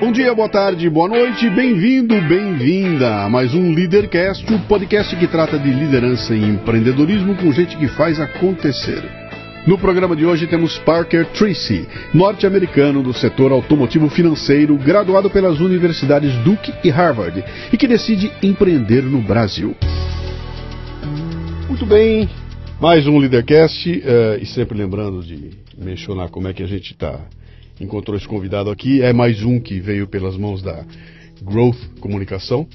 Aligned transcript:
Bom 0.00 0.10
dia, 0.12 0.34
boa 0.34 0.48
tarde, 0.48 0.88
boa 0.88 1.06
noite, 1.06 1.50
bem-vindo, 1.50 2.18
bem-vinda 2.22 3.22
a 3.22 3.28
mais 3.28 3.52
um 3.52 3.74
Leadercast, 3.74 4.50
o 4.50 4.58
podcast 4.60 5.14
que 5.14 5.26
trata 5.26 5.58
de 5.58 5.70
liderança 5.70 6.34
e 6.34 6.42
empreendedorismo 6.42 7.36
com 7.36 7.52
gente 7.52 7.76
que 7.76 7.86
faz 7.86 8.18
acontecer. 8.18 9.04
No 9.66 9.76
programa 9.76 10.16
de 10.16 10.24
hoje 10.24 10.46
temos 10.46 10.78
Parker 10.78 11.26
Tracy, 11.32 11.86
norte-americano 12.14 13.02
do 13.02 13.12
setor 13.12 13.52
automotivo 13.52 14.08
financeiro, 14.08 14.74
graduado 14.78 15.28
pelas 15.28 15.60
universidades 15.60 16.34
Duke 16.44 16.72
e 16.82 16.88
Harvard 16.88 17.44
e 17.70 17.76
que 17.76 17.86
decide 17.86 18.32
empreender 18.42 19.02
no 19.02 19.20
Brasil. 19.20 19.76
Muito 21.68 21.84
bem, 21.84 22.26
mais 22.80 23.06
um 23.06 23.18
Leadercast 23.18 23.86
uh, 23.90 24.42
e 24.42 24.46
sempre 24.46 24.78
lembrando 24.78 25.22
de 25.22 25.50
mencionar 25.76 26.30
como 26.30 26.48
é 26.48 26.54
que 26.54 26.62
a 26.62 26.66
gente 26.66 26.92
está 26.92 27.20
encontrou 27.80 28.16
esse 28.16 28.28
convidado 28.28 28.70
aqui. 28.70 29.02
É 29.02 29.12
mais 29.12 29.42
um 29.42 29.58
que 29.58 29.80
veio 29.80 30.06
pelas 30.06 30.36
mãos 30.36 30.62
da 30.62 30.84
Growth 31.42 31.78
Comunicação, 32.00 32.68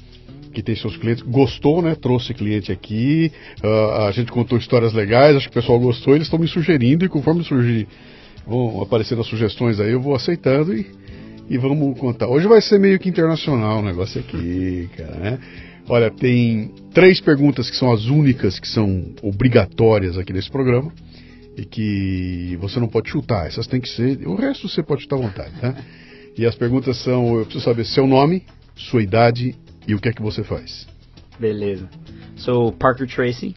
que 0.52 0.62
tem 0.62 0.74
seus 0.74 0.96
clientes. 0.96 1.22
Gostou, 1.22 1.80
né? 1.80 1.94
Trouxe 1.94 2.34
cliente 2.34 2.72
aqui. 2.72 3.30
Uh, 3.62 4.06
a 4.06 4.10
gente 4.10 4.32
contou 4.32 4.58
histórias 4.58 4.92
legais, 4.92 5.36
acho 5.36 5.48
que 5.48 5.56
o 5.56 5.60
pessoal 5.60 5.78
gostou. 5.78 6.14
Eles 6.14 6.26
estão 6.26 6.38
me 6.38 6.48
sugerindo 6.48 7.04
e 7.04 7.08
conforme 7.08 7.44
surgir, 7.44 7.86
vão 8.46 8.82
aparecendo 8.82 9.20
as 9.20 9.26
sugestões 9.28 9.78
aí, 9.78 9.92
eu 9.92 10.00
vou 10.00 10.14
aceitando 10.14 10.74
e, 10.74 10.86
e 11.48 11.56
vamos 11.56 11.98
contar. 11.98 12.26
Hoje 12.26 12.48
vai 12.48 12.60
ser 12.60 12.78
meio 12.78 12.98
que 12.98 13.08
internacional 13.08 13.78
o 13.78 13.82
negócio 13.82 14.20
aqui, 14.20 14.88
cara, 14.96 15.16
né? 15.16 15.38
Olha, 15.88 16.10
tem 16.10 16.72
três 16.92 17.20
perguntas 17.20 17.70
que 17.70 17.76
são 17.76 17.92
as 17.92 18.06
únicas 18.06 18.58
que 18.58 18.66
são 18.66 19.14
obrigatórias 19.22 20.18
aqui 20.18 20.32
nesse 20.32 20.50
programa 20.50 20.92
e 21.56 21.64
que 21.64 22.56
você 22.60 22.78
não 22.78 22.86
pode 22.86 23.10
chutar. 23.10 23.46
Essas 23.46 23.66
tem 23.66 23.80
que 23.80 23.88
ser. 23.88 24.26
O 24.28 24.34
resto 24.34 24.68
você 24.68 24.82
pode 24.82 25.02
chutar 25.02 25.16
à 25.16 25.20
vontade, 25.20 25.52
tá? 25.60 25.74
E 26.36 26.44
as 26.44 26.54
perguntas 26.54 26.98
são: 27.02 27.38
eu 27.38 27.44
preciso 27.44 27.64
saber 27.64 27.84
seu 27.86 28.06
nome, 28.06 28.44
sua 28.76 29.02
idade 29.02 29.54
e 29.88 29.94
o 29.94 29.98
que 29.98 30.08
é 30.08 30.12
que 30.12 30.22
você 30.22 30.44
faz. 30.44 30.86
Beleza. 31.38 31.88
Sou 32.36 32.72
Parker 32.72 33.06
Tracy. 33.08 33.54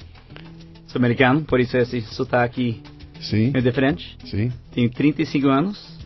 Sou 0.88 0.98
americano, 0.98 1.42
por 1.42 1.60
isso 1.60 1.78
esse 1.78 2.02
sotaque 2.02 2.82
Sim. 3.20 3.52
é 3.54 3.62
diferente. 3.62 4.18
Sim. 4.26 4.52
Tenho 4.72 4.90
35 4.90 5.48
anos. 5.48 6.00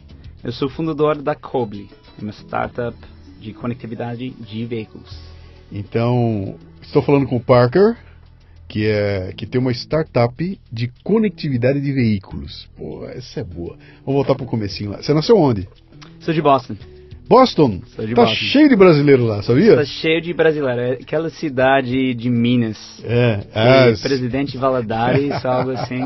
Eu 0.43 0.51
sou 0.51 0.67
fundador 0.69 1.21
da 1.21 1.35
Coble, 1.35 1.89
uma 2.21 2.33
startup 2.33 2.97
de 3.39 3.53
conectividade 3.53 4.31
de 4.31 4.65
veículos. 4.65 5.17
Então, 5.71 6.57
estou 6.81 7.01
falando 7.01 7.27
com 7.27 7.37
o 7.37 7.39
Parker 7.39 7.95
que 8.73 8.87
é 8.87 9.31
que 9.37 9.45
tem 9.45 9.61
uma 9.61 9.71
startup 9.71 10.59
de 10.71 10.91
conectividade 11.03 11.79
de 11.79 11.91
veículos. 11.91 12.67
Pô, 12.75 13.05
essa 13.05 13.41
é 13.41 13.43
boa. 13.43 13.77
Vamos 14.03 14.15
voltar 14.15 14.33
pro 14.33 14.47
comecinho 14.47 14.89
lá. 14.89 14.97
Você 14.99 15.13
nasceu 15.13 15.37
onde? 15.37 15.69
Sou 16.21 16.33
de 16.33 16.41
Boston. 16.41 16.75
Boston? 17.29 17.81
Sou 17.95 18.03
de 18.03 18.15
tá 18.15 18.23
Boston. 18.23 18.35
cheio 18.35 18.67
de 18.69 18.75
brasileiro 18.75 19.25
lá, 19.25 19.43
sabia? 19.43 19.75
Tá 19.75 19.85
cheio 19.85 20.19
de 20.19 20.33
brasileiro. 20.33 20.81
É 20.81 20.91
aquela 20.93 21.29
cidade 21.29 22.15
de 22.15 22.29
Minas. 22.31 22.77
É, 23.03 23.41
as- 23.91 24.01
Presidente 24.01 24.57
Valadares, 24.57 25.33
algo 25.45 25.69
assim. 25.69 26.01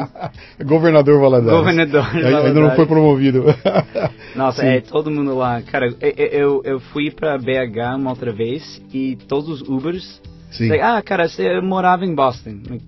Governador 0.66 1.22
Valadares. 1.22 1.58
Governador 1.60 2.06
Ainda 2.14 2.32
não 2.32 2.42
Valadares. 2.42 2.76
foi 2.76 2.86
promovido. 2.86 3.46
Nossa, 4.36 4.62
Sim. 4.62 4.68
é 4.68 4.82
todo 4.82 5.10
mundo 5.10 5.36
lá. 5.38 5.62
Cara, 5.62 5.88
eu, 6.02 6.12
eu, 6.28 6.62
eu 6.66 6.80
fui 6.82 7.12
pra 7.12 7.38
BH 7.38 7.96
uma 7.98 8.10
outra 8.10 8.34
vez 8.34 8.82
e 8.94 9.16
todos 9.28 9.62
os 9.62 9.70
Ubers. 9.70 10.22
Sim, 10.52 10.70
Like, 10.70 10.84
ah, 10.84 11.02
cara, 11.02 11.28
você 11.28 11.60
morava 11.62 12.06
em 12.06 12.16
Boston. 12.16 12.62
Like, 12.70 12.86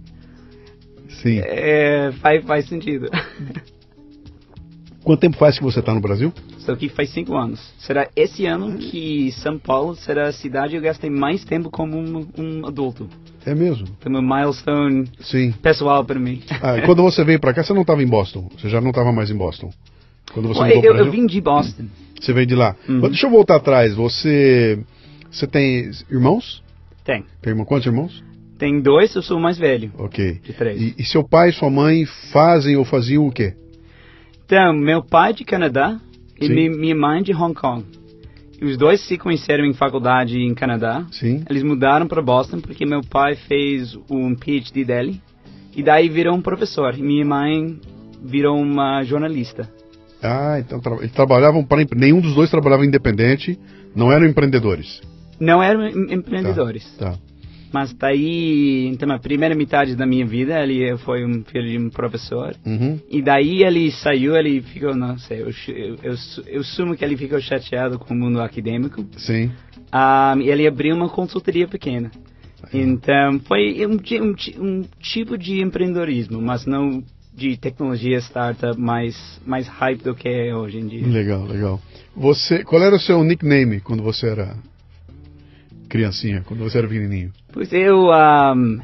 sim. 1.22 1.40
É, 1.44 2.12
faz, 2.22 2.46
faz 2.46 2.66
sentido. 2.68 3.10
Quanto 5.04 5.22
tempo 5.22 5.38
faz 5.38 5.58
que 5.58 5.64
você 5.64 5.80
está 5.80 5.94
no 5.94 6.02
Brasil? 6.02 6.32
Estou 6.58 6.76
aqui 6.76 6.90
faz 6.90 7.10
cinco 7.10 7.36
anos. 7.36 7.60
Será 7.80 8.10
esse 8.16 8.46
ano 8.46 8.78
que 8.78 9.32
São 9.32 9.58
Paulo 9.58 9.96
será 9.96 10.28
a 10.28 10.32
cidade 10.32 10.72
que 10.72 10.78
eu 10.78 10.82
gastei 10.82 11.10
mais 11.10 11.44
tempo 11.44 11.72
como 11.72 11.98
um, 11.98 12.28
um 12.38 12.68
adulto. 12.68 13.10
É 13.46 13.56
mesmo? 13.56 13.88
Foi 14.00 14.12
uma 14.12 14.22
milestone 14.22 15.10
Sim. 15.22 15.52
pessoal 15.64 16.04
para 16.04 16.20
mim. 16.20 16.42
Ah, 16.62 16.82
quando 16.86 17.02
você 17.02 17.24
veio 17.24 17.40
para 17.40 17.54
cá, 17.54 17.64
você 17.64 17.74
não 17.74 17.82
estava 17.82 18.04
em 18.04 18.08
Boston. 18.08 18.50
Você 18.58 18.70
já 18.70 18.82
não 18.82 18.90
estava 18.90 19.12
mais 19.12 19.32
em 19.32 19.36
Boston. 19.36 19.72
Quando 20.34 20.50
você 20.50 20.60
Ué, 20.60 20.78
eu, 20.78 20.96
eu 20.96 21.10
vim 21.10 21.26
de 21.26 21.40
Boston. 21.40 21.86
Você 22.20 22.34
veio 22.34 22.46
de 22.46 22.56
lá. 22.56 22.76
Uhum. 22.88 23.00
Mas 23.00 23.12
Deixa 23.12 23.28
eu 23.28 23.32
voltar 23.32 23.56
atrás. 23.56 23.96
Você, 23.96 24.80
você 25.32 25.48
tem 25.48 25.90
irmãos? 26.12 26.62
Tem. 27.10 27.26
Tem 27.42 27.50
irmão? 27.52 27.66
Quantos 27.66 27.88
irmãos? 27.88 28.24
Tem 28.60 28.80
dois, 28.82 29.16
eu 29.16 29.24
sou 29.24 29.38
o 29.38 29.42
mais 29.42 29.58
velho. 29.58 29.92
Ok. 29.98 30.42
De 30.44 30.54
três. 30.54 30.80
E, 30.80 30.96
e 31.00 31.04
seu 31.04 31.24
pai 31.28 31.50
e 31.50 31.54
sua 31.54 31.68
mãe 31.72 32.06
fazem 32.32 32.76
ou 32.76 32.86
faziam 32.86 33.26
o 33.26 33.32
quê? 33.32 33.56
Então, 34.46 34.74
meu 34.74 35.02
pai 35.04 35.34
de 35.34 35.44
Canadá 35.44 36.00
e 36.40 36.46
Sim. 36.46 36.54
mi- 36.54 36.70
minha 36.70 36.96
mãe 36.96 37.24
de 37.24 37.34
Hong 37.34 37.56
Kong. 37.56 37.84
Os 38.62 38.78
dois 38.78 39.02
se 39.02 39.18
conheceram 39.18 39.66
em 39.66 39.74
faculdade 39.74 40.38
em 40.38 40.54
Canadá. 40.54 41.08
Sim. 41.12 41.44
Eles 41.50 41.64
mudaram 41.64 42.06
para 42.08 42.22
Boston 42.22 42.60
porque 42.60 42.86
meu 42.86 43.02
pai 43.02 43.36
fez 43.36 43.98
um 44.08 44.36
PhD 44.36 44.86
dele. 44.86 45.20
E 45.76 45.82
daí 45.82 46.10
virou 46.10 46.36
um 46.36 46.42
professor. 46.44 46.94
E 46.96 47.02
minha 47.02 47.26
mãe 47.26 47.80
virou 48.24 48.56
uma 48.56 49.02
jornalista. 49.04 49.68
Ah, 50.22 50.58
então 50.60 50.80
tra 50.80 50.96
eles 50.98 51.12
trabalhavam 51.14 51.64
para 51.66 51.84
nenhum 51.96 52.22
dos 52.22 52.36
dois 52.36 52.52
trabalhava 52.52 52.86
independente, 52.86 53.58
não 53.96 54.12
eram 54.12 54.28
empreendedores. 54.28 55.02
Não 55.40 55.62
eram 55.64 55.88
em- 55.88 56.14
empreendedores. 56.14 56.84
Tá. 56.98 57.16
Mas 57.72 57.94
daí, 57.94 58.88
então, 58.88 59.12
a 59.12 59.20
primeira 59.20 59.54
metade 59.54 59.96
da 59.96 60.04
minha 60.06 60.26
vida, 60.26 60.60
ele 60.64 60.98
foi 60.98 61.24
um 61.24 61.44
filho 61.44 61.70
de 61.70 61.78
um 61.78 61.90
professor. 61.92 62.56
Uhum. 62.66 63.00
E 63.10 63.22
daí 63.22 63.64
ele 63.64 63.92
saiu, 63.92 64.36
ele 64.36 64.60
ficou, 64.62 64.96
não 64.96 65.20
sei, 65.20 65.42
eu, 65.44 65.52
eu, 65.76 65.96
eu, 66.02 66.18
su- 66.18 66.44
eu 66.48 66.64
sumo 66.64 66.96
que 66.96 67.06
ele 67.06 67.16
ficou 67.16 67.40
chateado 67.40 68.00
com 68.00 68.12
o 68.14 68.18
mundo 68.18 68.42
acadêmico. 68.42 69.06
Sim. 69.18 69.52
Ah, 69.92 70.36
e 70.42 70.50
ele 70.50 70.66
abriu 70.68 70.96
uma 70.96 71.10
consultoria 71.10 71.68
pequena. 71.68 72.10
Então, 72.74 73.40
foi 73.42 73.86
um, 73.86 73.94
um, 74.24 74.36
um 74.60 74.84
tipo 75.00 75.38
de 75.38 75.62
empreendedorismo, 75.62 76.42
mas 76.42 76.66
não 76.66 77.04
de 77.34 77.56
tecnologia 77.56 78.18
startup 78.20 78.78
mais, 78.80 79.40
mais 79.46 79.68
hype 79.68 80.04
do 80.04 80.14
que 80.14 80.28
é 80.28 80.54
hoje 80.56 80.78
em 80.78 80.88
dia. 80.88 81.08
Legal, 81.08 81.46
legal. 81.46 81.80
Você, 82.16 82.64
qual 82.64 82.82
era 82.84 82.96
o 82.96 83.00
seu 83.00 83.24
nickname 83.24 83.80
quando 83.80 84.04
você 84.04 84.28
era 84.28 84.56
criancinha, 85.90 86.44
quando 86.46 86.64
você 86.64 86.78
era 86.78 86.88
pequenininho? 86.88 87.32
Pois 87.52 87.74
eu, 87.74 88.12
ahm, 88.12 88.80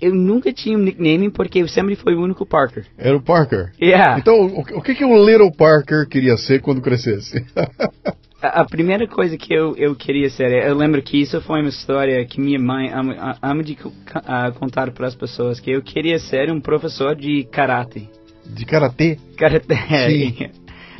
eu 0.00 0.14
nunca 0.14 0.52
tinha 0.52 0.76
um 0.76 0.82
nickname 0.82 1.30
porque 1.30 1.60
eu 1.60 1.68
sempre 1.68 1.96
fui 1.96 2.14
o 2.14 2.22
único 2.22 2.44
Parker. 2.44 2.84
Era 2.96 3.16
o 3.16 3.22
Parker. 3.22 3.72
Yeah. 3.80 4.18
Então, 4.18 4.34
o, 4.34 4.60
o 4.60 4.82
que 4.82 4.94
que 4.94 5.04
o 5.04 5.24
Little 5.24 5.52
Parker 5.52 6.06
queria 6.08 6.36
ser 6.36 6.60
quando 6.60 6.80
crescesse? 6.80 7.44
A, 8.40 8.60
a 8.60 8.64
primeira 8.64 9.06
coisa 9.08 9.36
que 9.36 9.52
eu, 9.52 9.76
eu 9.76 9.96
queria 9.96 10.30
ser, 10.30 10.52
eu 10.64 10.76
lembro 10.76 11.02
que 11.02 11.20
isso 11.20 11.40
foi 11.40 11.60
uma 11.60 11.68
história 11.68 12.24
que 12.24 12.40
minha 12.40 12.58
mãe 12.58 12.88
ama, 12.88 13.36
ama 13.42 13.64
de 13.64 13.76
ah, 14.14 14.52
contar 14.52 14.92
para 14.92 15.08
as 15.08 15.14
pessoas, 15.16 15.58
que 15.58 15.72
eu 15.72 15.82
queria 15.82 16.20
ser 16.20 16.48
um 16.52 16.60
professor 16.60 17.16
de 17.16 17.42
karate. 17.50 18.08
De 18.46 18.64
karatê? 18.64 19.18
Karate. 19.36 19.66
Sim. 20.08 20.50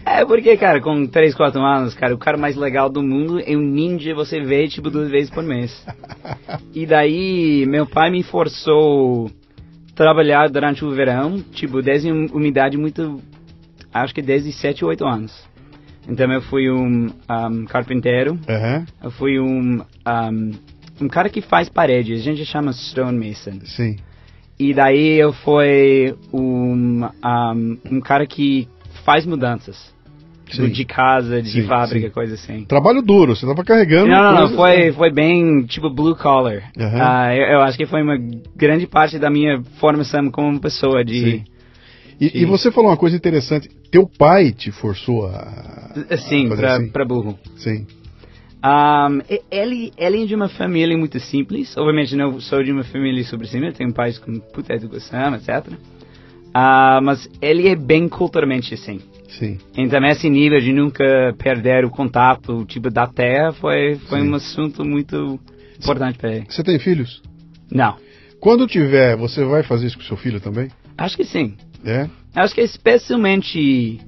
É 0.04 0.24
porque, 0.24 0.56
cara, 0.56 0.80
com 0.80 1.06
3, 1.06 1.34
4 1.34 1.60
anos, 1.60 1.94
cara, 1.94 2.14
o 2.14 2.18
cara 2.18 2.36
mais 2.36 2.56
legal 2.56 2.88
do 2.88 3.02
mundo 3.02 3.40
é 3.44 3.56
um 3.56 3.60
ninja, 3.60 4.14
você 4.14 4.40
vê, 4.40 4.66
tipo, 4.66 4.90
duas 4.90 5.10
vezes 5.10 5.30
por 5.30 5.42
mês. 5.44 5.84
E 6.74 6.86
daí, 6.86 7.66
meu 7.66 7.86
pai 7.86 8.10
me 8.10 8.22
forçou 8.22 9.26
a 9.90 9.94
trabalhar 9.94 10.48
durante 10.48 10.84
o 10.84 10.90
verão, 10.90 11.40
tipo, 11.52 11.82
desde 11.82 12.10
um- 12.10 12.26
uma 12.32 12.46
idade 12.46 12.78
muito, 12.78 13.20
acho 13.92 14.14
que 14.14 14.22
desde 14.22 14.50
7, 14.52 14.84
8 14.84 15.04
anos. 15.04 15.32
Então 16.08 16.32
eu 16.32 16.40
fui 16.40 16.70
um, 16.70 17.08
um 17.50 17.64
carpinteiro, 17.66 18.38
Aham, 18.48 18.86
eu 19.02 19.10
fui 19.10 19.38
um, 19.38 19.80
um, 20.06 20.50
um 21.02 21.08
cara 21.08 21.28
que 21.28 21.42
faz 21.42 21.68
paredes, 21.68 22.20
a 22.20 22.24
gente 22.24 22.46
chama 22.46 22.70
stonemason. 22.72 23.60
sim. 23.64 23.96
E 24.58 24.74
daí 24.74 25.18
eu 25.20 25.32
fui 25.32 26.16
um, 26.32 27.04
um, 27.04 27.78
um 27.92 28.00
cara 28.00 28.26
que 28.26 28.66
faz 29.08 29.24
mudanças. 29.24 29.96
Sim. 30.50 30.68
de 30.70 30.84
casa, 30.84 31.42
de 31.42 31.50
Sim, 31.50 31.66
fábrica, 31.66 32.06
sim. 32.06 32.12
coisa 32.12 32.34
assim. 32.34 32.64
Trabalho 32.64 33.02
duro, 33.02 33.36
você 33.36 33.44
estava 33.44 33.62
carregando. 33.62 34.08
Não, 34.08 34.22
não, 34.22 34.48
não, 34.48 34.56
foi, 34.56 34.92
foi 34.92 35.12
bem, 35.12 35.66
tipo, 35.66 35.90
blue 35.90 36.16
collar. 36.16 36.70
Aham. 36.78 36.98
Ah, 37.02 37.36
eu, 37.36 37.44
eu 37.48 37.60
acho 37.60 37.76
que 37.76 37.84
foi 37.84 38.02
uma 38.02 38.16
grande 38.56 38.86
parte 38.86 39.18
da 39.18 39.28
minha 39.28 39.62
formação 39.78 40.30
como 40.30 40.58
pessoa 40.58 41.04
de... 41.04 41.20
Sim. 41.20 41.44
E, 42.18 42.28
Sim. 42.30 42.38
e 42.38 42.44
você 42.46 42.70
falou 42.72 42.90
uma 42.90 42.96
coisa 42.96 43.14
interessante. 43.14 43.68
Teu 43.90 44.08
pai 44.08 44.50
te 44.50 44.70
forçou 44.72 45.26
a. 45.26 45.92
Sim, 46.16 46.46
a 46.46 46.48
fazer 46.48 46.62
pra, 46.62 46.76
assim? 46.76 46.88
pra 46.88 47.04
burro. 47.04 47.38
Sim. 47.56 47.86
Um, 48.64 49.20
ele, 49.50 49.92
ele 49.96 50.22
é 50.22 50.26
de 50.26 50.34
uma 50.34 50.48
família 50.48 50.96
muito 50.96 51.20
simples. 51.20 51.76
Obviamente 51.76 52.16
não 52.16 52.40
sou 52.40 52.62
de 52.62 52.72
uma 52.72 52.84
família 52.84 53.22
sobre 53.24 53.46
cima, 53.46 53.70
tenho 53.70 53.92
pais 53.92 54.18
com 54.18 54.32
puta 54.40 54.74
educação, 54.74 55.34
etc. 55.34 55.72
Ah, 56.60 57.00
mas 57.00 57.30
ele 57.40 57.68
é 57.68 57.76
bem 57.76 58.08
culturalmente 58.08 58.74
assim. 58.74 59.00
Sim. 59.28 59.58
Então 59.76 60.04
esse 60.06 60.28
nível 60.28 60.58
de 60.58 60.72
nunca 60.72 61.32
perder 61.38 61.84
o 61.84 61.90
contato, 61.90 62.64
tipo, 62.64 62.90
da 62.90 63.06
terra, 63.06 63.52
foi, 63.52 63.94
foi 64.08 64.22
Sim. 64.22 64.28
um 64.28 64.34
assunto 64.34 64.84
muito 64.84 65.38
importante 65.80 66.18
para 66.18 66.34
ele. 66.34 66.46
Você 66.48 66.64
tem 66.64 66.76
filhos? 66.80 67.22
Não, 67.70 67.94
Quando 68.40 68.66
tiver, 68.66 69.16
você 69.16 69.44
vai 69.44 69.62
fazer 69.62 69.86
isso 69.86 69.98
com 69.98 70.02
seu 70.02 70.16
filho 70.16 70.40
também? 70.40 70.68
acho 70.96 71.16
que 71.16 71.24
sim. 71.24 71.56
É? 71.84 72.08
Acho 72.34 72.56
que 72.56 72.60
especialmente 72.60 74.00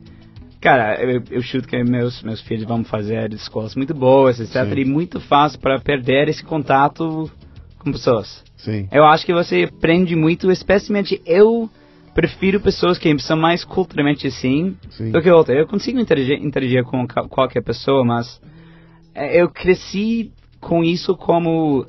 Cara, 0.60 1.00
eu, 1.00 1.22
eu 1.30 1.42
chuto 1.42 1.68
que 1.68 1.80
meus, 1.84 2.20
meus 2.24 2.40
filhos 2.40 2.64
vão 2.64 2.82
fazer 2.82 3.32
escolas 3.32 3.76
muito 3.76 3.94
boas, 3.94 4.40
etc. 4.40 4.64
Sim. 4.74 4.80
E 4.80 4.84
muito 4.84 5.20
fácil 5.20 5.60
para 5.60 5.78
perder 5.78 6.28
esse 6.28 6.42
contato 6.42 7.30
com 7.78 7.92
pessoas. 7.92 8.42
Sim. 8.56 8.88
Eu 8.90 9.04
acho 9.04 9.24
que 9.24 9.32
você 9.32 9.68
aprende 9.72 10.16
muito, 10.16 10.50
especialmente 10.50 11.22
eu 11.24 11.70
prefiro 12.14 12.60
pessoas 12.60 12.98
que 12.98 13.16
são 13.18 13.36
mais 13.36 13.64
culturalmente 13.64 14.26
assim 14.26 14.76
Sim. 14.90 15.10
do 15.10 15.22
que 15.22 15.30
outra. 15.30 15.54
Eu 15.54 15.66
consigo 15.66 15.98
interagir, 15.98 16.42
interagir 16.42 16.84
com 16.84 17.06
qualquer 17.28 17.62
pessoa, 17.62 18.04
mas 18.04 18.40
é, 19.14 19.40
eu 19.40 19.48
cresci 19.48 20.32
com 20.60 20.84
isso 20.84 21.16
como 21.16 21.86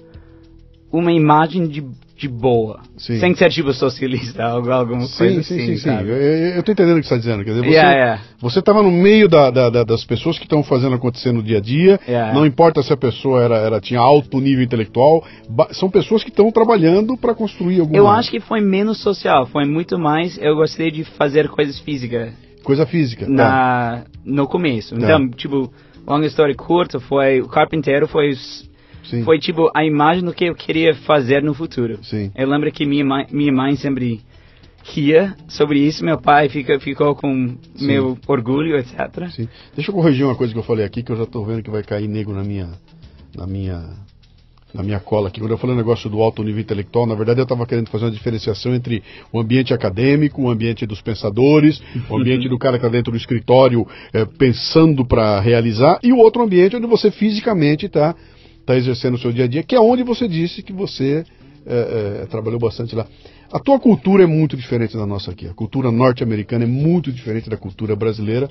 uma 0.92 1.12
imagem 1.12 1.68
de, 1.68 1.82
de 2.22 2.28
boa. 2.30 2.82
Sim. 2.98 3.20
Sem 3.20 3.34
ser 3.34 3.50
tipo 3.50 3.74
socialista, 3.74 4.44
algo, 4.44 4.70
alguma 4.72 5.02
Sim, 5.02 5.18
coisa 5.18 5.44
sim, 5.44 5.56
assim, 5.56 5.66
sim, 5.66 5.78
sim. 5.78 5.90
sabe? 5.90 6.10
Eu, 6.10 6.16
eu 6.18 6.56
eu 6.58 6.64
tô 6.64 6.72
entendendo 6.72 6.98
o 6.98 7.02
que 7.02 7.08
você 7.08 7.16
está 7.16 7.18
dizendo. 7.18 7.44
Quer 7.44 7.50
dizer, 7.52 7.62
você, 7.64 7.70
Yeah, 7.72 7.92
yeah. 7.94 8.22
você 8.40 8.60
estava 8.60 8.84
no 8.84 8.92
meio 8.92 9.28
da, 9.28 9.50
da- 9.50 9.70
da- 9.72 9.84
das 9.84 10.06
pessoas 10.06 10.38
que 10.38 10.46
estão 10.46 10.62
fazendo 10.62 10.94
acontecer 10.96 11.32
no 11.32 11.42
dia 11.42 11.58
a 11.58 11.62
dia. 11.62 12.00
Yeah. 12.08 12.32
Não 12.34 12.46
importa 12.46 12.84
se 12.84 12.94
a 12.94 12.98
pessoa 12.98 13.44
era, 13.44 13.58
era- 13.58 13.82
tinha 13.82 14.00
alto 14.00 14.40
nível 14.40 14.64
intelectual. 14.64 15.26
são 15.72 15.90
pessoas 15.90 16.24
que 16.24 16.30
estão 16.30 16.52
trabalhando 16.52 17.18
para 17.18 17.34
construir 17.34 17.80
alguma 17.80 17.98
Eu 17.98 18.08
acho 18.08 18.30
que 18.30 18.40
foi 18.40 18.62
menos 18.62 19.02
social, 19.02 19.48
foi 19.48 19.66
muito 19.66 19.98
mais 19.98 20.38
eu 20.40 20.56
gostei 20.56 20.92
de 20.92 21.04
fazer 21.04 21.50
coisas 21.50 21.80
físicas 21.80 22.34
coisa 22.64 22.86
física. 22.86 23.26
tá. 23.26 23.32
na 23.32 24.04
no 24.24 24.48
começo. 24.48 24.94
Então, 24.94 25.28
tipo, 25.32 25.74
longa 26.08 26.28
história 26.28 26.54
curta, 26.54 27.00
foi 27.00 27.42
o 27.42 27.48
carpinteiro 27.48 28.08
foi 28.08 28.34
Sim. 29.04 29.24
foi 29.24 29.40
tipo 29.40 29.72
a 29.76 29.84
imagem 29.84 30.24
do 30.24 30.34
que 30.34 30.46
eu 30.46 30.56
queria 30.56 30.94
fazer 30.94 31.44
no 31.44 31.54
futuro. 31.54 32.00
Sim. 32.04 32.32
Eu 32.36 32.48
lembro 32.48 32.72
que 32.72 32.86
minha 32.86 33.06
mãe, 33.06 33.26
minha 33.32 33.52
mãe 33.52 33.76
sempre 33.76 34.22
ria 34.84 35.36
sobre 35.48 35.80
isso, 35.80 36.04
meu 36.04 36.20
pai 36.20 36.50
fica, 36.50 36.80
ficou 36.80 37.16
com 37.16 37.56
Sim. 37.76 37.88
meu 37.88 38.18
orgulho, 38.28 38.78
etc. 38.78 39.30
Sim. 39.30 39.48
Deixa 39.76 39.92
eu 39.92 39.96
corrigir 39.96 40.26
uma 40.26 40.36
coisa 40.36 40.54
que 40.54 40.60
eu 40.60 40.64
falei 40.64 40.86
aqui, 40.86 41.04
que 41.04 41.12
eu 41.12 41.18
já 41.18 41.24
estou 41.24 41.46
vendo 41.46 41.64
que 41.64 41.70
vai 41.70 41.84
cair 41.84 42.08
nego 42.08 42.34
na 42.34 42.44
minha, 42.44 42.70
na 43.36 43.46
minha, 43.46 43.90
na 44.74 44.84
minha 44.84 45.00
cola 45.00 45.28
aqui. 45.28 45.40
Quando 45.40 45.52
eu 45.52 45.58
falei 45.58 45.76
o 45.76 45.78
negócio 45.78 46.10
do 46.10 46.22
alto 46.22 46.44
nível 46.44 46.62
intelectual, 46.62 47.06
na 47.06 47.16
verdade 47.16 47.40
eu 47.40 47.44
estava 47.44 47.66
querendo 47.66 47.90
fazer 47.90 48.06
uma 48.06 48.12
diferenciação 48.12 48.74
entre 48.74 49.04
o 49.32 49.40
ambiente 49.40 49.74
acadêmico, 49.74 50.42
o 50.42 50.50
ambiente 50.50 50.86
dos 50.86 51.02
pensadores, 51.02 51.82
o 52.10 52.18
ambiente 52.18 52.50
do 52.50 52.58
cara 52.58 52.78
que 52.78 52.86
está 52.86 52.92
dentro 52.92 53.12
do 53.12 53.18
escritório 53.18 53.88
eh, 54.14 54.26
pensando 54.38 55.06
para 55.06 55.40
realizar, 55.40 56.00
e 56.04 56.12
o 56.12 56.18
outro 56.18 56.42
ambiente 56.42 56.76
onde 56.76 56.88
você 56.88 57.12
fisicamente 57.12 57.86
está 57.86 58.16
tá 58.66 58.76
exercendo 58.76 59.16
o 59.16 59.18
seu 59.18 59.32
dia 59.32 59.46
a 59.46 59.48
dia, 59.48 59.64
que 59.64 59.76
é 59.76 59.80
onde 59.80 60.04
você 60.04 60.28
disse 60.28 60.62
que 60.62 60.74
você 60.74 61.24
eh, 61.66 62.22
eh, 62.24 62.26
trabalhou 62.30 62.60
bastante 62.60 62.96
lá. 62.96 63.06
A 63.52 63.60
tua 63.60 63.80
cultura 63.80 64.24
é 64.24 64.26
muito 64.26 64.56
diferente 64.56 64.96
da 64.96 65.06
nossa 65.06 65.32
aqui. 65.32 65.46
A 65.48 65.54
cultura 65.54 65.92
norte-americana 65.92 66.64
é 66.64 66.68
muito 66.68 67.12
diferente 67.12 67.50
da 67.50 67.58
cultura 67.58 67.96
brasileira. 67.96 68.50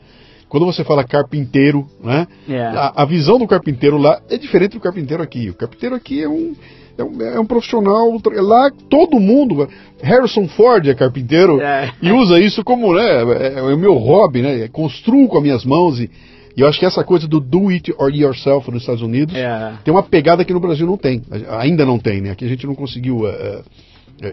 Quando 0.49 0.67
você 0.67 0.85
fala 0.85 1.05
carpinteiro, 1.05 1.87
né? 2.03 2.27
Yeah. 2.49 2.93
A, 2.95 3.03
a 3.03 3.05
visão 3.07 3.39
do 3.39 3.47
carpinteiro 3.47 3.97
lá 3.97 4.21
é 4.29 4.37
diferente 4.37 4.73
do 4.73 4.81
carpinteiro 4.81 5.23
aqui. 5.23 5.49
O 5.49 5.55
carpinteiro 5.55 5.95
aqui 5.95 6.23
é 6.23 6.29
um, 6.29 6.55
é 6.99 7.05
um, 7.05 7.23
é 7.23 7.41
um 7.41 7.47
profissional. 7.47 8.21
Lá 8.35 8.71
todo 8.91 9.19
mundo. 9.19 9.69
Harrison 10.03 10.49
Ford 10.49 10.87
é 10.87 10.95
carpinteiro 10.95 11.61
É. 11.61 11.93
e 12.03 12.13
usa 12.13 12.39
isso 12.39 12.63
como 12.63 12.95
né, 12.95 13.23
é, 13.39 13.59
é 13.59 13.63
o 13.63 13.79
meu 13.79 13.95
hobby, 13.95 14.43
né? 14.43 14.69
Construo 14.69 15.29
com 15.29 15.39
as 15.39 15.43
minhas 15.43 15.65
mãos 15.65 15.99
e, 15.99 16.11
e 16.57 16.61
eu 16.61 16.69
acho 16.69 16.79
que 16.79 16.87
essa 16.87 17.05
coisa 17.05 17.27
do 17.29 17.41
do 17.41 17.69
it 17.69 17.93
or 17.99 18.11
yourself 18.15 18.71
nos 18.71 18.83
Estados 18.83 19.03
Unidos 19.03 19.35
Yeah. 19.35 19.79
tem 19.85 19.93
uma 19.95 20.03
pegada 20.03 20.45
que 20.45 20.53
no 20.53 20.61
Brasil 20.61 20.87
não 20.87 20.97
tem. 20.97 21.23
Ainda 21.59 21.85
não 21.87 21.99
tem, 21.99 22.21
né? 22.21 22.31
Aqui 22.33 22.45
a 22.45 22.49
gente 22.49 22.67
não 22.67 22.75
conseguiu 22.75 23.27
eh, 23.27 23.63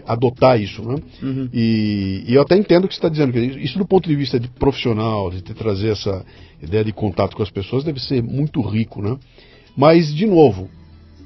adotar 0.06 0.60
isso, 0.60 0.82
né? 0.82 0.96
Uhum. 1.22 1.48
E, 1.52 2.24
e 2.26 2.34
eu 2.34 2.42
até 2.42 2.56
entendo 2.56 2.84
o 2.84 2.88
que 2.88 2.94
você 2.94 2.98
está 2.98 3.08
dizendo. 3.08 3.32
que 3.32 3.38
Isso 3.40 3.78
do 3.78 3.86
ponto 3.86 4.08
de 4.08 4.14
vista 4.16 4.38
de 4.38 4.48
profissional, 4.48 5.30
de 5.30 5.42
trazer 5.42 5.90
essa 5.90 6.24
ideia 6.62 6.84
de 6.84 6.92
contato 6.92 7.36
com 7.36 7.42
as 7.42 7.50
pessoas, 7.50 7.84
deve 7.84 8.00
ser 8.00 8.22
muito 8.22 8.60
rico, 8.60 9.00
né? 9.00 9.16
Mas, 9.76 10.12
de 10.12 10.26
novo, 10.26 10.68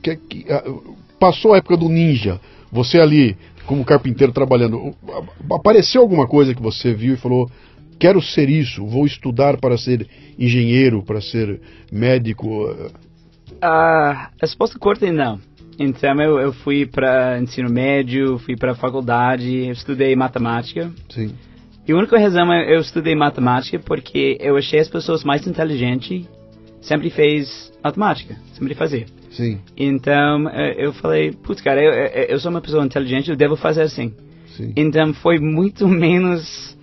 que- 0.02 0.16
que- 0.16 0.46
ah, 0.52 0.62
passou 1.18 1.54
a 1.54 1.56
época 1.56 1.76
do 1.76 1.88
ninja. 1.88 2.38
Você 2.70 2.98
ali, 3.00 3.36
como 3.66 3.84
carpinteiro, 3.84 4.32
trabalhando. 4.32 4.94
Apareceu 5.50 6.00
alguma 6.02 6.26
coisa 6.26 6.54
que 6.54 6.62
você 6.62 6.92
viu 6.94 7.14
e 7.14 7.16
falou... 7.16 7.50
Quero 7.98 8.20
ser 8.20 8.48
isso, 8.48 8.84
vou 8.86 9.06
estudar 9.06 9.58
para 9.58 9.76
ser 9.78 10.06
engenheiro, 10.38 11.02
para 11.02 11.20
ser 11.20 11.60
médico. 11.90 12.68
eh, 12.68 12.90
a 13.60 14.30
resposta 14.40 14.78
curta 14.78 15.06
é 15.06 15.12
não. 15.12 15.38
Então 15.78 16.20
eu, 16.20 16.38
eu 16.38 16.52
fui 16.52 16.84
para 16.86 17.38
ensino 17.40 17.70
médio, 17.70 18.38
fui 18.38 18.56
para 18.56 18.74
faculdade, 18.74 19.70
estudei 19.70 20.14
matemática. 20.16 20.90
Sim. 21.08 21.32
E 21.86 21.92
a 21.92 21.96
única 21.96 22.18
razão 22.18 22.52
é 22.52 22.74
eu 22.74 22.80
estudei 22.80 23.14
matemática 23.14 23.78
porque 23.78 24.36
eu 24.40 24.56
achei 24.56 24.78
as 24.80 24.88
pessoas 24.88 25.24
mais 25.24 25.46
inteligentes 25.46 26.24
sempre 26.80 27.10
fez 27.10 27.72
matemática, 27.82 28.36
sempre 28.52 28.74
fazia. 28.74 29.06
Sim, 29.30 29.60
Então 29.76 30.48
eh, 30.50 30.74
eu 30.76 30.92
falei, 30.92 31.32
putz, 31.32 31.60
cara, 31.62 31.80
eu, 31.82 31.90
eu 31.92 32.24
eu 32.32 32.38
sou 32.40 32.50
uma 32.50 32.60
pessoa 32.60 32.84
inteligente, 32.84 33.30
eu 33.30 33.36
devo 33.36 33.56
fazer 33.56 33.82
assim. 33.82 34.12
sim. 34.56 34.72
Então 34.76 35.14
foi 35.14 35.38
muito 35.38 35.88
menos 35.88 36.76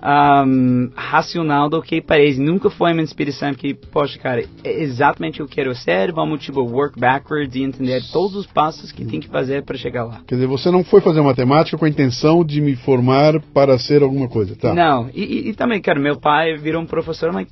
ahm, 0.00 0.90
racional 0.94 1.68
do 1.68 1.82
que 1.82 2.00
parece. 2.00 2.40
Nunca 2.40 2.70
foi 2.70 2.92
uma 2.92 3.02
inspiração 3.02 3.52
que, 3.54 3.74
poxa, 3.74 4.18
cara, 4.18 4.44
é 4.64 4.82
exatamente 4.82 5.42
o 5.42 5.46
que 5.46 5.60
eu 5.60 5.64
quero 5.64 5.74
ser, 5.74 6.12
vamos, 6.12 6.40
tipo, 6.44 6.60
work 6.62 6.98
backwards 6.98 7.54
e 7.56 7.62
entender 7.62 8.02
todos 8.12 8.36
os 8.36 8.46
passos 8.46 8.92
que 8.92 9.04
tem 9.04 9.20
que 9.20 9.28
fazer 9.28 9.62
para 9.64 9.76
chegar 9.76 10.04
lá. 10.04 10.20
Quer 10.26 10.36
dizer, 10.36 10.46
você 10.46 10.70
não 10.70 10.84
foi 10.84 11.00
fazer 11.00 11.20
matemática 11.20 11.76
com 11.76 11.84
a 11.84 11.88
intenção 11.88 12.44
de 12.44 12.60
me 12.60 12.76
formar 12.76 13.40
para 13.52 13.78
ser 13.78 14.02
alguma 14.02 14.28
coisa, 14.28 14.54
tá? 14.56 14.72
Não, 14.74 15.10
e, 15.14 15.22
e- 15.24 15.48
e 15.50 15.54
também, 15.54 15.80
cara, 15.80 15.98
meu 16.00 16.18
pai 16.18 16.56
virou 16.56 16.80
um 16.82 16.86
professor, 16.86 17.32
mas, 17.32 17.48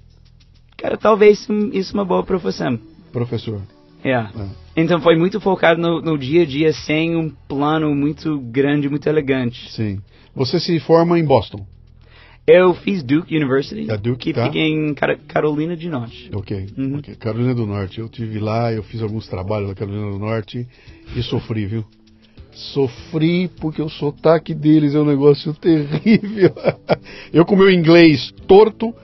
cara, 0.77 0.97
talvez 0.97 1.41
isso- 1.41 1.53
isso 1.73 1.93
é 1.93 1.99
uma 1.99 2.05
boa 2.05 2.23
profissão. 2.23 2.79
Professor. 3.13 3.61
Yeah. 4.05 4.31
É. 4.39 4.81
Então 4.83 5.01
foi 5.01 5.17
muito 5.17 5.41
focado 5.41 5.81
no, 5.81 6.01
no 6.01 6.17
dia 6.19 6.43
a 6.43 6.47
dia, 6.47 6.73
sem 6.73 7.17
um 7.17 7.29
plano 7.49 7.93
muito 7.95 8.39
grande, 8.39 8.89
muito 8.89 9.09
elegante. 9.09 9.73
Sim. 9.73 9.99
Você 10.35 10.61
se 10.61 10.79
forma 10.79 11.19
em 11.19 11.25
Boston. 11.25 11.67
Eu 12.47 12.75
fiz 12.75 13.03
Duke 13.03 13.37
University, 13.37 13.91
A 13.91 13.97
Duke, 13.97 14.33
que 14.33 14.33
tá. 14.33 14.47
fica 14.47 14.59
em 14.59 14.95
Carolina 15.27 15.77
de 15.77 15.89
Norte. 15.89 16.31
Ok. 16.33 16.67
Uhum. 16.79 16.99
ok. 16.99 17.17
Carolina 17.17 17.53
do 17.55 17.67
Norte. 17.67 17.99
Eu 17.99 18.09
tive 18.09 18.39
lá, 18.39 18.73
eu 18.73 18.85
fiz 18.85 19.03
alguns 19.03 19.27
trabalhos 19.27 19.69
na 19.69 19.75
Carolina 19.75 20.13
do 20.13 20.19
Norte 20.19 20.65
e 21.17 21.23
sofri, 21.23 21.67
viu? 21.67 21.85
Sofri 22.53 23.51
porque 23.61 23.83
o 23.83 23.89
sotaque 23.89 24.55
deles 24.55 24.95
é 24.95 24.99
um 25.01 25.05
negócio 25.05 25.53
terrível. 25.61 26.53
Eu 27.33 27.45
com 27.45 27.57
meu 27.57 27.71
inglês 27.71 28.33
torto, 28.47 28.95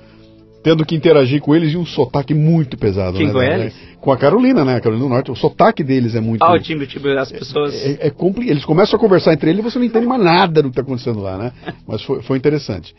tendo 0.63 0.87
que 0.87 0.95
interagir 0.95 1.41
com 1.41 1.55
eles 1.55 1.73
e 1.73 1.77
um 1.77 1.85
sotaque 1.85 2.33
muito 2.33 2.79
pesado. 2.79 3.19
Quem 3.19 3.27
né, 3.27 3.33
com 3.33 3.43
eles? 3.43 3.75
Com 4.01 4.13
a 4.13 4.17
Carolina, 4.17 4.65
né? 4.65 4.77
A 4.77 4.81
Carolina 4.81 5.05
do 5.05 5.11
Norte. 5.13 5.31
O 5.33 5.37
sotaque 5.37 5.83
deles 5.83 6.15
é 6.15 6.21
muito. 6.21 6.43
Ah, 6.43 6.53
o 6.55 6.61
time, 6.61 6.87
tipo, 6.87 7.09
as 7.09 7.31
pessoas... 7.33 7.75
É, 7.75 8.07
é 8.07 8.11
compli- 8.11 8.49
Eles 8.49 8.65
começam 8.65 8.97
a 8.97 9.01
conversar 9.01 9.33
entre 9.33 9.51
eles 9.51 9.61
e 9.61 9.63
você 9.71 9.79
não 9.81 9.85
entende 9.87 10.07
mais 10.07 10.23
nada 10.23 10.63
do 10.63 10.69
que 10.69 10.73
está 10.73 10.83
acontecendo 10.83 11.21
lá, 11.21 11.37
né? 11.37 11.53
Mas 11.87 12.03
foi, 12.05 12.23
foi 12.23 12.39
interessante. 12.39 12.95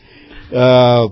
Ah, 0.52 1.08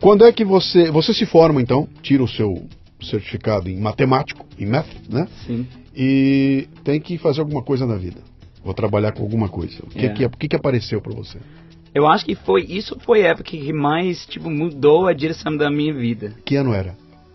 quando 0.00 0.24
é 0.24 0.32
que 0.32 0.44
você. 0.44 0.90
Você 0.90 1.12
se 1.12 1.26
forma, 1.26 1.60
então, 1.60 1.88
tira 2.02 2.22
o 2.22 2.28
seu 2.28 2.66
certificado 3.02 3.68
em 3.68 3.78
matemático, 3.78 4.46
em 4.58 4.66
math, 4.66 4.88
né? 5.08 5.26
Sim. 5.46 5.66
E 5.94 6.68
tem 6.84 7.00
que 7.00 7.18
fazer 7.18 7.40
alguma 7.40 7.62
coisa 7.62 7.86
na 7.86 7.96
vida. 7.96 8.20
Vou 8.62 8.74
trabalhar 8.74 9.12
com 9.12 9.22
alguma 9.22 9.48
coisa. 9.48 9.78
O 9.82 9.86
que, 9.88 9.98
Yeah. 9.98 10.14
que, 10.16 10.24
o 10.26 10.30
que, 10.30 10.48
que 10.48 10.56
apareceu 10.56 11.00
para 11.00 11.14
você? 11.14 11.38
Eu 11.94 12.06
acho 12.06 12.24
que 12.24 12.34
foi 12.34 12.62
isso 12.62 12.96
foi 13.00 13.24
a 13.24 13.28
época 13.30 13.44
que 13.44 13.72
mais 13.72 14.24
tipo 14.26 14.48
mudou 14.48 15.06
a 15.06 15.12
direção 15.12 15.56
da 15.56 15.70
minha 15.70 15.92
vida. 15.92 16.34
Que 16.44 16.56
ano 16.56 16.72
era? 16.72 16.94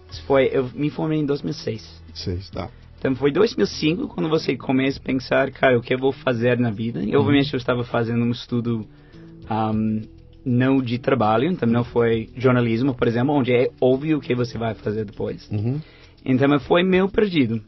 Isso 0.09 0.23
foi 0.23 0.49
eu 0.51 0.69
me 0.73 0.89
formei 0.89 1.19
em 1.19 1.25
2006. 1.25 2.01
Seis, 2.13 2.49
tá. 2.49 2.69
Então 2.97 3.13
foi 3.15 3.31
2005 3.31 4.07
quando 4.07 4.29
você 4.29 4.55
começa 4.55 4.97
a 4.99 5.01
pensar, 5.03 5.51
cara, 5.51 5.77
o 5.77 5.81
que 5.81 5.93
eu 5.93 5.99
vou 5.99 6.11
fazer 6.13 6.57
na 6.57 6.71
vida? 6.71 7.03
E 7.03 7.15
obviamente 7.15 7.53
eu 7.53 7.57
estava 7.57 7.83
fazendo 7.83 8.23
um 8.23 8.31
estudo 8.31 8.87
ahm, 9.49 10.01
não 10.45 10.81
de 10.81 10.99
trabalho, 10.99 11.49
então 11.49 11.67
não 11.67 11.83
foi 11.83 12.29
jornalismo, 12.37 12.93
por 12.93 13.07
exemplo, 13.07 13.33
onde 13.33 13.51
é 13.51 13.69
óbvio 13.81 14.17
o 14.17 14.21
que 14.21 14.35
você 14.35 14.57
vai 14.57 14.75
fazer 14.75 15.05
depois. 15.05 15.49
Uhum. 15.49 15.81
Então 16.23 16.59
foi 16.59 16.83
meio 16.83 17.09
perdido. 17.09 17.61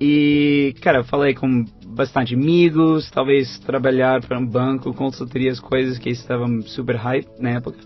E, 0.00 0.74
cara, 0.80 0.98
eu 0.98 1.04
falei 1.04 1.34
com 1.34 1.64
bastante 1.86 2.34
amigos, 2.34 3.10
talvez 3.10 3.58
trabalhar 3.60 4.20
para 4.20 4.38
um 4.38 4.46
banco, 4.46 4.92
consultorias, 4.92 5.60
coisas 5.60 5.98
que 5.98 6.10
estavam 6.10 6.60
super 6.62 6.96
hype 6.96 7.28
na 7.38 7.50
época. 7.50 7.78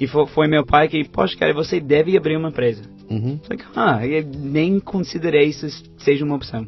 E 0.00 0.06
foi, 0.06 0.26
foi 0.26 0.48
meu 0.48 0.64
pai 0.64 0.88
que, 0.88 1.04
poxa, 1.04 1.36
cara, 1.36 1.52
você 1.54 1.78
deve 1.78 2.16
abrir 2.16 2.36
uma 2.36 2.48
empresa. 2.48 2.82
Uhum. 3.08 3.38
Falei, 3.44 3.64
ah, 3.74 4.06
eu 4.06 4.26
nem 4.38 4.80
considerei 4.80 5.48
isso 5.48 5.66
seja 5.98 6.24
uma 6.24 6.36
opção. 6.36 6.66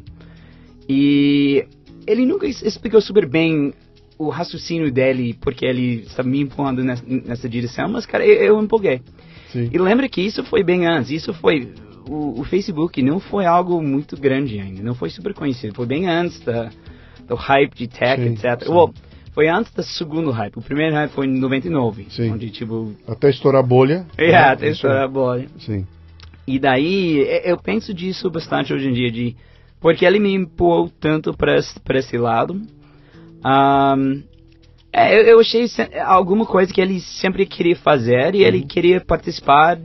E 0.87 1.65
ele 2.07 2.25
nunca 2.25 2.47
explicou 2.47 3.01
super 3.01 3.27
bem 3.27 3.73
o 4.19 4.29
raciocínio 4.29 4.91
dele, 4.91 5.33
porque 5.39 5.65
ele 5.65 6.01
estava 6.05 6.27
me 6.27 6.41
empurrando 6.41 6.83
nessa, 6.83 7.03
nessa 7.07 7.47
direção, 7.47 7.87
mas, 7.87 8.05
cara, 8.05 8.25
eu, 8.25 8.35
eu 8.55 8.61
empolguei. 8.61 9.01
Sim. 9.47 9.69
E 9.73 9.77
lembra 9.77 10.09
que 10.09 10.21
isso 10.21 10.43
foi 10.43 10.61
bem 10.61 10.85
antes, 10.85 11.09
isso 11.09 11.33
foi. 11.33 11.73
O, 12.07 12.41
o 12.41 12.43
Facebook 12.43 13.01
não 13.01 13.19
foi 13.19 13.45
algo 13.45 13.81
muito 13.81 14.19
grande 14.19 14.59
ainda, 14.59 14.83
não 14.83 14.93
foi 14.93 15.09
super 15.09 15.33
conhecido, 15.33 15.73
foi 15.73 15.85
bem 15.85 16.07
antes 16.07 16.39
da, 16.41 16.69
do 17.27 17.35
hype 17.35 17.73
de 17.75 17.87
tech, 17.87 18.21
Sim, 18.21 18.33
etc. 18.33 18.65
sim. 18.65 18.71
Well, 18.71 18.93
foi 19.31 19.47
antes 19.47 19.71
do 19.71 19.83
segundo 19.83 20.31
hype. 20.31 20.57
O 20.57 20.61
primeiro 20.61 20.95
hype 20.95 21.11
foi 21.11 21.25
em 21.25 21.39
99, 21.39 22.07
Sim. 22.09 22.31
onde 22.31 22.49
tipo, 22.49 22.93
Até 23.07 23.29
estourar 23.29 23.63
a 23.63 23.65
bolha. 23.65 24.05
é, 24.17 24.31
né? 24.31 24.37
até 24.37 24.69
estourar 24.69 25.03
a 25.03 25.07
bolha. 25.07 25.47
Sim. 25.59 25.87
E 26.45 26.59
daí, 26.59 27.25
eu 27.45 27.57
penso 27.57 27.93
disso 27.93 28.29
bastante 28.29 28.73
hoje 28.73 28.89
em 28.89 28.93
dia, 28.93 29.11
de 29.11 29.35
porque 29.79 30.03
ele 30.03 30.19
me 30.19 30.33
empurrou 30.33 30.89
tanto 30.89 31.33
para 31.33 31.55
esse 31.57 32.17
lado. 32.17 32.59
Ahn, 33.43 34.23
é, 34.91 35.15
eu, 35.15 35.23
eu 35.23 35.39
achei 35.39 35.65
alguma 36.05 36.45
coisa 36.45 36.73
que 36.73 36.81
ele 36.81 36.99
sempre 36.99 37.45
queria 37.45 37.75
fazer 37.75 38.35
e 38.35 38.43
ele 38.43 38.63
queria 38.63 38.99
participar 38.99 39.79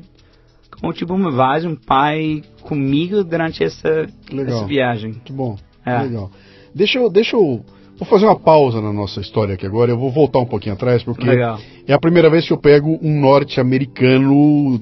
como 0.81 0.93
tipo 0.93 1.15
uma 1.15 1.31
voz, 1.31 1.65
um 1.65 1.77
pai 1.77 2.43
comigo 2.63 3.23
durante 3.23 3.63
essa, 3.63 4.07
Legal. 4.31 4.59
essa 4.59 4.67
viagem. 4.67 5.21
Bom. 5.31 5.57
É. 5.85 6.03
Legal. 6.03 6.31
Deixa 6.75 6.99
eu, 6.99 7.09
deixa 7.09 7.37
eu. 7.37 7.65
Vou 7.97 8.09
fazer 8.09 8.27
uma 8.27 8.39
pausa 8.39 8.81
na 8.81 8.93
nossa 8.93 9.21
história 9.21 9.55
aqui 9.55 9.65
agora. 9.65 9.93
Eu 9.93 9.99
vou 9.99 10.11
voltar 10.11 10.41
um 10.41 10.47
pouquinho 10.47 10.75
atrás, 10.75 11.05
porque 11.05 11.25
Legal. 11.25 11.61
é 11.87 11.93
a 11.93 11.99
primeira 11.99 12.29
vez 12.29 12.45
que 12.45 12.53
eu 12.53 12.59
pego 12.59 12.99
um 13.01 13.21
norte-americano 13.21 14.81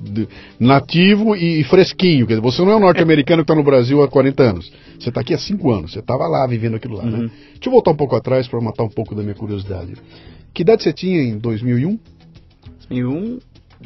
nativo 0.59 1.37
e, 1.37 1.63
fresquinho. 1.65 2.27
Quer 2.27 2.35
dizer, 2.35 2.43
você 2.43 2.63
não 2.63 2.73
é 2.73 2.77
um 2.77 2.81
norte-americano 2.81 3.45
que 3.45 3.53
está 3.53 3.55
no 3.55 3.63
Brasil 3.63 4.03
há 4.03 4.09
40 4.09 4.43
anos. 4.43 4.73
Você 4.99 5.11
está 5.11 5.21
aqui 5.21 5.35
há 5.35 5.39
5 5.39 5.71
anos. 5.71 5.93
Você 5.93 5.99
estava 5.99 6.27
lá 6.27 6.47
vivendo 6.47 6.77
aquilo 6.77 6.97
lá, 6.97 7.05
né? 7.05 7.19
Uhum. 7.19 7.29
Deixa 7.29 7.67
eu 7.67 7.73
voltar 7.73 7.91
um 7.91 7.97
pouco 7.97 8.17
atrás 8.17 8.49
para 8.49 8.61
matar 8.63 8.85
um 8.85 8.89
pouco 8.89 9.15
da 9.15 9.23
minha 9.23 9.35
curiosidade. 9.35 9.93
Que 10.55 10.63
idade 10.63 10.83
você 10.83 10.93
tinha 10.93 11.23
em 11.23 11.37
2001? 11.39 11.99
2001, 12.89 13.39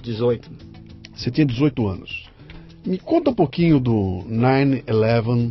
18. 0.03 0.51
Você 1.17 1.31
tinha 1.33 1.45
18 1.45 1.89
anos. 1.89 2.29
Me 2.87 2.99
conta 2.99 3.31
um 3.31 3.35
pouquinho 3.35 3.81
do 3.81 4.23
9-11 4.31 5.51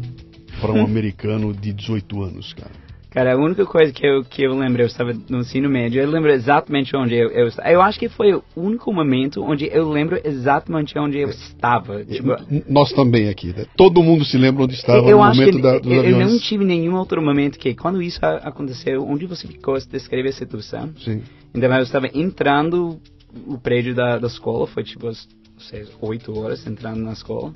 para 0.61 0.71
um 0.71 0.83
americano 0.85 1.53
de 1.53 1.73
18 1.73 2.23
anos, 2.23 2.53
cara. 2.53 2.84
Cara, 3.15 3.33
a 3.33 3.37
única 3.37 3.65
coisa 3.65 3.93
que 3.93 4.05
eu, 4.05 4.25
que 4.25 4.43
eu 4.43 4.53
lembro, 4.53 4.81
eu 4.81 4.87
estava 4.87 5.13
no 5.29 5.39
ensino 5.39 5.69
médio, 5.69 6.01
eu 6.01 6.09
lembro 6.09 6.29
exatamente 6.29 6.93
onde 6.97 7.15
eu, 7.15 7.29
eu 7.29 7.47
estava. 7.47 7.69
Eu 7.71 7.81
acho 7.81 7.97
que 7.97 8.09
foi 8.09 8.33
o 8.33 8.43
único 8.57 8.91
momento 8.91 9.41
onde 9.41 9.69
eu 9.71 9.89
lembro 9.89 10.19
exatamente 10.21 10.99
onde 10.99 11.19
eu 11.19 11.29
estava. 11.29 12.03
Tipo, 12.03 12.35
Nós 12.67 12.91
também 12.91 13.29
aqui, 13.29 13.53
né? 13.55 13.67
Todo 13.77 14.03
mundo 14.03 14.25
se 14.25 14.37
lembra 14.37 14.65
onde 14.65 14.73
estava 14.73 15.07
eu 15.09 15.19
no 15.19 15.23
acho 15.23 15.39
momento 15.39 15.55
que 15.55 15.61
da, 15.61 15.79
dos 15.79 15.89
eu, 15.89 15.93
eu 15.93 15.99
aviões. 16.01 16.31
não 16.33 16.39
tive 16.39 16.65
nenhum 16.65 16.95
outro 16.97 17.21
momento 17.21 17.57
que, 17.57 17.73
quando 17.73 18.01
isso 18.01 18.19
aconteceu, 18.21 19.07
onde 19.07 19.25
você 19.25 19.47
ficou, 19.47 19.79
se 19.79 19.87
descreve 19.87 20.27
a 20.27 20.33
situação. 20.33 20.91
Sim. 20.97 21.23
Então 21.53 21.73
eu 21.73 21.83
estava 21.83 22.09
entrando 22.13 22.99
o 23.47 23.57
prédio 23.57 23.95
da, 23.95 24.17
da 24.17 24.27
escola, 24.27 24.67
foi 24.67 24.83
tipo 24.83 25.07
às 25.07 25.25
seis, 25.57 25.89
oito 26.01 26.37
horas 26.37 26.67
entrando 26.67 26.99
na 26.99 27.13
escola. 27.13 27.53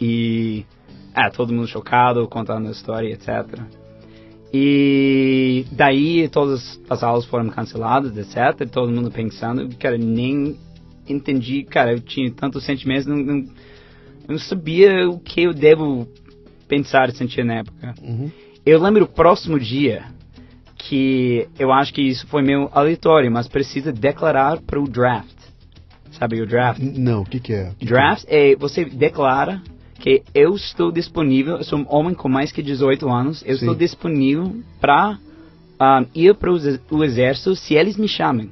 E 0.00 0.66
é, 1.14 1.30
todo 1.30 1.52
mundo 1.52 1.68
chocado, 1.68 2.26
contando 2.26 2.66
a 2.66 2.72
história, 2.72 3.12
etc. 3.12 3.60
E 4.52 5.66
daí 5.72 6.28
todas 6.28 6.80
as 6.88 7.02
aulas 7.02 7.24
foram 7.24 7.48
canceladas, 7.48 8.16
etc. 8.16 8.68
Todo 8.70 8.92
mundo 8.92 9.10
pensando, 9.10 9.68
cara, 9.76 9.98
nem 9.98 10.56
entendi, 11.08 11.62
cara, 11.64 11.92
eu 11.92 12.00
tinha 12.00 12.30
tantos 12.32 12.64
sentimentos, 12.64 13.06
não, 13.06 13.16
não, 13.16 13.44
não 14.28 14.38
sabia 14.38 15.08
o 15.08 15.18
que 15.18 15.42
eu 15.42 15.52
devo 15.52 16.08
pensar 16.68 17.08
e 17.08 17.12
sentir 17.12 17.44
na 17.44 17.56
época. 17.56 17.94
Uhum. 18.02 18.30
Eu 18.64 18.80
lembro 18.80 19.04
o 19.04 19.08
próximo 19.08 19.58
dia 19.58 20.04
que 20.76 21.48
eu 21.58 21.72
acho 21.72 21.92
que 21.92 22.02
isso 22.02 22.26
foi 22.26 22.42
meio 22.42 22.68
aleatório, 22.72 23.30
mas 23.30 23.48
precisa 23.48 23.92
declarar 23.92 24.60
para 24.60 24.80
o 24.80 24.88
draft. 24.88 25.36
Sabe 26.12 26.40
o 26.40 26.46
draft? 26.46 26.80
Não, 26.80 27.22
o 27.22 27.24
que, 27.24 27.40
que 27.40 27.52
é? 27.52 27.68
O 27.68 27.74
que 27.74 27.78
que 27.80 27.84
Draft 27.86 28.24
é 28.28 28.56
você 28.56 28.84
declara 28.84 29.62
que 29.98 30.22
eu 30.34 30.54
estou 30.54 30.92
disponível, 30.92 31.56
eu 31.56 31.64
sou 31.64 31.78
um 31.78 31.86
homem 31.88 32.14
com 32.14 32.28
mais 32.28 32.52
que 32.52 32.62
18 32.62 33.08
anos, 33.08 33.42
eu 33.46 33.54
Sim. 33.56 33.64
estou 33.64 33.74
disponível 33.74 34.56
para 34.80 35.18
ir 36.14 36.34
para 36.34 36.50
o 36.90 37.04
exército 37.04 37.54
se 37.56 37.74
eles 37.74 37.96
me 37.96 38.08
chamem. 38.08 38.50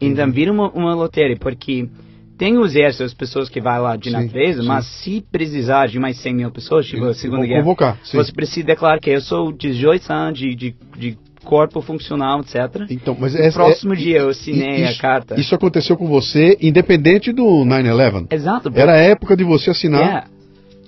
Então 0.00 0.30
vira 0.30 0.52
uma, 0.52 0.70
uma 0.70 0.94
loteria, 0.94 1.36
porque 1.36 1.88
tem 2.36 2.58
o 2.58 2.64
exército, 2.64 3.04
as 3.04 3.14
pessoas 3.14 3.48
que 3.48 3.60
vão 3.60 3.80
lá 3.82 3.96
de 3.96 4.10
Sim, 4.10 4.16
natureza, 4.16 4.60
sim. 4.60 4.68
mas 4.68 4.84
se 4.86 5.24
precisar 5.30 5.86
de 5.86 5.98
mais 5.98 6.18
100 6.18 6.34
mil 6.34 6.50
pessoas, 6.50 6.86
tipo 6.86 7.04
a 7.04 7.14
Segunda 7.14 7.46
Guerra, 7.46 7.60
convocar, 7.62 7.98
você 8.02 8.32
precisa 8.32 8.66
declarar 8.66 8.98
que 8.98 9.10
eu 9.10 9.20
sou 9.20 9.52
18 9.52 10.12
anos 10.12 10.38
de, 10.38 10.54
de, 10.54 10.74
de 10.98 11.18
corpo 11.44 11.80
funcional, 11.80 12.40
etc. 12.40 12.86
Então, 12.90 13.16
mas 13.18 13.34
essa- 13.34 13.58
próximo 13.58 13.92
é- 13.92 13.96
dia 13.96 14.18
eu 14.18 14.30
assinei 14.30 14.82
isso, 14.82 14.98
a 14.98 15.00
carta. 15.00 15.38
Isso 15.40 15.54
aconteceu 15.54 15.96
com 15.96 16.08
você, 16.08 16.58
independente 16.60 17.32
do 17.32 17.44
9-11. 17.64 18.26
Exato. 18.30 18.72
Era 18.74 18.92
a 18.94 18.98
época 18.98 19.36
de 19.36 19.44
você 19.44 19.70
assinar. 19.70 20.00
Yeah. 20.02 20.26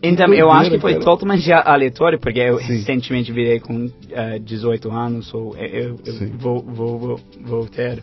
Então, 0.09 0.27
Que 0.31 0.39
eu 0.39 0.51
acho 0.51 0.71
que 0.71 0.79
foi 0.79 0.93
cara. 0.95 1.05
totalmente 1.05 1.53
aleatório, 1.53 2.19
porque 2.19 2.39
eu 2.41 2.59
Sim. 2.59 2.65
recentemente 2.67 3.33
virei 3.33 3.61
com 3.61 3.91
eh, 4.11 4.39
18 4.39 4.91
anos, 4.91 5.33
ou 5.35 5.57
eu, 5.57 5.99
eu 6.05 6.13
Sim. 6.15 6.33
vou, 6.37 6.63
vou, 6.63 6.99
vou, 6.99 7.21
vou 7.43 7.67
ter. 7.67 8.03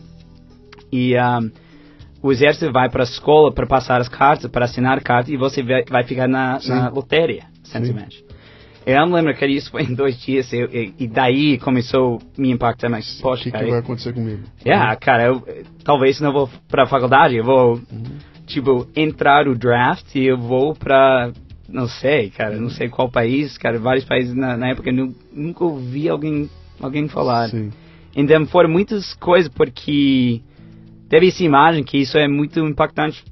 E 0.92 1.14
um, 1.18 1.50
o 2.22 2.32
exército 2.32 2.72
vai 2.72 2.88
para 2.88 3.02
a 3.02 3.04
escola 3.04 3.52
para 3.52 3.66
passar 3.66 4.00
as 4.00 4.08
cartas, 4.08 4.50
para 4.50 4.64
assinar 4.64 4.98
a 4.98 5.00
carta, 5.00 5.30
e 5.32 5.36
você 5.36 5.62
vai, 5.62 5.84
vai 5.88 6.04
ficar 6.04 6.28
na, 6.28 6.60
Sim. 6.60 6.68
na 6.70 6.88
loteria, 6.88 7.44
essencialmente. 7.64 8.24
Eu 8.86 9.06
me 9.06 9.14
lembro 9.14 9.34
que 9.34 9.46
isso 9.46 9.70
foi 9.70 9.82
em 9.84 9.94
dois 9.94 10.20
dias, 10.20 10.52
eu- 10.52 10.66
eu- 10.66 10.92
e 10.98 11.08
daí 11.08 11.58
começou 11.58 12.18
a 12.36 12.40
me 12.40 12.50
impactar, 12.50 12.90
mas, 12.90 13.18
O 13.18 13.22
poxa, 13.22 13.44
que, 13.44 13.50
que 13.50 13.56
cara, 13.56 13.70
vai 13.70 13.78
acontecer 13.80 14.12
comigo? 14.12 14.42
Yeah, 14.64 14.94
cara, 14.96 15.24
eu, 15.24 15.42
talvez 15.82 16.20
não 16.20 16.32
vou 16.32 16.50
pra 16.68 16.86
faculdade, 16.86 17.34
eu 17.34 17.44
vou, 17.44 17.80
tipo, 18.46 18.86
entrar 18.94 19.48
o 19.48 19.54
draft 19.56 20.14
e 20.14 20.26
eu 20.26 20.36
vou 20.38 20.74
pra, 20.74 21.32
não 21.74 21.88
sei, 21.88 22.30
cara, 22.30 22.56
não 22.56 22.70
sei 22.70 22.88
qual 22.88 23.10
país, 23.10 23.58
cara, 23.58 23.78
vários 23.78 24.04
países 24.04 24.32
na, 24.34 24.56
na 24.56 24.68
época 24.70 24.88
eu 24.90 24.94
nu- 24.94 25.14
nunca 25.32 25.64
ouvi 25.64 26.08
alguém, 26.08 26.48
alguém 26.80 27.08
falar. 27.08 27.48
Sim. 27.50 27.70
Então 28.16 28.46
foram 28.46 28.70
muitas 28.70 29.12
coisas 29.14 29.50
porque 29.52 30.40
teve 31.08 31.28
essa 31.28 31.42
imagem 31.42 31.82
que 31.82 31.98
isso 31.98 32.16
é 32.16 32.28
muito 32.28 32.60
impactante 32.60 33.24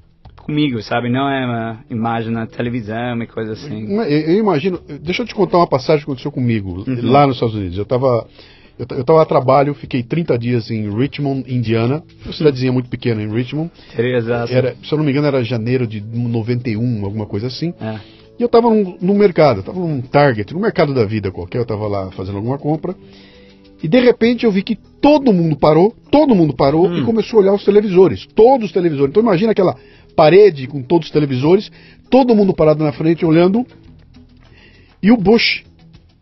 comigo, 0.42 0.82
sabe? 0.82 1.08
Não 1.08 1.28
é 1.30 1.46
uma 1.46 1.84
imagem 1.88 2.32
na 2.32 2.46
televisão 2.46 3.22
e 3.22 3.26
coisa 3.28 3.52
assim. 3.52 3.86
Eu, 3.94 4.02
eu 4.02 4.38
imagino. 4.40 4.80
Deixa 5.00 5.22
eu 5.22 5.26
te 5.26 5.34
contar 5.36 5.58
uma 5.58 5.68
passagem 5.68 5.98
que 6.04 6.10
aconteceu 6.10 6.32
comigo 6.32 6.82
Uhum. 6.86 7.10
lá 7.12 7.26
nos 7.28 7.36
Estados 7.36 7.54
Unidos. 7.54 7.76
Eu 7.78 7.84
estava 7.84 8.26
eu, 8.76 8.86
eu 8.96 9.04
tava 9.04 9.22
a 9.22 9.24
trabalho, 9.26 9.72
fiquei 9.74 10.02
30 10.02 10.36
dias 10.36 10.68
em 10.68 10.90
Richmond, 10.92 11.44
Indiana, 11.46 12.02
uma 12.24 12.32
cidadezinha 12.32 12.72
muito 12.72 12.88
pequena 12.88 13.22
em 13.22 13.30
Richmond. 13.32 13.70
Seria 13.94 14.16
exato. 14.16 14.52
Era, 14.52 14.74
se 14.82 14.92
eu 14.92 14.98
não 14.98 15.04
me 15.04 15.12
engano, 15.12 15.28
era 15.28 15.44
janeiro 15.44 15.86
de 15.86 16.00
91, 16.00 17.04
alguma 17.04 17.26
coisa 17.26 17.46
assim. 17.46 17.72
É. 17.80 18.00
E 18.38 18.42
eu 18.42 18.46
estava 18.46 18.68
num, 18.70 18.96
num 19.00 19.14
mercado, 19.14 19.60
estava 19.60 19.78
num 19.78 20.00
Target, 20.00 20.52
no 20.54 20.60
mercado 20.60 20.94
da 20.94 21.04
vida 21.04 21.30
qualquer, 21.30 21.58
eu 21.58 21.62
estava 21.62 21.86
lá 21.86 22.10
fazendo 22.12 22.36
alguma 22.38 22.58
compra. 22.58 22.94
E 23.82 23.88
de 23.88 24.00
repente 24.00 24.44
eu 24.46 24.52
vi 24.52 24.62
que 24.62 24.76
todo 24.76 25.32
mundo 25.32 25.56
parou, 25.56 25.94
todo 26.10 26.34
mundo 26.34 26.54
parou 26.54 26.86
Hum. 26.88 26.98
e 26.98 27.04
começou 27.04 27.38
a 27.38 27.42
olhar 27.42 27.54
os 27.54 27.64
televisores, 27.64 28.26
todos 28.34 28.66
os 28.66 28.72
televisores. 28.72 29.10
Então 29.10 29.22
imagina 29.22 29.52
aquela 29.52 29.76
parede 30.16 30.66
com 30.66 30.82
todos 30.82 31.08
os 31.08 31.12
televisores, 31.12 31.70
todo 32.08 32.34
mundo 32.34 32.54
parado 32.54 32.82
na 32.84 32.92
frente 32.92 33.24
olhando, 33.24 33.66
e 35.02 35.10
o 35.10 35.16
Bush 35.16 35.64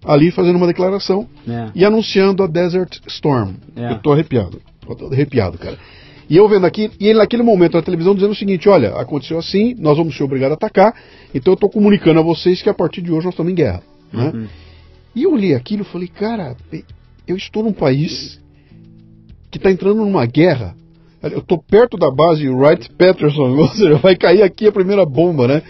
ali 0.04 0.30
fazendo 0.30 0.56
uma 0.56 0.66
declaração 0.66 1.28
É. 1.46 1.70
e 1.74 1.84
anunciando 1.84 2.42
a 2.42 2.46
Desert 2.46 2.98
Storm. 3.06 3.52
É. 3.76 3.92
Eu 3.92 3.98
tô 3.98 4.12
arrepiado, 4.12 4.60
eu 4.88 4.94
tô 4.96 5.06
arrepiado, 5.06 5.58
cara. 5.58 5.78
E 6.30 6.36
eu 6.36 6.48
vendo 6.48 6.64
aqui, 6.64 6.88
e 7.00 7.08
ele 7.08 7.18
naquele 7.18 7.42
momento 7.42 7.74
na 7.74 7.82
televisão 7.82 8.14
dizendo 8.14 8.30
o 8.30 8.36
seguinte: 8.36 8.68
olha, 8.68 8.94
aconteceu 8.94 9.36
assim, 9.36 9.74
nós 9.76 9.98
vamos 9.98 10.16
ser 10.16 10.22
obrigados 10.22 10.52
a 10.52 10.54
atacar, 10.54 10.94
então 11.34 11.54
eu 11.54 11.56
tô 11.56 11.68
comunicando 11.68 12.20
a 12.20 12.22
vocês 12.22 12.62
que 12.62 12.70
a 12.70 12.74
partir 12.74 13.02
de 13.02 13.10
hoje 13.10 13.24
nós 13.24 13.34
estamos 13.34 13.50
em 13.50 13.54
guerra. 13.56 13.82
Né? 14.12 14.30
Uhum. 14.32 14.46
E 15.16 15.24
eu 15.24 15.32
olhei 15.32 15.54
aquilo 15.54 15.82
e 15.82 15.84
falei, 15.84 16.06
cara, 16.06 16.56
eu 17.26 17.36
estou 17.36 17.64
num 17.64 17.72
país 17.72 18.40
que 19.50 19.58
está 19.58 19.72
entrando 19.72 19.96
numa 19.96 20.24
guerra. 20.24 20.76
Eu 21.20 21.40
estou 21.40 21.58
perto 21.58 21.98
da 21.98 22.10
base 22.10 22.48
Wright 22.48 22.88
Patterson, 22.96 23.50
ou 23.58 23.68
seja, 23.68 23.96
vai 23.96 24.14
cair 24.14 24.42
aqui 24.42 24.68
a 24.68 24.72
primeira 24.72 25.04
bomba, 25.04 25.48
né? 25.48 25.62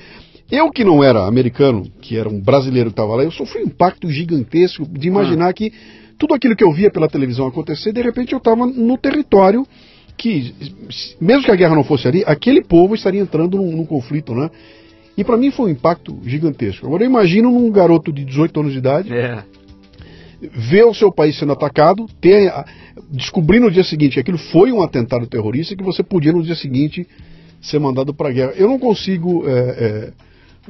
Eu 0.50 0.70
que 0.70 0.84
não 0.84 1.02
era 1.02 1.26
americano, 1.26 1.90
que 2.02 2.18
era 2.18 2.28
um 2.28 2.38
brasileiro 2.38 2.90
que 2.90 2.94
estava 2.94 3.16
lá, 3.16 3.24
eu 3.24 3.32
sofri 3.32 3.62
um 3.62 3.66
impacto 3.66 4.10
gigantesco 4.10 4.84
de 4.86 5.08
imaginar 5.08 5.54
que 5.54 5.72
tudo 6.18 6.34
aquilo 6.34 6.54
que 6.54 6.64
eu 6.64 6.70
via 6.70 6.90
pela 6.90 7.08
televisão 7.08 7.46
acontecer, 7.46 7.92
de 7.92 8.02
repente 8.02 8.32
eu 8.32 8.38
estava 8.38 8.66
no 8.66 8.98
território 8.98 9.66
que, 10.20 10.54
mesmo 11.18 11.42
que 11.42 11.50
a 11.50 11.56
guerra 11.56 11.74
não 11.74 11.82
fosse 11.82 12.06
ali, 12.06 12.22
aquele 12.26 12.62
povo 12.62 12.94
estaria 12.94 13.20
entrando 13.20 13.56
num, 13.56 13.74
num 13.74 13.86
conflito, 13.86 14.34
né? 14.34 14.50
E 15.16 15.24
para 15.24 15.36
mim 15.36 15.50
foi 15.50 15.66
um 15.66 15.72
impacto 15.72 16.18
gigantesco. 16.24 16.86
Agora 16.86 17.02
eu 17.02 17.08
imagino 17.08 17.50
num 17.50 17.70
garoto 17.70 18.12
de 18.12 18.24
18 18.24 18.60
anos 18.60 18.72
de 18.72 18.78
idade, 18.78 19.12
É. 19.12 19.42
ver 20.40 20.84
o 20.84 20.94
seu 20.94 21.10
país 21.10 21.38
sendo 21.38 21.52
atacado, 21.52 22.06
ter, 22.20 22.52
descobrir 23.10 23.60
no 23.60 23.70
dia 23.70 23.82
seguinte 23.82 24.14
que 24.14 24.20
aquilo 24.20 24.38
foi 24.38 24.70
um 24.70 24.82
atentado 24.82 25.26
terrorista 25.26 25.72
e 25.72 25.76
que 25.76 25.82
você 25.82 26.02
podia 26.02 26.32
no 26.32 26.42
dia 26.42 26.54
seguinte 26.54 27.06
ser 27.62 27.78
mandado 27.78 28.12
para 28.14 28.28
a 28.28 28.32
guerra. 28.32 28.52
Eu 28.56 28.68
não 28.68 28.78
consigo 28.78 29.46
é, 29.46 29.52
é, 29.52 30.12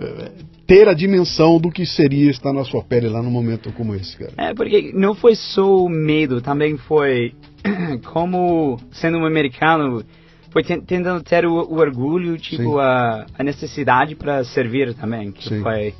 é, 0.02 0.30
ter 0.66 0.88
a 0.88 0.94
dimensão 0.94 1.58
do 1.60 1.70
que 1.70 1.84
seria 1.84 2.30
estar 2.30 2.52
na 2.52 2.64
sua 2.64 2.82
pele 2.82 3.08
lá 3.08 3.20
num 3.22 3.30
momento 3.30 3.72
como 3.72 3.94
esse, 3.94 4.16
cara. 4.16 4.32
É, 4.36 4.54
porque 4.54 4.92
não 4.94 5.14
foi 5.14 5.34
só 5.34 5.84
o 5.84 5.88
medo, 5.88 6.40
também 6.40 6.76
foi 6.76 7.32
como, 8.12 8.78
sendo 8.90 9.18
um 9.18 9.26
americano, 9.26 10.04
foi 10.50 10.62
ten- 10.62 10.80
tentando 10.80 11.22
ter 11.22 11.46
o, 11.46 11.52
o 11.52 11.78
orgulho, 11.78 12.36
tipo, 12.36 12.62
Sim. 12.74 12.78
a, 12.80 13.26
a 13.38 13.42
necessidade 13.42 14.14
para 14.14 14.44
servir 14.44 14.94
também, 14.94 15.30
que 15.32 15.48
Sim. 15.48 15.62
foi 15.62 15.94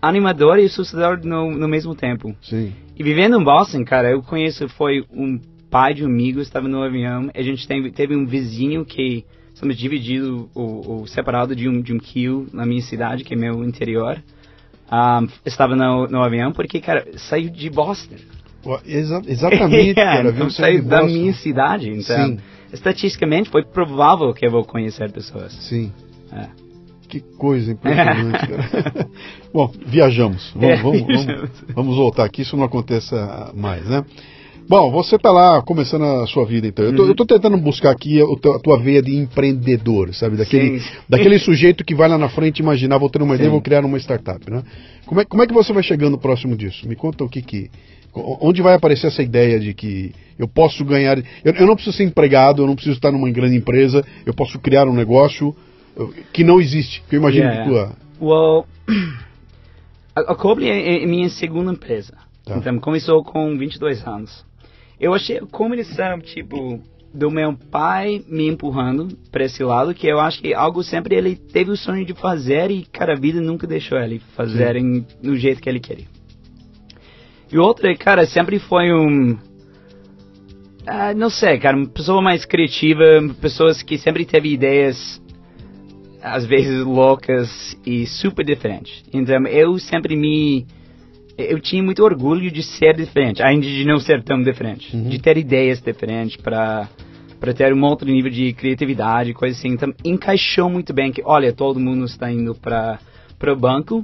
animador 0.00 0.58
e 0.58 0.66
assustador 0.66 1.24
no, 1.24 1.50
no 1.50 1.68
mesmo 1.68 1.94
tempo. 1.94 2.34
Sim. 2.42 2.72
E 2.96 3.02
vivendo 3.02 3.40
em 3.40 3.44
Boston, 3.44 3.84
cara, 3.84 4.10
eu 4.10 4.22
conheço, 4.22 4.68
foi 4.68 5.04
um 5.12 5.40
pai 5.70 5.94
de 5.94 6.02
um 6.04 6.06
amigo 6.06 6.40
estava 6.40 6.68
no 6.68 6.82
avião. 6.82 7.30
A 7.34 7.42
gente 7.42 7.66
teve, 7.66 7.90
teve 7.90 8.16
um 8.16 8.26
vizinho 8.26 8.84
que 8.84 9.24
estamos 9.52 9.76
dividido 9.76 10.48
ou, 10.54 11.06
separado 11.06 11.54
de 11.54 11.68
um 11.68 11.80
de 11.80 11.92
um 11.92 11.98
quilo 11.98 12.46
na 12.52 12.64
minha 12.64 12.82
cidade, 12.82 13.24
que 13.24 13.34
é 13.34 13.36
meu 13.36 13.64
interior. 13.64 14.22
Um, 14.90 15.28
estava 15.44 15.76
no, 15.76 16.06
no 16.06 16.22
avião 16.22 16.52
porque, 16.52 16.80
cara, 16.80 17.06
saiu 17.16 17.50
de 17.50 17.68
Boston. 17.68 18.16
Exa 18.86 19.22
exatamente, 19.26 19.94
cara. 19.96 20.32
Viu 20.32 20.50
saiu 20.50 20.82
da 20.82 21.02
minha 21.04 21.32
cidade, 21.34 21.90
então. 21.90 22.28
Sim. 22.28 22.38
Estatisticamente 22.72 23.48
foi 23.48 23.64
provável 23.64 24.32
que 24.34 24.46
eu 24.46 24.50
vou 24.50 24.64
conhecer 24.64 25.10
pessoas. 25.10 25.52
Sim. 25.52 25.92
É. 26.32 26.48
Que 27.08 27.20
coisa 27.20 27.72
impressionante, 27.72 28.46
cara. 28.46 29.08
Bom, 29.52 29.72
viajamos. 29.86 30.52
Vamos, 30.54 30.68
é, 30.68 30.76
vamos, 30.82 31.00
vamos, 31.00 31.50
vamos, 31.74 31.96
voltar 31.96 32.24
aqui, 32.24 32.42
isso 32.42 32.54
não 32.56 32.64
aconteça 32.64 33.50
mais, 33.54 33.88
né? 33.88 34.04
Bom, 34.68 34.90
você 34.90 35.16
está 35.16 35.30
lá 35.30 35.62
começando 35.62 36.04
a 36.04 36.26
sua 36.26 36.44
vida, 36.44 36.66
então. 36.66 36.84
Eu 36.84 36.90
estou 36.90 37.06
uhum. 37.06 37.26
tentando 37.26 37.56
buscar 37.56 37.90
aqui 37.90 38.20
a, 38.20 38.24
a, 38.24 38.58
tua 38.58 38.78
veia 38.78 39.00
de 39.00 39.16
empreendedor, 39.16 40.14
sabe? 40.14 40.36
Daquele, 40.36 40.82
daquele 41.08 41.38
sujeito 41.38 41.82
que 41.82 41.94
vai 41.94 42.06
lá 42.06 42.18
na 42.18 42.28
frente 42.28 42.58
imaginar, 42.58 42.98
vou 42.98 43.08
ter 43.08 43.22
uma 43.22 43.34
Sim. 43.34 43.36
ideia, 43.36 43.50
vou 43.50 43.62
criar 43.62 43.82
uma 43.86 43.96
startup, 43.96 44.38
né? 44.50 44.62
Como 45.06 45.22
é, 45.22 45.24
como 45.24 45.42
é 45.42 45.46
que 45.46 45.54
você 45.54 45.72
vai 45.72 45.82
chegando 45.82 46.18
próximo 46.18 46.54
disso? 46.54 46.86
Me 46.86 46.94
conta 46.94 47.24
o 47.24 47.30
que 47.30 47.40
que... 47.40 47.70
Onde 48.14 48.62
vai 48.62 48.74
aparecer 48.74 49.06
essa 49.08 49.22
ideia 49.22 49.60
de 49.60 49.74
que 49.74 50.12
eu 50.38 50.48
posso 50.48 50.84
ganhar... 50.84 51.18
Eu, 51.44 51.52
eu 51.54 51.66
não 51.66 51.74
preciso 51.74 51.96
ser 51.96 52.04
empregado, 52.04 52.62
eu 52.62 52.66
não 52.66 52.74
preciso 52.74 52.96
estar 52.96 53.12
numa 53.12 53.30
grande 53.30 53.56
empresa, 53.56 54.04
eu 54.24 54.34
posso 54.34 54.58
criar 54.58 54.86
um 54.86 54.94
negócio 54.94 55.54
que 56.32 56.44
não 56.44 56.60
existe, 56.60 57.02
que 57.08 57.16
eu 57.16 57.20
imagino 57.20 57.46
yeah. 57.46 57.64
que 57.64 57.68
tua... 57.68 57.92
Well, 58.20 58.66
a, 60.14 60.32
a 60.32 60.34
Coble 60.34 60.68
é, 60.68 61.02
é 61.02 61.06
minha 61.06 61.28
segunda 61.28 61.72
empresa. 61.72 62.14
Tá. 62.44 62.56
Então, 62.56 62.78
começou 62.78 63.22
com 63.22 63.56
22 63.56 64.06
anos. 64.06 64.44
Eu 64.98 65.14
achei 65.14 65.38
a 65.38 65.46
combinação, 65.46 66.18
tipo, 66.20 66.80
do 67.12 67.30
meu 67.30 67.56
pai 67.70 68.22
me 68.28 68.48
empurrando 68.48 69.16
para 69.30 69.44
esse 69.44 69.62
lado, 69.62 69.94
que 69.94 70.06
eu 70.06 70.18
acho 70.18 70.40
que 70.40 70.52
algo 70.52 70.82
sempre 70.82 71.16
ele 71.16 71.36
teve 71.36 71.70
o 71.70 71.76
sonho 71.76 72.04
de 72.04 72.14
fazer 72.14 72.70
e, 72.70 72.84
cara, 72.84 73.14
a 73.14 73.18
vida 73.18 73.40
nunca 73.40 73.66
deixou 73.66 73.98
ele 73.98 74.20
fazer 74.34 74.76
em, 74.76 75.06
no 75.22 75.36
jeito 75.36 75.60
que 75.60 75.68
ele 75.68 75.80
queria. 75.80 76.06
E 77.50 77.58
outra, 77.58 77.94
cara, 77.96 78.26
sempre 78.26 78.58
foi 78.58 78.92
um... 78.92 79.32
Uh, 79.32 81.14
não 81.16 81.28
sei, 81.28 81.58
cara, 81.58 81.76
uma 81.76 81.88
pessoa 81.88 82.22
mais 82.22 82.44
criativa, 82.44 83.04
pessoas 83.40 83.82
que 83.82 83.98
sempre 83.98 84.24
teve 84.24 84.52
ideias 84.52 85.20
às 86.22 86.44
vezes 86.44 86.84
loucas 86.84 87.76
e 87.86 88.06
super 88.06 88.44
diferentes. 88.44 89.04
Então 89.12 89.46
eu 89.46 89.78
sempre 89.78 90.16
me 90.16 90.66
eu 91.36 91.60
tinha 91.60 91.82
muito 91.82 92.02
orgulho 92.02 92.50
de 92.50 92.62
ser 92.64 92.96
diferente, 92.96 93.40
ainda 93.42 93.64
de 93.64 93.84
não 93.84 94.00
ser 94.00 94.24
tão 94.24 94.42
diferente, 94.42 94.94
uhum. 94.96 95.08
de 95.08 95.20
ter 95.20 95.36
ideias 95.36 95.80
diferentes 95.80 96.36
para 96.36 96.88
para 97.38 97.54
ter 97.54 97.72
um 97.72 97.84
outro 97.84 98.10
nível 98.10 98.32
de 98.32 98.52
criatividade, 98.52 99.32
coisa 99.32 99.56
assim. 99.56 99.68
Então 99.68 99.94
encaixou 100.04 100.68
muito 100.68 100.92
bem 100.92 101.12
que, 101.12 101.22
olha, 101.24 101.52
todo 101.52 101.78
mundo 101.78 102.04
está 102.04 102.30
indo 102.30 102.54
para 102.54 102.98
para 103.38 103.52
o 103.52 103.56
banco. 103.56 104.02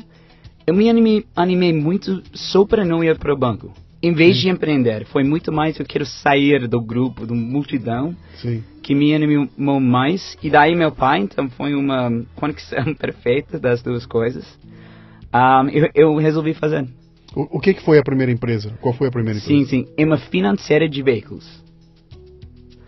Eu 0.66 0.74
me 0.74 0.88
animei, 0.88 1.24
animei 1.36 1.72
muito 1.72 2.22
só 2.32 2.64
para 2.64 2.84
não 2.84 3.04
ir 3.04 3.18
para 3.18 3.32
o 3.32 3.36
banco. 3.36 3.72
Em 4.02 4.12
vez 4.12 4.36
Sim. 4.36 4.42
de 4.42 4.48
empreender, 4.50 5.06
foi 5.06 5.24
muito 5.24 5.50
mais 5.50 5.78
eu 5.78 5.86
quero 5.86 6.04
sair 6.04 6.68
do 6.68 6.80
grupo, 6.80 7.26
do 7.26 7.34
multidão, 7.34 8.14
Sim. 8.36 8.62
que 8.82 8.94
me 8.94 9.14
animou 9.14 9.80
mais. 9.80 10.36
E 10.42 10.50
daí 10.50 10.74
meu 10.74 10.92
pai, 10.92 11.20
então 11.20 11.48
foi 11.50 11.74
uma 11.74 12.10
conexão 12.34 12.92
perfeita 12.96 13.58
das 13.58 13.82
duas 13.82 14.04
coisas. 14.04 14.44
Um, 15.34 15.68
eu, 15.68 15.90
eu 15.94 16.16
resolvi 16.16 16.54
fazer. 16.54 16.86
O, 17.34 17.56
o 17.56 17.60
que, 17.60 17.74
que 17.74 17.82
foi 17.82 17.98
a 17.98 18.02
primeira 18.02 18.30
empresa? 18.30 18.70
Qual 18.80 18.94
foi 18.94 19.08
a 19.08 19.10
primeira 19.10 19.38
empresa? 19.38 19.64
Sim, 19.64 19.84
sim. 19.84 19.92
É 19.96 20.04
uma 20.04 20.18
financeira 20.18 20.88
de 20.88 21.02
veículos. 21.02 21.62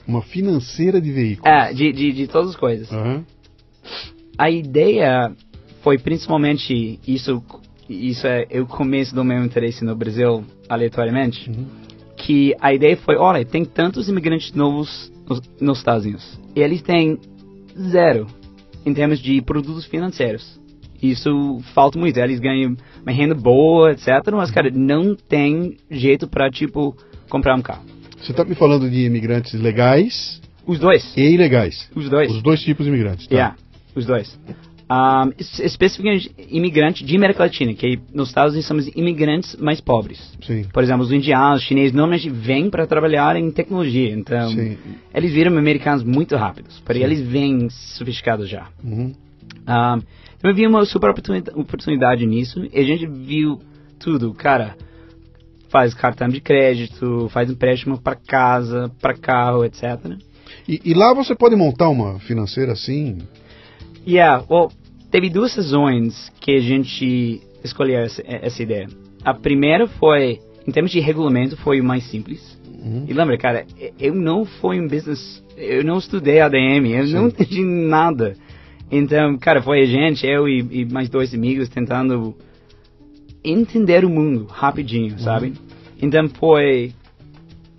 Uma 0.06 0.22
financeira 0.22 1.00
de 1.00 1.10
veículos? 1.10 1.50
É, 1.50 1.72
de, 1.72 1.92
de, 1.92 2.12
de 2.12 2.26
todas 2.28 2.50
as 2.50 2.56
coisas. 2.56 2.90
Uhum. 2.90 3.24
A 4.38 4.50
ideia 4.50 5.32
foi 5.82 5.98
principalmente 5.98 7.00
isso 7.06 7.42
isso 7.88 8.26
é, 8.26 8.46
é 8.50 8.60
o 8.60 8.66
começo 8.66 9.14
do 9.14 9.24
meu 9.24 9.44
interesse 9.44 9.84
no 9.84 9.94
Brasil, 9.94 10.44
aleatoriamente, 10.68 11.50
uhum. 11.50 11.66
que 12.16 12.54
a 12.60 12.74
ideia 12.74 12.96
foi, 12.96 13.16
olha, 13.16 13.44
tem 13.44 13.64
tantos 13.64 14.08
imigrantes 14.08 14.52
novos 14.52 15.12
nos, 15.28 15.40
nos 15.60 15.78
Estados 15.78 16.04
Unidos. 16.04 16.38
E 16.54 16.60
eles 16.60 16.82
têm 16.82 17.18
zero 17.78 18.26
em 18.84 18.94
termos 18.94 19.18
de 19.18 19.40
produtos 19.42 19.84
financeiros. 19.84 20.58
Isso 21.02 21.60
falta 21.74 21.98
muito. 21.98 22.18
Eles 22.18 22.40
ganham 22.40 22.76
uma 23.02 23.12
renda 23.12 23.34
boa, 23.34 23.92
etc. 23.92 24.08
Mas, 24.32 24.50
cara, 24.50 24.70
não 24.70 25.14
tem 25.14 25.76
jeito 25.90 26.26
para, 26.26 26.50
tipo, 26.50 26.96
comprar 27.28 27.54
um 27.54 27.62
carro. 27.62 27.84
Você 28.18 28.32
está 28.32 28.44
me 28.44 28.54
falando 28.54 28.88
de 28.88 29.04
imigrantes 29.04 29.52
legais? 29.54 30.40
Os 30.66 30.78
dois. 30.78 31.16
E 31.16 31.20
ilegais? 31.20 31.88
Os 31.94 32.08
dois. 32.08 32.30
Os 32.30 32.42
dois 32.42 32.60
tipos 32.60 32.86
de 32.86 32.90
imigrantes. 32.90 33.26
Tá. 33.26 33.34
Yeah, 33.34 33.56
os 33.94 34.06
dois. 34.06 34.38
Um, 34.88 35.32
especificamente 35.38 36.30
imigrantes 36.48 37.04
de 37.04 37.16
América 37.16 37.42
Latina, 37.42 37.74
que 37.74 37.98
nos 38.14 38.28
Estados 38.28 38.52
Unidos 38.52 38.68
somos 38.68 38.86
imigrantes 38.94 39.56
mais 39.56 39.80
pobres. 39.80 40.32
Sim. 40.40 40.64
Por 40.72 40.80
exemplo, 40.80 41.02
os 41.02 41.10
indianos, 41.10 41.62
os 41.62 41.66
chineses, 41.66 41.92
normalmente 41.92 42.30
vêm 42.30 42.70
para 42.70 42.86
trabalhar 42.86 43.34
em 43.34 43.50
tecnologia, 43.50 44.14
então 44.14 44.48
Sim. 44.50 44.78
eles 45.12 45.32
viram 45.32 45.58
americanos 45.58 46.04
muito 46.04 46.36
rápidos, 46.36 46.78
porque 46.84 47.00
Sim. 47.00 47.04
eles 47.04 47.20
vêm 47.20 47.68
sofisticados 47.68 48.48
já. 48.48 48.68
Uhum. 48.84 49.12
Um, 49.66 50.02
então 50.38 50.50
eu 50.50 50.54
vi 50.54 50.64
uma 50.64 50.84
super 50.84 51.10
oportunidade 51.10 52.24
nisso, 52.24 52.64
e 52.72 52.78
a 52.78 52.84
gente 52.84 53.06
viu 53.06 53.58
tudo, 53.98 54.32
cara, 54.34 54.76
faz 55.68 55.94
cartão 55.94 56.28
de 56.28 56.40
crédito, 56.40 57.28
faz 57.30 57.50
empréstimo 57.50 58.00
para 58.00 58.14
casa, 58.14 58.88
para 59.00 59.14
carro, 59.14 59.64
etc. 59.64 59.82
E, 60.68 60.80
e 60.84 60.94
lá 60.94 61.12
você 61.12 61.34
pode 61.34 61.56
montar 61.56 61.88
uma 61.88 62.20
financeira 62.20 62.72
assim? 62.72 63.18
Yeah, 64.06 64.44
well, 64.48 64.70
teve 65.10 65.28
duas 65.30 65.54
razões 65.56 66.32
que 66.40 66.52
a 66.56 66.60
gente 66.60 67.40
escolheu 67.64 68.00
essa, 68.00 68.22
essa 68.26 68.62
ideia. 68.62 68.86
A 69.24 69.34
primeira 69.34 69.88
foi, 69.88 70.38
em 70.66 70.70
termos 70.70 70.92
de 70.92 71.00
regulamento, 71.00 71.56
foi 71.56 71.80
o 71.80 71.84
mais 71.84 72.04
simples. 72.04 72.56
Uhum. 72.86 73.04
E 73.08 73.12
lembra, 73.12 73.36
cara, 73.36 73.66
eu 73.98 74.14
não 74.14 74.44
fui 74.44 74.80
um 74.80 74.86
business, 74.86 75.42
eu 75.56 75.82
não 75.82 75.98
estudei 75.98 76.40
ADM, 76.40 76.86
eu 76.86 77.06
Sim. 77.06 77.14
não 77.14 77.26
entendi 77.28 77.64
nada. 77.64 78.36
Então, 78.90 79.36
cara, 79.36 79.60
foi 79.60 79.82
a 79.82 79.86
gente, 79.86 80.24
eu 80.24 80.48
e, 80.48 80.60
e, 80.70 80.84
mais 80.84 81.08
dois 81.08 81.34
amigos 81.34 81.68
tentando 81.68 82.36
entender 83.42 84.04
o 84.04 84.10
mundo 84.10 84.46
rapidinho, 84.48 85.12
uhum. 85.12 85.18
sabe? 85.18 85.54
Então 86.00 86.28
foi 86.28 86.92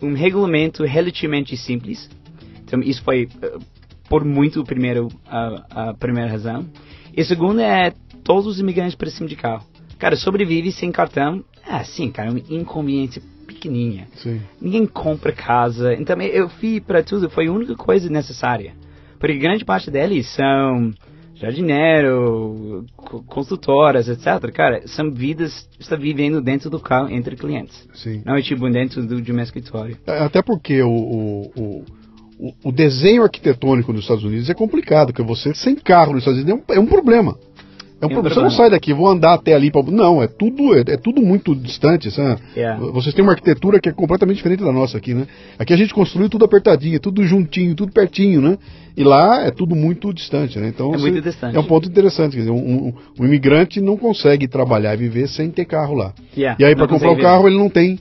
um 0.02 0.14
regulamento 0.14 0.84
relativamente 0.84 1.56
simples. 1.56 2.10
Então 2.66 2.82
isso 2.82 3.02
foi 3.04 3.30
por 4.10 4.24
muito 4.24 4.64
primeiro 4.64 5.10
a, 5.26 5.90
a 5.90 5.94
primeira 5.94 6.30
razão. 6.30 6.66
E 7.16 7.22
a 7.22 7.26
segunda 7.26 7.64
é 7.64 7.94
todos 8.24 8.46
os 8.46 8.60
imigrantes 8.60 8.96
para 8.96 9.10
cima 9.10 9.28
de 9.28 9.36
carro. 9.36 9.66
Cara, 9.98 10.16
sobrevive 10.16 10.72
sem 10.72 10.92
cartão. 10.92 11.44
É, 11.68 11.84
sim, 11.84 12.12
cara, 12.12 12.30
é 12.30 12.32
uma 12.32 12.42
inconveniência 12.50 13.22
pequenininha. 13.48 14.08
Sim. 14.16 14.42
Ninguém 14.62 14.86
compra 14.86 15.32
casa. 15.32 15.94
Então 15.96 16.20
eu 16.22 16.50
fui 16.50 16.80
para 16.80 17.04
tudo, 17.04 17.30
foi 17.30 17.48
a 17.48 17.52
única 17.52 17.76
coisa 17.76 18.10
necessária. 18.10 18.74
Porque 19.20 19.38
grande 19.38 19.66
parte 19.66 19.90
deles 19.90 20.28
são 20.28 20.94
jardineiro, 21.36 22.86
construtoras, 23.28 24.08
etc. 24.08 24.52
Cara, 24.52 24.88
são 24.88 25.12
vidas, 25.12 25.70
está 25.80 25.96
vivendo 25.96 26.42
dentro 26.42 26.70
do 26.70 26.80
carro 26.80 27.10
entre 27.10 27.36
clientes. 27.36 27.88
Sim. 27.94 28.22
Não 28.26 28.36
é 28.36 28.42
tipo 28.42 28.70
dentro 28.70 29.06
do, 29.06 29.22
de 29.22 29.32
um 29.32 29.40
escritório. 29.40 29.98
É, 30.06 30.20
até 30.20 30.42
porque 30.42 30.82
o, 30.82 30.90
o, 30.90 31.52
o, 31.56 31.86
o, 32.64 32.72
desenho 32.72 33.24
arquitetônico 33.24 33.92
nos 33.92 34.02
Estados 34.02 34.24
Unidos 34.24 34.50
é 34.50 34.54
complicado, 34.54 35.08
porque 35.08 35.24
você 35.24 35.54
sem 35.56 35.76
carro 35.76 36.14
nos 36.14 36.22
Estados 36.22 36.42
Unidos 36.42 36.64
é 36.68 36.74
um, 36.74 36.76
é 36.76 36.80
um 36.80 36.86
problema. 36.86 37.36
É 38.00 38.06
um 38.06 38.10
problema. 38.10 38.36
Você 38.36 38.42
não 38.42 38.52
sai 38.52 38.70
daqui, 38.70 38.94
vou 38.94 39.08
andar 39.08 39.34
até 39.34 39.54
ali. 39.54 39.72
Pra... 39.72 39.82
Não, 39.82 40.22
é 40.22 40.28
tudo, 40.28 40.76
é, 40.76 40.82
é 40.82 40.98
tudo 40.98 41.20
muito 41.20 41.56
distante. 41.56 42.12
Sabe? 42.12 42.40
Yeah. 42.56 42.80
Vocês 42.92 43.14
têm 43.16 43.24
uma 43.24 43.32
arquitetura 43.32 43.80
que 43.80 43.90
é 43.90 43.92
completamente 43.92 44.38
diferente 44.38 44.64
da 44.64 44.72
nossa 44.72 44.98
aqui, 44.98 45.16
né? 45.16 45.26
Aqui 45.58 45.74
a 45.74 45.78
gente 45.78 45.94
construiu 45.96 46.30
tudo 46.30 46.46
apertadinho, 46.46 47.00
tudo 47.00 47.26
juntinho, 47.26 47.74
tudo 47.74 47.92
pertinho, 47.92 48.40
né? 48.40 48.58
E 48.96 49.04
lá 49.04 49.42
é 49.44 49.52
tudo 49.52 49.76
muito 49.76 50.14
distante, 50.14 50.60
né? 50.60 50.68
Então, 50.68 50.94
é 50.94 50.98
muito 50.98 51.22
distante. 51.22 51.58
É 51.58 51.60
um 51.60 51.64
ponto 51.64 51.90
interessante. 51.90 52.34
Quer 52.34 52.42
dizer, 52.42 52.52
um, 52.52 52.88
um, 52.88 52.94
um 53.20 53.26
imigrante 53.26 53.82
não 53.82 53.98
consegue 53.98 54.48
trabalhar 54.48 54.94
e 54.94 54.98
viver 54.98 55.28
sem 55.28 55.50
ter 55.50 55.66
carro 55.66 55.96
lá. 55.96 56.14
Yeah, 56.36 56.56
e 56.60 56.66
aí, 56.66 56.76
para 56.76 56.88
comprar 56.88 57.12
o 57.12 57.18
carro, 57.18 57.48
ele 57.48 57.58
não 57.58 57.70
tem. 57.70 58.00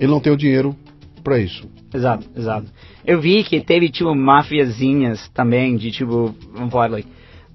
Ele 0.00 0.10
não 0.10 0.18
tem 0.18 0.32
o 0.32 0.36
dinheiro 0.36 0.74
para 1.22 1.38
isso. 1.38 1.71
Exato, 1.94 2.26
exato. 2.36 2.66
Eu 3.04 3.20
vi 3.20 3.44
que 3.44 3.60
teve, 3.60 3.88
tipo, 3.90 4.14
mafiazinhas 4.14 5.28
também, 5.30 5.76
de 5.76 5.90
tipo, 5.90 6.34
vamos 6.54 6.72
falar, 6.72 6.90
like, 6.90 7.08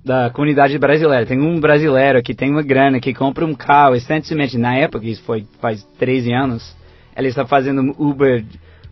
da 0.04 0.30
comunidade 0.30 0.78
brasileira. 0.78 1.26
Tem 1.26 1.39
um 1.39 1.60
brasileiro 1.60 2.21
que 2.21 2.34
tem 2.34 2.50
uma 2.52 2.63
grana, 2.63 3.00
que 3.00 3.13
compra 3.13 3.45
um 3.45 3.54
carro, 3.54 3.93
recentemente, 3.93 4.58
na 4.58 4.76
época, 4.76 5.06
isso 5.06 5.23
foi 5.23 5.45
faz 5.60 5.84
13 5.97 6.32
anos, 6.32 6.76
ele 7.15 7.28
está 7.28 7.45
fazendo 7.45 7.93
Uber 7.97 8.43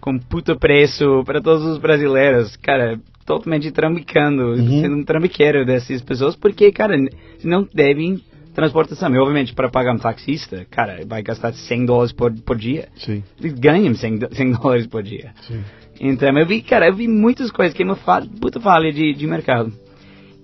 com 0.02 0.20
puto 0.20 0.58
preço 0.60 1.24
para 1.26 1.42
todos 1.42 1.66
os 1.66 1.78
brasileiros. 1.78 2.56
Cara, 2.58 3.00
totalmente 3.26 3.72
tramicando, 3.72 4.52
uhum. 4.52 4.82
sendo 4.82 4.96
um 4.98 5.04
trambiqueiro 5.04 5.66
dessas 5.66 6.02
pessoas, 6.02 6.36
porque, 6.36 6.72
cara, 6.72 6.96
não 7.44 7.68
devem 7.74 8.22
transportação. 8.56 9.14
E, 9.14 9.18
obviamente, 9.20 9.54
para 9.54 9.70
pagar 9.70 9.94
um 9.94 10.00
taxista, 10.00 10.66
cara, 10.72 11.06
vai 11.06 11.22
gastar 11.22 11.54
100 11.54 11.86
dólares 11.86 12.12
por, 12.12 12.34
por 12.42 12.58
dia. 12.58 12.88
Sim. 12.96 13.24
Eles 13.40 13.54
ganham 13.54 13.94
100, 13.94 14.18
do- 14.18 14.34
100 14.36 14.52
dólares 14.54 14.88
por 14.88 15.04
dia. 15.04 15.34
Sim. 15.42 15.62
Então, 16.00 16.38
eu 16.38 16.46
vi, 16.46 16.62
cara, 16.62 16.88
eu 16.88 16.96
vi 16.96 17.08
muitas 17.08 17.52
coisas 17.52 17.74
que 17.76 17.84
é 17.84 17.86
uma 17.86 17.96
puta 18.40 18.60
falha 18.60 18.92
de, 18.92 19.14
de 19.14 19.28
mercado. 19.28 19.72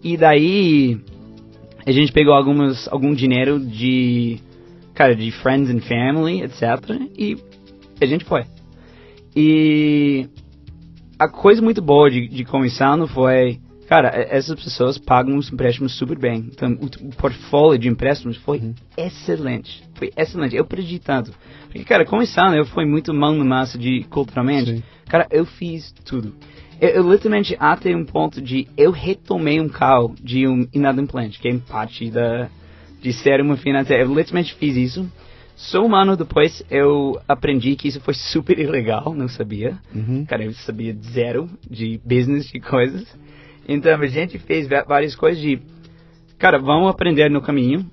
E 0.04 0.15
daí, 0.17 1.00
a 1.86 1.91
gente 1.91 2.12
pegou 2.12 2.34
algumas, 2.34 2.88
algum 2.91 3.13
dinheiro 3.13 3.60
de, 3.60 4.39
cara, 4.93 5.15
de 5.15 5.32
friends 5.32 5.69
and 5.69 5.82
family, 5.82 6.41
etc. 6.41 6.62
E 7.17 7.38
a 8.00 8.06
gente 8.06 8.26
foi. 8.26 8.43
E 9.36 10.28
a 11.17 11.28
coisa 11.28 11.62
muito 11.62 11.82
boa 11.82 12.10
de, 12.10 12.28
de 12.28 12.43
começando 12.43 13.08
foi, 13.08 13.60
cara, 13.91 14.08
essas 14.30 14.56
pessoas 14.63 14.97
pagam 14.97 15.36
os 15.36 15.51
empréstimos 15.51 15.97
super 15.97 16.17
bem. 16.17 16.49
Então, 16.49 16.77
o, 16.80 17.08
o 17.08 17.10
portfólio 17.10 17.77
de 17.77 17.89
empréstimos 17.89 18.38
foi 18.38 18.73
excelente. 18.95 19.84
Foi 19.95 20.13
excelente. 20.15 20.56
Eu 20.56 20.63
perdi 20.63 20.97
tanto. 20.97 21.34
Porque, 21.65 21.84
cara, 21.84 22.06
começando, 22.06 22.56
eu 22.56 22.65
fui 22.65 22.86
muito 22.86 23.13
mão 23.13 23.36
na 23.36 23.43
massa 23.43 23.77
de 23.77 24.06
culturalmente. 24.06 24.77
Sim. 24.77 24.84
Cara, 25.10 25.27
eu 25.30 25.45
fiz 25.45 25.93
tudo. 26.06 26.34
Eu, 26.80 26.88
eu 26.88 27.12
literalmente 27.12 27.54
até 27.60 27.93
um 27.93 28.06
ponto 28.06 28.41
de 28.41 28.65
eu 28.77 28.91
retomei 28.91 29.60
um 29.60 29.67
carro 29.67 30.15
de 30.23 30.47
um 30.47 30.65
inadimplente, 30.73 31.38
que 31.38 31.49
é 31.49 31.58
parte 31.58 32.10
da 32.10 32.47
de 33.01 33.12
ser 33.12 33.41
uma 33.41 33.58
financeira. 33.58 34.04
Eu 34.04 34.15
literalmente 34.15 34.56
fiz 34.56 34.77
isso. 34.77 35.12
Só 35.54 35.86
um 35.86 35.93
ano 35.93 36.15
depois 36.15 36.63
eu 36.71 37.19
aprendi 37.27 37.75
que 37.75 37.89
isso 37.89 37.99
foi 37.99 38.13
super 38.13 38.56
ilegal, 38.58 39.13
não 39.13 39.27
sabia. 39.27 39.77
Uhum. 39.93 40.23
Cara, 40.23 40.45
eu 40.45 40.54
sabia 40.54 40.95
zero 41.12 41.49
de 41.69 41.99
business, 42.06 42.47
de 42.47 42.62
coisas. 42.62 43.06
Então 43.67 43.93
a 43.93 44.06
gente 44.08 44.38
fez 44.39 44.67
várias 44.88 45.15
coisas 45.15 45.41
de, 45.41 45.60
cara, 46.38 46.58
vamos 46.60 46.89
aprender 46.89 47.30
no 47.30 47.41
caminho. 47.41 47.86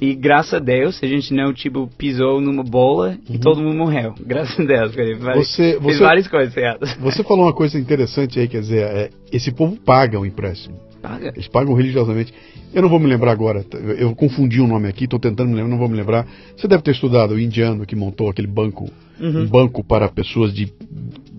E 0.00 0.12
graças 0.12 0.54
a 0.54 0.58
Deus, 0.58 1.00
a 1.02 1.06
gente 1.06 1.32
não, 1.32 1.52
tipo, 1.52 1.88
pisou 1.96 2.40
numa 2.40 2.64
bola 2.64 3.16
e 3.30 3.38
todo 3.38 3.62
mundo 3.62 3.76
morreu. 3.76 4.12
Graças 4.26 4.58
a 4.58 4.64
Deus, 4.64 4.94
cara. 4.94 5.34
Você- 5.36 5.74
Fiz 5.74 5.80
você- 5.82 5.98
várias 6.02 6.26
coisas 6.26 6.54
erradas. 6.56 6.94
Você 6.98 7.22
falou 7.22 7.44
uma 7.46 7.52
coisa 7.52 7.78
interessante 7.78 8.40
aí, 8.40 8.48
quer 8.48 8.60
dizer, 8.60 8.82
é, 8.82 9.10
esse 9.32 9.52
povo 9.52 9.76
paga 9.76 10.18
o 10.18 10.26
empréstimo. 10.26 10.76
Paga. 11.00 11.28
Eles 11.36 11.46
pagam 11.46 11.74
religiosamente. 11.74 12.34
Eu 12.74 12.82
não 12.82 12.88
vou 12.88 12.98
me 12.98 13.06
lembrar 13.06 13.30
agora, 13.30 13.64
eu 13.96 14.12
confundi 14.16 14.60
o 14.60 14.66
nome 14.66 14.88
aqui, 14.88 15.04
estou 15.04 15.20
tentando 15.20 15.48
me 15.50 15.54
lembrar, 15.54 15.70
não 15.70 15.78
vou 15.78 15.88
me 15.88 15.96
lembrar. 15.96 16.26
Você 16.56 16.66
deve 16.66 16.82
ter 16.82 16.90
estudado 16.90 17.34
o 17.34 17.38
indiano 17.40 17.86
que 17.86 17.94
montou 17.94 18.28
aquele 18.28 18.48
banco, 18.48 18.90
Uhum. 19.20 19.42
um 19.42 19.46
banco 19.46 19.84
para 19.84 20.08
pessoas 20.08 20.52
de 20.52 20.72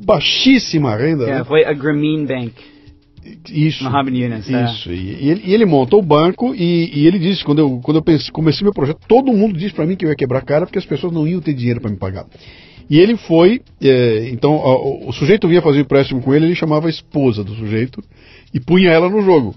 baixíssima 0.06 0.95
renda. 0.95 1.25
É, 1.25 1.39
né? 1.39 1.43
foi 1.43 1.65
a 1.65 1.73
Grameen 1.73 2.25
Bank. 2.25 2.54
Isso. 3.49 3.83
Mohammed 3.83 4.17
Yunus, 4.17 4.49
é. 4.49 4.65
Isso. 4.65 4.91
E, 4.91 5.23
e 5.23 5.29
ele, 5.29 5.41
e 5.45 5.53
ele 5.53 5.65
montou 5.65 5.99
o 5.99 6.03
banco 6.03 6.53
e, 6.53 6.91
e 6.93 7.07
ele 7.07 7.17
disse, 7.19 7.43
quando 7.43 7.59
eu, 7.59 7.79
quando 7.83 7.97
eu 7.97 8.03
pensei, 8.03 8.31
comecei 8.31 8.63
meu 8.63 8.73
projeto, 8.73 8.99
todo 9.07 9.33
mundo 9.33 9.57
disse 9.57 9.73
para 9.73 9.85
mim 9.85 9.95
que 9.95 10.05
eu 10.05 10.09
ia 10.09 10.15
quebrar 10.15 10.39
a 10.39 10.41
cara 10.43 10.65
porque 10.65 10.79
as 10.79 10.85
pessoas 10.85 11.11
não 11.13 11.27
iam 11.27 11.41
ter 11.41 11.53
dinheiro 11.53 11.81
para 11.81 11.89
me 11.89 11.97
pagar. 11.97 12.25
E 12.89 12.99
ele 12.99 13.17
foi, 13.17 13.61
é, 13.81 14.29
então 14.29 14.53
ó, 14.53 15.07
o, 15.07 15.11
sujeito 15.11 15.47
vinha 15.47 15.61
fazer 15.61 15.79
o 15.79 15.81
empréstimo 15.81 16.21
com 16.21 16.33
ele, 16.33 16.45
ele 16.45 16.55
chamava 16.55 16.88
a 16.88 16.89
esposa 16.89 17.43
do 17.43 17.55
sujeito 17.55 18.03
e 18.53 18.59
punha 18.59 18.91
ela 18.91 19.09
no 19.09 19.21
jogo. 19.21 19.55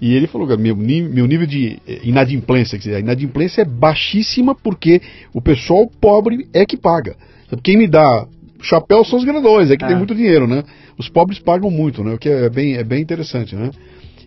E 0.00 0.12
ele 0.12 0.26
falou, 0.26 0.46
meu, 0.58 0.76
meu 0.76 1.26
nível 1.26 1.46
de 1.46 1.78
eh, 1.88 2.00
inadimplência, 2.02 2.76
quer 2.76 2.84
dizer, 2.84 2.96
a 2.96 3.00
inadimplência 3.00 3.62
é 3.62 3.64
baixíssima 3.64 4.54
porque 4.54 5.00
o 5.32 5.40
pessoal 5.40 5.90
pobre 5.98 6.46
é 6.52 6.66
que 6.66 6.76
paga. 6.76 7.16
Quem 7.62 7.78
me 7.78 7.86
dá 7.86 8.26
chapéu 8.60 9.04
são 9.04 9.18
os 9.18 9.24
grandões, 9.24 9.70
é 9.70 9.76
que 9.76 9.86
tem 9.86 9.94
Ah. 9.94 9.98
muito 9.98 10.14
dinheiro, 10.14 10.46
né? 10.46 10.64
Os 10.98 11.08
pobres 11.08 11.38
pagam 11.38 11.70
muito, 11.70 12.02
né? 12.04 12.14
O 12.14 12.18
que 12.18 12.28
é 12.28 12.48
bem, 12.48 12.74
é 12.76 12.84
bem 12.84 13.02
interessante, 13.02 13.54
né? 13.54 13.70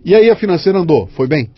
E 0.04 0.16
aí 0.16 0.30
a 0.30 0.36
financeira 0.36 0.80
andou, 0.80 1.08
foi 1.08 1.28
bem? 1.28 1.50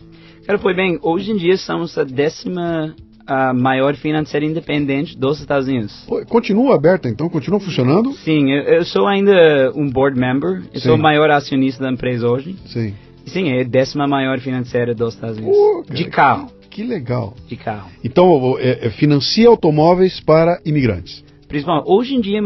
Cara, 0.45 0.57
foi 0.57 0.73
bem, 0.73 0.97
hoje 1.01 1.31
em 1.31 1.37
dia 1.37 1.57
somos 1.57 1.97
a 1.97 2.03
décima 2.03 2.95
a 3.29 3.53
maior 3.53 3.95
financeira 3.95 4.43
independente 4.43 5.15
dos 5.15 5.39
Estados 5.39 5.67
Unidos. 5.67 6.07
Continua 6.27 6.75
aberta 6.75 7.07
então, 7.07 7.29
continua 7.29 7.59
funcionando? 7.59 8.11
Sim, 8.13 8.51
eu, 8.51 8.63
eu 8.63 8.85
sou 8.85 9.05
ainda 9.05 9.71
um 9.75 9.87
board 9.87 10.19
member, 10.19 10.63
eu 10.73 10.79
sou 10.79 10.93
o 10.93 10.95
Sim. 10.95 11.01
maior 11.03 11.29
acionista 11.29 11.83
da 11.83 11.91
empresa 11.91 12.27
hoje. 12.27 12.55
Sim. 12.65 12.95
Sim, 13.27 13.49
é 13.49 13.61
a 13.61 13.63
décima 13.63 14.07
maior 14.07 14.39
financeira 14.39 14.95
dos 14.95 15.13
Estados 15.13 15.37
Unidos. 15.37 15.55
Pô, 15.55 15.83
cara, 15.83 15.95
de 15.95 16.05
carro, 16.05 16.51
Que 16.71 16.83
legal. 16.83 17.35
de 17.47 17.55
carro. 17.55 17.89
Então, 18.03 18.57
é, 18.57 18.87
é, 18.87 18.89
financia 18.89 19.47
automóveis 19.47 20.19
para 20.19 20.59
imigrantes. 20.65 21.23
Principalmente, 21.47 21.85
hoje 21.87 22.15
em 22.15 22.21
dia, 22.21 22.41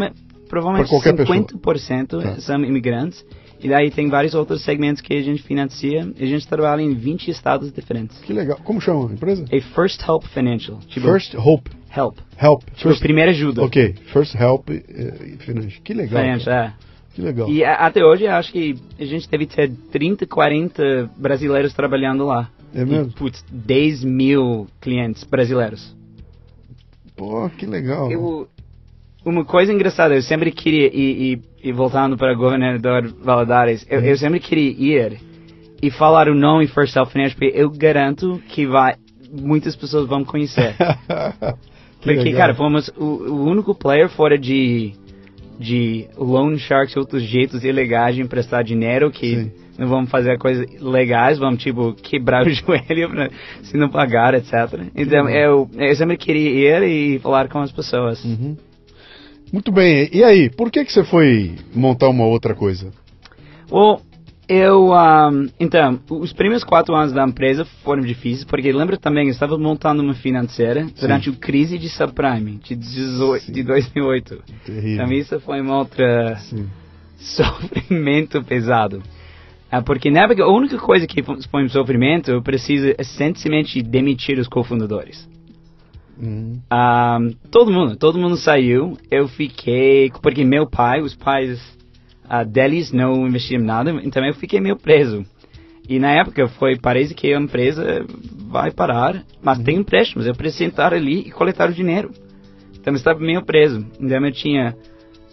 provavelmente 0.54 0.88
Pra 0.88 0.98
qualquer 1.00 1.16
pessoa. 1.16 1.36
50% 1.36 2.22
Tá. 2.22 2.39
são 2.42 2.63
imigrantes. 2.63 3.26
E 3.62 3.70
daí 3.70 3.89
tem 3.89 4.10
vários 4.10 4.34
outros 4.36 4.62
segmentos 4.63 5.02
que 5.02 5.13
a 5.13 5.22
gente 5.22 5.42
financia. 5.42 6.08
E 6.18 6.24
a 6.24 6.28
gente 6.28 6.48
trabalha 6.48 6.82
em 6.82 6.94
20 6.94 7.30
estados 7.32 7.72
diferentes. 7.72 8.18
Que 8.20 8.34
legal. 8.34 8.60
Como 8.63 8.80
chama 8.82 9.10
a 9.10 9.13
empresa? 9.13 9.46
É 9.50 9.60
First 9.62 10.02
Help 10.08 10.26
Financial. 10.26 10.78
Tipo, 10.88 11.08
First 11.08 11.34
Hope. 11.36 11.72
Help. 11.96 12.18
Help. 12.42 12.63
Tipo, 12.76 12.89
First, 12.89 13.02
primeira 13.02 13.32
ajuda. 13.32 13.63
ok. 13.63 13.96
First 14.12 14.36
Help 14.36 14.70
eh, 14.70 15.38
Financial. 15.39 15.82
Que 15.84 15.94
legal. 15.94 16.22
Financial, 16.22 16.56
é. 16.56 16.74
Que 17.16 17.22
legal. 17.22 17.50
E 17.50 17.63
a- 17.63 17.76
até 17.76 18.04
hoje 18.04 18.28
acho 18.28 18.52
que 18.52 18.76
a 19.00 19.06
gente 19.06 19.30
deve 19.30 19.46
ter 19.46 19.72
30, 19.92 20.26
40 20.28 21.10
brasileiros 21.18 21.74
trabalhando 21.74 22.26
lá. 22.26 22.50
É 22.76 22.84
mesmo? 22.84 23.12
E, 23.12 23.13
putz, 23.13 23.44
10 23.52 24.04
mil 24.04 24.68
clientes 24.82 25.24
brasileiros. 25.24 25.96
Pô, 27.16 27.50
que 27.50 27.66
legal. 27.66 28.12
Eu, 28.12 28.48
uma 29.26 29.46
coisa 29.46 29.72
engraçada, 29.72 30.16
eu 30.16 30.22
sempre 30.22 30.52
queria, 30.52 30.88
e, 30.94 31.34
e, 31.34 31.70
e 31.70 31.72
voltando 31.72 32.18
para 32.18 32.34
o 32.34 32.38
governador 32.38 33.14
Valadares, 33.22 33.86
eu, 33.90 34.02
eu 34.02 34.18
sempre 34.18 34.40
queria 34.40 34.72
ir 34.72 35.20
e 35.82 35.92
falar 35.92 36.28
o 36.28 36.36
nome 36.36 36.68
First 36.68 36.94
Self 36.94 37.12
Financial, 37.12 37.38
porque 37.38 37.58
eu 37.58 37.70
garanto 37.70 38.42
que 38.50 38.66
vai, 38.66 38.96
muitas 39.32 39.76
pessoas 39.76 40.08
vão 40.08 40.24
conhecer. 40.24 40.76
Que 42.04 42.10
Porque, 42.10 42.24
legal. 42.26 42.38
cara, 42.38 42.54
fomos 42.54 42.90
o, 42.98 43.32
o 43.32 43.46
único 43.50 43.74
player 43.74 44.10
fora 44.10 44.38
de, 44.38 44.92
de 45.58 46.06
loan 46.18 46.58
sharks 46.58 46.94
e 46.94 47.00
outros 47.00 47.24
jeitos 47.24 47.64
ilegais 47.64 48.16
de 48.16 48.22
emprestar 48.22 48.62
dinheiro 48.62 49.10
que 49.10 49.44
Sim. 49.44 49.52
não 49.80 49.88
vamos 49.88 50.12
fazer 50.12 50.38
coisas 50.38 50.66
legais, 50.82 51.40
vamos, 51.40 51.64
tipo, 51.64 51.94
quebrar 51.94 52.46
o 52.46 52.50
joelho 52.52 53.10
pra, 53.10 53.30
se 53.62 53.78
não 53.78 53.88
pagar, 53.88 54.34
etc. 54.34 54.54
Então, 54.94 55.30
eu, 55.30 55.70
eu 55.78 55.96
sempre 55.96 56.18
queria 56.18 56.84
ir 56.84 57.16
e 57.16 57.20
falar 57.20 57.48
com 57.48 57.60
as 57.60 57.72
pessoas. 57.72 58.22
Uhum. 58.26 58.58
Muito 59.54 59.72
bem. 59.72 60.10
E 60.12 60.24
aí, 60.24 60.50
por 60.50 60.72
que, 60.72 60.84
que 60.84 60.92
você 60.92 61.04
foi 61.04 61.56
montar 61.76 62.10
uma 62.10 62.26
outra 62.26 62.56
coisa? 62.56 62.92
Well, 63.72 64.02
eu, 64.50 64.92
um, 64.92 65.48
então, 65.60 66.00
os 66.10 66.34
primeiros 66.34 66.63
quatro 66.63 66.96
anos 66.96 67.13
da 67.13 67.24
empresa 67.24 67.63
foram 67.84 68.02
difíceis, 68.02 68.44
porque 68.44 68.72
lembra 68.72 68.98
também, 68.98 69.26
eu 69.28 69.32
estava 69.32 69.56
montando 69.56 70.02
uma 70.02 70.16
financeira 70.16 70.88
durante 71.00 71.30
a 71.30 71.34
crise 71.34 71.78
de 71.78 71.88
subprime, 71.88 72.60
de, 72.63 72.76
18, 72.76 73.52
de 73.52 73.63
2008. 73.63 74.44
Terrível. 74.66 74.94
Então 74.96 75.13
isso 75.13 75.39
foi 75.39 75.62
uma 75.62 75.78
outra 75.78 76.36
Sim. 76.38 76.68
sofrimento 77.18 78.44
pesado. 78.44 79.04
Ah, 79.72 79.82
porque 79.82 80.12
na 80.12 80.22
época, 80.24 80.44
a 80.44 80.52
única 80.52 80.78
coisa 80.78 81.08
que 81.08 81.24
fo- 81.24 81.38
foi 81.50 81.63
um 81.63 81.70
sofrimento, 81.70 82.30
eu 82.32 82.42
preciso 82.42 82.94
essencialmente 82.98 83.82
demitir 83.82 84.38
os 84.39 84.48
cofundadores. 84.48 85.28
Ah, 86.69 87.19
todo 87.49 87.71
mundo, 87.71 87.95
todo 87.95 88.19
mundo 88.19 88.38
saiu. 88.38 88.97
Eu 89.10 89.28
fiquei, 89.28 90.12
porque 90.21 90.43
meu 90.43 90.67
pai, 90.67 91.02
os 91.02 91.15
pais 91.15 91.60
ah, 92.28 92.43
deles 92.43 92.91
não 92.91 93.28
investiram 93.28 93.63
nada, 93.63 93.91
então 94.04 94.26
eu 94.26 94.34
fiquei 94.34 94.60
meio 94.60 94.78
preso. 94.78 95.26
E 95.88 95.99
na 95.99 96.12
época 96.12 96.47
foi, 96.47 96.78
parece 96.78 97.13
que 97.13 97.34
a 97.34 97.39
empresa 97.39 98.06
vai 98.47 98.71
parar, 98.71 99.23
mas 99.41 99.60
tem 99.60 99.78
empréstimos, 99.78 100.26
eu 100.26 100.34
preciso 100.34 100.63
sentar 100.63 100.93
ali 100.93 101.28
e 101.28 101.32
coletar 101.32 101.69
o 101.69 101.73
dinheiro. 101.73 102.12
Então 102.80 102.93
eu 102.93 102.97
estava 102.97 103.19
meio 103.19 103.43
preso. 103.43 103.86
Então 103.99 104.26
eu 104.26 104.32
tinha, 104.32 104.76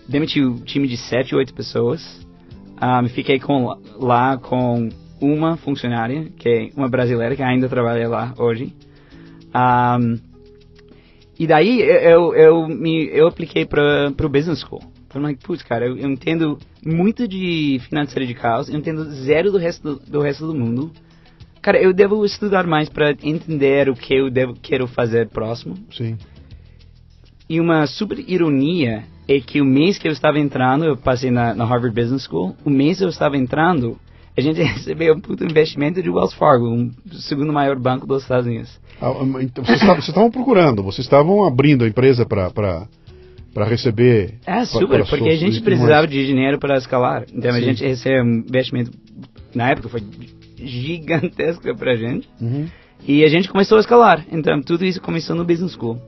demiti 0.09 0.43
o 0.43 0.57
time 0.57 0.89
de 0.89 0.97
7, 0.97 1.35
8 1.35 1.55
pessoas. 1.55 2.27
Ah, 2.77 3.03
fiquei 3.09 3.39
com, 3.39 3.77
lá 3.97 4.39
com 4.39 4.89
uma 5.21 5.57
funcionária, 5.57 6.31
que 6.39 6.49
é 6.49 6.71
uma 6.77 6.89
brasileira 6.89 7.37
que 7.37 7.43
ainda 7.43 7.69
trabalha 7.69 8.09
lá 8.09 8.35
hoje. 8.39 8.75
Ah, 9.53 9.99
e 11.41 11.47
daí 11.47 11.81
eu, 11.81 12.35
eu, 12.35 12.69
me, 12.69 13.07
eu 13.07 13.27
apliquei 13.27 13.65
para 13.65 14.13
o 14.23 14.29
Business 14.29 14.61
School. 14.61 14.83
Falei, 15.09 15.29
like, 15.29 15.43
putz, 15.43 15.63
cara, 15.63 15.87
eu, 15.87 15.97
eu 15.97 16.11
entendo 16.11 16.59
muito 16.85 17.27
de 17.27 17.81
financeira 17.89 18.27
de 18.27 18.35
caos, 18.35 18.69
eu 18.69 18.77
entendo 18.77 19.11
zero 19.25 19.51
do 19.51 19.57
resto 19.57 19.83
do, 19.83 20.01
do 20.07 20.21
resto 20.21 20.47
do 20.47 20.55
mundo. 20.55 20.93
Cara, 21.63 21.81
eu 21.81 21.95
devo 21.95 22.27
estudar 22.27 22.67
mais 22.67 22.91
para 22.91 23.13
entender 23.23 23.89
o 23.89 23.95
que 23.95 24.13
eu 24.13 24.31
devo, 24.31 24.53
quero 24.53 24.87
fazer 24.87 25.31
próximo. 25.31 25.77
Sim. 25.91 26.19
E 27.49 27.59
uma 27.59 27.87
super 27.87 28.19
ironia 28.19 29.05
é 29.27 29.41
que 29.41 29.63
o 29.63 29.65
mês 29.65 29.97
que 29.97 30.07
eu 30.07 30.13
estava 30.13 30.39
entrando, 30.39 30.85
eu 30.85 30.97
passei 30.99 31.31
na, 31.31 31.55
na 31.55 31.65
Harvard 31.65 31.99
Business 31.99 32.25
School, 32.25 32.55
o 32.67 32.69
mês 32.69 32.99
que 32.99 33.05
eu 33.05 33.09
estava 33.09 33.39
entrando, 33.39 33.99
a 34.37 34.43
gente 34.43 34.61
recebeu 34.63 35.15
um 35.15 35.21
puto 35.21 35.43
investimento 35.43 36.03
de 36.03 36.11
Wells 36.11 36.35
Fargo, 36.35 36.69
um 36.69 36.93
segundo 37.13 37.51
maior 37.51 37.79
banco 37.79 38.07
dos 38.07 38.25
Estados 38.25 38.45
Unidos. 38.45 38.79
Ah, 39.01 39.13
então, 39.43 39.65
vocês 39.65 39.79
estavam- 39.81 39.95
vocês 39.97 40.09
estavam 40.09 40.31
procurando, 40.31 40.83
vocês 40.83 41.07
estavam 41.07 41.45
abrindo 41.47 41.85
a 41.85 41.89
empresa 41.89 42.27
para 42.27 42.87
receber. 43.67 44.35
É, 44.47 44.53
pra- 44.57 44.65
super, 44.67 44.87
pra 44.89 44.99
porque 45.07 45.25
suas- 45.25 45.35
a 45.35 45.37
gente 45.37 45.61
precisava 45.63 46.07
de 46.07 46.27
dinheiro 46.27 46.59
para 46.59 46.77
escalar. 46.77 47.25
Então 47.35 47.51
a 47.51 47.55
Sim. 47.55 47.63
gente 47.63 47.85
recebeu 47.85 48.23
um 48.25 48.39
investimento, 48.41 48.91
na 49.55 49.71
época 49.71 49.89
foi 49.89 50.03
gigantesco 50.57 51.75
pra 51.77 51.97
gente. 51.97 52.29
Uhum. 52.41 52.67
E 53.09 53.25
a 53.25 53.29
gente 53.29 53.49
começou 53.49 53.79
a 53.79 53.81
escalar. 53.81 54.27
Então, 54.31 54.61
tudo 54.61 54.85
isso 54.85 55.01
começou 55.01 55.35
no 55.35 55.45
Business 55.45 55.73
School. 55.73 55.99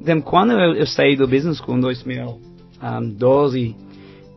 Então, 0.00 0.20
quando 0.20 0.52
eu, 0.52 0.74
eu 0.76 0.86
saí 0.86 1.16
do 1.16 1.26
Business 1.26 1.58
School 1.58 1.78
em 1.78 1.80
2012, 1.80 3.74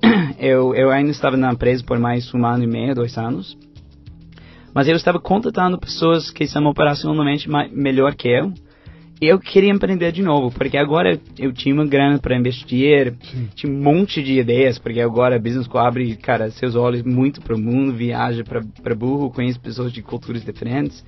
eu, 0.40 0.74
eu 0.74 0.90
ainda 0.90 1.12
estava 1.12 1.38
na 1.38 1.52
empresa 1.54 1.84
por 1.84 2.00
mais 2.00 2.34
um 2.34 2.46
ano 2.46 2.64
e 2.64 2.68
meio, 2.68 2.96
dois 2.96 3.16
anos. 3.18 3.58
Mas 4.74 4.88
eu 4.88 4.96
estava 4.96 5.20
contratando 5.20 5.80
pessoas 5.80 6.30
que 6.32 6.48
são 6.48 6.66
operacionalmente 6.66 7.50
melhor 7.72 8.16
que 8.16 8.28
eu. 8.28 8.54
E 9.22 9.28
eu 9.28 9.38
queria 9.38 9.70
empreender 9.70 10.14
de 10.14 10.22
novo, 10.22 10.50
porque 10.50 10.78
agora 10.78 11.20
eu 11.38 11.52
tinha 11.52 11.76
uma 11.76 11.86
grana 11.86 12.18
para 12.20 12.38
investir, 12.38 13.14
tinha 13.54 13.70
um 13.70 13.78
monte 13.78 14.24
de 14.24 14.40
ideias, 14.40 14.80
porque 14.80 15.02
agora 15.02 15.36
a 15.36 15.40
Business 15.40 15.66
School 15.66 15.82
abre, 15.82 16.16
cara, 16.16 16.50
seus 16.52 16.74
olhos 16.74 17.04
muito 17.04 17.42
para 17.42 17.54
o 17.54 17.60
mundo, 17.60 17.94
viaja 17.94 18.46
para 18.46 18.96
burro, 18.96 19.30
conhece 19.30 19.60
pessoas 19.60 19.92
de 19.92 20.02
culturas 20.02 20.42
diferentes. 20.42 21.04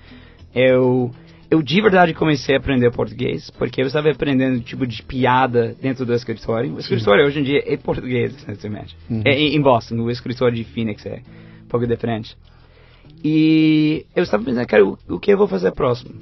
Eu 0.54 1.10
eu 1.52 1.62
de 1.62 1.82
verdade 1.82 2.14
comecei 2.14 2.56
a 2.56 2.58
aprender 2.58 2.90
português, 2.92 3.50
porque 3.50 3.82
eu 3.82 3.88
estava 3.88 4.10
aprendendo 4.10 4.62
tipo 4.62 4.88
de 4.88 5.04
piada 5.04 5.76
dentro 5.82 6.06
do 6.06 6.14
escritório. 6.14 6.76
O 6.76 6.80
escritório 6.80 7.24
Sim. 7.24 7.28
hoje 7.28 7.40
em 7.42 7.44
dia 7.44 7.64
é 7.66 7.76
português, 7.76 8.34
essencialmente. 8.40 8.96
Uhum. 9.10 9.22
É, 9.26 9.38
em 9.38 9.62
Boston, 9.62 9.96
o 9.96 10.10
escritório 10.10 10.56
de 10.56 10.64
Phoenix 10.64 11.06
é 11.06 11.22
um 11.64 11.68
pouco 11.68 11.86
diferente. 11.86 12.38
E 13.24 14.06
eu 14.16 14.24
estava 14.24 14.44
pensando, 14.44 14.66
cara, 14.66 14.84
o, 14.86 15.20
que 15.20 15.32
eu 15.32 15.38
vou 15.38 15.48
fazer 15.48 15.72
próximo? 15.72 16.14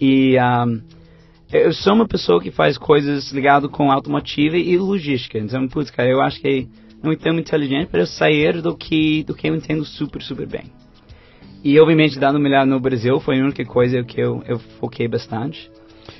E 0.00 0.36
um, 0.38 0.82
eu 1.52 1.72
sou 1.72 1.94
uma 1.94 2.06
pessoa 2.06 2.40
que 2.42 2.50
faz 2.50 2.76
coisas 2.76 3.32
ligadas 3.32 3.70
com 3.70 3.90
automotiva 3.90 4.56
e 4.56 4.76
logística. 4.76 5.38
Então, 5.38 5.66
putz, 5.68 5.90
cara, 5.90 6.08
eu 6.08 6.20
acho 6.20 6.40
que 6.40 6.68
não 7.02 7.12
é 7.12 7.16
tão 7.16 7.38
inteligente 7.38 7.88
para 7.88 8.00
eu 8.00 8.06
sair 8.06 8.60
do 8.60 8.76
que, 8.76 9.22
do 9.24 9.34
que 9.34 9.48
eu 9.48 9.54
entendo 9.54 9.84
super, 9.84 10.20
super 10.20 10.46
bem. 10.46 10.64
E, 11.64 11.78
obviamente, 11.80 12.18
dando 12.18 12.38
uma 12.38 12.48
olhada 12.48 12.66
no 12.66 12.78
Brasil 12.78 13.18
foi 13.20 13.40
a 13.40 13.42
única 13.42 13.64
coisa 13.64 14.02
que 14.02 14.20
eu, 14.20 14.42
eu 14.46 14.58
foquei 14.80 15.08
bastante. 15.08 15.70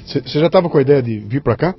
Você 0.05 0.40
já 0.40 0.47
estava 0.47 0.69
com 0.69 0.79
a 0.79 0.83
ideia 0.83 1.03
de 1.03 1.19
vir 1.19 1.42
para 1.42 1.57
cá? 1.57 1.75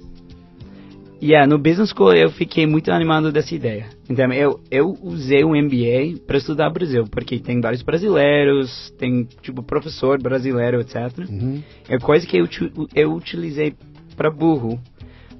Yeah, 1.21 1.47
no 1.47 1.58
Business 1.58 1.89
School 1.89 2.13
eu 2.13 2.30
fiquei 2.30 2.67
muito 2.67 2.91
animado 2.91 3.32
dessa 3.32 3.53
ideia. 3.56 3.88
Então, 4.10 4.32
eu, 4.32 4.60
eu 4.69 4.97
usei 5.01 5.43
o 5.43 5.56
MBA 5.56 6.21
para 6.25 6.38
estudar 6.38 6.69
Brasil, 6.69 7.06
porque 7.10 7.39
tem 7.39 7.60
vários 7.60 7.82
brasileiros, 7.82 8.93
tem, 8.97 9.27
tipo, 9.41 9.63
professor 9.63 10.21
brasileiro, 10.21 10.80
etc. 10.80 10.95
Uhum. 11.30 11.62
A 11.89 11.97
coisa 11.99 12.25
que 12.25 12.38
eu, 12.38 12.47
eu 12.93 13.13
utilizei 13.13 13.73
para 14.15 14.30
burro 14.30 14.80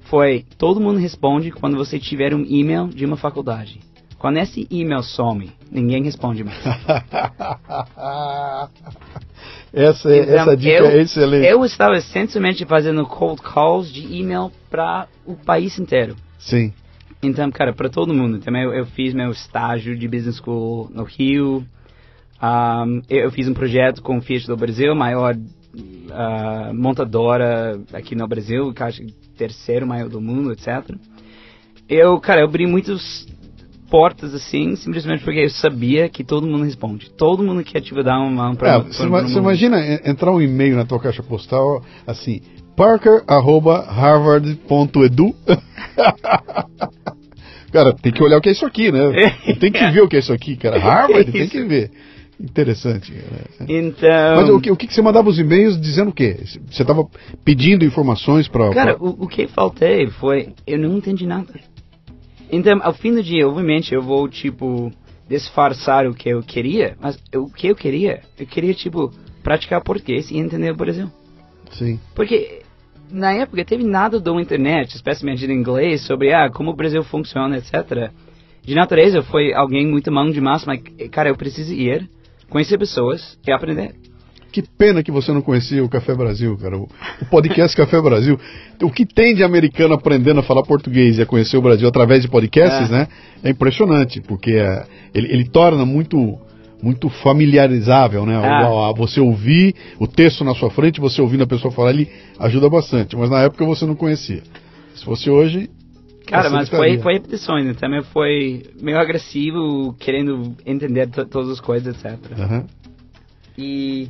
foi, 0.02 0.44
todo 0.56 0.80
mundo 0.80 0.98
responde 0.98 1.50
quando 1.50 1.76
você 1.76 1.98
tiver 1.98 2.34
um 2.34 2.44
e-mail 2.44 2.88
de 2.88 3.04
uma 3.04 3.16
faculdade. 3.16 3.80
Quando 4.18 4.38
esse 4.38 4.66
e-mail 4.68 5.02
some, 5.02 5.52
ninguém 5.70 6.02
responde 6.02 6.42
mais. 6.42 6.58
essa, 9.72 10.16
então, 10.16 10.34
essa 10.34 10.56
dica 10.56 10.72
eu, 10.72 10.86
é 10.86 11.00
excelente. 11.00 11.46
Eu 11.46 11.64
estava 11.64 11.96
essencialmente 11.96 12.64
fazendo 12.64 13.06
cold 13.06 13.40
calls 13.40 13.92
de 13.92 14.00
e-mail 14.12 14.50
para 14.68 15.06
o 15.24 15.36
país 15.36 15.78
inteiro. 15.78 16.16
Sim. 16.36 16.72
Então, 17.22 17.48
cara, 17.52 17.72
para 17.72 17.88
todo 17.88 18.12
mundo. 18.12 18.40
Também 18.40 18.64
eu, 18.64 18.74
eu, 18.74 18.86
fiz 18.86 19.14
meu 19.14 19.30
estágio 19.30 19.96
de 19.96 20.08
Business 20.08 20.38
School 20.38 20.90
no 20.92 21.04
Rio. 21.04 21.64
Um, 22.42 23.02
eu 23.08 23.30
fiz 23.30 23.48
um 23.48 23.54
projeto 23.54 24.02
com 24.02 24.18
o 24.18 24.20
Fiat 24.20 24.48
do 24.48 24.56
Brasil, 24.56 24.94
maior 24.96 25.36
uh, 25.36 26.74
montadora 26.74 27.80
aqui 27.92 28.16
no 28.16 28.26
Brasil, 28.26 28.72
acho 28.78 29.02
terceiro 29.36 29.86
maior 29.86 30.08
do 30.08 30.20
mundo, 30.20 30.52
etc. 30.52 30.90
Eu, 31.88 32.20
cara, 32.20 32.40
eu 32.40 32.46
abri 32.46 32.66
muitos 32.66 33.26
portas 33.90 34.32
assim, 34.34 34.76
simplesmente 34.76 35.24
porque 35.24 35.40
eu 35.40 35.50
sabia 35.50 36.08
que 36.08 36.22
todo 36.24 36.46
mundo 36.46 36.64
responde. 36.64 37.10
Todo 37.10 37.42
mundo 37.42 37.64
quer 37.64 37.80
te 37.80 37.92
dar 38.02 38.18
uma 38.18 38.30
mão. 38.30 38.56
É, 38.60 38.78
você 38.80 39.04
imagina 39.38 39.78
entrar 40.04 40.30
um 40.32 40.40
e-mail 40.40 40.76
na 40.76 40.84
tua 40.84 41.00
caixa 41.00 41.22
postal 41.22 41.82
assim, 42.06 42.40
parker@harvard.edu. 42.76 45.34
cara, 47.72 47.94
tem 47.94 48.12
que 48.12 48.22
olhar 48.22 48.36
o 48.38 48.40
que 48.40 48.48
é 48.48 48.52
isso 48.52 48.64
aqui, 48.64 48.92
né? 48.92 49.00
Tem 49.58 49.72
que 49.72 49.90
ver 49.90 50.02
o 50.02 50.08
que 50.08 50.14
é 50.16 50.20
isso 50.20 50.32
aqui, 50.32 50.56
cara. 50.56 50.78
Harvard, 50.80 51.32
tem 51.32 51.48
que 51.48 51.64
ver. 51.64 51.90
Interessante. 52.40 53.12
Então. 53.68 54.36
Mas 54.36 54.48
o 54.48 54.60
que, 54.60 54.70
o 54.70 54.76
que 54.76 54.94
você 54.94 55.02
mandava 55.02 55.28
os 55.28 55.40
e-mails 55.40 55.76
dizendo 55.80 56.10
o 56.10 56.12
quê? 56.12 56.36
Você 56.70 56.82
estava 56.82 57.04
pedindo 57.44 57.84
informações 57.84 58.46
para. 58.46 58.70
Cara, 58.70 58.94
pra... 58.94 59.04
O, 59.04 59.24
o 59.24 59.26
que 59.26 59.48
faltei 59.48 60.08
foi. 60.08 60.50
Eu 60.64 60.78
não 60.78 60.98
entendi 60.98 61.26
nada. 61.26 61.52
Então, 62.50 62.80
ao 62.82 62.94
fim 62.94 63.14
do 63.14 63.22
dia, 63.22 63.46
obviamente, 63.46 63.94
eu 63.94 64.02
vou, 64.02 64.28
tipo, 64.28 64.90
disfarçar 65.28 66.06
o 66.06 66.14
que 66.14 66.28
eu 66.28 66.42
queria, 66.42 66.96
mas 67.00 67.18
o 67.34 67.50
que 67.50 67.68
eu 67.68 67.76
queria, 67.76 68.22
eu 68.38 68.46
queria, 68.46 68.72
tipo, 68.72 69.12
praticar 69.42 69.82
português 69.82 70.30
e 70.30 70.38
entender 70.38 70.72
o 70.72 70.76
Brasil. 70.76 71.10
Sim. 71.70 72.00
Porque 72.14 72.62
na 73.10 73.32
época 73.32 73.64
teve 73.64 73.84
nada 73.84 74.18
do 74.18 74.40
internet, 74.40 74.94
especialmente 74.94 75.44
em 75.44 75.52
inglês, 75.52 76.02
sobre 76.06 76.32
ah, 76.32 76.50
como 76.50 76.70
o 76.70 76.76
Brasil 76.76 77.02
funciona, 77.02 77.58
etc. 77.58 78.10
De 78.62 78.74
natureza, 78.74 79.22
foi 79.22 79.52
alguém 79.52 79.86
muito 79.86 80.12
mão 80.12 80.30
de 80.30 80.40
massa, 80.40 80.66
mas, 80.66 80.82
cara, 81.10 81.28
eu 81.28 81.36
preciso 81.36 81.72
ir, 81.72 82.08
conhecer 82.48 82.78
pessoas 82.78 83.38
e 83.46 83.52
aprender. 83.52 83.94
Que 84.50 84.62
pena 84.62 85.02
que 85.02 85.12
você 85.12 85.32
não 85.32 85.42
conhecia 85.42 85.84
o 85.84 85.88
Café 85.88 86.14
Brasil, 86.14 86.56
cara. 86.56 86.78
O, 86.78 86.88
podcast 87.30 87.76
Café 87.76 88.00
Brasil. 88.00 88.38
O 88.82 88.90
que 88.90 89.04
tem 89.04 89.34
de 89.34 89.42
americano 89.42 89.94
aprendendo 89.94 90.40
a 90.40 90.42
falar 90.42 90.62
português 90.62 91.18
e 91.18 91.22
a 91.22 91.26
conhecer 91.26 91.56
o 91.56 91.62
Brasil 91.62 91.86
através 91.86 92.22
de 92.22 92.28
podcasts, 92.28 92.90
é. 92.90 92.92
né? 92.92 93.08
É 93.44 93.50
impressionante, 93.50 94.22
porque 94.22 94.52
é, 94.52 94.86
ele, 95.14 95.32
ele 95.32 95.44
torna 95.44 95.84
muito 95.84 96.38
muito 96.80 97.08
familiarizável, 97.08 98.24
né? 98.24 98.34
É. 98.36 98.94
Você 98.96 99.20
ouvir 99.20 99.74
o 99.98 100.06
texto 100.06 100.44
na 100.44 100.54
sua 100.54 100.70
frente, 100.70 101.00
você 101.00 101.20
ouvindo 101.20 101.42
a 101.42 101.46
pessoa 101.46 101.72
falar, 101.72 101.90
ele 101.90 102.08
ajuda 102.38 102.70
bastante. 102.70 103.16
Mas 103.16 103.28
na 103.28 103.42
época 103.42 103.64
você 103.64 103.84
não 103.84 103.96
conhecia. 103.96 104.42
Se 104.94 105.04
fosse 105.04 105.28
hoje. 105.28 105.68
Cara, 106.26 106.50
mas 106.50 106.68
foi, 106.68 106.98
foi 106.98 107.14
repetições, 107.14 107.64
né? 107.64 107.74
também 107.74 108.02
foi 108.02 108.62
meio 108.80 108.98
agressivo, 108.98 109.94
querendo 109.98 110.54
entender 110.64 111.08
todas 111.08 111.48
as 111.50 111.60
coisas, 111.60 111.96
etc. 111.96 112.18
Uhum. 112.38 112.66
E 113.56 114.08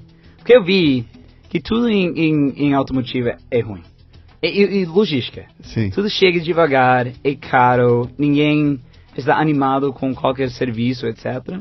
porque 0.49 0.57
eu 0.57 0.65
vi 0.65 1.05
que 1.51 1.61
tudo 1.61 1.91
em, 1.91 2.09
em, 2.19 2.69
em 2.69 2.73
automotiva 2.73 3.37
é 3.51 3.61
ruim. 3.61 3.83
E, 4.43 4.49
e, 4.49 4.81
e, 4.81 4.85
logística. 4.87 5.45
Sim. 5.61 5.91
Tudo 5.91 6.09
chega 6.09 6.41
devagar, 6.41 7.07
é 7.23 7.35
caro, 7.35 8.09
ninguém 8.17 8.81
está 9.15 9.39
animado 9.39 9.93
com 9.93 10.15
qualquer 10.15 10.49
serviço, 10.49 11.07
etc. 11.07 11.61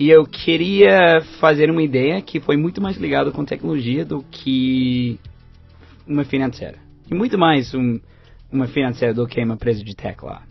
E 0.00 0.10
eu 0.10 0.24
queria 0.24 1.20
fazer 1.38 1.70
uma 1.70 1.80
ideia 1.80 2.20
que 2.20 2.40
foi 2.40 2.56
muito 2.56 2.82
mais 2.82 2.96
ligada 2.96 3.30
com 3.30 3.44
tecnologia 3.44 4.04
do 4.04 4.24
que 4.28 5.20
uma 6.04 6.24
financeira. 6.24 6.78
E 7.08 7.14
muito 7.14 7.38
mais 7.38 7.72
um, 7.72 8.00
uma 8.50 8.66
financeira 8.66 9.14
do 9.14 9.28
que 9.28 9.40
uma 9.44 9.54
empresa 9.54 9.84
de 9.84 9.94
tech 9.94 10.24
lá. 10.24 10.42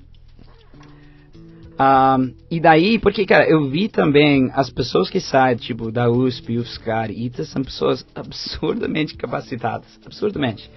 Um, 1.82 2.34
e 2.52 2.60
daí, 2.60 3.00
porque, 3.00 3.26
cara, 3.26 3.50
eu 3.50 3.67
vi 3.67 3.88
também 3.88 4.52
as 4.54 4.70
pessoas 4.70 5.10
que 5.10 5.20
saem, 5.20 5.56
tipo, 5.56 5.91
da 5.91 6.12
USP, 6.12 6.60
UFSCar, 6.60 7.10
ITA, 7.10 7.44
são 7.44 7.63
pessoas 7.63 8.06
absurdamente 8.13 9.15
capacitadas. 9.15 9.88
Absurdamente. 10.06 10.70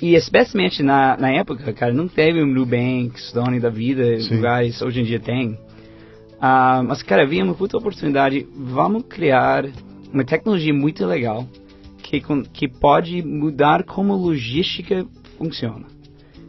E 0.00 0.16
especialmente 0.16 0.82
na, 0.82 1.16
na 1.16 1.30
época, 1.30 1.72
cara, 1.72 1.92
não 1.92 2.08
teve 2.08 2.42
um 2.42 2.46
Nubank, 2.46 3.20
Stone 3.20 3.60
da 3.60 3.70
vida, 3.70 4.18
Sim. 4.20 4.36
lugares 4.36 4.82
hoje 4.82 5.00
em 5.00 5.04
dia 5.04 5.20
tem. 5.20 5.50
Uh, 5.52 6.82
mas, 6.88 7.04
cara, 7.04 7.22
havia 7.22 7.44
uma 7.44 7.54
puta 7.54 7.76
oportunidade. 7.76 8.44
Vamos 8.52 9.04
criar 9.04 9.64
uma 10.12 10.24
tecnologia 10.24 10.74
muito 10.74 11.06
legal 11.06 11.46
que, 12.02 12.20
que 12.52 12.66
pode 12.66 13.22
mudar 13.22 13.84
como 13.84 14.16
logística 14.16 15.06
funciona. 15.38 15.86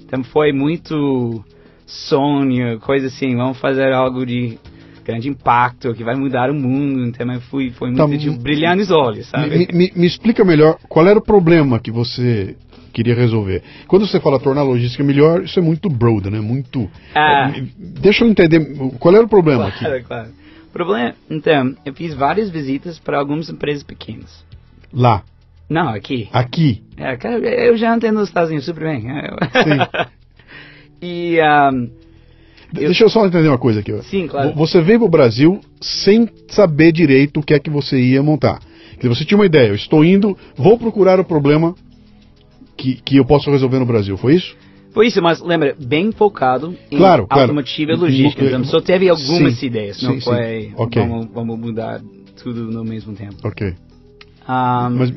Então 0.03 0.23
foi 0.23 0.51
muito 0.51 1.45
sonho, 1.93 2.79
coisa 2.79 3.07
assim, 3.07 3.35
vamos 3.35 3.59
fazer 3.59 3.93
algo 3.93 4.25
de 4.25 4.57
grande 5.05 5.29
impacto, 5.29 5.93
que 5.93 6.03
vai 6.03 6.15
mudar 6.15 6.49
o 6.49 6.53
mundo, 6.53 7.05
então 7.05 7.27
fui, 7.41 7.71
foi 7.71 7.89
muito 7.91 8.09
tá, 8.09 8.17
tipo, 8.17 8.37
brilhar 8.37 8.75
nos 8.75 8.89
olhos, 8.89 9.27
sabe? 9.27 9.49
Me, 9.49 9.67
me, 9.71 9.91
me, 9.95 10.07
explica 10.07 10.43
melhor, 10.45 10.77
qual 10.87 11.05
era 11.05 11.19
o 11.19 11.21
problema 11.21 11.79
que 11.79 11.91
você 11.91 12.55
queria 12.93 13.13
resolver? 13.13 13.61
Quando 13.87 14.07
você 14.07 14.19
fala 14.19 14.39
tornar 14.39 14.61
a 14.61 14.63
logística 14.63 15.03
melhor, 15.03 15.43
isso 15.43 15.59
é 15.59 15.61
muito 15.61 15.89
broad, 15.89 16.29
né? 16.29 16.39
Muito... 16.39 16.89
Ah. 17.13 17.51
É, 17.55 17.63
deixa 17.77 18.23
eu 18.23 18.29
entender, 18.29 18.59
qual 18.97 19.13
era 19.13 19.25
o 19.25 19.29
problema 19.29 19.69
claro, 19.71 19.95
aqui? 19.95 20.05
Claro, 20.05 20.29
problema, 20.71 21.13
então, 21.29 21.75
eu 21.85 21.93
fiz 21.93 22.15
várias 22.15 22.49
visitas 22.49 22.97
para 22.97 23.19
algumas 23.19 23.49
empresas 23.49 23.83
pequenas. 23.83 24.43
Lá? 24.91 25.21
Não, 25.69 25.89
aqui. 25.89 26.29
Aqui? 26.31 26.81
É, 26.97 27.69
eu 27.69 27.75
já 27.75 27.95
entendo 27.95 28.19
nos 28.19 28.29
Estados 28.29 28.49
Unidos 28.49 28.65
super 28.65 28.83
bem. 28.83 29.01
Sim. 29.01 30.13
E. 31.03 31.37
Um, 31.41 31.89
Deixa 32.71 33.03
eu 33.03 33.09
só 33.09 33.25
entender 33.27 33.49
uma 33.49 33.57
coisa 33.57 33.81
aqui. 33.81 33.91
Sim, 34.03 34.27
claro. 34.27 34.53
Você 34.55 34.81
veio 34.81 34.99
para 34.99 35.05
o 35.05 35.11
Brasil 35.11 35.59
sem 35.79 36.27
saber 36.47 36.91
direito 36.91 37.39
o 37.39 37.43
que 37.43 37.53
é 37.53 37.59
que 37.59 37.69
você 37.69 37.99
ia 37.99 38.23
montar. 38.23 38.59
Quer 38.93 39.07
dizer, 39.07 39.09
você 39.09 39.25
tinha 39.25 39.37
uma 39.37 39.45
ideia, 39.45 39.67
eu 39.67 39.75
estou 39.75 40.03
indo, 40.03 40.35
vou 40.55 40.77
procurar 40.79 41.19
o 41.19 41.25
problema 41.25 41.75
que, 42.75 42.95
que 42.95 43.17
eu 43.17 43.25
posso 43.25 43.51
resolver 43.51 43.77
no 43.77 43.85
Brasil, 43.85 44.17
foi 44.17 44.35
isso? 44.35 44.55
Foi 44.91 45.07
isso, 45.07 45.21
mas 45.21 45.41
lembra, 45.41 45.75
bem 45.79 46.11
focado 46.11 46.75
em 46.89 46.97
claro, 46.97 47.27
automotiva 47.29 47.93
claro. 47.93 48.07
e 48.07 48.11
logística. 48.11 48.45
Então, 48.45 48.63
só 48.63 48.79
teve 48.79 49.09
algumas 49.09 49.55
sim, 49.55 49.65
ideias, 49.65 49.97
sim, 49.97 50.07
não 50.07 50.21
foi 50.21 50.71
okay. 50.75 51.01
vamos, 51.01 51.27
vamos, 51.33 51.59
mudar 51.59 52.01
tudo 52.41 52.71
no 52.71 52.83
mesmo 52.83 53.13
tempo. 53.13 53.35
Ok. 53.43 53.75
Um, 54.47 54.89
Mas 54.97 55.11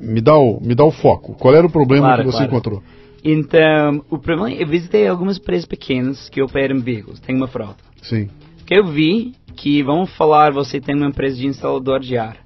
me 0.00 0.20
dá, 0.20 0.36
o, 0.36 0.60
me 0.60 0.74
dá 0.74 0.84
o 0.84 0.90
foco. 0.90 1.34
Qual 1.34 1.54
era 1.54 1.66
o 1.66 1.70
problema 1.70 2.08
Claro, 2.08 2.24
que 2.24 2.32
você 2.32 2.44
encontrou? 2.44 2.82
Então, 3.22 4.04
o 4.08 4.18
problema 4.18 4.50
é 4.50 4.62
eu 4.62 4.66
visitei 4.66 5.06
algumas 5.06 5.36
empresas 5.38 5.66
pequenas 5.66 6.28
que 6.28 6.40
operam 6.42 6.80
veículos, 6.80 7.20
tem 7.20 7.36
uma 7.36 7.46
frota. 7.48 7.82
Sim. 8.02 8.28
que 8.66 8.74
eu 8.74 8.86
vi 8.86 9.34
que, 9.56 9.82
vamos 9.82 10.10
falar, 10.16 10.52
você 10.52 10.80
tem 10.80 10.94
uma 10.94 11.08
empresa 11.08 11.36
de 11.36 11.46
instalador 11.46 12.00
de 12.00 12.16
ar 12.16 12.38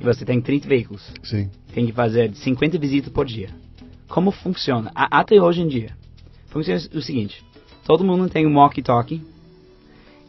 e 0.00 0.02
você 0.04 0.24
tem 0.24 0.40
30 0.40 0.66
veículos, 0.66 1.12
Sim. 1.22 1.50
tem 1.74 1.84
que 1.86 1.92
fazer 1.92 2.32
50 2.34 2.78
visitas 2.78 3.12
por 3.12 3.26
dia. 3.26 3.50
Como 4.08 4.30
funciona? 4.30 4.90
A- 4.94 5.20
até 5.20 5.40
hoje 5.40 5.60
em 5.60 5.68
dia. 5.68 5.90
Funciona 6.46 6.80
o 6.94 7.02
seguinte: 7.02 7.44
todo 7.84 8.02
mundo 8.04 8.28
tem 8.28 8.46
um 8.46 8.56
walkie-talkie 8.56 9.22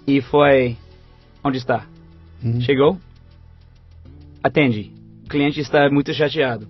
e 0.05 0.21
foi. 0.21 0.75
Onde 1.43 1.57
está? 1.57 1.85
Uhum. 2.43 2.59
Chegou? 2.61 2.97
Atende. 4.43 4.91
O 5.25 5.29
cliente 5.29 5.59
está 5.59 5.89
muito 5.89 6.13
chateado. 6.13 6.67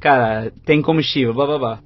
Cara, 0.00 0.52
tem 0.64 0.80
combustível, 0.82 1.34
blá 1.34 1.46
blá 1.46 1.58
blá. 1.58 1.78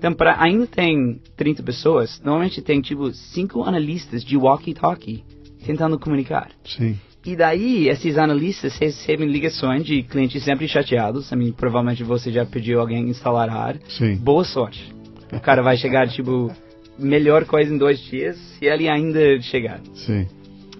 Então, 0.00 0.14
para 0.14 0.42
ainda 0.42 0.66
tem 0.66 1.20
30 1.36 1.62
pessoas, 1.62 2.22
normalmente 2.24 2.62
tem 2.62 2.80
tipo 2.80 3.12
5 3.12 3.64
analistas 3.64 4.24
de 4.24 4.34
walkie-talkie 4.34 5.22
tentando 5.66 5.98
comunicar. 5.98 6.48
Sim. 6.64 6.98
E 7.22 7.36
daí, 7.36 7.86
esses 7.86 8.16
analistas 8.16 8.78
recebem 8.78 9.28
ligações 9.28 9.84
de 9.84 10.02
clientes 10.02 10.42
sempre 10.42 10.66
chateados. 10.66 11.30
I 11.30 11.36
mean, 11.36 11.52
provavelmente 11.52 12.02
você 12.02 12.32
já 12.32 12.46
pediu 12.46 12.80
alguém 12.80 13.10
instalar 13.10 13.50
ar. 13.50 13.76
Sim. 13.90 14.16
Boa 14.16 14.42
sorte. 14.42 14.90
O 15.30 15.38
cara 15.38 15.60
vai 15.60 15.76
chegar, 15.76 16.08
tipo, 16.08 16.50
melhor 16.98 17.44
coisa 17.44 17.70
em 17.70 17.76
dois 17.76 18.00
dias, 18.00 18.38
se 18.38 18.64
ele 18.64 18.88
ainda 18.88 19.38
chegar. 19.42 19.82
Sim. 19.92 20.26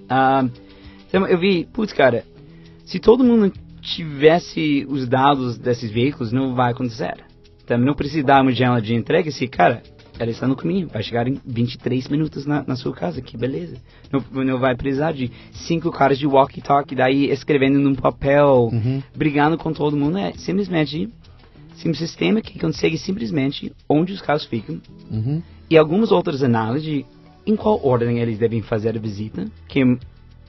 Ah, 0.09 0.49
então 1.07 1.27
eu 1.27 1.39
vi, 1.39 1.67
putz, 1.71 1.93
cara, 1.93 2.25
se 2.87 2.99
todo 2.99 3.23
mundo 3.23 3.53
tivesse 3.83 4.87
os 4.89 5.07
dados 5.07 5.59
desses 5.59 5.91
veículos, 5.91 6.33
não 6.33 6.55
vai 6.55 6.73
acontecer. 6.73 7.29
Então 7.73 7.79
não 7.87 7.95
precisa 7.95 8.25
dar 8.27 8.43
uma 8.43 8.51
janela 8.51 8.83
de 8.83 8.95
entrega 8.97 9.31
se, 9.31 9.47
cara, 9.47 9.81
ela 10.19 10.29
está 10.29 10.45
no 10.49 10.57
caminho, 10.57 10.89
vai 10.89 11.05
chegar 11.05 11.29
em 11.29 11.41
23 11.47 12.09
minutos 12.09 12.45
na, 12.45 12.65
na 12.67 12.75
sua 12.75 12.93
casa, 12.93 13.23
que 13.23 13.37
beleza. 13.37 13.77
Não, 14.11 14.45
não 14.45 14.59
vai 14.59 14.75
precisar 14.77 15.13
de 15.13 15.31
cinco 15.53 15.89
caras 15.93 16.19
de 16.19 16.27
walkie-talkie, 16.27 16.97
daí 16.97 17.31
escrevendo 17.31 17.79
num 17.79 17.95
papel, 17.95 18.71
Uhum. 18.73 19.01
brigando 19.17 19.57
com 19.57 19.73
todo 19.73 19.97
mundo. 19.97 20.19
É 20.19 20.33
simplesmente 20.33 21.09
sim, 21.77 21.91
um 21.91 21.95
sistema 21.95 22.41
que 22.41 22.59
consegue 22.59 22.99
simplesmente 22.99 23.73
onde 23.89 24.13
os 24.15 24.21
carros 24.21 24.45
ficam, 24.45 24.81
Uhum. 25.09 25.41
e 25.71 25.79
algumas 25.79 26.11
outras 26.11 26.43
análises 26.43 26.83
de 26.83 27.07
em 27.47 27.55
qual 27.55 27.81
ordem 27.87 28.19
eles 28.19 28.37
devem 28.37 28.63
fazer 28.63 28.97
a 28.97 29.01
visita, 29.01 29.47
que 29.69 29.79
é, 29.81 29.85
um- 29.85 29.99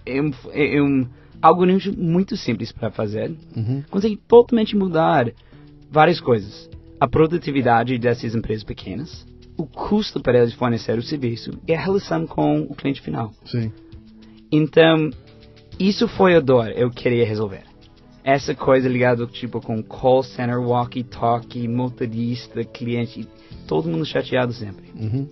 é 0.07 0.21
um, 0.21 0.31
é 0.53 0.81
um 0.81 1.05
algoritmo 1.39 1.95
muito 2.01 2.35
simples 2.35 2.71
para 2.71 2.89
fazer, 2.89 3.31
Uhum. 3.55 3.83
consegue 3.91 4.17
totalmente 4.27 4.75
mudar 4.75 5.31
várias 5.91 6.19
coisas. 6.19 6.67
A 7.01 7.07
produtividade 7.07 7.97
dessas 7.97 8.35
empresas 8.35 8.63
pequenas, 8.63 9.25
o 9.57 9.65
custo 9.65 10.21
para 10.21 10.37
eles 10.37 10.53
fornecer 10.53 10.99
o 10.99 11.01
serviço 11.01 11.49
e 11.67 11.73
a 11.73 11.79
relação 11.79 12.27
com 12.27 12.61
o 12.61 12.75
cliente 12.75 13.01
final. 13.01 13.33
Sim. 13.43 13.71
Então, 14.51 15.09
isso 15.79 16.07
foi 16.07 16.35
a 16.35 16.39
dor 16.39 16.69
eu 16.69 16.91
queria 16.91 17.25
resolver. 17.25 17.63
Essa 18.23 18.53
coisa 18.53 18.87
ligada 18.87 19.25
tipo 19.25 19.59
com 19.59 19.81
call 19.81 20.21
center, 20.21 20.59
walkie-talkie, 20.59 21.67
motorista, 21.67 22.63
cliente, 22.63 23.27
todo 23.67 23.89
mundo 23.89 24.05
chateado 24.05 24.53
sempre. 24.53 24.91
Uhum. 24.95 25.27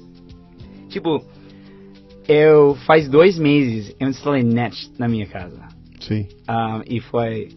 Tipo, 0.89 1.23
eu 2.27 2.73
faz 2.87 3.07
dois 3.07 3.37
meses 3.37 3.95
eu 3.99 4.09
instalei 4.09 4.41
net 4.41 4.91
na 4.97 5.07
minha 5.07 5.27
casa. 5.27 5.67
Sim. 5.99 6.27
Ah, 6.47 6.81
e 6.89 6.99
foi. 6.99 7.49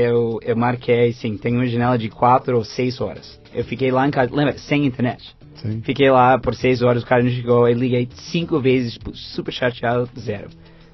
Eu, 0.00 0.38
eu 0.42 0.56
marquei, 0.56 1.12
sim, 1.12 1.36
tem 1.36 1.54
uma 1.54 1.66
janela 1.66 1.98
de 1.98 2.08
quatro 2.08 2.56
ou 2.56 2.64
seis 2.64 3.00
horas. 3.00 3.38
Eu 3.52 3.64
fiquei 3.64 3.90
lá 3.90 4.06
em 4.06 4.10
casa, 4.10 4.34
lembra, 4.34 4.56
sem 4.58 4.86
internet. 4.86 5.34
Sim. 5.56 5.82
Fiquei 5.82 6.10
lá 6.10 6.38
por 6.38 6.54
seis 6.54 6.80
horas, 6.82 7.02
o 7.02 7.06
cara 7.06 7.22
não 7.22 7.30
chegou, 7.30 7.68
eu 7.68 7.76
liguei 7.76 8.08
cinco 8.14 8.58
vezes, 8.60 8.94
tipo, 8.94 9.14
super 9.14 9.52
chateado, 9.52 10.08
zero. 10.18 10.48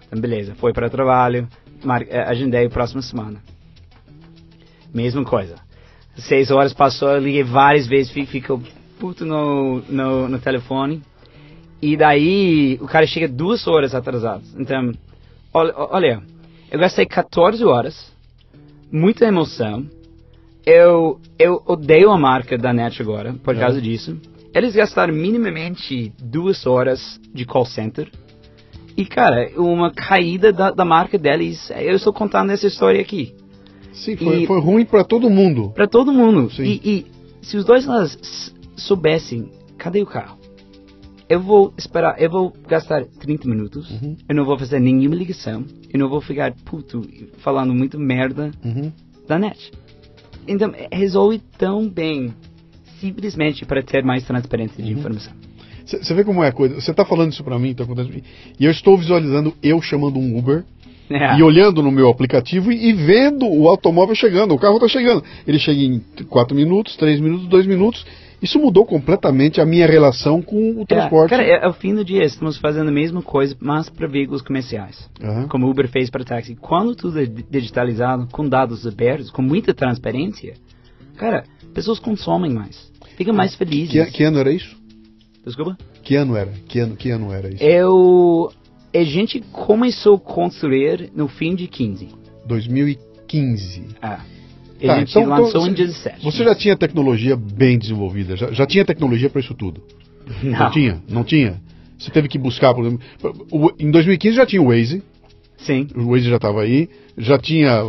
Então, 0.07 0.21
beleza, 0.21 0.55
foi 0.57 0.73
para 0.73 0.87
o 0.87 0.91
trabalho, 0.91 1.49
mar, 1.85 2.03
eh, 2.03 2.21
agendei 2.23 2.67
a 2.67 2.71
próxima 2.71 3.03
semana. 3.03 3.41
Mesma 4.93 5.25
coisa. 5.25 5.57
Seis 6.17 6.51
horas 6.51 6.73
passou, 6.73 7.11
eu 7.11 7.21
liguei 7.21 7.43
várias 7.43 7.87
vezes, 7.87 8.11
fi- 8.11 8.27
ficou 8.27 8.61
puto 8.99 9.25
no, 9.25 9.83
no, 9.89 10.29
no 10.29 10.39
telefone. 10.39 11.03
E 11.83 11.97
daí, 11.97 12.79
o 12.81 12.87
cara 12.87 13.07
chega 13.07 13.29
duas 13.29 13.67
horas 13.67 13.95
atrasado. 13.95 14.43
Então, 14.59 14.93
olha, 15.53 15.75
olha, 15.77 16.23
eu 16.71 16.79
gastei 16.79 17.05
14 17.05 17.63
horas, 17.65 18.11
muita 18.91 19.25
emoção. 19.27 19.87
Eu, 20.65 21.21
eu 21.39 21.63
odeio 21.67 22.11
a 22.11 22.19
marca 22.19 22.59
da 22.59 22.73
NET 22.73 23.01
agora, 23.01 23.35
por 23.35 23.55
É. 23.55 23.59
causa 23.61 23.81
disso. 23.81 24.17
Eles 24.55 24.75
gastaram 24.75 25.15
minimamente 25.15 26.13
duas 26.21 26.67
horas 26.67 27.21
de 27.33 27.45
call 27.45 27.65
center. 27.67 28.11
E, 28.97 29.05
cara, 29.05 29.51
uma 29.57 29.93
caída 29.93 30.53
da, 30.53 30.71
da 30.71 30.85
marca 30.85 31.19
deles, 31.19 31.71
eu 31.71 31.95
estou 31.95 32.13
contando 32.13 32.51
essa 32.51 32.67
história 32.67 33.01
aqui. 33.01 33.35
Sim, 33.93 34.17
foi, 34.17 34.43
E- 34.43 34.47
foi 34.47 34.61
ruim 34.61 34.85
para 34.85 35.05
todo 35.05 35.29
mundo. 35.31 35.71
Pra 35.75 35.87
todo 35.87 36.13
mundo. 36.13 36.51
E, 36.59 36.81
e 36.85 37.07
se 37.43 37.57
os 37.59 37.65
dois 37.65 37.85
lados 37.87 38.53
soubessem, 38.77 39.51
cadê 39.79 40.01
o 40.03 40.07
carro? 40.07 40.39
Eu 41.29 41.41
vou 41.41 41.75
esperar, 41.77 42.21
eu 42.23 42.31
vou 42.31 42.53
gastar 42.69 43.05
30 43.05 43.49
minutos, 43.49 43.91
Uhum. 43.91 44.17
eu 44.29 44.35
não 44.35 44.45
vou 44.45 44.57
fazer 44.59 44.79
nenhuma 44.79 45.17
ligação, 45.17 45.65
eu 45.93 45.99
não 45.99 46.09
vou 46.09 46.21
ficar 46.21 46.53
puto 46.65 47.03
falando 47.39 47.75
muito 47.75 47.99
merda 47.99 48.53
Uhum. 48.65 48.93
da 49.27 49.37
net. 49.39 49.73
Então, 50.47 50.73
é- 50.77 50.89
resolve 50.97 51.41
tão 51.59 51.89
bem, 51.89 52.33
simplesmente 53.01 53.65
para 53.65 53.83
ter 53.83 54.05
mais 54.05 54.25
transparência 54.25 54.81
Uhum. 54.81 54.87
de 54.87 54.93
informação. 54.93 55.33
Você 55.85 56.15
vê 56.15 56.25
como 56.25 56.43
é 56.43 56.49
a 56.49 56.53
coisa. 56.53 56.81
Você 56.81 56.93
tá 56.93 57.05
falando 57.05 57.33
isso 57.33 57.45
pra 57.45 57.59
mim, 57.59 57.73
tá 57.75 57.85
acontecendo. 57.85 58.23
E 58.59 58.65
eu 58.65 58.71
estou 58.71 58.97
visualizando 58.99 59.55
eu 59.63 59.81
chamando 59.81 60.19
um 60.19 60.37
Uber 60.37 60.65
É. 61.09 61.39
e 61.39 61.43
olhando 61.45 61.81
no 61.83 61.93
meu 61.93 62.09
aplicativo 62.09 62.73
e, 62.73 62.89
e 62.89 62.93
vendo 62.93 63.47
o 63.47 63.69
automóvel 63.69 64.15
chegando. 64.17 64.53
O 64.55 64.59
carro 64.59 64.81
tá 64.81 64.89
chegando. 64.89 65.23
Ele 65.47 65.59
chega 65.61 65.81
em 65.81 66.01
4 66.29 66.57
minutos, 66.57 66.97
3 66.97 67.21
minutos, 67.21 67.47
2 67.47 67.67
minutos. 67.67 68.05
Isso 68.43 68.59
mudou 68.59 68.85
completamente 68.85 69.61
a 69.61 69.65
minha 69.67 69.87
relação 69.87 70.43
com 70.43 70.81
o 70.83 70.87
transporte. 70.87 71.33
É, 71.33 71.37
cara, 71.39 71.49
é, 71.49 71.65
é 71.65 71.69
o 71.69 71.73
fim 71.73 71.95
do 71.95 72.05
dia, 72.05 72.23
estamos 72.23 72.59
fazendo 72.59 72.89
a 72.89 72.93
mesma 72.93 73.23
coisa, 73.23 73.57
mas 73.61 73.89
para 73.89 74.07
veículos 74.07 74.43
comerciais. 74.43 75.09
Aham. 75.23 75.49
como 75.49 75.67
o 75.67 75.71
Uber 75.71 75.89
fez 75.89 76.11
para 76.11 76.23
táxi. 76.25 76.55
Quando 76.55 76.95
tudo 76.95 77.19
é 77.21 77.25
di- 77.27 77.45
digitalizado, 77.51 78.29
com 78.31 78.47
dados 78.49 78.87
abertos, 78.87 79.31
com 79.31 79.41
muita 79.43 79.73
transparência, 79.73 80.55
cara, 81.17 81.45
pessoas 81.75 81.99
consomem 81.99 82.53
mais, 82.53 82.93
ficam 83.17 83.35
mais 83.35 83.55
felizes. 83.55 83.93
Que, 84.07 84.11
que 84.19 84.23
ano 84.25 84.39
era 84.39 84.53
isso? 84.53 84.77
Desculpa? 85.45 85.77
Que 86.03 86.15
ano 86.17 86.37
era? 86.37 86.51
Que 86.69 86.79
ano, 86.81 86.95
que 86.97 87.11
ano 87.11 87.33
era 87.33 87.49
isso? 87.49 87.63
Eu, 87.65 88.53
a 88.95 89.03
gente 89.05 89.41
começou 89.51 90.17
a 90.17 90.21
construir 90.21 91.11
no 91.15 91.27
fim 91.27 91.55
de 91.55 91.67
15. 91.69 92.09
2015. 92.47 93.87
Ah, 94.03 94.21
Tá, 94.81 94.99
gente 94.99 95.11
então- 95.11 95.23
então 95.23 95.37
lançou 95.45 95.61
você- 95.63 95.71
em 95.71 95.75
17. 95.75 96.25
Você 96.25 96.45
já 96.45 96.55
tinha 96.55 96.77
tecnologia 96.77 97.37
bem 97.37 97.79
desenvolvida, 97.79 98.37
já, 98.37 98.51
já 98.53 98.67
tinha 98.67 98.85
tecnologia 98.85 99.31
para 99.31 99.41
isso 99.41 99.55
tudo. 99.55 99.83
Não. 100.43 100.59
Não. 100.59 100.71
tinha? 100.71 101.03
Não 101.09 101.25
tinha? 101.25 101.61
Você 101.99 102.11
teve 102.11 102.29
que 102.29 102.37
buscar, 102.39 102.75
por 102.75 102.85
exemplo. 102.85 103.05
em 103.79 103.91
2015 103.91 104.37
já 104.37 104.45
tinha 104.45 104.61
o 104.61 104.67
Waze, 104.69 105.03
Sim. 105.57 105.87
o 105.97 106.11
Waze 106.11 106.29
já 106.29 106.37
estava 106.37 106.61
aí, 106.63 106.89
já 107.17 107.39
tinha 107.39 107.83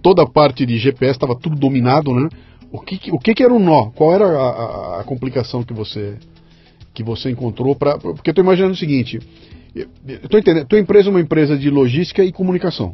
toda 0.00 0.22
a 0.22 0.26
parte 0.26 0.64
de 0.64 0.78
GPS, 0.78 1.12
estava 1.12 1.34
tudo 1.34 1.56
dominado, 1.56 2.14
né? 2.14 2.28
O 2.72 2.80
que, 2.80 3.10
o 3.10 3.18
que, 3.18 3.34
que 3.34 3.42
era 3.42 3.52
o 3.52 3.58
nó? 3.58 3.90
Qual 3.90 4.14
era 4.14 4.24
a, 4.26 4.48
a- 4.48 5.00
a 5.00 5.04
complicação 5.04 5.62
que 5.62 5.72
você 5.74 6.16
que 6.94 7.02
você 7.02 7.30
encontrou 7.30 7.74
para? 7.76 7.98
Porque 7.98 8.30
eu 8.30 8.32
estou 8.32 8.42
imaginando 8.44 8.72
o 8.74 8.76
seguinte, 8.76 9.20
eu 9.74 9.86
estou 10.24 10.40
entendendo, 10.40 10.66
tua 10.66 10.78
empresa 10.78 11.08
é 11.08 11.10
uma 11.10 11.20
empresa 11.20 11.56
de 11.56 11.70
logística 11.70 12.24
e 12.24 12.32
comunicação, 12.32 12.92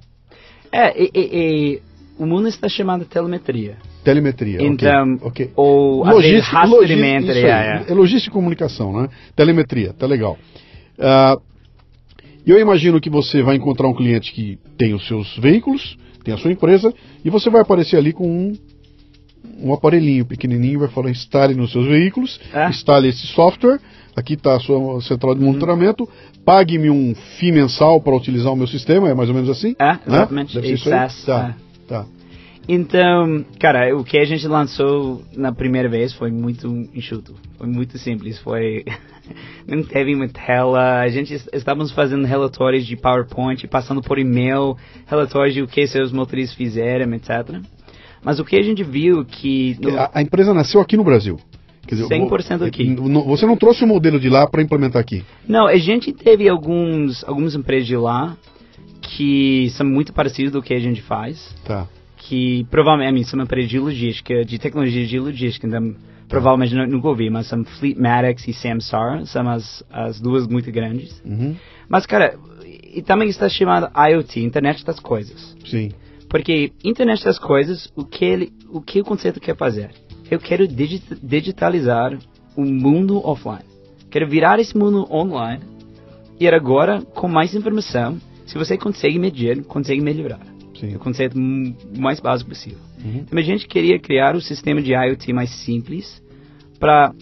É, 0.73 1.01
e- 1.01 1.11
e 1.15 1.83
o 2.19 2.27
mundo 2.27 2.49
está 2.49 2.69
chamado 2.69 3.05
telemetria. 3.05 3.77
telemetria. 4.05 4.63
Então, 4.63 5.19
ok. 5.23 5.51
ou 5.57 6.05
às 6.05 6.23
vezes 6.23 6.47
rastreamento. 6.47 7.31
é, 7.31 7.41
é. 7.41 7.85
é 7.89 7.95
logística 7.95 8.31
e 8.31 8.33
comunicação, 8.33 8.93
né? 8.93 9.09
Telemetria, 9.35 9.93
tá 9.93 10.07
legal. 10.07 10.39
E 12.47 12.51
eu 12.51 12.61
imagino 12.61 13.01
que 13.01 13.09
você 13.09 13.43
vai 13.43 13.57
encontrar 13.57 13.89
um 13.89 13.95
cliente 13.95 14.33
que 14.33 14.59
tem 14.77 14.95
os 14.95 15.07
seus 15.09 15.37
veículos, 15.39 15.97
tem 16.23 16.35
a 16.35 16.37
sua 16.39 16.53
empresa, 16.53 16.93
e 17.25 17.31
você 17.31 17.49
vai 17.49 17.63
aparecer 17.63 17.97
ali 17.97 18.13
com 18.13 18.29
um, 18.29 18.53
um 19.63 19.73
aparelhinho 19.73 20.27
pequenininho, 20.27 20.81
vai 20.81 20.89
falar 20.89 21.11
instale 21.11 21.55
nos 21.55 21.73
seus 21.73 21.87
veículos, 21.87 22.39
É. 22.53 22.69
instale 22.69 23.09
esse 23.09 23.27
software, 23.29 23.81
aqui 24.15 24.35
está 24.35 24.57
a 24.57 24.61
sua 24.61 25.01
central 25.01 25.35
de 25.35 25.43
monitoramento, 25.43 26.09
pague-me 26.45 26.91
um 26.91 27.15
FII 27.15 27.53
mensal 27.53 28.01
para 28.01 28.15
utilizar 28.15 28.53
o 28.53 28.57
meu 28.57 28.67
sistema, 28.67 29.09
é 29.09 29.15
mais 29.15 29.31
ou 29.31 29.35
menos 29.35 29.49
assim? 29.49 29.75
É, 29.79 29.93
né? 29.93 30.01
exatamente. 30.07 30.55
Deve 30.55 30.67
ser 30.69 30.75
isso 30.75 30.93
aí? 30.93 31.09
Tá, 31.25 31.57
é. 31.61 31.64
Tá. 31.87 32.07
Então, 32.69 33.45
cara, 33.61 33.95
o 33.95 34.03
que 34.03 34.17
a 34.19 34.25
gente 34.25 34.47
lançou 34.49 35.23
na 35.37 35.53
primeira 35.53 35.89
vez 35.89 36.15
foi 36.15 36.31
muito 36.31 36.67
enxuto. 36.95 37.35
Foi 37.59 37.67
muito 37.67 37.99
simples. 37.99 38.39
Foi. 38.39 38.85
Não 39.69 39.83
teve 39.83 40.15
uma 40.15 40.29
tela. 40.29 41.01
A 41.01 41.09
gente 41.09 41.35
est- 41.35 41.49
estávamos 41.53 41.93
fazendo 41.93 42.25
relatórios 42.27 42.87
de 42.87 42.97
PowerPoint, 42.97 43.67
passando 43.69 44.01
por 44.01 44.19
e-mail, 44.19 44.77
relatórios 45.07 45.55
de 45.55 45.63
o 45.63 45.67
que 45.67 45.87
seus 45.87 46.11
motoristas 46.11 46.57
fizeram, 46.57 47.13
etc. 47.15 47.61
Mas 48.23 48.41
o 48.41 48.45
que 48.45 48.57
a 48.57 48.63
gente 48.63 48.83
viu 48.83 49.25
que... 49.25 49.77
No... 49.81 49.99
A, 49.99 50.11
a, 50.15 50.23
empresa 50.23 50.55
nasceu 50.55 50.81
aqui 50.81 50.97
no 50.97 51.05
Brasil. 51.05 51.39
Quer 51.87 51.97
dizer, 51.97 52.09
100% 52.09 52.67
aqui. 52.67 52.95
Você 53.27 53.45
não 53.45 53.59
trouxe 53.59 53.85
o 53.85 53.87
modelo 53.87 54.19
de 54.19 54.31
lá 54.31 54.47
para 54.47 54.63
implementar 54.63 55.03
aqui? 55.03 55.23
Não, 55.47 55.67
a 55.67 55.77
gente 55.77 56.11
teve 56.15 56.49
alguns, 56.49 57.23
algumas 57.25 57.55
empresas 57.55 57.87
de 57.87 57.97
lá 57.97 58.35
que 59.09 59.69
são 59.71 59.87
muito 59.87 60.13
parecidas 60.13 60.53
do 60.53 60.63
que 60.63 60.75
a 60.75 60.81
gente 60.81 61.03
faz. 61.03 61.55
Tá. 61.65 61.87
Que 62.17 62.67
provavelmente 62.71 63.29
são 63.29 63.41
empresas 63.41 63.71
de 63.71 63.79
logística, 63.79 64.45
de 64.45 64.59
tecnologia 64.59 65.07
de 65.07 65.19
logística, 65.21 65.67
então 65.67 65.95
provavelmente 66.29 66.75
nunca 66.75 67.09
ouvi, 67.09 67.29
mas 67.29 67.47
são 67.47 67.65
Fleetmatics 67.65 68.49
e 68.49 68.53
Samsara, 68.53 69.27
são 69.27 69.49
as, 69.49 69.85
as 69.91 70.21
duas 70.21 70.47
muito 70.47 70.73
grandes. 70.73 71.21
Uhum. 71.25 71.55
Mas, 71.89 72.07
cara, 72.07 72.39
e 72.65 73.03
também 73.03 73.29
está 73.29 73.49
chamado 73.49 73.91
IoT, 73.97 74.41
Internet 74.41 74.85
das 74.85 74.99
Coisas. 74.99 75.55
Sim. 75.67 75.93
Porque 76.29 76.73
Internet 76.83 77.25
das 77.25 77.39
Coisas, 77.39 77.93
o 77.95 78.05
que, 78.05 78.25
ele, 78.25 78.53
o, 78.71 78.81
que 78.81 79.01
o 79.01 79.05
conceito 79.05 79.39
quer 79.39 79.57
fazer? 79.57 79.91
Eu 80.31 80.39
quero 80.39 80.67
digitalizar 80.67 82.17
o 82.57 82.65
mundo 82.65 83.21
offline. 83.25 83.65
Quero 84.11 84.29
virar 84.29 84.59
esse 84.59 84.77
mundo 84.77 85.07
online 85.13 85.63
e 86.41 86.49
agora 86.49 87.03
com 87.03 87.29
mais 87.29 87.55
informação. 87.55 88.19
Se 88.47 88.59
você 88.59 88.77
consegue 88.77 89.19
medir, 89.19 89.65
consegue 89.65 90.01
melhorar. 90.01 90.41
Sim. 90.79 90.93
É 90.93 90.97
o 90.97 90.99
conceito 90.99 91.39
mais 91.39 92.21
básico 92.21 92.51
possível. 92.51 92.79
Uhum. 93.03 93.19
Então 93.19 93.39
a 93.39 93.43
gente 93.43 93.67
queria 93.67 93.99
criar 93.99 94.35
um 94.35 94.41
sistema 94.41 94.83
de 94.83 94.93
IoT 94.93 95.33
mais 95.33 95.51
simples 95.51 96.23
para 96.79 97.15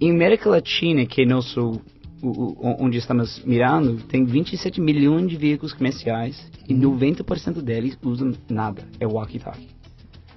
em 0.00 0.10
América 0.10 0.48
Latina, 0.48 1.04
que 1.06 1.22
é 1.22 1.26
nosso 1.26 1.80
o, 2.22 2.28
o, 2.28 2.76
onde 2.80 2.98
estamos 2.98 3.42
mirando, 3.44 4.02
tem 4.04 4.24
27 4.24 4.80
milhões 4.80 5.28
de 5.28 5.36
veículos 5.36 5.72
comerciais 5.72 6.50
e 6.68 6.74
90% 6.74 7.56
uhum. 7.56 7.62
deles 7.62 7.98
usam 8.02 8.32
nada, 8.48 8.84
é 8.98 9.06
walkie-talkie. 9.06 9.77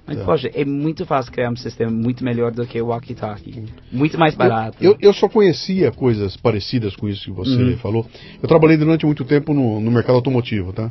Mas, 0.06 0.18
é. 0.18 0.24
poxa, 0.24 0.50
é 0.52 0.64
muito 0.64 1.06
fácil 1.06 1.32
criar 1.32 1.50
um 1.50 1.56
sistema 1.56 1.90
muito 1.90 2.24
melhor 2.24 2.50
do 2.50 2.66
que 2.66 2.80
o 2.80 2.86
walkie-talkie. 2.86 3.64
Muito 3.90 4.18
mais 4.18 4.34
barato. 4.34 4.76
Eu, 4.80 4.96
eu, 5.00 5.12
só 5.12 5.28
conhecia 5.28 5.92
coisas 5.92 6.36
parecidas 6.36 6.96
com 6.96 7.08
isso 7.08 7.24
que 7.24 7.30
você 7.30 7.54
uhum. 7.54 7.76
falou. 7.78 8.06
Eu 8.42 8.48
trabalhei 8.48 8.76
durante 8.76 9.06
muito 9.06 9.24
tempo 9.24 9.54
no, 9.54 9.80
no 9.80 9.90
mercado 9.90 10.16
automotivo, 10.16 10.72
tá? 10.72 10.90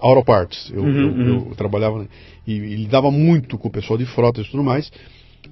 Auto 0.00 0.24
Parts. 0.24 0.70
Eu, 0.72 0.82
uhum, 0.82 1.00
eu, 1.00 1.08
uhum. 1.08 1.46
eu 1.48 1.54
trabalhava 1.56 2.06
e, 2.46 2.52
e 2.52 2.76
lidava 2.76 3.10
muito 3.10 3.56
com 3.56 3.68
o 3.68 3.70
pessoal 3.70 3.98
de 3.98 4.04
frotas 4.04 4.46
e 4.46 4.50
tudo 4.50 4.62
mais. 4.62 4.90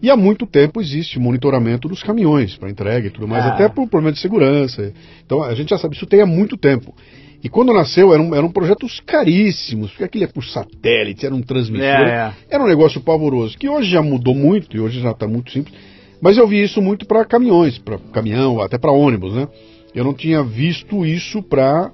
E 0.02 0.08
há 0.08 0.16
muito 0.16 0.46
tempo 0.46 0.80
existe 0.80 1.18
monitoramento 1.18 1.88
dos 1.88 2.02
caminhões 2.02 2.56
para 2.56 2.70
entrega 2.70 3.08
e 3.08 3.10
tudo 3.10 3.26
mais, 3.26 3.44
ah. 3.44 3.48
até 3.48 3.68
por 3.68 3.88
problema 3.88 4.12
de 4.12 4.20
segurança. 4.20 4.92
Então 5.24 5.42
a 5.42 5.54
gente 5.54 5.70
já 5.70 5.78
sabe, 5.78 5.94
isso 5.94 6.06
tem 6.06 6.20
há 6.20 6.26
muito 6.26 6.56
tempo. 6.56 6.94
E 7.42 7.48
quando 7.48 7.72
nasceu 7.72 8.12
eram, 8.12 8.34
eram 8.34 8.50
projetos 8.50 9.00
caríssimos, 9.00 9.90
porque 9.90 10.04
aquilo 10.04 10.24
é 10.24 10.26
por 10.26 10.44
satélite, 10.44 11.24
era 11.24 11.34
um 11.34 11.40
transmissor, 11.40 11.84
é, 11.84 12.34
é. 12.50 12.54
era 12.54 12.62
um 12.62 12.66
negócio 12.66 13.00
pavoroso, 13.00 13.56
que 13.56 13.68
hoje 13.68 13.90
já 13.90 14.02
mudou 14.02 14.34
muito, 14.34 14.76
e 14.76 14.80
hoje 14.80 15.00
já 15.00 15.12
está 15.12 15.26
muito 15.26 15.50
simples. 15.50 15.74
Mas 16.20 16.36
eu 16.36 16.46
vi 16.46 16.62
isso 16.62 16.82
muito 16.82 17.06
para 17.06 17.24
caminhões, 17.24 17.78
para 17.78 17.98
caminhão, 18.12 18.60
até 18.60 18.76
para 18.76 18.92
ônibus, 18.92 19.34
né? 19.34 19.48
Eu 19.94 20.04
não 20.04 20.12
tinha 20.12 20.42
visto 20.42 21.06
isso 21.06 21.42
para, 21.42 21.90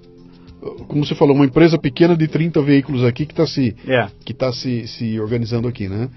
como 0.88 1.06
você 1.06 1.14
falou, 1.14 1.34
uma 1.34 1.46
empresa 1.46 1.78
pequena 1.78 2.16
de 2.16 2.26
30 2.26 2.60
veículos 2.62 3.04
aqui 3.04 3.24
que 3.24 3.32
está 3.32 3.46
se, 3.46 3.74
yeah. 3.86 4.10
que 4.24 4.34
tá 4.34 4.52
se, 4.52 4.86
se 4.88 5.20
organizando 5.20 5.68
aqui, 5.68 5.88
né? 5.88 6.08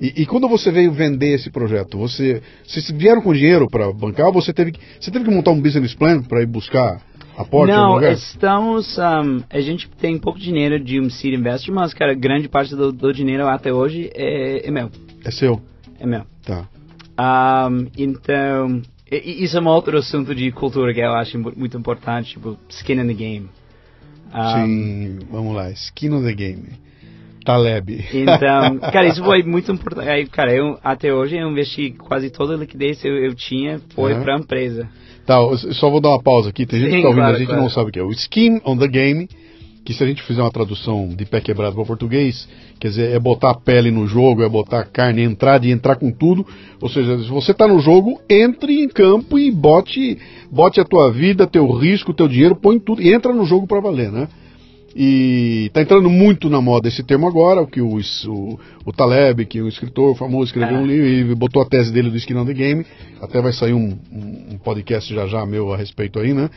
E, 0.00 0.22
e, 0.22 0.26
quando 0.26 0.48
você 0.48 0.70
veio 0.72 0.90
vender 0.90 1.34
esse 1.34 1.50
projeto, 1.50 1.98
você, 1.98 2.42
vocês 2.66 2.90
vieram 2.90 3.22
com 3.22 3.32
dinheiro 3.32 3.68
para 3.68 3.92
bancar 3.92 4.26
ou 4.26 4.32
você 4.32 4.52
teve, 4.52 4.72
você 4.98 5.10
teve 5.10 5.24
que 5.24 5.30
montar 5.30 5.50
um 5.52 5.60
business 5.60 5.94
plan 5.94 6.22
para 6.22 6.42
ir 6.42 6.46
buscar 6.46 7.00
aporte? 7.36 7.72
Não, 7.72 8.00
estamos. 8.02 8.98
Um, 8.98 9.42
a 9.48 9.60
gente 9.60 9.88
tem 9.88 10.18
pouco 10.18 10.38
dinheiro 10.38 10.78
de 10.78 11.00
um 11.00 11.08
seed 11.10 11.34
investor, 11.34 11.74
mas, 11.74 11.94
cara, 11.94 12.14
grande 12.14 12.48
parte 12.48 12.74
do, 12.74 12.92
do 12.92 13.12
dinheiro 13.12 13.46
até 13.46 13.72
hoje 13.72 14.10
é, 14.14 14.66
é, 14.66 14.70
meu. 14.70 14.90
É 15.24 15.30
seu? 15.30 15.60
É 15.98 16.06
meu. 16.06 16.22
Tá. 16.44 16.68
Um, 17.18 17.86
então, 17.96 18.82
isso 19.10 19.56
é 19.56 19.60
um 19.60 19.68
outro 19.68 19.98
assunto 19.98 20.34
de 20.34 20.50
cultura 20.52 20.92
que 20.94 21.00
eu 21.00 21.12
acho 21.12 21.38
muito 21.38 21.76
importante, 21.76 22.32
tipo, 22.32 22.58
skin 22.68 22.94
in 22.94 23.06
the 23.06 23.14
game. 23.14 23.48
Um, 24.34 24.66
Sim, 24.66 25.18
vamos 25.30 25.54
lá, 25.54 25.70
skin 25.70 26.06
in 26.06 26.22
the 26.22 26.32
game. 26.32 26.68
Taleb. 27.44 28.04
Então, 28.12 28.78
cara, 28.92 29.06
isso 29.06 29.22
foi 29.22 29.42
muito 29.42 29.70
importante. 29.70 30.08
Aí, 30.08 30.26
cara, 30.26 30.54
eu, 30.54 30.78
até 30.82 31.12
hoje 31.12 31.36
eu 31.36 31.50
investi 31.50 31.90
quase 31.90 32.30
toda 32.30 32.54
a 32.54 32.56
liquidez 32.56 33.00
que 33.00 33.08
eu, 33.08 33.16
eu 33.16 33.34
tinha 33.34 33.80
foi 33.94 34.14
uhum. 34.14 34.22
para 34.22 34.36
a 34.36 34.38
empresa. 34.38 34.88
Tá, 35.26 35.36
só 35.72 35.88
vou 35.88 36.00
dar 36.00 36.10
uma 36.10 36.22
pausa 36.22 36.48
aqui. 36.48 36.66
Tem 36.66 36.80
Sim, 36.80 36.86
gente 36.86 36.96
que 36.96 37.02
tá 37.02 37.08
ouvindo, 37.08 37.22
claro, 37.22 37.36
a 37.36 37.38
gente 37.38 37.48
claro. 37.48 37.62
não 37.62 37.70
sabe 37.70 37.90
o 37.90 37.92
que 37.92 37.98
é. 37.98 38.02
O 38.02 38.10
skin 38.10 38.60
on 38.64 38.76
the 38.76 38.88
game, 38.88 39.28
que 39.84 39.94
se 39.94 40.02
a 40.02 40.06
gente 40.06 40.22
fizer 40.22 40.42
uma 40.42 40.50
tradução 40.50 41.08
de 41.08 41.24
pé 41.24 41.40
quebrado 41.40 41.74
para 41.74 41.84
português, 41.84 42.48
quer 42.80 42.88
dizer, 42.88 43.10
é 43.14 43.18
botar 43.18 43.50
a 43.50 43.54
pele 43.54 43.90
no 43.90 44.06
jogo, 44.06 44.42
é 44.42 44.48
botar 44.48 44.80
a 44.80 44.84
carne, 44.84 45.22
entrar 45.22 45.64
e 45.64 45.70
entrar 45.70 45.96
com 45.96 46.10
tudo. 46.10 46.46
Ou 46.80 46.88
seja, 46.88 47.18
se 47.18 47.28
você 47.28 47.52
está 47.52 47.66
no 47.66 47.78
jogo, 47.78 48.20
entre 48.28 48.82
em 48.82 48.88
campo 48.88 49.38
e 49.38 49.50
bote, 49.50 50.18
bote 50.50 50.80
a 50.80 50.84
tua 50.84 51.12
vida, 51.12 51.46
teu 51.46 51.70
risco, 51.70 52.14
teu 52.14 52.28
dinheiro, 52.28 52.56
põe 52.56 52.78
tudo, 52.78 53.02
e 53.02 53.12
entra 53.12 53.32
no 53.32 53.44
jogo 53.44 53.66
para 53.66 53.80
valer, 53.80 54.10
né? 54.10 54.28
E 54.94 55.66
está 55.66 55.80
entrando 55.80 56.10
muito 56.10 56.50
na 56.50 56.60
moda 56.60 56.88
esse 56.88 57.02
termo 57.02 57.26
agora, 57.26 57.62
o 57.62 57.66
que 57.66 57.80
o, 57.80 57.96
o, 57.96 58.60
o 58.84 58.92
Taleb, 58.92 59.46
que 59.46 59.58
é 59.58 59.62
um 59.62 59.68
escritor 59.68 60.14
famoso, 60.16 60.44
escreveu 60.44 60.76
um 60.76 60.86
livro 60.86 61.32
e 61.32 61.34
botou 61.34 61.62
a 61.62 61.66
tese 61.66 61.90
dele 61.90 62.10
do 62.10 62.16
Skin 62.16 62.34
on 62.36 62.44
the 62.44 62.52
Game. 62.52 62.84
Até 63.20 63.40
vai 63.40 63.52
sair 63.52 63.72
um, 63.72 63.96
um, 64.12 64.58
podcast 64.58 65.12
já 65.14 65.26
já 65.26 65.46
meu 65.46 65.72
a 65.72 65.76
respeito 65.76 66.18
aí, 66.18 66.34
né? 66.34 66.50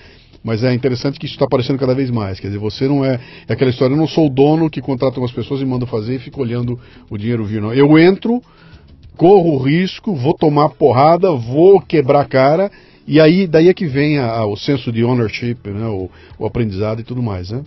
Mas 0.43 0.63
é 0.63 0.73
interessante 0.73 1.17
que 1.17 1.25
isso 1.25 1.35
está 1.35 1.45
aparecendo 1.45 1.79
cada 1.79 1.95
vez 1.95 2.11
mais. 2.11 2.39
Quer 2.39 2.47
dizer, 2.47 2.59
você 2.59 2.87
não 2.87 3.03
é, 3.03 3.19
é 3.47 3.53
aquela 3.53 3.71
história, 3.71 3.93
eu 3.93 3.97
não 3.97 4.07
sou 4.07 4.27
o 4.27 4.29
dono 4.29 4.69
que 4.69 4.81
contrata 4.81 5.19
umas 5.19 5.31
pessoas 5.31 5.61
e 5.61 5.65
manda 5.65 5.85
fazer 5.87 6.15
e 6.15 6.19
fica 6.19 6.39
olhando 6.39 6.79
o 7.09 7.17
dinheiro 7.17 7.45
vir. 7.45 7.61
Não. 7.61 7.73
Eu 7.73 7.97
entro, 7.97 8.41
corro 9.15 9.53
o 9.53 9.57
risco, 9.57 10.13
vou 10.13 10.33
tomar 10.33 10.69
porrada, 10.69 11.31
vou 11.31 11.81
quebrar 11.81 12.21
a 12.21 12.25
cara, 12.25 12.69
e 13.07 13.19
aí 13.19 13.47
daí 13.47 13.69
é 13.69 13.73
que 13.73 13.87
vem 13.87 14.19
a, 14.19 14.29
a, 14.29 14.45
o 14.45 14.55
senso 14.55 14.91
de 14.91 15.03
ownership, 15.03 15.57
né? 15.65 15.87
o, 15.87 16.09
o 16.37 16.45
aprendizado 16.45 16.99
e 16.99 17.03
tudo 17.03 17.23
mais, 17.23 17.49
né? 17.49 17.63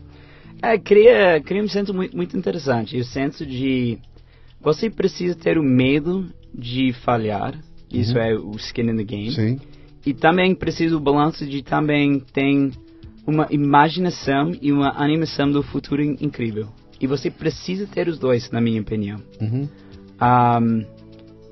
É, 0.62 0.78
cria, 0.78 1.40
cria 1.40 1.62
um 1.62 1.68
senso 1.68 1.94
muito, 1.94 2.16
muito 2.16 2.36
interessante. 2.36 2.96
O 2.98 3.04
senso 3.04 3.46
de 3.46 3.98
você 4.60 4.90
precisa 4.90 5.34
ter 5.34 5.58
o 5.58 5.62
medo 5.62 6.26
de 6.54 6.92
falhar. 6.92 7.54
Isso 7.90 8.14
uhum. 8.14 8.22
é 8.22 8.34
o 8.34 8.50
skin 8.56 8.90
in 8.90 8.96
the 8.96 9.04
game. 9.04 9.32
Sim. 9.32 9.60
E 10.04 10.12
também 10.12 10.54
precisa 10.54 10.96
o 10.96 11.00
balanço 11.00 11.46
de 11.46 11.62
também 11.62 12.20
tem 12.32 12.72
uma 13.26 13.46
imaginação 13.50 14.52
e 14.60 14.72
uma 14.72 14.90
animação 14.96 15.50
do 15.50 15.62
futuro 15.62 16.02
incrível. 16.02 16.68
E 17.00 17.06
você 17.06 17.30
precisa 17.30 17.86
ter 17.86 18.08
os 18.08 18.18
dois, 18.18 18.50
na 18.50 18.60
minha 18.60 18.80
opinião. 18.80 19.20
Uhum. 19.40 19.68
Um, 20.20 20.97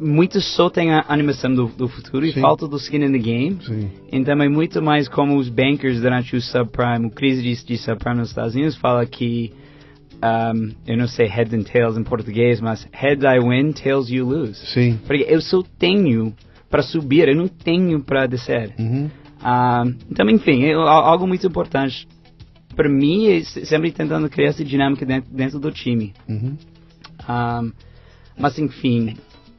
muitos 0.01 0.45
só 0.55 0.69
têm 0.69 0.93
a 0.93 1.05
animação 1.09 1.53
do, 1.55 1.67
do 1.67 1.89
futuro 1.89 2.25
Sim. 2.27 2.39
e 2.39 2.41
falta 2.41 2.67
do 2.67 2.77
skin 2.77 3.05
in 3.05 3.13
the 3.13 3.19
game. 3.19 3.59
Sim. 3.63 3.91
Então 4.13 4.41
é 4.41 4.49
muito 4.49 4.83
mais 4.83 5.09
como 5.09 5.37
os 5.37 5.49
bankers 5.49 6.01
durante 6.01 6.37
o 6.37 6.41
subprime, 6.41 7.07
o 7.07 7.11
crise 7.11 7.43
de, 7.43 7.65
de 7.65 7.79
subprime 7.79 8.19
nos 8.19 8.29
Estados 8.29 8.55
Unidos 8.55 8.77
fala 8.77 9.05
que 9.07 9.53
um, 10.17 10.71
eu 10.87 10.97
não 10.97 11.07
sei 11.07 11.27
heads 11.27 11.53
and 11.53 11.63
tails 11.63 11.97
em 11.97 12.03
português, 12.03 12.61
mas 12.61 12.87
heads 12.93 13.25
I 13.25 13.39
win, 13.39 13.73
tails 13.73 14.11
you 14.11 14.27
lose. 14.27 14.59
Sim. 14.67 14.99
Porque 15.07 15.25
eu 15.29 15.41
só 15.41 15.63
tenho 15.79 16.35
para 16.71 16.83
subir, 16.83 17.29
eu 17.29 17.37
não 17.37 17.49
tenho 17.49 18.03
para 18.03 18.27
descer. 18.27 18.75
Uhum. 18.79 19.11
Um, 19.39 19.95
então, 20.11 20.29
enfim, 20.31 20.65
é 20.65 20.73
algo 20.73 21.27
muito 21.27 21.47
importante 21.47 22.07
para 22.77 22.89
mim 22.91 23.29
é 23.29 23.43
sempre 23.43 23.91
tentando 23.91 24.29
criar 24.29 24.51
essa 24.51 24.63
dinâmica 24.63 25.07
dentro, 25.07 25.35
dentro 25.35 25.59
do 25.59 25.73
time. 25.73 26.13
Uhum. 26.29 26.57
Um, 27.29 27.73
mas 28.39 28.59
enfim, 28.59 29.17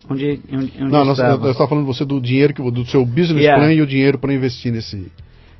Onde, 0.09 0.39
onde, 0.51 0.71
onde 0.79 0.91
não, 0.91 1.03
nós, 1.03 1.19
eu 1.19 1.51
estava 1.51 1.67
falando 1.67 1.85
você 1.85 2.05
do 2.05 2.21
dinheiro, 2.21 2.53
que, 2.53 2.71
do 2.71 2.85
seu 2.85 3.05
business 3.05 3.43
yeah. 3.43 3.61
plan 3.61 3.73
e 3.73 3.81
o 3.81 3.87
dinheiro 3.87 4.17
para 4.17 4.33
investir 4.33 4.71
nesse. 4.71 5.11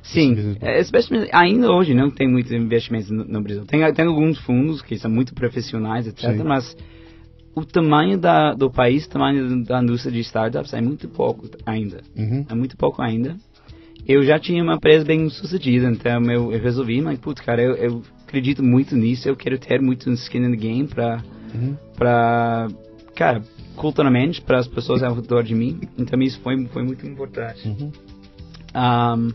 Sim, 0.02 0.56
é, 0.62 0.80
ainda 1.32 1.70
hoje 1.70 1.92
não 1.92 2.10
tem 2.10 2.26
muitos 2.26 2.50
investimentos 2.50 3.10
no, 3.10 3.24
no, 3.24 3.42
Brasil. 3.42 3.66
Tem, 3.66 3.92
tem 3.92 4.06
alguns 4.06 4.38
fundos 4.38 4.80
que 4.80 4.96
são 4.96 5.10
muito 5.10 5.34
profissionais, 5.34 6.06
etc. 6.06 6.30
Sim. 6.30 6.44
Mas 6.44 6.74
o 7.54 7.64
tamanho 7.64 8.16
da, 8.16 8.54
do 8.54 8.70
país, 8.70 9.04
o 9.04 9.10
tamanho 9.10 9.64
da 9.64 9.82
indústria 9.82 10.12
de 10.12 10.20
startups 10.20 10.72
é 10.72 10.80
muito 10.80 11.08
pouco 11.08 11.48
ainda. 11.66 12.00
Uhum. 12.16 12.46
É 12.48 12.54
muito 12.54 12.76
pouco 12.76 13.02
ainda. 13.02 13.36
Eu 14.06 14.22
já 14.22 14.38
tinha 14.38 14.62
uma 14.62 14.76
empresa 14.76 15.04
bem 15.04 15.28
sucedida, 15.28 15.90
então 15.90 16.22
eu, 16.30 16.52
eu 16.52 16.60
resolvi, 16.60 17.02
mas 17.02 17.18
putz, 17.18 17.42
cara, 17.42 17.60
eu, 17.60 17.74
eu, 17.74 18.02
acredito 18.26 18.62
muito 18.62 18.96
nisso, 18.96 19.28
eu 19.28 19.36
quero 19.36 19.58
ter 19.58 19.82
muito 19.82 20.10
skin 20.12 20.38
in 20.38 20.50
the 20.52 20.56
game 20.56 20.88
para 20.88 21.22
uhum. 21.54 21.76
para 21.96 22.68
cara, 23.14 23.42
culturalmente 23.78 24.40
para 24.42 24.58
as 24.58 24.66
pessoas 24.66 25.02
ao 25.02 25.14
redor 25.14 25.42
de 25.42 25.54
mim. 25.54 25.80
Então 25.96 26.20
isso 26.20 26.40
foi, 26.40 26.66
foi 26.66 26.82
muito 26.82 27.06
importante. 27.06 27.66
Uhum. 27.66 27.90
Um, 28.74 29.32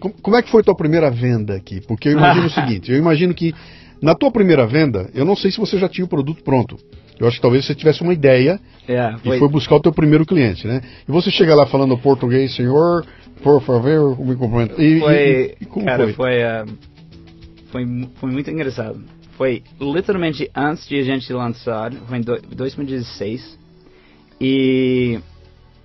como, 0.00 0.14
como, 0.20 0.36
é 0.36 0.42
que 0.42 0.50
foi 0.50 0.62
tua 0.62 0.74
primeira 0.74 1.10
venda 1.10 1.54
aqui? 1.54 1.80
Porque 1.80 2.08
eu 2.08 2.12
imagino 2.12 2.46
o 2.46 2.50
seguinte, 2.50 2.90
eu 2.90 2.98
imagino 2.98 3.32
que 3.32 3.54
na 4.00 4.14
tua 4.14 4.32
primeira 4.32 4.66
venda, 4.66 5.08
eu 5.14 5.24
não 5.24 5.36
sei 5.36 5.50
se 5.52 5.58
você 5.58 5.78
já 5.78 5.88
tinha 5.88 6.04
o 6.04 6.08
produto 6.08 6.42
pronto. 6.42 6.76
Eu 7.20 7.28
acho 7.28 7.36
que 7.36 7.42
talvez 7.42 7.64
você 7.64 7.74
tivesse 7.74 8.02
uma 8.02 8.12
ideia 8.12 8.58
yeah, 8.88 9.16
é, 9.16 9.18
foi... 9.20 9.36
e 9.36 9.38
foi 9.38 9.48
buscar 9.48 9.76
o 9.76 9.80
teu 9.80 9.92
primeiro 9.92 10.26
cliente, 10.26 10.66
né? 10.66 10.80
E 11.08 11.12
você 11.12 11.30
chega 11.30 11.54
lá 11.54 11.66
falando 11.66 11.96
português, 11.96 12.56
senhor, 12.56 13.06
por 13.42 13.62
favor, 13.62 14.18
me 14.18 14.34
cumprimenta. 14.34 14.82
E, 14.82 14.98
foi, 14.98 15.14
e, 15.14 15.56
e 15.60 15.66
como 15.66 15.86
cara, 15.86 16.04
foi? 16.04 16.12
Foi, 16.14 16.42
uh, 16.42 16.78
foi, 17.70 18.08
foi 18.16 18.30
muito 18.32 18.50
engraçado 18.50 19.00
foi 19.42 19.62
literalmente 19.80 20.48
antes 20.54 20.86
de 20.86 21.00
a 21.00 21.02
gente 21.02 21.32
lançar, 21.32 21.92
foi 21.92 22.18
em 22.18 22.20
do- 22.20 22.40
2016. 22.54 23.58
E 24.40 25.18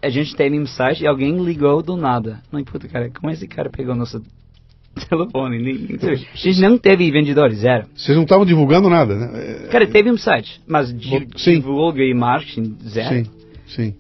a 0.02 0.10
gente 0.10 0.36
teve 0.36 0.60
um 0.60 0.66
site 0.66 1.04
e 1.04 1.08
alguém 1.08 1.44
ligou 1.44 1.82
do 1.82 1.96
nada. 1.96 2.42
Não, 2.52 2.64
puta, 2.64 2.88
cara, 2.88 3.10
como 3.10 3.32
esse 3.32 3.48
cara 3.48 3.70
pegou 3.70 3.96
nosso 3.96 4.22
telefone? 5.10 5.60
Nem- 5.60 5.98
A 6.12 6.16
gente 6.36 6.62
não 6.62 6.78
teve 6.78 7.10
vendedores, 7.12 7.60
zero. 7.60 7.86
Vocês 7.96 8.16
não 8.16 8.24
estavam 8.24 8.46
divulgando 8.46 8.90
nada, 8.90 9.16
né? 9.16 9.32
É, 9.66 9.68
Cara, 9.68 9.86
teve 9.88 10.10
um 10.12 10.18
site, 10.18 10.62
mas 10.68 10.92
di- 10.98 11.28
sim. 11.38 11.56
divulga 11.56 12.04
e 12.04 12.14
marketing, 12.14 12.76
zero. 12.88 13.16
Sim, 13.26 13.32
sim. 13.68 13.94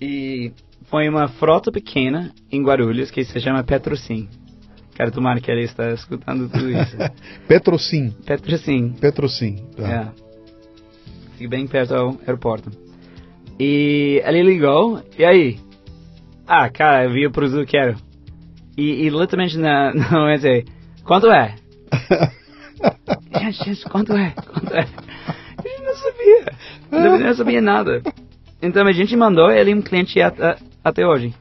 E 0.00 0.52
foi 0.86 1.08
uma 1.08 1.28
frota 1.28 1.70
pequena 1.70 2.32
em 2.50 2.62
Guarulhos 2.62 3.10
que 3.10 3.22
se 3.24 3.38
chama 3.40 3.62
Petrocim. 3.62 4.28
Cara, 4.96 5.10
tomara 5.10 5.40
que 5.40 5.50
ele 5.50 5.62
está 5.62 5.92
escutando 5.92 6.48
tudo 6.48 6.68
isso. 6.70 6.96
Petrocim. 7.48 8.10
Petrocim. 8.26 8.90
Petrocim. 9.00 9.56
Tá. 9.76 10.12
É. 10.16 11.38
Fica 11.38 11.48
bem 11.48 11.66
perto 11.66 11.94
do 11.94 12.18
aeroporto. 12.26 12.70
E 13.62 14.22
ele 14.24 14.42
ligou, 14.42 15.02
e 15.18 15.22
aí? 15.24 15.58
Ah, 16.46 16.70
cara, 16.70 17.04
eu 17.04 17.10
vi 17.12 17.26
o 17.26 17.30
produto 17.30 17.66
que 17.66 17.72
quero. 17.72 17.94
E, 18.76 19.06
e 19.06 19.10
literalmente 19.10 19.58
na, 19.58 19.92
na 19.94 20.10
momento 20.10 20.46
quanto 21.04 21.30
é? 21.30 21.54
gente, 23.38 23.64
gente, 23.64 23.84
quanto 23.84 24.12
é? 24.14 24.30
Quanto 24.30 24.74
é? 24.74 24.80
A 25.58 25.62
gente 25.68 25.82
não 25.82 25.94
sabia. 25.94 26.52
Não, 26.90 27.18
não 27.18 27.34
sabia 27.34 27.60
nada. 27.60 28.02
Então 28.62 28.86
a 28.86 28.92
gente 28.92 29.14
mandou 29.16 29.50
ele 29.50 29.74
um 29.74 29.82
cliente 29.82 30.20
a- 30.20 30.28
a- 30.28 30.56
até 30.82 31.06
hoje. 31.06 31.34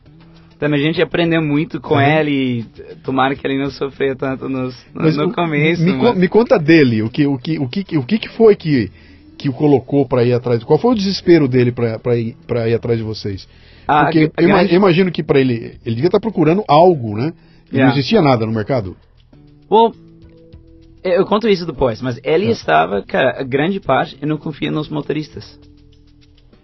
Então 0.55 0.73
a 0.73 0.77
gente 0.77 1.01
aprendeu 1.01 1.41
muito 1.41 1.79
com 1.79 1.93
Uhum. 1.95 2.01
ele 2.01 2.65
tomara 3.03 3.33
que 3.33 3.47
ele 3.47 3.57
não 3.57 3.71
sofreu 3.71 4.13
tanto 4.15 4.49
nos, 4.49 4.75
no, 4.93 5.03
Mas 5.03 5.15
no 5.15 5.31
começo. 5.31 5.81
Me, 5.81 5.93
mas- 5.93 6.17
me 6.17 6.27
conta 6.27 6.59
dele, 6.59 7.01
o 7.01 7.09
que, 7.09 7.25
o 7.25 7.37
que, 7.37 7.57
o 7.57 7.67
que, 7.69 7.97
o 7.97 8.03
que 8.03 8.29
foi 8.29 8.55
que, 8.57 8.91
que 9.39 9.47
o 9.49 9.53
colocou 9.53 10.05
para 10.05 10.23
ir 10.23 10.33
atrás? 10.33 10.63
Qual 10.63 10.77
foi 10.77 10.91
o 10.91 10.95
desespero 10.95 11.47
dele 11.47 11.71
para 11.71 12.15
ir, 12.17 12.35
pra 12.45 12.67
ir 12.67 12.73
atrás 12.75 12.97
de 12.97 13.03
vocês? 13.03 13.47
Ah, 13.87 14.03
Porque 14.03 14.19
eu 14.37 14.47
grande- 14.47 14.75
imagino 14.75 15.11
que 15.11 15.23
para 15.23 15.39
ele, 15.39 15.79
ele 15.85 15.95
devia 15.95 16.09
estar 16.09 16.19
procurando 16.19 16.63
algo, 16.67 17.15
né? 17.17 17.33
E 17.71 17.75
Yeah. 17.75 17.85
não 17.91 17.97
existia 17.97 18.21
nada 18.21 18.45
no 18.45 18.51
mercado. 18.51 18.95
Bom, 19.69 19.91
eu 21.03 21.11
eu 21.13 21.25
conto 21.25 21.47
isso 21.47 21.65
depois, 21.65 22.01
mas 22.01 22.19
ele 22.23 22.47
Tá. 22.47 22.51
estava, 22.51 23.01
cara, 23.03 23.39
a 23.39 23.43
grande 23.43 23.79
parte 23.79 24.17
eu 24.21 24.27
não 24.27 24.37
confio 24.37 24.71
nos 24.71 24.89
motoristas. 24.89 25.57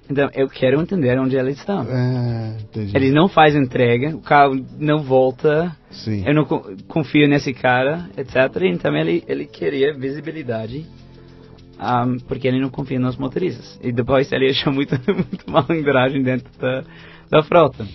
Então, 0.09 0.29
eu 0.35 0.47
quero 0.47 0.79
entender 0.81 1.17
onde 1.19 1.35
eles 1.35 1.57
estão. 1.57 1.81
É. 1.89 2.57
Eles 2.93 3.11
não 3.11 3.27
fazem 3.27 3.61
entrega, 3.63 4.15
o 4.15 4.21
carro 4.21 4.63
não 4.77 4.99
volta, 5.01 5.75
Sim. 5.89 6.23
eu 6.27 6.33
não 6.33 6.45
co- 6.45 6.63
confio 6.87 7.27
nesse 7.27 7.53
cara, 7.53 8.07
etc. 8.15 8.35
Então, 8.71 8.95
ele, 8.95 9.23
ele 9.27 9.45
queria 9.45 9.93
visibilidade, 9.97 10.85
ahm, 11.79 12.17
porque 12.27 12.47
ele 12.47 12.59
não 12.59 12.69
confia 12.69 12.99
nos 12.99 13.17
motoristas. 13.17 13.79
E 13.83 13.91
depois 13.91 14.31
ele 14.31 14.49
achou 14.49 14.71
muito, 14.73 14.95
muito 15.07 15.49
malandragem 15.49 16.21
dentro 16.23 16.49
da, 16.59 16.83
da 17.29 17.43
frota, 17.43 17.87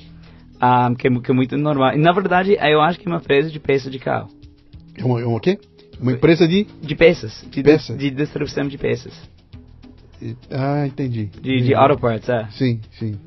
ahm, 0.61 0.95
que, 0.95 1.09
é 1.09 1.11
que 1.21 1.31
é 1.31 1.35
muito 1.35 1.57
normal. 1.57 1.95
E, 1.95 1.99
na 1.99 2.13
verdade, 2.13 2.57
eu 2.61 2.81
acho 2.81 2.99
que 2.99 3.07
é 3.09 3.11
uma 3.11 3.19
empresa 3.19 3.51
de 3.51 3.59
peça 3.61 3.91
de 3.91 3.99
carro. 3.99 4.29
É 4.97 5.05
uma, 5.05 5.21
é 5.21 5.25
uma 5.25 5.37
o 5.37 5.41
quê? 5.41 5.59
Uma 6.01 6.13
empresa 6.13 6.49
de. 6.49 6.67
De 6.83 6.95
peças. 6.95 7.45
De, 7.51 7.63
Peças? 7.63 7.99
de 7.99 8.11
distribuição 8.11 8.67
de 8.67 8.79
peças. 8.79 9.13
Ah, 10.51 10.87
entendi. 10.87 11.27
De, 11.27 11.41
de 11.41 11.55
Entendi. 11.57 11.75
auto 11.75 11.99
parts, 11.99 12.29
é. 12.29 12.47
Sim, 12.51 12.81
sim. 12.99 13.19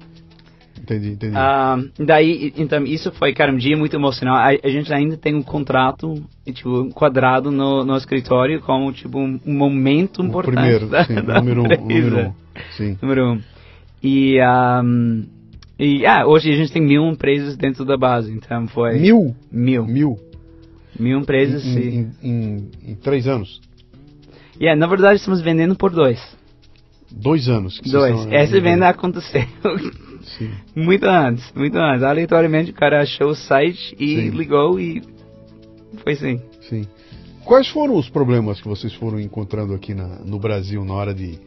Entendi, 0.84 1.12
entendi. 1.12 1.34
Ah, 1.38 1.78
daí, 1.98 2.54
então, 2.58 2.84
isso 2.84 3.10
foi, 3.14 3.34
cara, 3.34 3.54
um 3.54 3.58
dia 3.58 3.78
muito 3.78 3.96
emocional. 3.96 4.36
A, 4.36 4.50
a 4.50 4.70
gente 4.70 4.94
ainda 4.94 5.16
tem 5.16 5.34
um 5.34 5.42
contrato, 5.42 6.22
tipo, 6.54 6.90
quadrado 6.94 7.50
no, 7.50 7.86
no 7.86 7.96
escritório 7.96 8.60
como, 8.60 8.92
tipo, 8.92 9.18
um, 9.18 9.40
um 9.46 9.54
momento 9.54 10.22
o 10.22 10.26
importante 10.26 10.56
primeiro, 10.56 10.88
da, 10.88 11.06
sim, 11.06 11.16
da 11.16 11.36
número 11.40 11.62
um, 11.62 11.68
número 11.68 12.28
um. 12.28 12.34
Sim. 12.76 12.98
Número 13.02 13.32
um. 13.32 13.42
E, 14.04 14.38
ahm, 14.42 15.24
e 15.80 16.06
ah, 16.06 16.28
hoje 16.28 16.52
a 16.52 16.56
gente 16.56 16.74
tem 16.74 16.82
mil 16.82 17.06
empresas 17.06 17.56
dentro 17.56 17.86
da 17.86 17.96
base, 17.96 18.34
então 18.34 18.68
foi... 18.68 19.00
Mil? 19.00 19.34
Mil. 19.50 19.86
Mil? 19.86 20.20
Mil 21.00 21.18
empresas, 21.18 21.66
em, 21.66 21.74
sim. 21.74 22.12
em, 22.22 22.30
em, 22.30 22.92
em 22.92 22.96
três 22.96 23.26
anos? 23.26 23.62
Yeah, 24.60 24.78
na 24.78 24.86
verdade, 24.86 25.16
estamos 25.16 25.40
vendendo 25.42 25.76
por 25.76 25.92
dois. 25.92 26.20
Dois 27.10 27.48
anos. 27.48 27.80
Dois. 27.86 28.16
estão- 28.20 28.34
Essa 28.34 28.60
venda 28.60 28.90
aconteceu 28.90 29.42
Sim. 30.24 30.50
muito 30.76 31.06
antes, 31.06 31.52
muito 31.54 31.78
antes. 31.78 32.04
Aleatoriamente 32.04 32.72
o 32.72 32.74
cara 32.74 33.02
achou 33.02 33.30
o 33.30 33.36
site 33.36 33.96
e 34.00 34.16
Sim. 34.16 34.30
ligou 34.30 34.80
e 34.80 35.02
foi 36.04 36.14
assim. 36.14 36.42
Sim. 36.62 36.86
Quais 37.46 37.68
foram 37.68 37.98
os 37.98 38.10
problemas 38.10 38.62
que 38.62 38.68
vocês 38.68 38.94
foram 38.94 39.20
encontrando 39.20 39.74
aqui 39.74 39.94
na- 39.94 40.20
no 40.26 40.40
Brasil 40.40 40.84
na 40.86 40.94
hora 40.94 41.14
de, 41.14 41.38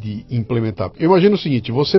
de 0.00 0.24
implementar? 0.30 0.92
Eu 0.98 1.06
imagino 1.06 1.34
o 1.34 1.38
seguinte, 1.38 1.72
você 1.72 1.98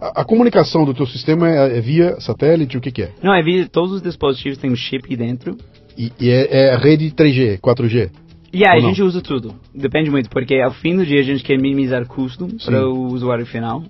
a, 0.00 0.20
a 0.20 0.24
comunicação 0.24 0.84
do 0.84 0.94
teu 0.94 1.06
sistema 1.06 1.48
é, 1.50 1.78
é 1.78 1.80
via 1.80 2.20
satélite, 2.20 2.76
o 2.76 2.80
que, 2.80 2.92
que 2.92 3.02
é? 3.02 3.12
Não, 3.22 3.34
é 3.34 3.42
vi 3.42 3.68
todos 3.68 3.92
os 3.92 4.02
dispositivos 4.02 4.56
têm 4.58 4.70
um 4.70 4.76
chip 4.76 5.14
dentro. 5.16 5.56
E, 5.98 6.12
e 6.20 6.30
é, 6.30 6.70
é 6.72 6.76
rede 6.76 7.10
3G, 7.10 7.58
4G? 7.58 8.10
E 8.52 8.62
Ou 8.64 8.68
a 8.70 8.80
gente 8.80 9.02
usa 9.02 9.20
tudo. 9.20 9.54
Depende 9.74 10.10
muito, 10.10 10.28
porque 10.30 10.56
ao 10.56 10.72
fim 10.72 10.96
do 10.96 11.04
dia 11.06 11.20
a 11.20 11.24
gente 11.24 11.42
quer 11.42 11.56
minimizar 11.60 12.06
custo 12.06 12.48
Sim. 12.50 12.56
para 12.66 12.88
o 12.88 13.06
usuário 13.12 13.46
final. 13.46 13.82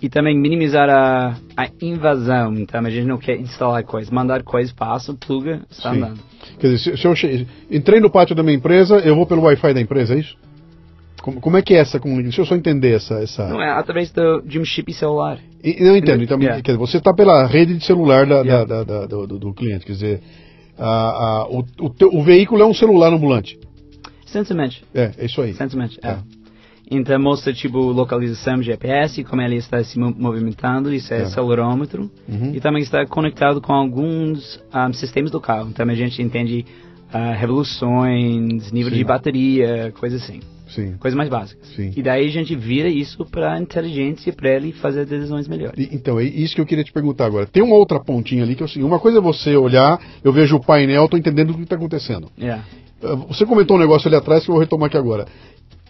E 0.00 0.08
também 0.10 0.38
minimizar 0.38 0.88
a, 0.90 1.36
a 1.56 1.68
invasão. 1.80 2.54
Então 2.58 2.84
a 2.84 2.90
gente 2.90 3.06
não 3.06 3.16
quer 3.18 3.40
instalar 3.40 3.82
coisas. 3.82 4.10
Mandar 4.10 4.42
coisas, 4.42 4.72
passa, 4.72 5.14
pluga, 5.14 5.62
está 5.70 5.90
Sim. 5.92 5.98
andando. 5.98 6.20
Quer 6.58 6.68
dizer, 6.72 6.96
se, 6.98 7.04
eu 7.06 7.14
entrei 7.70 7.98
no 8.00 8.10
pátio 8.10 8.34
da 8.34 8.42
minha 8.42 8.56
empresa, 8.56 8.98
eu 8.98 9.14
vou 9.16 9.26
pelo 9.26 9.42
Wi-Fi 9.42 9.72
da 9.74 9.80
empresa, 9.80 10.14
é 10.14 10.18
isso? 10.20 10.36
Como, 11.22 11.40
como 11.40 11.56
é 11.56 11.62
que 11.62 11.74
é 11.74 11.78
essa 11.78 11.98
comunicação? 11.98 12.28
Deixa 12.28 12.40
eu 12.42 12.46
só 12.46 12.54
entender 12.54 12.94
essa... 12.94 13.14
essa... 13.14 13.48
Não 13.48 13.60
é 13.60 13.70
através 13.70 14.12
do, 14.12 14.42
de 14.42 14.60
um 14.60 14.64
chip 14.64 14.92
celular. 14.92 15.38
E- 15.64 15.76
Eu 15.78 15.96
entendo. 15.96 16.22
Então, 16.22 16.38
Yeah. 16.38 16.62
quer 16.62 16.72
dizer, 16.72 16.78
você 16.78 16.98
está 16.98 17.12
pela 17.12 17.46
rede 17.46 17.76
de 17.76 17.84
celular 17.84 18.26
da, 18.26 18.42
Yeah. 18.42 18.64
da- 18.64 18.84
da- 18.84 19.06
do, 19.06 19.26
do- 19.26 19.54
cliente. 19.54 19.84
Quer 19.86 19.92
dizer, 19.92 20.20
a- 20.78 20.84
a- 20.86 21.48
o, 21.48 21.64
o 21.80 21.90
teu- 21.90 22.10
o 22.14 22.22
veículo 22.22 22.62
é 22.62 22.66
um 22.66 22.74
celular 22.74 23.12
ambulante. 23.12 23.58
Essencialmente. 24.26 24.84
É, 24.94 25.10
é 25.18 25.24
isso 25.24 25.40
aí. 25.40 25.50
Essencialmente, 25.50 25.98
é. 26.02 26.08
É. 26.10 26.18
Então 26.88 27.18
mostra 27.20 27.52
tipo 27.52 27.78
localização 27.78 28.62
GPS, 28.62 29.24
como 29.24 29.42
ele 29.42 29.56
está 29.56 29.82
se 29.82 29.98
mo- 29.98 30.14
movimentando, 30.16 30.92
isso 30.94 31.12
é 31.12 31.18
É. 31.18 31.22
acelerômetro. 31.22 32.10
Uhum. 32.28 32.52
E 32.54 32.60
também 32.60 32.82
está 32.82 33.04
conectado 33.06 33.60
com 33.60 33.72
alguns 33.72 34.62
ah, 34.72 34.92
sistemas 34.92 35.30
do 35.32 35.40
carro. 35.40 35.68
Então 35.68 35.84
a 35.88 35.94
gente 35.94 36.22
entende 36.22 36.64
ah, 37.12 37.32
revoluções, 37.32 38.70
nível 38.72 38.90
Sim. 38.92 38.98
de 38.98 39.04
bateria, 39.04 39.92
coisa 39.98 40.16
assim. 40.16 40.40
Sim. 40.68 40.94
Coisas 40.98 41.16
mais 41.16 41.28
básicas. 41.30 41.66
Sim. 41.76 41.92
E 41.96 42.02
daí 42.02 42.26
a 42.26 42.30
gente 42.30 42.54
vira 42.56 42.88
isso 42.88 43.24
para 43.24 43.58
inteligência 43.60 44.32
para 44.32 44.50
ele 44.50 44.72
fazer 44.72 45.06
decisões 45.06 45.46
melhores. 45.46 45.78
E- 45.78 45.94
Então, 45.94 46.18
é 46.18 46.24
isso 46.24 46.54
que 46.56 46.60
eu 46.60 46.66
queria 46.66 46.82
te 46.82 46.92
perguntar 46.92 47.26
agora. 47.26 47.46
Tem 47.46 47.62
uma 47.62 47.76
outra 47.76 48.00
pontinha 48.00 48.42
ali 48.42 48.54
que 48.56 48.62
é 48.62 48.66
o 48.66 48.68
seguinte: 48.68 48.86
uma 48.86 48.98
coisa 48.98 49.18
é 49.18 49.20
você 49.20 49.56
olhar, 49.56 49.98
eu 50.24 50.32
vejo 50.32 50.56
o 50.56 50.60
painel, 50.60 51.04
estou 51.04 51.18
entendendo 51.18 51.50
o 51.50 51.54
que 51.54 51.62
está 51.62 51.76
acontecendo. 51.76 52.28
Yeah. 52.38 52.64
Ah, 53.02 53.14
Você 53.28 53.46
comentou 53.46 53.76
um 53.76 53.80
negócio 53.80 54.08
ali 54.08 54.16
atrás 54.16 54.44
que 54.44 54.50
eu 54.50 54.54
vou 54.54 54.60
retomar 54.60 54.86
aqui 54.88 54.96
agora. 54.96 55.26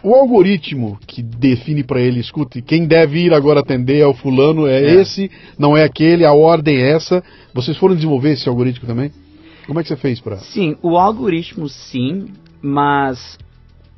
O 0.03 0.13
algoritmo 0.13 0.97
que 1.07 1.21
define 1.23 1.83
para 1.83 1.99
ele, 1.99 2.19
escute, 2.19 2.61
quem 2.61 2.85
deve 2.85 3.25
ir 3.25 3.33
agora 3.33 3.61
atender 3.61 3.99
é 3.99 4.05
o 4.05 4.13
fulano, 4.13 4.67
é, 4.67 4.79
É. 4.83 5.01
esse, 5.01 5.29
não 5.57 5.75
é 5.75 5.83
aquele, 5.83 6.23
a 6.23 6.33
ordem 6.33 6.77
é 6.77 6.91
essa. 6.95 7.23
Vocês 7.53 7.75
foram 7.77 7.95
desenvolver 7.95 8.31
esse 8.33 8.47
algoritmo 8.47 8.87
também? 8.87 9.11
Como 9.65 9.79
é 9.79 9.83
que 9.83 9.89
você 9.89 9.95
fez 9.97 10.19
para? 10.21 10.37
Sim, 10.37 10.77
o 10.81 10.97
algoritmo 10.97 11.67
sim, 11.67 12.27
mas 12.61 13.37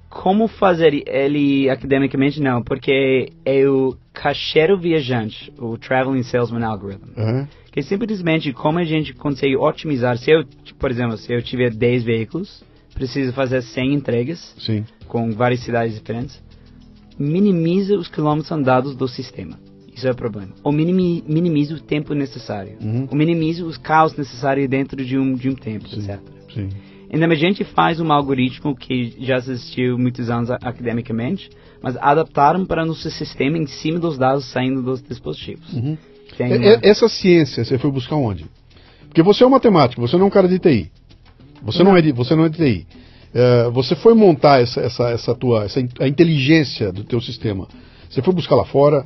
como 0.10 0.48
fazer 0.48 1.04
ele 1.08 1.70
academicamente 1.70 2.42
não, 2.42 2.64
porque 2.64 3.32
é 3.46 3.68
o 3.68 3.96
caixeiro 4.14 4.78
viajante, 4.80 5.54
o 5.60 5.78
Traveling 5.78 6.24
Salesman 6.24 6.64
Algorithm. 6.64 7.12
Aham, 7.16 7.48
Que 7.72 7.84
simplesmente 7.84 8.52
como 8.52 8.80
a 8.80 8.84
gente 8.84 9.14
consegue 9.14 9.56
otimizar. 9.56 10.18
Se 10.18 10.32
eu, 10.32 10.44
por 10.80 10.90
exemplo, 10.90 11.16
se 11.18 11.32
eu 11.32 11.42
tiver 11.44 11.70
10 11.72 12.04
veículos, 12.04 12.64
preciso 12.96 13.32
fazer 13.34 13.62
100 13.62 13.94
entregas 13.94 14.56
Sim, 14.58 14.84
com 15.10 15.32
várias 15.32 15.62
cidades 15.62 15.96
diferentes, 15.96 16.42
minimiza 17.18 17.98
os 17.98 18.08
quilômetros 18.08 18.50
andados 18.52 18.96
do 18.96 19.08
sistema. 19.08 19.60
Isso 19.94 20.08
é 20.08 20.12
o 20.12 20.16
problema. 20.16 20.54
Ou 20.64 20.72
minimi, 20.72 21.22
minimiza 21.28 21.76
o 21.76 21.80
tempo 21.82 22.14
necessário. 22.14 22.78
Uhum. 22.80 23.08
Ou 23.12 23.18
minimiza 23.18 23.66
os 23.66 23.78
caos 23.78 24.16
necessários 24.16 24.70
dentro 24.70 25.04
de 25.04 25.18
um, 25.18 25.34
de 25.34 25.50
um 25.50 25.56
tempo, 25.56 25.90
sim, 25.90 26.00
etc. 26.00 26.20
sim. 26.54 26.70
Então 27.12 27.30
a 27.30 27.36
gente 27.36 27.64
faz 27.66 28.00
um 28.00 28.14
algoritmo 28.14 28.76
que 28.76 29.16
já 29.20 29.38
existiu 29.38 29.98
muitos 29.98 30.30
anos 30.30 30.50
academicamente, 30.52 31.50
mas 31.82 31.98
adaptaram 31.98 32.66
para 32.66 32.86
nosso 32.86 33.10
sistema 33.10 33.58
em 33.58 33.66
cima 33.66 34.00
dos 34.00 34.18
dados 34.18 34.46
saindo 34.46 34.82
dos 34.82 35.02
dispositivos. 35.02 35.74
Uhum. 35.74 35.98
É- 36.38 36.46
uma- 36.46 36.66
é- 36.66 36.80
essa 36.84 37.10
ciência 37.10 37.66
você 37.66 37.78
foi 37.78 37.92
buscar 37.92 38.16
onde? 38.16 38.46
Porque 39.08 39.24
você 39.24 39.44
é 39.44 39.48
um 39.48 39.50
matemático, 39.50 40.00
você 40.00 40.16
não 40.16 40.26
é 40.26 40.28
um 40.28 40.32
cara 40.32 40.48
de 40.48 40.60
TI. 40.60 40.92
Você 41.64 41.84
não 41.84 41.98
é 41.98 42.02
de, 42.02 42.12
você 42.14 42.36
não 42.36 42.46
é 42.46 42.50
de 42.50 42.58
TI. 42.58 42.88
É, 43.34 43.70
você 43.70 43.96
foi 43.96 44.14
montar 44.14 44.62
essa, 44.62 44.82
essa, 44.82 45.10
essa 45.10 45.36
tua, 45.36 45.66
essa, 45.66 45.80
a 46.00 46.08
inteligência 46.08 46.92
do 46.92 47.04
teu 47.04 47.22
sistema. 47.22 47.68
Você 48.10 48.22
foi 48.22 48.34
buscar 48.34 48.56
lá 48.56 48.66
fora? 48.66 49.04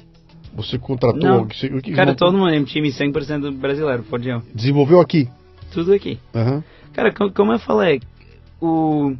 Você 0.55 0.78
contratou? 0.78 1.19
Não. 1.21 1.45
Você- 1.47 1.67
o 1.67 1.82
que 1.82 1.91
Cara, 1.91 2.11
montou? 2.11 2.28
todo 2.28 2.38
mundo 2.38 2.53
é 2.53 2.59
um 2.59 2.63
time 2.63 2.89
100% 2.89 3.51
brasileiro, 3.57 4.03
podiam. 4.03 4.41
Desenvolveu 4.53 4.99
aqui. 4.99 5.28
Tudo 5.71 5.93
aqui. 5.93 6.19
Aham. 6.34 6.63
Cara, 6.93 7.11
co- 7.11 7.32
como 7.32 7.51
eu 7.51 7.59
falei, 7.59 7.99
o 8.61 9.13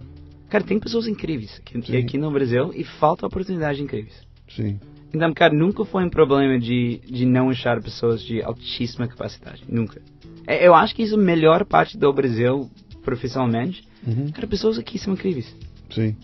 Cara, 0.50 0.64
tem 0.64 0.80
pessoas 0.80 1.08
incríveis 1.08 1.60
aqui, 1.60 1.98
aqui 1.98 2.16
no 2.16 2.30
Brasil 2.32 2.72
e 2.76 2.84
falta 2.84 3.26
oportunidades 3.26 3.82
incríveis. 3.82 4.14
Sim. 4.48 4.80
Então, 5.12 5.34
cara, 5.34 5.52
nunca 5.52 5.84
foi 5.84 6.06
um 6.06 6.10
problema 6.12 6.60
de, 6.60 7.02
de 7.08 7.26
não 7.26 7.50
achar 7.50 7.82
pessoas 7.82 8.22
de 8.22 8.40
altíssima 8.44 9.08
capacidade. 9.08 9.64
Nunca. 9.68 10.00
É, 10.46 10.68
eu 10.68 10.76
acho 10.76 10.94
que 10.96 11.02
isso 11.02 11.16
é 11.16 11.18
a 11.18 11.22
melhor 11.22 11.66
parte 11.66 11.98
do 11.98 12.14
Brasil, 12.14 12.70
profissionalmente. 13.04 13.84
Uhum. 14.06 14.32
Cara, 14.32 14.48
pessoas 14.48 14.78
aqui 14.78 14.98
são 14.98 15.14
incríveis. 15.14 15.54
Sim. 15.90 16.16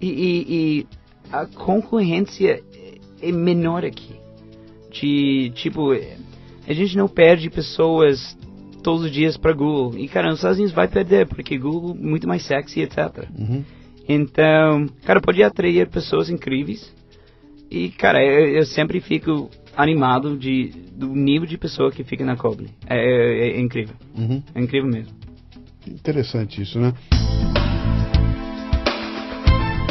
E, 0.00 0.08
e, 0.08 0.44
e 0.48 0.86
a 1.32 1.46
concorrência 1.46 2.62
é 3.20 3.32
menor 3.32 3.84
aqui. 3.84 4.14
De, 4.90 5.50
tipo, 5.54 5.92
a 5.92 6.72
gente 6.72 6.96
não 6.96 7.08
perde 7.08 7.50
pessoas 7.50 8.36
todos 8.82 9.04
os 9.04 9.10
dias 9.10 9.36
para 9.36 9.52
Google. 9.52 9.98
E, 9.98 10.06
cara, 10.08 10.28
nos 10.28 10.38
Estados 10.38 10.58
Unidos 10.58 10.74
vai 10.74 10.86
perder, 10.86 11.26
porque 11.26 11.58
Google 11.58 11.96
é 11.98 12.04
muito 12.04 12.28
mais 12.28 12.46
sexy, 12.46 12.82
etc. 12.82 13.28
Uhum. 13.36 13.64
Então, 14.08 14.86
cara, 15.04 15.20
pode 15.20 15.42
atrair 15.42 15.88
pessoas 15.88 16.28
incríveis. 16.28 16.94
E, 17.70 17.88
cara, 17.88 18.22
eu, 18.24 18.56
eu 18.56 18.66
sempre 18.66 19.00
fico 19.00 19.50
animado 19.76 20.36
de, 20.36 20.68
do 20.94 21.08
nível 21.08 21.48
de 21.48 21.58
pessoa 21.58 21.90
que 21.90 22.04
fica 22.04 22.24
na 22.24 22.36
Coble. 22.36 22.68
É, 22.86 22.96
é, 22.96 23.56
é 23.56 23.60
incrível. 23.60 23.96
Uhum. 24.16 24.42
É 24.54 24.60
incrível 24.60 24.88
mesmo. 24.88 25.12
Interessante 25.86 26.62
isso, 26.62 26.78
né? 26.80 26.92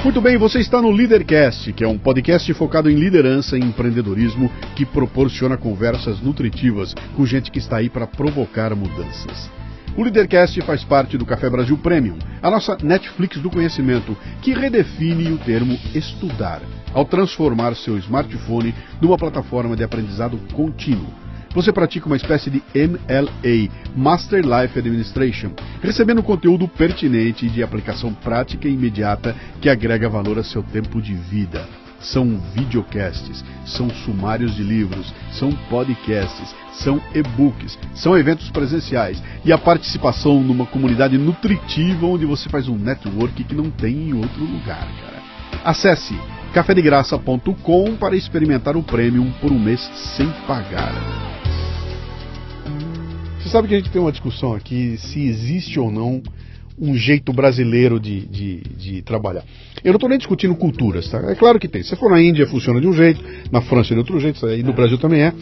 Muito 0.04 0.20
bem, 0.20 0.38
você 0.38 0.60
está 0.60 0.82
no 0.82 0.92
Leadercast, 0.92 1.72
que 1.72 1.82
é 1.82 1.88
um 1.88 1.98
podcast 1.98 2.54
focado 2.56 2.90
em 2.90 2.96
liderança 2.96 3.58
e 3.58 3.62
empreendedorismo 3.62 4.52
que 4.76 4.86
proporciona 4.86 5.56
conversas 5.56 6.20
nutritivas 6.20 6.94
com 7.16 7.26
gente 7.26 7.50
que 7.50 7.58
está 7.58 7.78
aí 7.78 7.90
para 7.90 8.06
provocar 8.06 8.76
mudanças. 8.76 9.50
O 9.96 10.04
Leadercast 10.04 10.60
faz 10.62 10.84
parte 10.84 11.18
do 11.18 11.26
Café 11.26 11.50
Brasil 11.50 11.78
Premium, 11.78 12.18
a 12.42 12.50
nossa 12.50 12.76
Netflix 12.84 13.38
do 13.38 13.50
conhecimento, 13.50 14.18
que 14.42 14.52
redefine 14.52 15.32
o 15.32 15.38
termo 15.38 15.80
estudar, 15.96 16.62
ao 16.94 17.06
transformar 17.06 17.74
seu 17.76 17.98
smartphone 18.00 18.76
numa 19.00 19.18
plataforma 19.18 19.76
de 19.76 19.84
aprendizado 19.84 20.38
contínuo. 20.52 21.23
Você 21.54 21.72
pratica 21.72 22.08
uma 22.08 22.16
espécie 22.16 22.50
de 22.50 22.64
MLA, 22.74 23.70
Master 23.96 24.42
Life 24.44 24.80
Administration, 24.80 25.52
recebendo 25.84 26.24
conteúdo 26.24 26.68
pertinente 26.68 27.46
e 27.46 27.50
de 27.50 27.62
aplicação 27.62 28.12
prática 28.12 28.68
e 28.68 28.74
imediata 28.74 29.36
que 29.62 29.70
agrega 29.70 30.10
valor 30.10 30.40
a 30.40 30.44
seu 30.44 30.64
tempo 30.64 31.00
de 31.00 31.14
vida. 31.14 31.68
São 32.00 32.40
videocasts, 32.56 33.46
são 33.66 33.88
sumários 33.90 34.56
de 34.56 34.64
livros, 34.64 35.14
são 35.32 35.52
podcasts, 35.70 36.54
são 36.74 37.00
e-books, 37.14 37.78
são 37.94 38.18
eventos 38.18 38.50
presenciais 38.50 39.22
e 39.46 39.54
a 39.54 39.58
participação 39.58 40.42
numa 40.42 40.66
comunidade 40.66 41.18
nutritiva 41.20 42.08
onde 42.08 42.26
você 42.26 42.50
faz 42.50 42.68
um 42.68 42.78
network 42.78 43.44
que 43.44 43.56
não 43.56 43.70
tem 43.70 44.10
em 44.10 44.14
outro 44.14 44.44
lugar, 44.44 44.88
cara. 45.02 45.23
Acesse 45.64 46.14
cafedegraça.com 46.54 47.96
para 47.96 48.18
experimentar 48.18 48.76
o 48.76 48.84
Premium 48.84 49.32
por 49.40 49.50
um 49.50 49.58
mês 49.58 49.80
sem 50.18 50.28
pagar. 50.46 50.94
Você 53.40 53.50
sabe 53.50 53.70
que 53.70 53.74
a 53.74 53.78
gente 53.78 53.90
tem 53.90 54.02
uma 54.02 54.12
discussão 54.12 54.54
aqui 54.54 54.98
se 54.98 55.26
existe 55.26 55.80
ou 55.80 55.90
não 55.90 56.22
um 56.78 56.96
jeito 56.96 57.32
brasileiro 57.32 57.98
de, 57.98 58.26
de, 58.26 58.58
de 58.78 59.02
trabalhar. 59.04 59.44
Eu 59.84 59.92
não 59.92 59.98
estou 59.98 60.10
nem 60.10 60.18
discutindo 60.18 60.54
culturas, 60.56 61.10
tá? 61.10 61.20
É 61.32 61.36
claro 61.36 61.58
que 61.58 61.70
tem. 61.70 61.82
Se 61.82 61.96
for 61.96 62.12
na 62.12 62.22
Índia 62.22 62.46
funciona 62.46 62.82
de 62.82 62.88
um 62.88 62.94
jeito, 62.94 63.24
na 63.50 63.62
França 63.62 63.94
de 63.94 64.00
outro 64.00 64.20
jeito, 64.20 64.46
e 64.50 64.64
no 64.64 64.74
Brasil 64.74 64.98
também 64.98 65.22
é. 65.22 65.34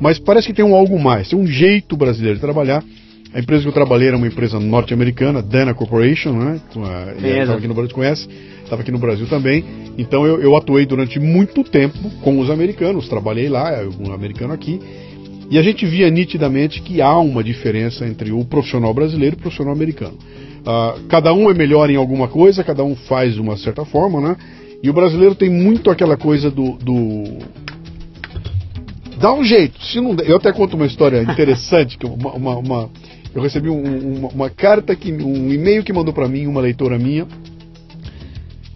Mas 0.00 0.20
parece 0.20 0.46
que 0.46 0.54
tem 0.54 0.64
um 0.64 0.74
algo 0.74 0.98
mais, 1.00 1.30
tem 1.30 1.38
um 1.38 1.46
jeito 1.46 1.96
brasileiro 1.96 2.36
de 2.36 2.40
trabalhar. 2.40 2.82
A 3.32 3.40
empresa 3.40 3.62
que 3.62 3.68
eu 3.68 3.72
trabalhei 3.72 4.06
era 4.06 4.16
uma 4.16 4.28
empresa 4.28 4.60
norte-americana, 4.60 5.42
Dana 5.42 5.74
Corporation, 5.74 6.32
né? 6.32 6.60
Estava 7.40 7.58
aqui 7.58 7.66
no 7.66 7.74
Brasil, 7.74 7.92
conhece? 7.92 8.28
Estava 8.64 8.82
aqui 8.82 8.90
no 8.90 8.98
Brasil 8.98 9.26
também. 9.28 9.64
Então 9.96 10.26
eu, 10.26 10.40
eu 10.40 10.56
atuei 10.56 10.84
durante 10.84 11.20
muito 11.20 11.62
tempo 11.62 12.10
com 12.22 12.40
os 12.40 12.50
americanos, 12.50 13.08
trabalhei 13.08 13.48
lá, 13.48 13.70
um 14.00 14.12
americano 14.12 14.52
aqui. 14.52 14.80
E 15.50 15.58
a 15.58 15.62
gente 15.62 15.86
via 15.86 16.10
nitidamente 16.10 16.80
que 16.80 17.00
há 17.00 17.16
uma 17.18 17.44
diferença 17.44 18.06
entre 18.06 18.32
o 18.32 18.44
profissional 18.44 18.92
brasileiro 18.92 19.36
e 19.36 19.38
o 19.38 19.40
profissional 19.40 19.74
americano. 19.74 20.16
Uh, 20.64 21.06
cada 21.08 21.32
um 21.34 21.50
é 21.50 21.54
melhor 21.54 21.90
em 21.90 21.96
alguma 21.96 22.26
coisa, 22.26 22.64
cada 22.64 22.82
um 22.82 22.96
faz 22.96 23.34
de 23.34 23.40
uma 23.40 23.56
certa 23.56 23.84
forma, 23.84 24.20
né? 24.20 24.36
E 24.82 24.88
o 24.88 24.92
brasileiro 24.92 25.34
tem 25.34 25.50
muito 25.50 25.90
aquela 25.90 26.16
coisa 26.16 26.50
do. 26.50 26.72
do... 26.72 27.38
Dá 29.18 29.32
um 29.32 29.44
jeito. 29.44 29.82
Se 29.84 30.00
não. 30.00 30.16
Eu 30.24 30.36
até 30.36 30.52
conto 30.52 30.76
uma 30.76 30.86
história 30.86 31.22
interessante, 31.22 31.98
que 31.98 32.06
uma, 32.06 32.32
uma, 32.32 32.56
uma... 32.56 32.90
eu 33.34 33.42
recebi 33.42 33.68
um, 33.68 34.16
uma, 34.16 34.28
uma, 34.28 34.50
carta, 34.50 34.96
que, 34.96 35.12
um 35.12 35.52
e-mail 35.52 35.82
que 35.82 35.92
mandou 35.92 36.12
para 36.12 36.28
mim, 36.28 36.46
uma 36.46 36.60
leitora 36.60 36.98
minha, 36.98 37.26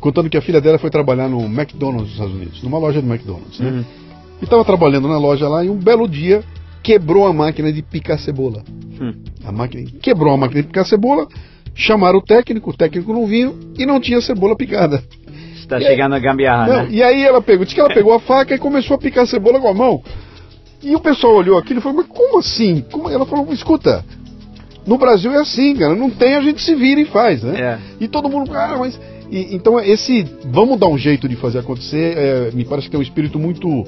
contando 0.08 0.30
que 0.30 0.38
a 0.38 0.42
filha 0.42 0.60
dela 0.60 0.78
foi 0.78 0.88
trabalhar 0.88 1.28
no 1.28 1.44
McDonald's 1.44 2.04
dos 2.04 2.12
Estados 2.12 2.34
Unidos, 2.34 2.62
numa 2.62 2.78
loja 2.78 3.02
do 3.02 3.06
McDonald's, 3.06 3.60
né? 3.60 3.70
Uhum. 3.70 3.84
E 4.40 4.44
estava 4.44 4.64
trabalhando 4.64 5.06
na 5.06 5.18
loja 5.18 5.46
lá 5.48 5.62
e 5.62 5.68
um 5.68 5.76
belo 5.76 6.08
dia 6.08 6.42
quebrou 6.82 7.26
a 7.26 7.32
máquina 7.32 7.70
de 7.70 7.82
picar 7.82 8.18
cebola. 8.18 8.62
Hum. 8.98 9.12
A 9.44 9.52
máquina 9.52 9.90
quebrou 10.00 10.32
a 10.32 10.36
máquina 10.38 10.62
de 10.62 10.68
picar 10.68 10.86
cebola, 10.86 11.26
chamaram 11.74 12.20
o 12.20 12.22
técnico, 12.22 12.70
o 12.70 12.72
técnico 12.72 13.12
não 13.12 13.26
vinha 13.26 13.52
e 13.76 13.84
não 13.84 14.00
tinha 14.00 14.18
cebola 14.22 14.56
picada. 14.56 15.02
Está 15.54 15.78
chegando 15.78 16.14
aí, 16.14 16.20
a 16.20 16.22
gambiarra, 16.22 16.66
não, 16.66 16.82
né? 16.84 16.88
E 16.90 17.02
aí 17.02 17.22
ela 17.22 17.42
pegou, 17.42 17.66
disse 17.66 17.74
que 17.74 17.80
ela 17.80 17.92
pegou 17.92 18.14
a 18.14 18.20
faca 18.20 18.54
e 18.54 18.58
começou 18.58 18.94
a 18.94 18.98
picar 18.98 19.24
a 19.24 19.26
cebola 19.26 19.60
com 19.60 19.68
a 19.68 19.74
mão. 19.74 20.02
E 20.82 20.94
o 20.96 21.00
pessoal 21.00 21.34
olhou 21.34 21.58
aquilo 21.58 21.80
e 21.80 21.82
falou, 21.82 21.98
mas 21.98 22.06
como 22.06 22.38
assim? 22.38 22.82
Como? 22.90 23.10
Ela 23.10 23.26
falou, 23.26 23.52
escuta, 23.52 24.02
no 24.86 24.96
Brasil 24.96 25.32
é 25.32 25.40
assim, 25.40 25.76
cara, 25.76 25.94
não 25.94 26.08
tem, 26.08 26.34
a 26.36 26.40
gente 26.40 26.62
se 26.62 26.74
vira 26.74 27.00
e 27.00 27.04
faz, 27.04 27.42
né? 27.42 27.60
É. 27.60 27.78
E 28.00 28.08
todo 28.08 28.30
mundo, 28.30 28.50
ah, 28.54 28.76
mas... 28.78 28.98
E, 29.30 29.54
então 29.54 29.78
esse, 29.80 30.24
vamos 30.44 30.78
dar 30.78 30.88
um 30.88 30.98
jeito 30.98 31.28
de 31.28 31.36
fazer 31.36 31.58
acontecer, 31.58 32.16
é, 32.16 32.50
me 32.52 32.64
parece 32.64 32.86
que 32.86 32.90
tem 32.90 33.00
um 33.00 33.02
espírito 33.02 33.38
muito 33.38 33.84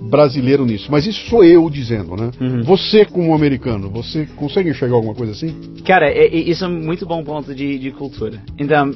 brasileiro 0.00 0.64
nisso. 0.64 0.88
Mas 0.90 1.06
isso 1.06 1.28
sou 1.28 1.44
eu 1.44 1.68
dizendo, 1.68 2.16
né? 2.16 2.30
Uhum. 2.40 2.62
Você, 2.62 3.04
como 3.04 3.34
americano, 3.34 3.90
você 3.90 4.26
consegue 4.36 4.70
enxergar 4.70 4.96
alguma 4.96 5.14
coisa 5.14 5.32
assim? 5.32 5.54
Cara, 5.84 6.10
é, 6.10 6.26
é, 6.26 6.36
isso 6.36 6.64
é 6.64 6.68
um 6.68 6.80
muito 6.80 7.06
bom 7.06 7.22
ponto 7.22 7.54
de, 7.54 7.78
de 7.78 7.90
cultura. 7.90 8.42
Então, 8.58 8.92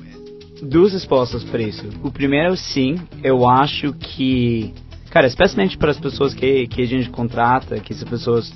duas 0.62 0.92
respostas 0.92 1.44
para 1.44 1.62
isso. 1.62 1.84
O 2.02 2.10
primeiro, 2.10 2.56
sim, 2.56 2.96
eu 3.22 3.48
acho 3.48 3.92
que. 3.94 4.72
Cara, 5.10 5.26
especialmente 5.28 5.78
para 5.78 5.92
as 5.92 5.98
pessoas 5.98 6.34
que, 6.34 6.66
que 6.66 6.82
a 6.82 6.86
gente 6.86 7.08
contrata, 7.10 7.78
que 7.78 7.94
são 7.94 8.08
pessoas 8.08 8.52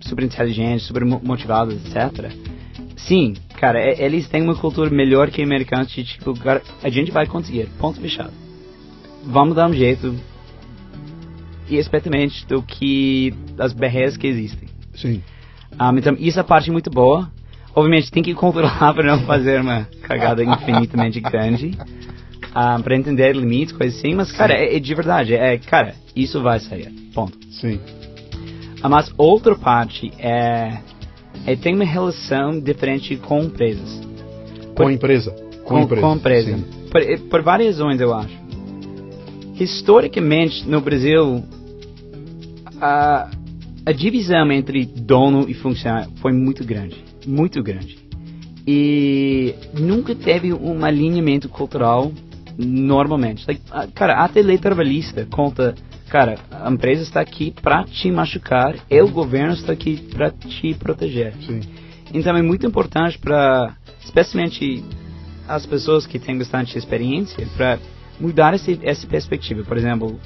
super 0.00 0.24
inteligentes, 0.24 0.86
super 0.86 1.04
motivadas, 1.04 1.74
etc. 1.74 2.32
Sim, 2.96 3.34
cara, 3.58 3.80
é, 3.80 4.04
eles 4.04 4.28
têm 4.28 4.42
uma 4.42 4.54
cultura 4.54 4.88
melhor 4.90 5.30
que 5.30 5.42
americanos 5.42 5.90
de 5.90 6.04
tipo, 6.04 6.32
cara, 6.38 6.62
a 6.82 6.88
gente 6.88 7.10
vai 7.10 7.26
conseguir, 7.26 7.68
ponto 7.78 8.00
fechado. 8.00 8.32
Vamos 9.24 9.56
dar 9.56 9.68
um 9.68 9.72
jeito, 9.74 10.14
especialmente 11.68 12.46
do 12.46 12.62
que 12.62 13.34
das 13.56 13.72
barreiras 13.72 14.16
que 14.16 14.26
existem. 14.26 14.68
Sim. 14.94 15.22
Um, 15.78 15.98
então, 15.98 16.16
isso 16.18 16.38
é 16.38 16.40
a 16.40 16.44
parte 16.44 16.70
muito 16.70 16.90
boa. 16.90 17.30
Obviamente, 17.74 18.10
tem 18.10 18.22
que 18.22 18.34
controlar 18.34 18.92
para 18.94 19.16
não 19.16 19.24
fazer 19.26 19.60
uma 19.60 19.86
cagada 20.02 20.42
infinitamente 20.42 21.20
grande. 21.20 21.76
Um, 22.56 22.82
para 22.82 22.96
entender 22.96 23.36
limites, 23.36 23.72
coisas 23.72 23.98
assim. 23.98 24.14
Mas, 24.14 24.32
cara, 24.32 24.54
é, 24.54 24.76
é, 24.76 24.80
de 24.80 24.94
verdade. 24.94 25.34
É, 25.34 25.58
cara, 25.58 25.94
isso 26.16 26.40
vai 26.42 26.58
sair. 26.60 26.90
Ponto. 27.12 27.36
Sim. 27.50 27.78
Uh, 28.82 28.88
mas 28.88 29.12
outra 29.18 29.54
parte 29.54 30.10
é, 30.18 30.78
é 31.46 31.56
tem 31.56 31.74
uma 31.74 31.84
relação 31.84 32.60
diferente 32.60 33.16
com 33.16 33.40
empresas. 33.40 34.00
Com 34.74 34.86
a 34.86 34.92
empresa. 34.92 35.30
Com, 35.64 35.74
com 35.74 35.80
empresa. 35.80 36.00
Com 36.00 36.14
empresa. 36.14 36.58
Por, 36.90 37.28
por 37.28 37.42
várias 37.42 37.78
razões, 37.78 38.00
eu 38.00 38.14
acho. 38.14 38.38
Historicamente, 39.58 40.68
no 40.68 40.80
Brasil, 40.80 41.42
a, 42.80 43.30
a 43.84 43.92
divisão 43.92 44.50
entre 44.52 44.84
dono 44.84 45.48
e 45.48 45.54
funcionário 45.54 46.10
foi 46.16 46.32
muito 46.32 46.64
grande, 46.64 46.96
muito 47.26 47.62
grande. 47.62 47.98
E 48.66 49.54
nunca 49.78 50.14
teve 50.14 50.52
um 50.52 50.84
alinhamento 50.84 51.48
cultural 51.48 52.12
normalmente. 52.58 53.44
Like, 53.46 53.62
cara, 53.94 54.24
até 54.24 54.42
lei 54.42 54.58
trabalhista 54.58 55.26
conta, 55.30 55.74
cara, 56.08 56.38
a 56.50 56.70
empresa 56.70 57.02
está 57.02 57.20
aqui 57.20 57.52
para 57.62 57.84
te 57.84 58.10
machucar 58.10 58.74
e 58.90 59.00
o 59.00 59.08
governo 59.08 59.54
está 59.54 59.72
aqui 59.72 59.96
para 60.10 60.30
te 60.30 60.74
proteger. 60.74 61.34
Sim. 61.46 61.60
Então 62.12 62.36
é 62.36 62.42
muito 62.42 62.66
importante 62.66 63.18
para, 63.18 63.76
especialmente 64.02 64.82
as 65.46 65.64
pessoas 65.66 66.06
que 66.06 66.18
têm 66.18 66.36
bastante 66.36 66.76
experiência, 66.76 67.46
para 67.56 67.78
mudar 68.20 68.54
esse, 68.54 68.78
essa 68.82 69.06
perspectiva. 69.06 69.62
Por 69.62 69.76
exemplo, 69.76 70.18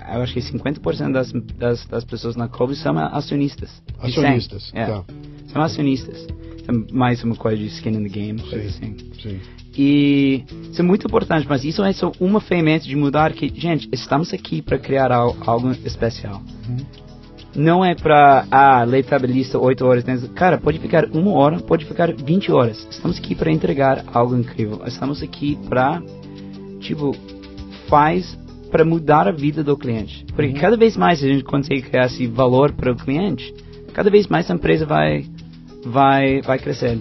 eu 0.00 0.22
acho 0.22 0.32
que 0.32 0.40
50% 0.40 1.12
das, 1.12 1.32
das, 1.32 1.86
das 1.86 2.04
pessoas 2.04 2.36
na 2.36 2.48
Kobe 2.48 2.74
são 2.76 2.96
acionistas. 2.98 3.82
Acionistas, 3.98 4.70
é, 4.74 4.86
tá. 4.86 5.04
São 5.52 5.62
acionistas. 5.62 6.26
É 6.68 6.92
mais 6.92 7.22
uma 7.24 7.34
coisa 7.34 7.56
de 7.56 7.66
skin 7.66 7.90
in 7.90 8.02
the 8.04 8.08
game, 8.08 8.40
coisa 8.40 8.70
sim, 8.70 8.94
assim. 8.94 9.12
Sim. 9.22 9.40
E 9.78 10.44
isso 10.72 10.80
é 10.80 10.84
muito 10.84 11.06
importante, 11.06 11.46
mas 11.48 11.62
isso 11.64 11.84
é 11.84 11.92
só 11.92 12.10
uma 12.18 12.40
ferramenta 12.40 12.84
de 12.84 12.96
mudar 12.96 13.32
que, 13.32 13.48
gente, 13.48 13.88
estamos 13.92 14.34
aqui 14.34 14.60
para 14.60 14.76
criar 14.76 15.12
algo, 15.12 15.70
especial. 15.84 16.42
Uhum. 16.68 16.84
Não 17.54 17.84
é 17.84 17.94
pra, 17.94 18.44
ah, 18.50 18.82
lei 18.82 19.04
trabalhista 19.04 19.56
8 19.56 19.86
horas. 19.86 20.04
Né? 20.04 20.18
Cara, 20.34 20.58
pode 20.58 20.80
ficar 20.80 21.04
uma 21.12 21.30
hora, 21.32 21.60
pode 21.60 21.84
ficar 21.84 22.12
20 22.12 22.50
horas. 22.50 22.88
Estamos 22.90 23.18
aqui 23.18 23.36
para 23.36 23.52
entregar 23.52 24.04
algo 24.12 24.36
incrível. 24.36 24.82
Estamos 24.84 25.22
aqui 25.22 25.56
para, 25.68 26.02
tipo, 26.80 27.14
faz 27.86 28.36
para 28.72 28.84
mudar 28.84 29.28
a 29.28 29.32
vida 29.32 29.62
do 29.62 29.76
cliente. 29.76 30.26
Porque 30.34 30.54
uhum. 30.54 30.60
cada 30.60 30.76
vez 30.76 30.96
mais 30.96 31.22
a 31.22 31.28
gente 31.28 31.44
consegue 31.44 31.82
criar 31.82 32.06
esse 32.06 32.26
valor 32.26 32.72
para 32.72 32.90
o 32.90 32.96
cliente, 32.96 33.54
cada 33.92 34.10
vez 34.10 34.26
mais 34.26 34.50
a 34.50 34.54
empresa 34.54 34.84
vai, 34.84 35.24
vai, 35.84 36.42
vai 36.42 36.58
crescer. 36.58 36.98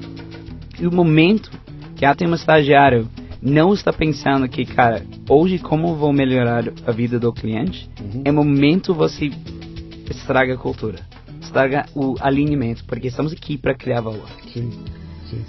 E 0.79 0.85
o 0.85 0.93
momento 0.93 1.49
que 1.97 2.15
tem 2.15 2.27
um 2.27 2.35
estagiário 2.35 3.09
não 3.41 3.73
está 3.73 3.91
pensando 3.91 4.47
que, 4.47 4.65
cara, 4.65 5.03
hoje 5.29 5.57
como 5.57 5.95
vou 5.95 6.13
melhorar 6.13 6.63
a 6.85 6.91
vida 6.91 7.19
do 7.19 7.33
cliente, 7.33 7.89
uhum. 7.99 8.21
é 8.23 8.31
momento 8.31 8.93
você 8.93 9.31
estraga 10.09 10.53
a 10.53 10.57
cultura, 10.57 10.99
estraga 11.41 11.85
o 11.95 12.15
alinhamento, 12.19 12.83
porque 12.85 13.07
estamos 13.07 13.33
aqui 13.33 13.57
para 13.57 13.73
criar 13.73 14.01
valor. 14.01 14.27
Sim, 14.53 14.71
sim. 15.29 15.43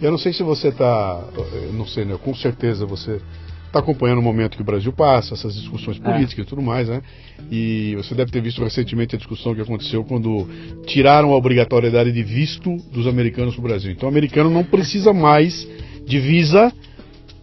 Eu 0.00 0.10
não 0.10 0.18
sei 0.18 0.32
se 0.32 0.42
você 0.42 0.68
está, 0.68 1.22
não 1.72 1.86
sei, 1.86 2.04
né? 2.04 2.18
Com 2.20 2.34
certeza 2.34 2.84
você 2.84 3.20
está 3.72 3.78
acompanhando 3.78 4.18
o 4.18 4.22
momento 4.22 4.56
que 4.56 4.62
o 4.62 4.64
Brasil 4.64 4.92
passa, 4.92 5.34
essas 5.34 5.54
discussões 5.54 5.98
é. 5.98 6.00
políticas 6.00 6.40
é. 6.40 6.42
e 6.42 6.44
tudo 6.44 6.60
mais, 6.60 6.88
né? 6.88 7.00
E 7.50 7.94
você 7.96 8.14
deve 8.14 8.30
ter 8.30 8.42
visto 8.42 8.62
recentemente 8.62 9.14
a 9.14 9.18
discussão 9.18 9.54
que 9.54 9.60
aconteceu 9.60 10.04
quando 10.04 10.48
tiraram 10.86 11.32
a 11.32 11.36
obrigatoriedade 11.36 12.12
de 12.12 12.22
visto 12.22 12.76
dos 12.92 13.06
americanos 13.06 13.54
para 13.54 13.60
o 13.60 13.68
Brasil. 13.68 13.92
Então, 13.92 14.08
o 14.08 14.12
americano 14.12 14.50
não 14.50 14.64
precisa 14.64 15.12
mais 15.12 15.66
de 16.04 16.18
visa 16.18 16.72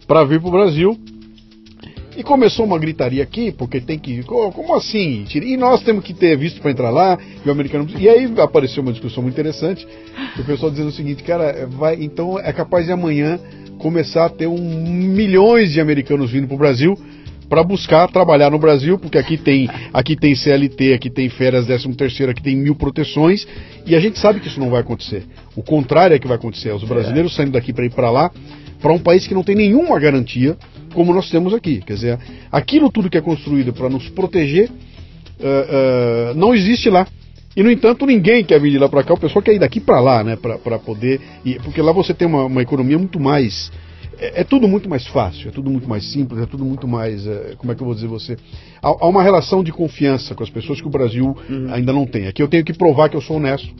para 0.06 0.24
vir 0.24 0.40
para 0.40 0.48
o 0.48 0.52
Brasil. 0.52 0.98
E 2.16 2.22
começou 2.22 2.66
uma 2.66 2.78
gritaria 2.78 3.22
aqui, 3.22 3.52
porque 3.52 3.80
tem 3.80 3.98
que. 3.98 4.22
Como 4.24 4.74
assim? 4.74 5.24
E 5.32 5.56
nós 5.56 5.82
temos 5.82 6.04
que 6.04 6.12
ter 6.12 6.36
visto 6.36 6.60
para 6.60 6.70
entrar 6.70 6.90
lá, 6.90 7.18
e 7.44 7.48
o 7.48 7.52
americano. 7.52 7.88
E 7.98 8.08
aí 8.08 8.30
apareceu 8.38 8.82
uma 8.82 8.92
discussão 8.92 9.22
muito 9.22 9.34
interessante, 9.34 9.86
o 10.38 10.44
pessoal 10.44 10.70
dizendo 10.70 10.88
o 10.88 10.92
seguinte, 10.92 11.22
cara, 11.22 11.66
vai, 11.70 11.96
então 12.02 12.38
é 12.38 12.52
capaz 12.52 12.86
de 12.86 12.92
amanhã 12.92 13.38
começar 13.78 14.26
a 14.26 14.28
ter 14.28 14.46
um, 14.46 14.58
milhões 14.58 15.72
de 15.72 15.80
americanos 15.80 16.30
vindo 16.30 16.46
para 16.46 16.54
o 16.56 16.58
Brasil 16.58 16.98
para 17.50 17.64
buscar 17.64 18.06
trabalhar 18.06 18.48
no 18.48 18.60
Brasil, 18.60 18.96
porque 18.96 19.18
aqui 19.18 19.36
tem, 19.36 19.68
aqui 19.92 20.14
tem 20.14 20.36
CLT, 20.36 20.94
aqui 20.94 21.10
tem 21.10 21.28
férias 21.28 21.66
13 21.66 21.92
terceiro, 21.94 22.30
aqui 22.30 22.40
tem 22.40 22.54
mil 22.54 22.76
proteções, 22.76 23.44
e 23.84 23.96
a 23.96 24.00
gente 24.00 24.20
sabe 24.20 24.38
que 24.38 24.46
isso 24.46 24.60
não 24.60 24.70
vai 24.70 24.80
acontecer. 24.80 25.24
O 25.56 25.62
contrário 25.62 26.14
é 26.14 26.18
que 26.20 26.28
vai 26.28 26.36
acontecer, 26.36 26.72
os 26.72 26.84
brasileiros 26.84 27.34
saindo 27.34 27.50
daqui 27.50 27.72
para 27.72 27.84
ir 27.84 27.90
para 27.90 28.08
lá, 28.08 28.30
para 28.80 28.92
um 28.92 29.00
país 29.00 29.26
que 29.26 29.34
não 29.34 29.42
tem 29.42 29.56
nenhuma 29.56 29.98
garantia, 29.98 30.56
como 30.94 31.12
nós 31.12 31.28
temos 31.28 31.52
aqui. 31.52 31.82
Quer 31.84 31.94
dizer, 31.94 32.18
aquilo 32.52 32.90
tudo 32.90 33.10
que 33.10 33.18
é 33.18 33.20
construído 33.20 33.72
para 33.72 33.88
nos 33.88 34.08
proteger 34.08 34.70
uh, 34.70 36.30
uh, 36.30 36.34
não 36.36 36.54
existe 36.54 36.88
lá. 36.88 37.04
E 37.56 37.64
no 37.64 37.70
entanto 37.70 38.06
ninguém 38.06 38.44
quer 38.44 38.60
vir 38.60 38.70
de 38.70 38.78
lá 38.78 38.88
para 38.88 39.02
cá, 39.02 39.12
o 39.12 39.18
pessoal 39.18 39.42
quer 39.42 39.54
ir 39.54 39.58
daqui 39.58 39.80
para 39.80 39.98
lá, 40.00 40.22
né, 40.22 40.36
para 40.36 40.78
poder, 40.78 41.20
ir, 41.44 41.60
porque 41.62 41.82
lá 41.82 41.90
você 41.90 42.14
tem 42.14 42.28
uma, 42.28 42.44
uma 42.44 42.62
economia 42.62 42.96
muito 42.96 43.18
mais 43.18 43.72
é, 44.20 44.42
é, 44.42 44.44
tudo 44.44 44.68
muito 44.68 44.88
mais 44.88 45.06
fácil, 45.06 45.48
é 45.48 45.50
tudo 45.50 45.70
muito 45.70 45.88
mais 45.88 46.04
simples, 46.12 46.42
é 46.42 46.46
tudo 46.46 46.64
muito 46.64 46.86
mais, 46.86 47.26
é, 47.26 47.54
como 47.56 47.72
é 47.72 47.74
que 47.74 47.80
eu 47.80 47.86
vou 47.86 47.94
dizer 47.94 48.06
você, 48.06 48.36
há, 48.82 48.88
há, 48.88 49.06
uma 49.08 49.22
relação 49.22 49.64
de 49.64 49.72
confiança 49.72 50.34
com 50.34 50.42
as 50.42 50.50
pessoas 50.50 50.80
que 50.80 50.86
o 50.86 50.90
Brasil 50.90 51.36
uhum. 51.48 51.72
ainda 51.72 51.92
não 51.92 52.06
tem. 52.06 52.26
Aqui 52.26 52.42
eu 52.42 52.48
tenho 52.48 52.64
que 52.64 52.74
provar 52.74 53.08
que 53.08 53.16
eu 53.16 53.20
sou 53.20 53.36
honesto, 53.36 53.74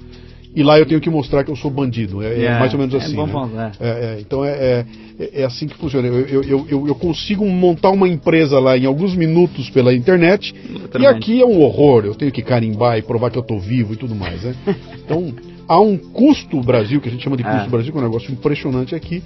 e 0.54 0.62
lá 0.62 0.78
eu 0.78 0.86
tenho 0.86 1.00
que 1.00 1.08
mostrar 1.08 1.44
que 1.44 1.50
eu 1.50 1.56
sou 1.56 1.70
bandido. 1.70 2.22
É, 2.22 2.30
yeah, 2.30 2.56
é 2.56 2.58
mais 2.58 2.72
ou 2.72 2.78
menos 2.80 2.92
é 2.94 2.98
assim. 2.98 3.12
É 3.12 3.26
bom 3.26 3.46
né? 3.46 3.70
é. 3.78 3.88
É, 3.88 4.20
então 4.20 4.44
é, 4.44 4.84
é, 5.32 5.44
assim 5.44 5.68
que 5.68 5.76
funciona. 5.76 6.08
Eu, 6.08 6.42
eu, 6.42 6.66
eu, 6.68 6.88
eu, 6.88 6.94
consigo 6.96 7.46
montar 7.46 7.90
uma 7.90 8.08
empresa 8.08 8.58
lá 8.58 8.76
em 8.76 8.84
alguns 8.84 9.14
minutos 9.14 9.70
pela 9.70 9.94
internet 9.94 10.52
e 10.98 11.06
aqui 11.06 11.40
é 11.40 11.46
um 11.46 11.60
horror. 11.62 12.04
Eu 12.04 12.16
tenho 12.16 12.32
que 12.32 12.42
carimbar 12.42 12.98
e 12.98 13.02
provar 13.02 13.30
que 13.30 13.38
eu 13.38 13.42
estou 13.42 13.60
vivo 13.60 13.92
e 13.92 13.96
tudo 13.96 14.14
mais. 14.14 14.42
Né? 14.42 14.54
Então 15.04 15.32
há 15.68 15.80
um 15.80 15.96
custo 15.96 16.60
Brasil, 16.60 17.00
que 17.00 17.08
a 17.08 17.12
gente 17.12 17.22
chama 17.22 17.36
de 17.36 17.44
custo 17.44 17.70
Brasil, 17.70 17.92
que 17.92 17.98
é 17.98 18.00
um 18.00 18.04
negócio 18.04 18.32
impressionante 18.32 18.94
aqui 18.94 19.22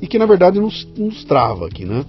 e 0.00 0.06
que 0.06 0.18
na 0.18 0.26
verdade 0.26 0.60
nos, 0.60 0.86
nos 0.96 1.24
trava 1.24 1.66
aqui. 1.66 1.84
Né? 1.84 2.04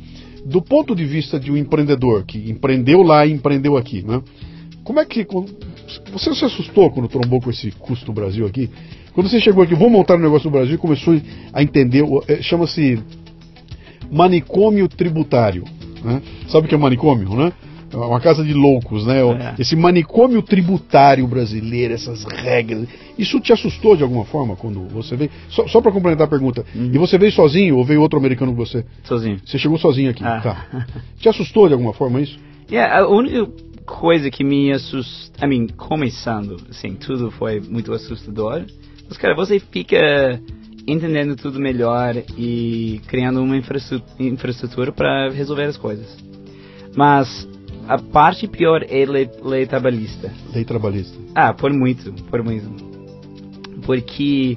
Do 0.45 0.61
ponto 0.61 0.95
de 0.95 1.05
vista 1.05 1.39
de 1.39 1.51
um 1.51 1.57
empreendedor 1.57 2.23
que 2.23 2.49
empreendeu 2.49 3.01
lá 3.01 3.25
e 3.25 3.31
empreendeu 3.31 3.77
aqui, 3.77 4.01
né? 4.01 4.21
como 4.83 4.99
é 4.99 5.05
que 5.05 5.25
você 6.11 6.33
se 6.33 6.45
assustou 6.45 6.89
quando 6.91 7.07
trombou 7.07 7.41
com 7.41 7.49
esse 7.49 7.71
custo 7.71 8.05
do 8.05 8.13
Brasil 8.13 8.45
aqui? 8.45 8.69
Quando 9.13 9.29
você 9.29 9.39
chegou 9.39 9.63
aqui, 9.63 9.75
vou 9.75 9.89
montar 9.89 10.15
um 10.15 10.19
negócio 10.19 10.49
no 10.49 10.51
Brasil 10.51 10.77
começou 10.77 11.19
a 11.51 11.61
entender, 11.61 12.03
é, 12.27 12.41
chama-se 12.41 12.99
manicômio 14.11 14.87
tributário. 14.87 15.63
Né? 16.03 16.21
Sabe 16.47 16.65
o 16.65 16.69
que 16.69 16.75
é 16.75 16.77
manicômio, 16.77 17.29
né? 17.35 17.51
É 17.91 17.97
uma 17.97 18.19
casa 18.19 18.43
de 18.43 18.53
loucos, 18.53 19.05
né? 19.05 19.19
É. 19.19 19.55
Esse 19.61 19.75
manicômio 19.75 20.41
tributário 20.41 21.27
brasileiro, 21.27 21.93
essas 21.93 22.23
regras. 22.23 22.87
Isso 23.17 23.39
te 23.39 23.51
assustou 23.51 23.95
de 23.95 24.03
alguma 24.03 24.25
forma 24.25 24.55
quando 24.55 24.87
você 24.87 25.15
veio? 25.15 25.31
Só, 25.49 25.67
só 25.67 25.81
para 25.81 25.91
complementar 25.91 26.27
a 26.27 26.29
pergunta. 26.29 26.65
Uhum. 26.75 26.91
E 26.93 26.97
você 26.97 27.17
veio 27.17 27.31
sozinho 27.31 27.77
ou 27.77 27.83
veio 27.83 28.01
outro 28.01 28.19
americano 28.19 28.51
com 28.51 28.57
você? 28.57 28.85
Sozinho. 29.03 29.39
Você 29.45 29.57
chegou 29.57 29.77
sozinho 29.77 30.11
aqui. 30.11 30.23
Ah. 30.23 30.39
Tá. 30.41 30.87
Te 31.17 31.27
assustou 31.29 31.67
de 31.67 31.73
alguma 31.73 31.93
forma 31.93 32.21
isso? 32.21 32.37
Yeah, 32.71 32.99
a 32.99 33.07
única 33.07 33.47
coisa 33.85 34.29
que 34.29 34.43
me 34.43 34.71
assustou, 34.71 35.43
I 35.43 35.47
mean, 35.47 35.67
começando, 35.75 36.57
assim, 36.69 36.93
tudo 36.93 37.31
foi 37.31 37.59
muito 37.59 37.91
assustador. 37.91 38.63
Mas, 39.07 39.17
cara, 39.17 39.35
você 39.35 39.59
fica 39.59 40.39
entendendo 40.85 41.35
tudo 41.35 41.59
melhor 41.59 42.15
e 42.37 43.01
criando 43.07 43.41
uma 43.41 43.57
infraestrutura 43.57 44.91
para 44.91 45.29
resolver 45.31 45.65
as 45.65 45.77
coisas. 45.77 46.17
Mas 46.95 47.47
a 47.89 47.97
parte 47.97 48.47
pior 48.47 48.85
é 48.87 49.05
lei, 49.05 49.29
lei 49.43 49.65
trabalhista. 49.65 50.31
Lei 50.53 50.63
trabalhista. 50.63 51.17
Ah, 51.35 51.53
por 51.53 51.73
muito, 51.73 52.13
por 52.25 52.43
muito. 52.43 52.69
Porque, 53.85 54.55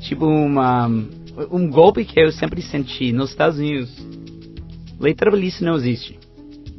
tipo, 0.00 0.24
uma, 0.24 0.86
um 1.50 1.68
golpe 1.68 2.04
que 2.04 2.20
eu 2.20 2.30
sempre 2.30 2.62
senti 2.62 3.12
nos 3.12 3.30
Estados 3.30 3.58
Unidos, 3.58 3.90
lei 4.98 5.12
trabalhista 5.12 5.64
não 5.64 5.74
existe 5.74 6.18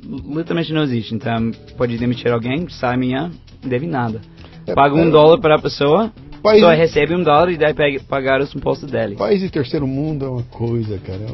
literalmente 0.10 0.74
não 0.74 0.84
existe. 0.84 1.14
Então, 1.14 1.52
pode 1.78 1.97
demitir 1.97 2.32
alguém, 2.32 2.68
sai 2.70 2.95
amanhã, 2.95 3.32
deve 3.64 3.86
nada. 3.86 4.22
É, 4.66 4.74
Paga 4.74 4.95
um 4.95 5.08
é, 5.08 5.12
dólar 5.12 5.39
para 5.39 5.56
a 5.56 5.60
pessoa, 5.60 6.12
país, 6.41 6.62
só 6.62 6.72
recebe 6.72 7.16
um 7.16 7.24
dólar 7.24 7.52
e 7.52 7.58
deve 7.58 8.00
pagar 8.00 8.41
os 8.41 8.54
impostos 8.56 8.89
dele. 8.89 9.16
País 9.16 9.41
de 9.41 9.50
terceiro 9.50 9.88
mundo 9.88 10.26
é 10.26 10.30
uma 10.30 10.43
coisa, 10.43 10.97
cara. 11.00 11.26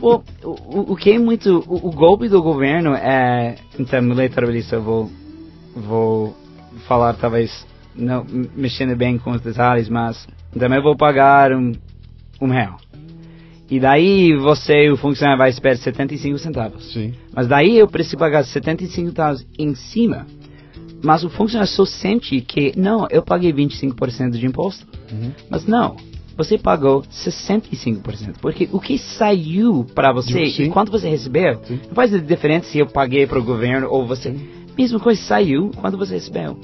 O, 0.00 0.22
o, 0.42 0.92
o 0.92 0.96
que 0.96 1.10
é 1.10 1.18
muito. 1.18 1.64
O, 1.66 1.88
o, 1.88 1.92
golpe 1.92 2.28
do 2.28 2.42
governo 2.42 2.94
é. 2.94 3.56
Então, 3.78 4.00
trabalhista, 4.30 4.76
eu 4.76 4.82
vou, 4.82 5.10
vou 5.74 6.36
falar 6.86 7.14
talvez 7.14 7.66
não 7.94 8.24
mexendo 8.54 8.94
bem 8.96 9.18
com 9.18 9.32
os 9.32 9.40
detalhes, 9.40 9.88
mas 9.88 10.26
também 10.56 10.80
vou 10.80 10.96
pagar 10.96 11.52
um, 11.52 11.72
um 12.40 12.48
real. 12.48 12.76
E 13.70 13.78
daí 13.78 14.34
você, 14.34 14.88
o 14.88 14.96
funcionário, 14.96 15.38
vai 15.38 15.50
esperar 15.50 15.76
75 15.76 16.38
centavos. 16.38 16.92
Sim. 16.92 17.12
Mas 17.34 17.46
daí 17.46 17.76
eu 17.76 17.86
preciso 17.86 18.16
pagar 18.16 18.44
75 18.44 19.08
centavos 19.08 19.46
em 19.58 19.74
cima. 19.74 20.26
Mas 21.02 21.22
o 21.22 21.28
funcionário 21.28 21.70
só 21.70 21.84
sente 21.84 22.40
que, 22.40 22.72
não, 22.76 23.06
eu 23.10 23.22
paguei 23.22 23.52
25% 23.52 24.30
de 24.30 24.46
imposto. 24.46 24.86
Uhum. 25.12 25.32
Mas 25.50 25.66
não, 25.66 25.96
você 26.38 26.56
pagou 26.56 27.02
65%. 27.02 28.36
Porque 28.40 28.68
o 28.70 28.78
que 28.78 28.96
saiu 28.96 29.84
para 29.92 30.12
você 30.12 30.46
Sim. 30.46 30.62
e 30.62 30.68
quanto 30.68 30.92
você 30.92 31.08
recebeu, 31.08 31.60
Sim. 31.64 31.80
não 31.88 31.94
faz 31.94 32.12
diferença 32.24 32.68
se 32.68 32.78
eu 32.78 32.86
paguei 32.86 33.26
para 33.26 33.40
o 33.40 33.44
governo 33.44 33.88
ou 33.90 34.06
você. 34.06 34.30
Sim. 34.30 34.48
Mesma 34.78 35.00
coisa 35.00 35.20
saiu 35.20 35.72
quando 35.76 35.98
você 35.98 36.14
recebeu. 36.14 36.56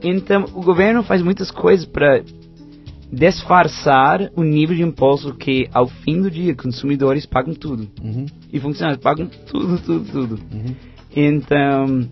Então, 0.00 0.44
o 0.54 0.62
governo 0.62 1.02
faz 1.02 1.20
muitas 1.20 1.50
coisas 1.50 1.84
para 1.84 2.22
disfarçar 3.12 4.30
o 4.36 4.44
nível 4.44 4.76
de 4.76 4.82
imposto 4.82 5.34
que, 5.34 5.68
ao 5.72 5.88
fim 5.88 6.22
do 6.22 6.30
dia, 6.30 6.54
consumidores 6.54 7.26
pagam 7.26 7.54
tudo. 7.54 7.88
Uhum. 8.02 8.26
E 8.52 8.60
funcionários 8.60 9.02
pagam 9.02 9.28
tudo, 9.46 9.78
tudo, 9.80 10.12
tudo. 10.12 10.40
Uhum. 10.52 10.74
Então, 11.14 12.08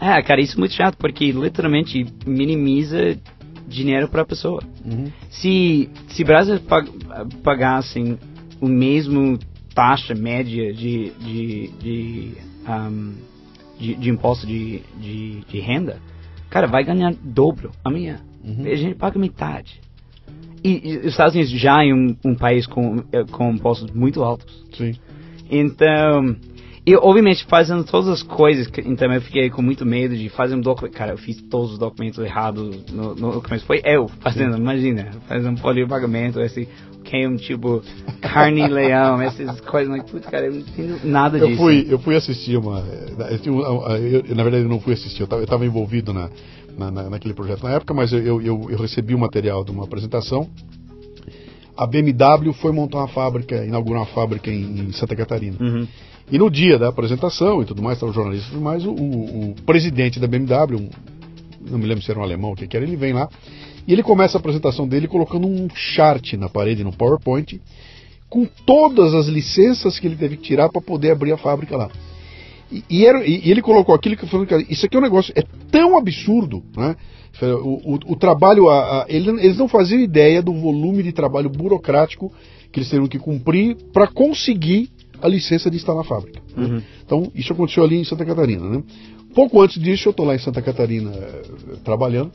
é, 0.00 0.22
cara, 0.22 0.40
isso 0.40 0.56
é 0.56 0.58
muito 0.60 0.74
chato, 0.74 0.96
porque 0.96 1.32
literalmente 1.32 2.06
minimiza 2.24 3.18
dinheiro 3.66 4.08
para 4.08 4.22
a 4.22 4.26
pessoa. 4.26 4.62
Uhum. 4.84 5.10
Se, 5.30 5.90
se 6.08 6.24
Brasil 6.24 6.60
pag 6.60 6.90
pagassem 7.42 8.18
o 8.60 8.68
mesmo 8.68 9.38
taxa 9.74 10.14
média 10.14 10.72
de, 10.72 11.10
de, 11.10 11.68
de, 11.78 12.32
um, 12.68 13.14
de, 13.78 13.94
de 13.94 14.10
imposto 14.10 14.46
de, 14.46 14.82
de, 14.98 15.40
de, 15.40 15.60
renda, 15.60 15.98
cara, 16.48 16.66
vai 16.66 16.84
ganhar 16.84 17.12
dobro 17.22 17.70
amanhã. 17.84 18.20
Uhum. 18.42 18.64
A 18.64 18.74
gente 18.74 18.94
paga 18.94 19.18
metade. 19.18 19.80
E, 20.64 20.92
e, 20.92 20.96
os 20.98 21.06
Estados 21.06 21.34
Unidos 21.34 21.52
já 21.52 21.84
é 21.84 21.92
um, 21.92 22.16
um 22.24 22.34
país 22.34 22.66
com, 22.66 23.04
eh, 23.12 23.24
com 23.30 23.50
impostos 23.50 23.90
muito 23.92 24.22
altos. 24.22 24.64
Sim. 24.72 24.94
Então, 25.50 26.36
E, 26.86 26.94
obviamente, 26.94 27.44
fazendo 27.46 27.82
todas 27.82 28.08
as 28.08 28.22
coisas, 28.22 28.68
que, 28.68 28.80
então 28.80 29.12
eu 29.12 29.20
fiquei 29.20 29.50
com 29.50 29.60
muito 29.60 29.84
medo 29.84 30.16
de 30.16 30.28
fazer 30.28 30.54
um 30.54 30.60
documento. 30.60 30.94
Cara, 30.94 31.12
eu 31.12 31.18
fiz 31.18 31.42
todos 31.50 31.72
os 31.72 31.78
documentos 31.78 32.24
errados 32.24 32.86
no, 32.92 33.12
no 33.16 33.42
começo. 33.42 33.66
Foi 33.66 33.80
eu 33.84 34.06
fazendo, 34.20 34.56
imagina, 34.56 35.10
fazendo 35.26 35.58
um 35.58 35.88
pagamento, 35.88 36.40
esse 36.40 36.68
queim, 37.02 37.34
tipo, 37.36 37.82
carne 38.20 38.60
e 38.60 38.68
leão, 38.68 39.18
essas 39.22 39.60
coisas. 39.62 39.88
Mas, 39.88 40.08
putz, 40.08 40.26
cara, 40.26 40.46
eu 40.46 40.52
não 40.52 40.60
entendo 40.60 41.00
nada 41.02 41.38
eu 41.38 41.48
disso. 41.48 41.60
Fui, 41.60 41.86
eu 41.90 41.98
fui 41.98 42.14
assistir 42.14 42.56
uma. 42.56 42.78
Eu, 43.44 44.24
eu, 44.24 44.36
na 44.36 44.44
verdade, 44.44 44.62
eu 44.62 44.68
não 44.68 44.78
fui 44.78 44.92
assistir, 44.92 45.22
eu 45.22 45.42
estava 45.42 45.66
envolvido 45.66 46.12
na, 46.12 46.30
na, 46.78 46.90
na, 46.92 47.10
naquele 47.10 47.34
projeto 47.34 47.64
na 47.64 47.70
época, 47.70 47.92
mas 47.92 48.12
eu, 48.12 48.40
eu, 48.40 48.70
eu 48.70 48.78
recebi 48.78 49.12
o 49.12 49.18
material 49.18 49.64
de 49.64 49.72
uma 49.72 49.82
apresentação. 49.82 50.48
A 51.76 51.84
BMW 51.84 52.52
foi 52.54 52.70
montar 52.70 52.98
uma 52.98 53.08
fábrica, 53.08 53.64
inaugurar 53.64 54.02
uma 54.02 54.06
fábrica 54.06 54.50
em, 54.50 54.82
em 54.88 54.92
Santa 54.92 55.16
Catarina. 55.16 55.56
Uhum. 55.60 55.86
E 56.30 56.38
no 56.38 56.50
dia 56.50 56.78
da 56.78 56.88
apresentação 56.88 57.62
e 57.62 57.64
tudo 57.64 57.82
mais, 57.82 57.96
estava 57.96 58.10
o 58.10 58.14
jornalista 58.14 58.48
e 58.48 58.50
tudo 58.50 58.62
mais, 58.62 58.84
o, 58.84 58.90
o, 58.90 59.50
o, 59.50 59.54
presidente 59.64 60.18
da 60.18 60.26
BMW, 60.26 60.76
um, 60.76 60.90
não 61.70 61.78
me 61.78 61.86
lembro 61.86 62.02
se 62.02 62.10
era 62.10 62.18
um 62.18 62.22
alemão 62.22 62.52
o 62.52 62.56
que, 62.56 62.66
que 62.66 62.76
era, 62.76 62.84
ele 62.84 62.96
vem 62.96 63.12
lá 63.12 63.28
e 63.86 63.92
ele 63.92 64.02
começa 64.02 64.36
a 64.36 64.40
apresentação 64.40 64.88
dele 64.88 65.06
colocando 65.06 65.46
um 65.46 65.68
chart 65.72 66.32
na 66.34 66.48
parede, 66.48 66.82
no 66.82 66.92
PowerPoint, 66.92 67.60
com 68.28 68.44
todas 68.44 69.14
as 69.14 69.26
licenças 69.26 69.98
que 69.98 70.06
ele 70.06 70.16
teve 70.16 70.36
que 70.36 70.42
tirar 70.42 70.68
para 70.68 70.80
poder 70.80 71.12
abrir 71.12 71.32
a 71.32 71.36
fábrica 71.36 71.76
lá. 71.76 71.88
E, 72.70 72.82
e, 72.90 73.06
era, 73.06 73.24
e, 73.24 73.48
ele 73.48 73.62
colocou 73.62 73.94
aquilo 73.94 74.16
que 74.16 74.26
falou, 74.26 74.44
isso 74.68 74.86
aqui 74.86 74.96
é 74.96 74.98
um 74.98 75.02
negócio, 75.02 75.32
é 75.36 75.44
tão 75.70 75.96
absurdo, 75.96 76.64
né? 76.76 76.96
O, 77.40 77.94
o, 77.94 77.98
o 78.12 78.16
trabalho, 78.16 78.68
a, 78.70 79.02
a, 79.02 79.06
eles 79.08 79.58
não 79.58 79.68
faziam 79.68 80.00
ideia 80.00 80.42
do 80.42 80.54
volume 80.54 81.02
de 81.02 81.12
trabalho 81.12 81.50
burocrático 81.50 82.32
que 82.72 82.80
eles 82.80 82.88
teriam 82.88 83.06
que 83.06 83.18
cumprir 83.18 83.76
para 83.92 84.06
conseguir 84.06 84.90
a 85.26 85.28
licença 85.28 85.70
de 85.70 85.76
estar 85.76 85.94
na 85.94 86.04
fábrica. 86.04 86.40
Uhum. 86.56 86.80
Então, 87.04 87.30
isso 87.34 87.52
aconteceu 87.52 87.84
ali 87.84 87.96
em 87.96 88.04
Santa 88.04 88.24
Catarina. 88.24 88.68
Né? 88.68 88.82
Pouco 89.34 89.60
antes 89.60 89.80
disso, 89.82 90.08
eu 90.08 90.10
estou 90.12 90.24
lá 90.24 90.34
em 90.34 90.38
Santa 90.38 90.62
Catarina 90.62 91.10
eh, 91.10 91.42
trabalhando. 91.84 92.30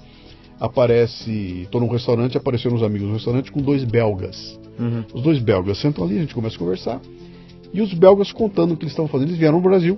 Aparece, 0.59 1.61
estou 1.63 1.81
num 1.81 1.87
restaurante, 1.87 2.37
apareceram 2.37 2.75
uns 2.75 2.83
amigos 2.83 3.07
no 3.07 3.13
restaurante 3.13 3.51
com 3.51 3.61
dois 3.61 3.83
belgas. 3.83 4.59
Uhum. 4.77 5.03
Os 5.13 5.23
dois 5.23 5.39
belgas 5.39 5.79
sentam 5.79 6.03
ali, 6.03 6.17
a 6.17 6.21
gente 6.21 6.35
começa 6.35 6.55
a 6.55 6.59
conversar. 6.59 7.01
E 7.73 7.81
os 7.81 7.93
belgas 7.93 8.31
contando 8.31 8.73
o 8.73 8.77
que 8.77 8.83
eles 8.83 8.91
estavam 8.91 9.09
fazendo. 9.09 9.29
Eles 9.29 9.39
vieram 9.39 9.57
no 9.57 9.63
Brasil. 9.63 9.97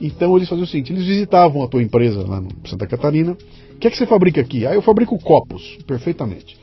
Então 0.00 0.36
eles 0.36 0.48
faziam 0.48 0.64
o 0.64 0.68
seguinte: 0.68 0.92
eles 0.92 1.04
visitavam 1.04 1.62
a 1.62 1.68
tua 1.68 1.82
empresa 1.82 2.26
lá 2.26 2.38
em 2.38 2.68
Santa 2.68 2.86
Catarina. 2.86 3.32
O 3.32 3.78
que 3.78 3.88
é 3.88 3.90
que 3.90 3.96
você 3.96 4.06
fabrica 4.06 4.40
aqui? 4.40 4.64
Ah, 4.64 4.74
eu 4.74 4.80
fabrico 4.80 5.18
copos, 5.18 5.76
perfeitamente. 5.86 6.56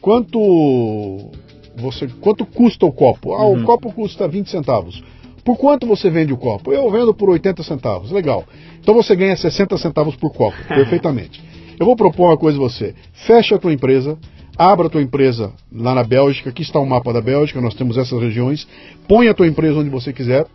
Quanto 0.00 1.30
você, 1.76 2.08
quanto 2.20 2.44
custa 2.46 2.86
o 2.86 2.92
copo? 2.92 3.34
Ah, 3.34 3.46
Uhum. 3.46 3.62
o 3.62 3.64
copo 3.64 3.92
custa 3.92 4.26
20 4.26 4.50
centavos. 4.50 5.02
Por 5.44 5.56
quanto 5.56 5.86
você 5.86 6.10
vende 6.10 6.32
o 6.32 6.36
copo? 6.36 6.72
Eu 6.72 6.90
vendo 6.90 7.14
por 7.14 7.30
80 7.30 7.62
centavos. 7.62 8.10
Legal. 8.10 8.44
Então 8.80 8.94
você 8.94 9.14
ganha 9.14 9.36
60 9.36 9.76
centavos 9.78 10.16
por 10.16 10.32
copo. 10.32 10.56
Perfeitamente. 10.66 11.40
Eu 11.78 11.86
vou 11.86 11.94
propor 11.94 12.30
uma 12.30 12.36
coisa 12.36 12.58
a 12.58 12.60
você. 12.60 12.94
Fecha 13.12 13.54
a 13.54 13.58
tua 13.58 13.72
empresa, 13.72 14.18
abra 14.58 14.86
a 14.86 14.90
tua 14.90 15.02
empresa 15.02 15.52
lá 15.72 15.94
na 15.94 16.02
Bélgica. 16.02 16.50
Aqui 16.50 16.62
está 16.62 16.80
o 16.80 16.86
mapa 16.86 17.12
da 17.12 17.20
Bélgica, 17.20 17.60
nós 17.60 17.74
temos 17.74 17.96
essas 17.96 18.20
regiões. 18.20 18.66
Põe 19.06 19.28
a 19.28 19.34
tua 19.34 19.46
empresa 19.46 19.78
onde 19.78 19.90
você 19.90 20.12
quiser. 20.12 20.46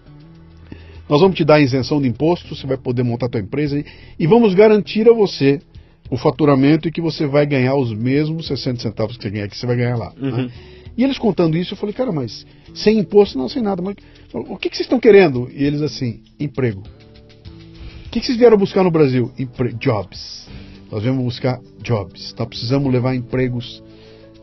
Nós 1.08 1.22
vamos 1.22 1.36
te 1.36 1.44
dar 1.44 1.60
isenção 1.60 2.02
de 2.02 2.08
imposto, 2.08 2.56
você 2.56 2.66
vai 2.66 2.78
poder 2.78 3.04
montar 3.04 3.26
a 3.26 3.30
tua 3.30 3.42
empresa 3.42 3.78
e, 3.78 3.86
e 4.18 4.26
vamos 4.28 4.54
garantir 4.54 5.10
a 5.10 5.14
você 5.14 5.62
o 6.10 6.18
faturamento 6.18 6.88
e 6.88 6.92
que 6.92 7.02
você 7.02 7.26
vai 7.26 7.46
ganhar 7.46 7.76
os 7.76 7.94
mesmos 7.94 8.48
60 8.48 8.82
centavos 8.82 9.16
que 9.18 9.24
você 9.24 9.30
ganha 9.30 9.46
aqui, 9.46 9.58
você 9.58 9.66
vai 9.66 9.76
ganhar 9.78 9.98
lá. 9.98 10.12
Uhum. 10.22 10.32
Né? 10.32 10.52
E 10.98 11.04
eles 11.04 11.18
contando 11.18 11.58
isso, 11.58 11.74
eu 11.74 11.78
falei, 11.78 11.94
cara, 11.94 12.12
mas 12.12 12.46
sem 12.74 13.00
imposto, 13.00 13.38
não, 13.38 13.48
sem 13.48 13.62
nada. 13.62 13.82
Mas, 13.82 13.96
o 14.34 14.58
que, 14.58 14.70
que 14.70 14.76
vocês 14.76 14.86
estão 14.86 15.00
querendo? 15.00 15.50
E 15.54 15.64
eles 15.64 15.82
assim, 15.82 16.22
emprego. 16.40 16.84
O 18.06 18.10
que, 18.12 18.20
que 18.20 18.26
vocês 18.26 18.38
vieram 18.38 18.58
buscar 18.58 18.84
no 18.84 18.92
Brasil? 18.92 19.32
Empre 19.40 19.74
jobs. 19.74 20.48
Nós 20.92 21.02
viemos 21.02 21.24
buscar 21.24 21.62
jobs. 21.82 22.36
Nós 22.38 22.48
precisamos 22.48 22.92
levar 22.92 23.16
empregos 23.16 23.82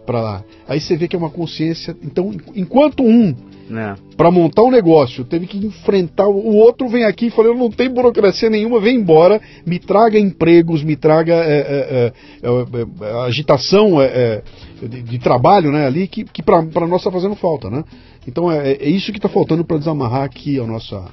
para 0.09 0.23
lá. 0.23 0.45
Aí 0.67 0.81
você 0.81 0.97
vê 0.97 1.07
que 1.07 1.15
é 1.15 1.19
uma 1.19 1.29
consciência. 1.29 1.95
Então, 2.03 2.35
enquanto 2.57 3.03
um 3.03 3.35
Não. 3.69 3.95
para 4.17 4.31
montar 4.31 4.63
um 4.63 4.71
negócio, 4.71 5.23
teve 5.23 5.47
que 5.47 5.59
enfrentar. 5.59 6.27
O 6.27 6.57
outro 6.57 6.89
vem 6.89 7.05
aqui 7.05 7.27
e 7.27 7.31
fala: 7.31 7.49
Eu 7.49 7.55
não 7.55 7.69
tenho 7.69 7.91
burocracia 7.91 8.49
nenhuma, 8.49 8.81
vem 8.81 8.97
embora, 8.97 9.39
me 9.67 9.79
traga 9.79 10.19
empregos, 10.19 10.83
me 10.83 10.97
traga 10.97 11.35
é, 11.35 11.59
é, 11.59 12.13
é, 12.43 13.07
é, 13.07 13.27
agitação 13.27 14.01
é, 14.01 14.43
de, 14.87 15.03
de, 15.03 15.19
trabalho 15.19 15.73
né, 15.73 15.87
ali, 15.87 16.07
que, 16.07 16.25
que 16.25 16.43
para 16.43 16.63
nós 16.87 17.01
está 17.01 17.11
fazendo 17.11 17.35
falta. 17.35 17.69
Né? 17.71 17.83
Então 18.27 18.51
é, 18.51 18.73
é 18.73 18.89
isso 18.89 19.11
que 19.13 19.19
está 19.19 19.29
faltando 19.29 19.65
para 19.65 19.79
desamarrar 19.79 20.23
aqui 20.23 20.61
a 20.61 20.65
nossa. 20.67 21.05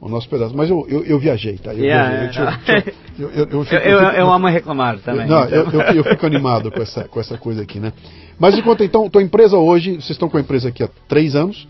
O 0.00 0.08
nosso 0.08 0.28
pedaço. 0.28 0.54
Mas 0.54 0.68
eu, 0.68 0.84
eu, 0.86 1.02
eu 1.04 1.18
viajei, 1.18 1.56
tá? 1.56 1.72
Eu, 1.72 1.82
Yeah, 1.82 2.28
viajei. 2.30 2.42
yeah. 2.42 2.92
Eu, 3.18 3.30
eu, 3.30 3.46
eu, 3.48 3.64
fico- 3.64 3.74
Eu, 3.76 3.80
eu, 3.80 3.98
eu 4.00 4.06
fico- 4.10 4.20
eu 4.20 4.32
amo 4.32 4.46
reclamar 4.48 4.98
também. 4.98 5.26
não, 5.26 5.44
então. 5.44 5.56
eu, 5.72 5.80
eu, 5.94 6.04
fico 6.04 6.26
animado 6.26 6.70
com 6.70 6.82
essa, 6.82 7.04
com 7.08 7.18
essa 7.20 7.38
coisa 7.38 7.62
aqui, 7.62 7.80
né? 7.80 7.90
Mas 8.38 8.54
enquanto 8.54 8.84
então, 8.84 9.08
tua 9.08 9.22
empresa 9.22 9.56
hoje, 9.56 9.92
vocês 9.94 10.10
estão 10.10 10.28
com 10.28 10.36
a 10.36 10.40
empresa 10.42 10.68
aqui 10.68 10.82
há 10.82 10.88
três 11.08 11.34
anos? 11.34 11.66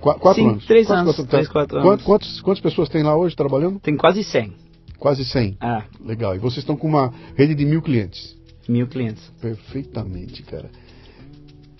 Qua- 0.00 0.14
quatro 0.14 0.42
Sim, 0.42 0.48
anos? 0.48 0.64
três 0.64 0.90
anos, 0.90 1.14
quatro- 1.16 1.26
três, 1.30 1.46
quatro 1.48 1.78
anos. 1.78 2.02
Quantos, 2.04 2.40
quantas 2.40 2.62
pessoas 2.62 2.88
tem 2.88 3.02
lá 3.02 3.14
hoje 3.14 3.36
trabalhando? 3.36 3.78
Tem 3.80 3.96
quase 3.98 4.24
100. 4.24 4.50
Quase 4.98 5.24
100. 5.26 5.58
Ah, 5.60 5.82
Legal. 6.02 6.34
E 6.36 6.38
vocês 6.38 6.58
estão 6.58 6.74
com 6.76 6.86
uma 6.88 7.12
rede 7.36 7.54
de 7.54 7.66
mil 7.66 7.82
clientes? 7.82 8.34
Mil 8.68 8.86
clientes. 8.86 9.22
Perfeitamente, 9.40 10.42
cara. 10.42 10.70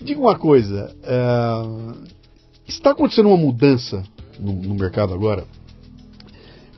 Diga 0.00 0.20
uma 0.20 0.38
coisa. 0.38 0.94
é, 1.02 1.98
está 2.66 2.90
acontecendo 2.90 3.28
uma 3.28 3.36
mudança 3.36 4.02
no, 4.38 4.52
no 4.52 4.74
mercado 4.74 5.12
agora 5.14 5.44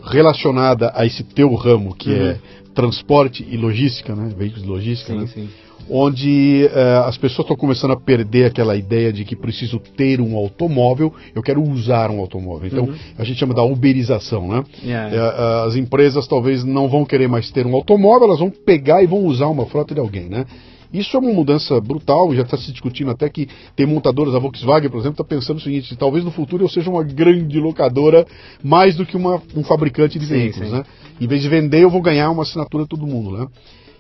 relacionada 0.03 0.93
a 0.95 1.05
esse 1.05 1.23
teu 1.23 1.55
ramo 1.55 1.95
que 1.95 2.11
Uhum. 2.11 2.29
é 2.31 2.41
transporte 2.75 3.47
e 3.49 3.57
logística, 3.57 4.15
né? 4.15 4.33
Veículos 4.37 4.63
de 4.63 4.69
logística, 4.69 5.13
Sim, 5.13 5.19
né? 5.21 5.27
sim. 5.27 5.49
Onde 5.91 6.67
eh, 6.73 7.03
as 7.05 7.17
pessoas 7.19 7.41
estão 7.45 7.57
começando 7.57 7.91
a 7.91 7.97
perder 7.97 8.45
aquela 8.47 8.77
ideia 8.77 9.13
de 9.13 9.25
que 9.25 9.35
preciso 9.35 9.79
ter 9.97 10.21
um 10.21 10.37
automóvel, 10.37 11.13
eu 11.35 11.43
quero 11.43 11.61
usar 11.63 12.11
um 12.11 12.21
automóvel. 12.21 12.69
Então, 12.69 12.85
Uhum. 12.85 12.95
a 13.19 13.25
gente 13.25 13.39
chama 13.39 13.53
da 13.55 13.63
uberização, 13.65 14.47
né? 14.49 14.65
Yeah. 14.85 15.15
Eh, 15.17 15.67
as 15.67 15.75
empresas 15.77 16.27
talvez 16.29 16.63
não 16.65 16.89
vão 16.89 17.05
querer 17.05 17.29
mais 17.29 17.51
ter 17.51 17.67
um 17.67 17.75
automóvel, 17.75 18.29
elas 18.29 18.39
vão 18.39 18.51
pegar 18.51 19.03
e 19.03 19.07
vão 19.07 19.25
usar 19.25 19.49
uma 19.49 19.67
frota 19.67 19.93
de 19.95 20.01
alguém, 20.01 20.29
né? 20.29 20.45
Isso 20.93 21.17
é 21.17 21.21
uma 21.21 21.33
mudança 21.33 21.81
brutal, 21.81 22.35
já 22.35 22.43
está 22.43 22.57
se 22.57 22.73
discutindo 22.73 23.13
até 23.13 23.29
que 23.29 23.49
tem 23.77 23.87
montadoras, 23.87 24.35
a 24.35 24.41
Volkswagen, 24.41 24.91
por 24.91 24.99
exemplo, 24.99 25.23
está 25.23 25.25
pensando 25.25 25.59
o 25.59 25.61
seguinte, 25.61 25.95
talvez 25.97 26.25
no 26.25 26.33
futuro 26.33 26.65
eu 26.65 26.69
seja 26.69 26.91
uma 26.91 27.05
grande 27.05 27.61
locadora 27.61 28.27
mais 28.63 28.97
do 28.97 29.07
que 29.07 29.17
uma- 29.17 29.41
um 29.57 29.63
fabricante 29.63 30.19
de 30.19 30.27
Sim, 30.27 30.35
veículos, 30.35 30.69
sim. 30.69 30.75
né? 30.75 30.83
Em 31.21 31.27
vez 31.29 31.43
de 31.43 31.49
vender, 31.49 31.83
eu 31.85 31.91
vou 31.91 32.03
ganhar 32.03 32.29
uma 32.31 32.43
assinatura 32.43 32.83
de 32.85 32.89
todo 32.89 33.07
mundo, 33.07 33.31
né? 33.39 33.47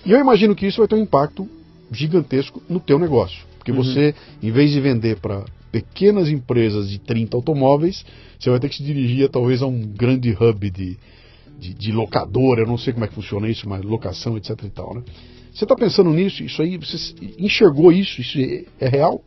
E 0.04 0.10
eu 0.10 0.18
imagino 0.18 0.52
que 0.54 0.66
isso 0.66 0.78
vai 0.78 0.88
ter 0.88 0.96
um 0.96 1.02
impacto 1.02 1.48
gigantesco 1.90 2.62
no 2.68 2.80
teu 2.80 2.98
negócio. 2.98 3.44
Porque 3.58 3.72
Uhum. 3.72 3.78
você, 3.78 4.14
em 4.42 4.50
vez 4.50 4.70
de 4.70 4.80
vender 4.80 5.18
para 5.18 5.44
pequenas 5.70 6.28
empresas 6.28 6.88
de 6.88 6.98
30 6.98 7.36
automóveis, 7.36 8.04
você 8.38 8.50
vai 8.50 8.58
ter 8.58 8.68
que 8.68 8.76
se 8.76 8.82
dirigir 8.82 9.28
talvez 9.28 9.62
a 9.62 9.66
um 9.66 9.80
grande 9.80 10.30
hub 10.32 10.70
de, 10.70 10.96
de, 11.58 11.74
de 11.74 11.92
locadora, 11.92 12.62
eu 12.62 12.66
não 12.66 12.78
sei 12.78 12.92
como 12.92 13.04
é 13.04 13.08
que 13.08 13.14
funciona 13.14 13.48
isso, 13.48 13.68
mas 13.68 13.82
locação, 13.82 14.36
etc 14.36 14.56
e 14.64 14.70
tal, 14.70 14.94
né? 14.94 15.02
Você 15.52 15.64
está 15.64 15.74
pensando 15.74 16.10
nisso? 16.10 16.42
Isso 16.42 16.62
aí, 16.62 16.76
você 16.76 17.14
enxergou 17.38 17.92
isso? 17.92 18.20
Isso 18.20 18.38
é, 18.38 18.64
é 18.80 18.88
real? 18.88 19.22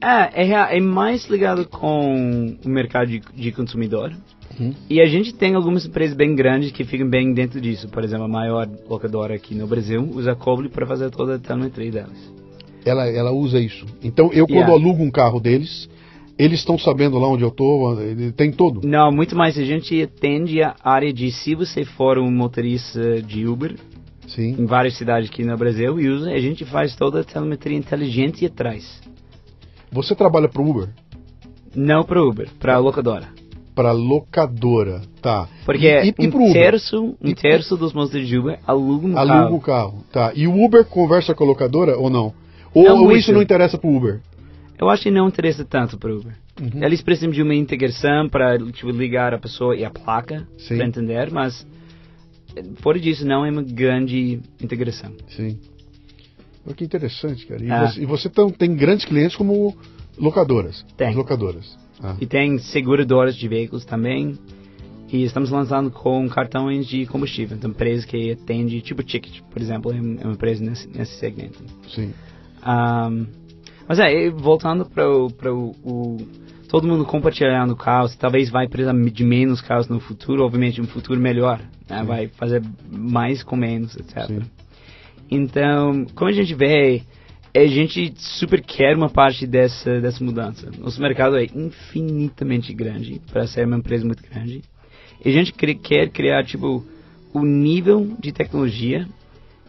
É, 0.00 0.44
é, 0.44 0.76
é 0.76 0.80
mais 0.80 1.26
ligado 1.26 1.66
com 1.68 2.56
o 2.64 2.68
mercado 2.68 3.08
de, 3.08 3.20
de 3.34 3.52
consumidor. 3.52 4.12
Uhum. 4.58 4.74
E 4.88 5.00
a 5.00 5.06
gente 5.06 5.34
tem 5.34 5.54
algumas 5.54 5.84
empresas 5.84 6.16
bem 6.16 6.34
grandes 6.34 6.70
que 6.72 6.84
ficam 6.84 7.08
bem 7.08 7.32
dentro 7.32 7.60
disso. 7.60 7.88
Por 7.88 8.04
exemplo, 8.04 8.24
a 8.24 8.28
maior 8.28 8.68
locadora 8.88 9.34
aqui 9.34 9.54
no 9.54 9.66
Brasil 9.66 10.02
usa 10.14 10.32
a 10.32 10.36
Coble 10.36 10.68
para 10.68 10.86
fazer 10.86 11.10
toda 11.10 11.36
a 11.36 11.38
telemetria 11.38 11.90
delas. 11.90 12.32
Ela, 12.84 13.06
ela 13.08 13.32
usa 13.32 13.58
isso. 13.58 13.84
Então, 14.02 14.30
eu 14.32 14.46
quando 14.46 14.58
Yeah. 14.58 14.72
alugo 14.72 15.02
um 15.02 15.10
carro 15.10 15.40
deles, 15.40 15.88
eles 16.38 16.60
estão 16.60 16.78
sabendo 16.78 17.18
lá 17.18 17.26
onde 17.28 17.42
eu 17.42 17.48
estou, 17.48 17.96
tem 18.36 18.52
todo. 18.52 18.86
Não, 18.86 19.10
muito 19.10 19.34
mais. 19.34 19.58
A 19.58 19.64
gente 19.64 20.00
atende 20.00 20.62
a 20.62 20.74
área 20.84 21.12
de 21.12 21.30
se 21.32 21.54
você 21.54 21.84
for 21.84 22.18
um 22.18 22.30
motorista 22.30 23.20
de 23.22 23.46
Uber 23.46 23.74
Sim. 24.28 24.54
em 24.58 24.66
várias 24.66 24.96
cidades 24.96 25.28
aqui 25.28 25.44
no 25.44 25.56
Brasil 25.56 25.98
e 25.98 26.08
usa, 26.08 26.30
a 26.30 26.38
gente 26.38 26.64
faz 26.64 26.94
toda 26.94 27.20
a 27.20 27.24
telemetria 27.24 27.76
inteligente 27.76 28.46
atrás. 28.46 29.00
Você 29.96 30.14
trabalha 30.14 30.46
para 30.46 30.60
Uber? 30.60 30.88
Não 31.74 32.04
para 32.04 32.22
Uber, 32.22 32.50
para 32.60 32.76
locadora. 32.76 33.28
Para 33.74 33.92
locadora, 33.92 35.00
tá. 35.22 35.48
Porque 35.64 35.86
e, 35.86 36.10
e, 36.10 36.14
e 36.18 36.26
um, 36.28 36.36
Uber? 36.36 36.52
terço, 36.52 37.16
um 37.18 37.28
E- 37.30 37.34
terço 37.34 37.78
dos 37.78 37.94
motoristas 37.94 38.28
de 38.28 38.36
Uber 38.38 38.58
alugam 38.66 39.10
um 39.12 39.18
Aluga 39.18 39.34
carro. 39.34 39.56
o 39.56 39.60
carro, 39.60 40.04
tá. 40.12 40.32
E 40.34 40.46
o 40.46 40.64
Uber 40.64 40.84
conversa 40.84 41.34
com 41.34 41.44
a 41.44 41.46
locadora 41.46 41.96
ou 41.96 42.10
não? 42.10 42.34
Ou, 42.74 42.84
Não 42.84 43.04
ou 43.04 43.12
isso 43.12 43.32
não 43.32 43.40
interessa 43.40 43.78
pro 43.78 43.88
Uber? 43.88 44.20
Eu 44.78 44.90
acho 44.90 45.04
que 45.04 45.10
não 45.10 45.28
interessa 45.28 45.64
tanto 45.64 45.96
para 45.98 46.12
Uber. 46.14 46.34
Uhum. 46.60 46.84
Eles 46.84 47.00
precisam 47.00 47.30
de 47.30 47.42
uma 47.42 47.54
integração 47.54 48.28
para 48.28 48.58
tipo, 48.70 48.90
ligar 48.90 49.32
a 49.32 49.38
pessoa 49.38 49.74
e 49.74 49.82
a 49.82 49.88
placa 49.90 50.46
para 50.68 50.86
entender, 50.86 51.30
mas 51.30 51.66
fora 52.82 52.98
disso 53.00 53.26
não 53.26 53.46
é 53.46 53.50
uma 53.50 53.62
grande 53.62 54.40
integração. 54.62 55.12
Sim. 55.28 55.58
Olha 56.66 56.74
que 56.74 56.84
interessante, 56.84 57.46
cara. 57.46 57.62
E 57.64 57.70
Ah. 57.70 57.86
você, 57.86 58.02
e 58.02 58.06
você 58.06 58.28
tão- 58.28 58.50
tem 58.50 58.74
grandes 58.74 59.04
clientes 59.04 59.36
como 59.36 59.76
locadoras? 60.18 60.84
Tem. 60.96 61.08
As 61.08 61.14
locadoras. 61.14 61.78
Ah. 62.02 62.16
E 62.20 62.26
tem 62.26 62.58
seguradoras 62.58 63.36
de 63.36 63.46
veículos 63.48 63.84
também. 63.84 64.36
E 65.12 65.22
estamos 65.22 65.50
lançando 65.50 65.88
com 65.90 66.28
cartões 66.28 66.86
de 66.88 67.06
combustível. 67.06 67.56
Então, 67.56 67.70
empresa 67.70 68.04
que 68.04 68.32
atende, 68.32 68.80
tipo 68.80 69.04
Ticket, 69.04 69.40
por 69.42 69.62
exemplo, 69.62 69.92
é 69.92 70.00
uma 70.00 70.32
empresa 70.32 70.64
nesse, 70.64 70.88
nesse 70.88 71.14
segmento. 71.20 71.62
Sim. 71.88 72.12
Um, 72.66 73.26
mas 73.88 74.00
é, 74.00 74.28
voltando 74.30 74.84
para 74.84 75.08
o, 75.08 76.16
todo 76.68 76.88
mundo 76.88 77.04
compartilhando 77.04 77.76
caos, 77.76 78.16
talvez 78.16 78.50
vai 78.50 78.66
precisar 78.66 78.92
de 78.94 79.24
menos 79.24 79.60
caos 79.60 79.86
no 79.88 80.00
futuro, 80.00 80.42
obviamente 80.44 80.80
um 80.80 80.86
futuro 80.88 81.20
melhor, 81.20 81.60
né? 81.88 82.02
vai 82.02 82.26
fazer 82.26 82.60
mais 82.90 83.44
com 83.44 83.54
menos, 83.54 83.96
etc. 83.96 84.26
Sim. 84.26 84.40
Então, 85.30 86.06
como 86.14 86.30
a 86.30 86.32
gente 86.32 86.54
vê, 86.54 87.02
a 87.54 87.66
gente 87.66 88.12
super 88.16 88.62
quer 88.62 88.96
uma 88.96 89.08
parte 89.08 89.46
dessa, 89.46 90.00
dessa 90.00 90.22
mudança. 90.22 90.70
Nosso 90.78 91.00
mercado 91.00 91.36
é 91.36 91.44
infinitamente 91.54 92.72
grande 92.72 93.20
para 93.32 93.46
ser 93.46 93.66
uma 93.66 93.78
empresa 93.78 94.04
muito 94.04 94.22
grande. 94.22 94.62
E 95.24 95.28
a 95.28 95.32
gente 95.32 95.52
quer 95.52 96.08
criar, 96.10 96.44
tipo, 96.44 96.84
o 97.32 97.44
nível 97.44 98.16
de 98.20 98.32
tecnologia 98.32 99.06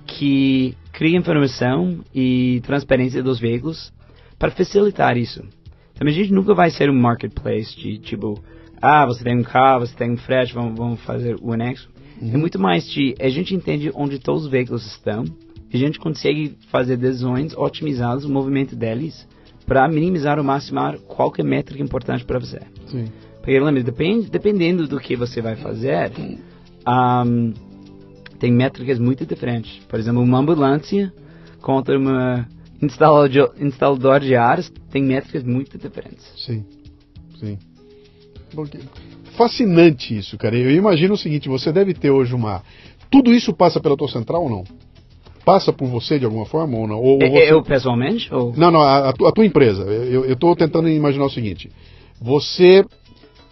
que 0.05 0.75
cria 0.93 1.17
informação 1.17 1.99
e 2.13 2.61
transparência 2.65 3.21
dos 3.21 3.39
veículos 3.39 3.91
para 4.39 4.51
facilitar 4.51 5.17
isso. 5.17 5.43
Então 5.93 6.07
a 6.07 6.11
gente 6.11 6.31
nunca 6.31 6.53
vai 6.53 6.69
ser 6.69 6.89
um 6.89 6.99
marketplace 6.99 7.75
de 7.75 7.97
tipo, 7.97 8.41
ah, 8.81 9.05
você 9.05 9.23
tem 9.23 9.37
um 9.37 9.43
carro, 9.43 9.81
você 9.81 9.95
tem 9.95 10.11
um 10.11 10.17
frete, 10.17 10.53
vamos, 10.53 10.77
vamos 10.77 11.01
fazer 11.01 11.35
o 11.41 11.51
anexo. 11.51 11.89
Uhum. 12.21 12.33
É 12.33 12.37
muito 12.37 12.59
mais 12.59 12.87
de, 12.89 13.15
a 13.19 13.29
gente 13.29 13.53
entende 13.53 13.91
onde 13.93 14.19
todos 14.19 14.45
os 14.45 14.49
veículos 14.49 14.85
estão 14.85 15.25
a 15.73 15.77
gente 15.77 15.99
consegue 15.99 16.57
fazer 16.69 16.97
decisões 16.97 17.55
otimizadas 17.55 18.23
o 18.23 18.29
movimento 18.29 18.75
deles 18.75 19.27
para 19.65 19.87
minimizar 19.87 20.37
ou 20.37 20.43
maximar 20.43 20.97
qualquer 20.99 21.43
métrica 21.43 21.83
importante 21.83 22.23
para 22.23 22.39
você. 22.39 22.61
Sim. 22.85 23.05
Porque 23.37 23.59
lembra, 23.59 23.83
depende, 23.83 24.29
dependendo 24.29 24.87
do 24.87 24.99
que 24.99 25.15
você 25.15 25.41
vai 25.41 25.55
fazer, 25.55 26.11
um, 26.87 27.53
tem 28.39 28.51
métricas 28.51 28.99
muito 28.99 29.25
diferentes. 29.25 29.83
Por 29.85 29.99
exemplo, 29.99 30.21
uma 30.21 30.39
ambulância 30.39 31.13
contra 31.61 31.97
uma 31.97 32.47
instalador, 32.81 33.53
instalador 33.59 34.19
de 34.21 34.35
ares 34.35 34.71
tem 34.89 35.03
métricas 35.03 35.43
muito 35.43 35.77
diferentes. 35.77 36.25
Sim, 36.37 36.63
sim. 37.39 37.57
Fascinante 39.35 40.17
isso, 40.17 40.37
cara. 40.37 40.55
Eu 40.55 40.71
imagino 40.71 41.13
o 41.13 41.17
seguinte, 41.17 41.49
você 41.49 41.71
deve 41.71 41.93
ter 41.93 42.09
hoje 42.09 42.33
uma... 42.33 42.63
Tudo 43.09 43.33
isso 43.33 43.53
passa 43.53 43.79
pela 43.79 43.95
tua 43.95 44.07
central 44.07 44.43
ou 44.43 44.49
não? 44.49 44.63
Passa 45.47 45.71
por 45.71 45.87
você 45.87 46.19
de 46.19 46.25
alguma 46.25 46.45
forma 46.45 46.77
ou 46.77 46.85
não? 46.85 46.99
Ou, 46.99 47.21
é, 47.21 47.29
você... 47.29 47.53
Eu 47.53 47.63
pessoalmente? 47.63 48.33
Ou... 48.33 48.53
Não, 48.57 48.69
não, 48.69 48.81
a, 48.81 49.11
a, 49.11 49.13
tua, 49.13 49.45
empresa. 49.45 49.83
Eu 49.83 50.29
estou 50.29 50.53
tentando 50.57 50.89
imaginar 50.89 51.23
o 51.23 51.29
seguinte. 51.29 51.71
Você 52.21 52.83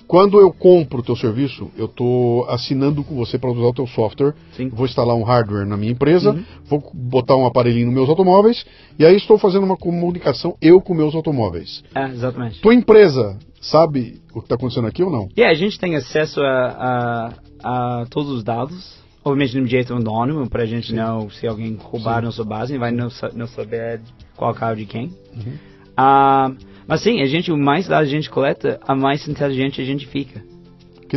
quando 0.05 0.37
eu 0.39 0.51
compro 0.51 0.99
o 0.99 1.03
teu 1.03 1.15
serviço, 1.15 1.71
eu 1.77 1.85
estou 1.85 2.45
assinando 2.49 3.01
com 3.01 3.15
você 3.15 3.39
para 3.39 3.49
usar 3.49 3.67
o 3.67 3.73
teu 3.73 3.87
software. 3.87 4.33
Sim. 4.51 4.67
Vou 4.67 4.85
instalar 4.85 5.15
um 5.15 5.23
hardware 5.23 5.65
na 5.65 5.77
minha 5.77 5.93
empresa, 5.93 6.31
uhum. 6.31 6.43
vou 6.65 6.91
botar 6.93 7.37
um 7.37 7.45
aparelhinho 7.45 7.85
nos 7.85 7.95
meus 7.95 8.09
automóveis, 8.09 8.65
e 8.99 9.05
aí 9.05 9.15
estou 9.15 9.37
fazendo 9.37 9.63
uma 9.63 9.77
comunicação 9.77 10.57
eu 10.61 10.81
com 10.81 10.93
meus 10.93 11.15
automóveis. 11.15 11.81
É, 11.95 12.09
exatamente. 12.09 12.59
Tua 12.59 12.75
empresa 12.75 13.39
sabe 13.61 14.21
o 14.33 14.39
que 14.39 14.45
está 14.45 14.55
acontecendo 14.55 14.87
aqui 14.87 15.01
ou 15.01 15.09
não? 15.09 15.29
Yeah, 15.35 15.49
a 15.49 15.57
gente 15.57 15.79
tem 15.79 15.95
acesso 15.95 16.41
a, 16.41 17.31
a, 17.63 18.01
a 18.01 18.05
todos 18.07 18.31
os 18.31 18.43
dados, 18.43 19.04
obviamente 19.25 19.53
de 19.53 19.61
um 19.61 19.65
jeito 19.65 19.93
anônimo, 19.93 20.47
para 20.47 20.63
a 20.63 20.65
gente 20.67 20.89
Sim. 20.89 20.95
não, 20.95 21.29
se 21.29 21.47
alguém 21.47 21.75
roubar 21.81 22.19
Sim. 22.19 22.25
nossa 22.25 22.43
base, 22.43 22.77
vai 22.77 22.91
não, 22.91 23.09
não 23.33 23.47
saber 23.47 23.99
qual 24.37 24.53
carro 24.53 24.75
de 24.75 24.85
quem. 24.85 25.07
Uhum. 25.35 25.53
Uh, 25.97 26.55
mas 26.87 27.01
sim, 27.01 27.19
a 27.21 27.25
gente, 27.25 27.51
o 27.51 27.57
mais 27.57 27.87
dados 27.87 28.07
a 28.07 28.11
gente 28.11 28.29
coleta, 28.29 28.79
a 28.87 28.95
mais 28.95 29.27
inteligente 29.27 29.81
a 29.81 29.85
gente 29.85 30.05
fica. 30.05 30.43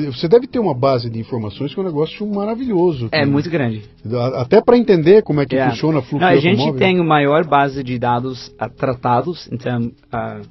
Você 0.07 0.29
deve 0.29 0.47
ter 0.47 0.59
uma 0.59 0.75
base 0.75 1.11
de 1.11 1.19
informações 1.19 1.75
que 1.75 1.81
é 1.81 1.83
um 1.83 1.87
negócio 1.87 2.27
maravilhoso. 2.27 3.09
É 3.11 3.27
muito 3.27 3.51
grande. 3.51 3.83
Até 4.35 4.61
para 4.61 4.77
entender 4.77 5.23
como 5.23 5.41
é 5.41 5.47
que 5.47 5.57
é. 5.57 5.69
funciona 5.71 5.99
o 5.99 6.03
fluxo 6.03 6.25
Não, 6.25 6.33
A 6.33 6.37
gente 6.37 6.73
tem 6.75 7.01
a 7.01 7.05
maior 7.05 7.45
base 7.45 7.83
de 7.83 7.99
dados 7.99 8.49
uh, 8.49 8.71
tratados, 8.77 9.49
então 9.51 9.87
uh, 9.87 10.47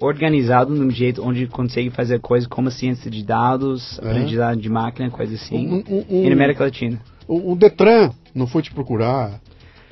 organizado 0.00 0.74
num 0.74 0.90
jeito 0.90 1.22
onde 1.22 1.46
consegue 1.46 1.90
fazer 1.90 2.20
coisas 2.20 2.46
como 2.46 2.70
ciência 2.70 3.10
de 3.10 3.24
dados, 3.24 3.98
é. 3.98 4.10
aprendizagem 4.10 4.60
de 4.60 4.68
máquina, 4.68 5.10
coisas 5.10 5.42
assim, 5.42 5.68
um, 5.68 5.84
um, 5.88 6.04
um, 6.10 6.24
em 6.24 6.32
América 6.32 6.64
Latina. 6.64 7.00
O, 7.26 7.52
o 7.52 7.56
Detran 7.56 8.10
não 8.34 8.46
foi 8.46 8.62
te 8.62 8.72
procurar 8.72 9.40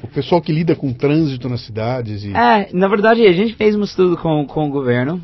o 0.03 0.07
pessoal 0.07 0.41
que 0.41 0.53
lida 0.53 0.77
com 0.77 0.93
trânsito 0.93 1.49
nas 1.49 1.63
cidades. 1.63 2.25
E... 2.25 2.35
É, 2.35 2.69
na 2.73 2.89
verdade, 2.89 3.27
a 3.27 3.33
gente 3.33 3.55
fez 3.55 3.75
um 3.75 3.83
estudo 3.83 4.17
com, 4.17 4.47
com 4.47 4.69
o 4.69 4.71
governo. 4.71 5.21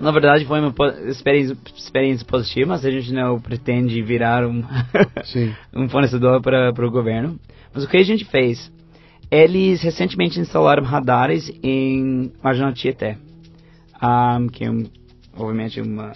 Na 0.00 0.10
verdade, 0.10 0.44
foi 0.46 0.58
uma 0.58 0.74
experiência, 1.06 1.56
experiência 1.76 2.26
positiva, 2.26 2.70
mas 2.70 2.84
a 2.84 2.90
gente 2.90 3.12
não 3.12 3.38
pretende 3.38 4.02
virar 4.02 4.44
um, 4.46 4.64
um 5.74 5.88
fornecedor 5.88 6.40
para 6.40 6.70
o 6.70 6.90
governo. 6.90 7.38
Mas 7.72 7.84
o 7.84 7.88
que 7.88 7.98
a 7.98 8.02
gente 8.02 8.24
fez? 8.24 8.72
Eles 9.30 9.80
recentemente 9.82 10.40
instalaram 10.40 10.82
radares 10.82 11.50
em 11.62 12.32
Marginal 12.42 12.72
Tietê, 12.72 13.16
um, 14.02 14.48
que 14.48 14.64
é, 14.64 14.70
um, 14.70 14.84
obviamente, 15.36 15.80
uma 15.80 16.12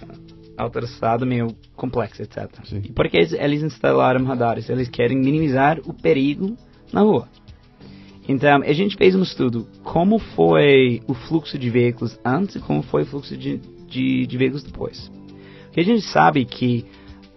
autoestrada 0.57 1.25
meio 1.25 1.55
complexa, 1.75 2.23
etc. 2.23 2.49
Sim. 2.65 2.81
E 2.83 2.91
por 2.91 3.07
que 3.07 3.17
eles 3.17 3.63
instalaram 3.63 4.25
radares? 4.25 4.69
Eles 4.69 4.89
querem 4.89 5.17
minimizar 5.17 5.79
o 5.85 5.93
perigo 5.93 6.57
na 6.91 7.01
rua. 7.01 7.27
Então, 8.27 8.61
a 8.61 8.73
gente 8.73 8.97
fez 8.97 9.15
um 9.15 9.23
estudo 9.23 9.67
como 9.83 10.19
foi 10.19 11.01
o 11.07 11.13
fluxo 11.13 11.57
de 11.57 11.69
veículos 11.69 12.19
antes 12.25 12.57
e 12.57 12.59
como 12.59 12.81
foi 12.81 13.03
o 13.03 13.05
fluxo 13.05 13.37
de, 13.37 13.57
de, 13.87 14.27
de 14.27 14.37
veículos 14.37 14.63
depois. 14.63 15.09
Porque 15.65 15.79
a 15.79 15.83
gente 15.83 16.01
sabe 16.01 16.43
que 16.43 16.85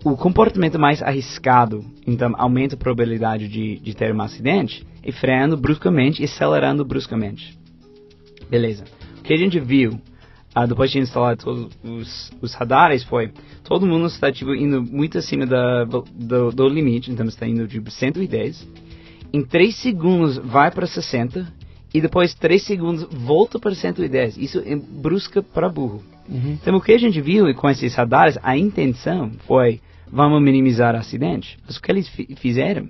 o 0.05 0.17
comportamento 0.17 0.79
mais 0.79 1.03
arriscado, 1.03 1.85
então 2.07 2.33
aumenta 2.37 2.75
a 2.75 2.79
probabilidade 2.79 3.47
de, 3.47 3.79
de 3.79 3.95
ter 3.95 4.13
um 4.13 4.21
acidente, 4.21 4.85
é 5.03 5.13
freando 5.13 5.57
bruscamente 5.57 6.23
e 6.23 6.25
acelerando 6.25 6.85
bruscamente. 6.85 7.57
Beleza. 8.49 8.85
O 9.19 9.23
que 9.23 9.33
a 9.33 9.37
gente 9.37 9.61
viu 9.61 10.01
uh, 10.57 10.67
depois 10.67 10.91
de 10.91 10.99
instalar 10.99 11.37
todos 11.37 11.69
os, 11.83 12.31
os, 12.41 12.55
radares 12.55 13.05
foi 13.05 13.33
todo 13.65 13.87
mundo 13.87 14.07
está 14.07 14.33
tipo, 14.33 14.55
indo 14.55 14.83
muito 14.83 15.19
acima 15.19 15.47
da, 15.47 15.85
do, 15.85 16.51
do 16.51 16.69
limite, 16.69 17.11
então 17.11 17.27
está 17.27 17.47
indo 17.47 17.67
tipo 17.67 17.91
110 17.91 18.67
em 19.33 19.45
3 19.45 19.75
segundos 19.77 20.37
vai 20.39 20.71
para 20.71 20.87
60 20.87 21.47
e 21.93 22.01
depois 22.01 22.35
3 22.35 22.63
segundos 22.63 23.05
volta 23.11 23.59
para 23.59 23.75
110. 23.75 24.37
Isso 24.37 24.63
é 24.65 24.77
brusca 24.77 25.43
para 25.43 25.69
burro. 25.69 26.03
Uhum. 26.29 26.53
Então 26.53 26.77
o 26.77 26.81
que 26.81 26.93
a 26.93 26.99
gente 26.99 27.21
viu 27.21 27.53
com 27.55 27.69
esses 27.69 27.95
radares, 27.95 28.39
a 28.43 28.57
intenção 28.57 29.31
foi 29.47 29.81
vamos 30.11 30.43
minimizar 30.43 30.95
acidentes. 30.95 31.57
Mas 31.65 31.77
o 31.77 31.83
que 31.83 31.91
eles 31.91 32.09
fizeram, 32.37 32.89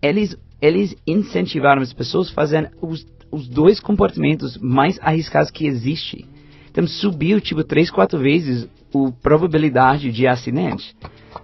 eles, 0.00 0.36
eles 0.60 0.96
incentivaram 1.06 1.82
as 1.82 1.92
pessoas 1.92 2.30
a 2.30 2.34
fazerem 2.34 2.70
os, 2.80 3.06
os 3.30 3.48
dois 3.48 3.80
comportamentos 3.80 4.56
mais 4.58 4.98
arriscados 5.02 5.50
que 5.50 5.66
existe. 5.66 6.26
Então 6.74 6.88
subiu 6.88 7.40
tipo 7.40 7.62
3, 7.62 7.88
4 7.88 8.18
vezes 8.18 8.64
a 8.92 9.12
probabilidade 9.22 10.10
de 10.10 10.26
acidente. 10.26 10.92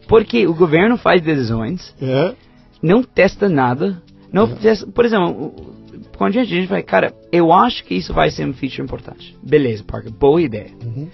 Porque 0.08 0.44
o 0.44 0.52
governo 0.54 0.98
faz 0.98 1.22
decisões, 1.22 1.94
é. 2.02 2.34
não 2.82 3.00
testa 3.00 3.48
nada, 3.48 4.02
não, 4.32 4.44
uhum. 4.44 4.90
Por 4.92 5.04
exemplo, 5.04 5.54
quando 6.16 6.36
a 6.38 6.44
gente 6.44 6.66
vai, 6.66 6.82
cara, 6.82 7.14
eu 7.30 7.52
acho 7.52 7.84
que 7.84 7.94
isso 7.94 8.12
vai 8.12 8.30
ser 8.30 8.46
um 8.46 8.52
feature 8.52 8.82
importante. 8.82 9.36
Beleza, 9.42 9.84
Parker, 9.84 10.12
boa 10.12 10.40
ideia. 10.42 10.70
Uhum. 10.84 11.08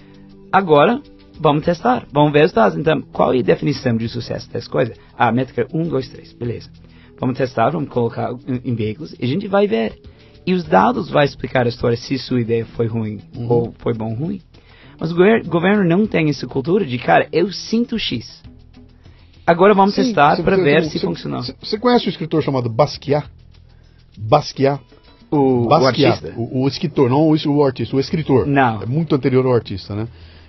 Agora, 0.51 0.99
vamos 1.39 1.63
testar, 1.63 2.07
vamos 2.11 2.31
ver 2.31 2.45
os 2.45 2.51
dados. 2.51 2.77
Então, 2.77 3.01
qual 3.11 3.33
é 3.33 3.39
a 3.39 3.43
definição 3.43 3.95
de 3.95 4.07
sucesso 4.09 4.49
dessa 4.51 4.69
coisa? 4.69 4.93
Ah, 5.17 5.31
métrica 5.31 5.67
1, 5.73 5.83
2, 5.83 6.09
3, 6.09 6.33
beleza. 6.33 6.69
Vamos 7.19 7.37
testar, 7.37 7.69
vamos 7.69 7.89
colocar 7.89 8.31
em 8.63 8.75
veículos 8.75 9.15
e 9.19 9.25
a 9.25 9.27
gente 9.27 9.47
vai 9.47 9.67
ver. 9.67 9.99
E 10.47 10.53
os 10.53 10.63
dados 10.63 11.09
vão 11.09 11.21
explicar 11.21 11.65
a 11.65 11.69
história 11.69 11.97
se 11.97 12.17
sua 12.17 12.39
ideia 12.39 12.65
foi 12.65 12.87
ruim 12.87 13.19
uhum. 13.35 13.51
ou 13.51 13.75
foi 13.79 13.93
bom 13.93 14.11
ou 14.11 14.15
ruim. 14.15 14.41
Mas 14.97 15.11
o 15.11 15.15
governo 15.45 15.83
não 15.83 16.07
tem 16.07 16.29
essa 16.29 16.47
cultura 16.47 16.85
de, 16.85 16.97
cara, 16.97 17.27
eu 17.33 17.51
sinto 17.51 17.99
X. 17.99 18.41
Agora 19.45 19.73
vamos 19.73 19.93
Sim, 19.93 20.03
testar 20.03 20.41
para 20.41 20.55
ver 20.55 20.85
se 20.85 20.99
funcionou. 20.99 21.41
Você 21.61 21.77
conhece 21.77 22.05
um 22.05 22.09
escritor 22.09 22.41
chamado 22.41 22.69
Basquiat? 22.69 23.29
Basquiat? 24.17 24.81
O, 25.29 25.67
Basquiat, 25.67 26.01
o 26.01 26.07
artista? 26.07 26.33
O, 26.37 26.63
o, 26.63 26.67
escritor, 26.67 27.09
não 27.09 27.29
o, 27.29 27.35
o 27.35 27.63
artista, 27.63 27.95
o 27.95 27.99
escritor. 27.99 28.47
Não. 28.47 28.81
É 28.81 28.85
muito 28.85 29.13
anterior 29.13 29.45
ao 29.45 29.53
artista, 29.53 29.93
né? 29.95 30.07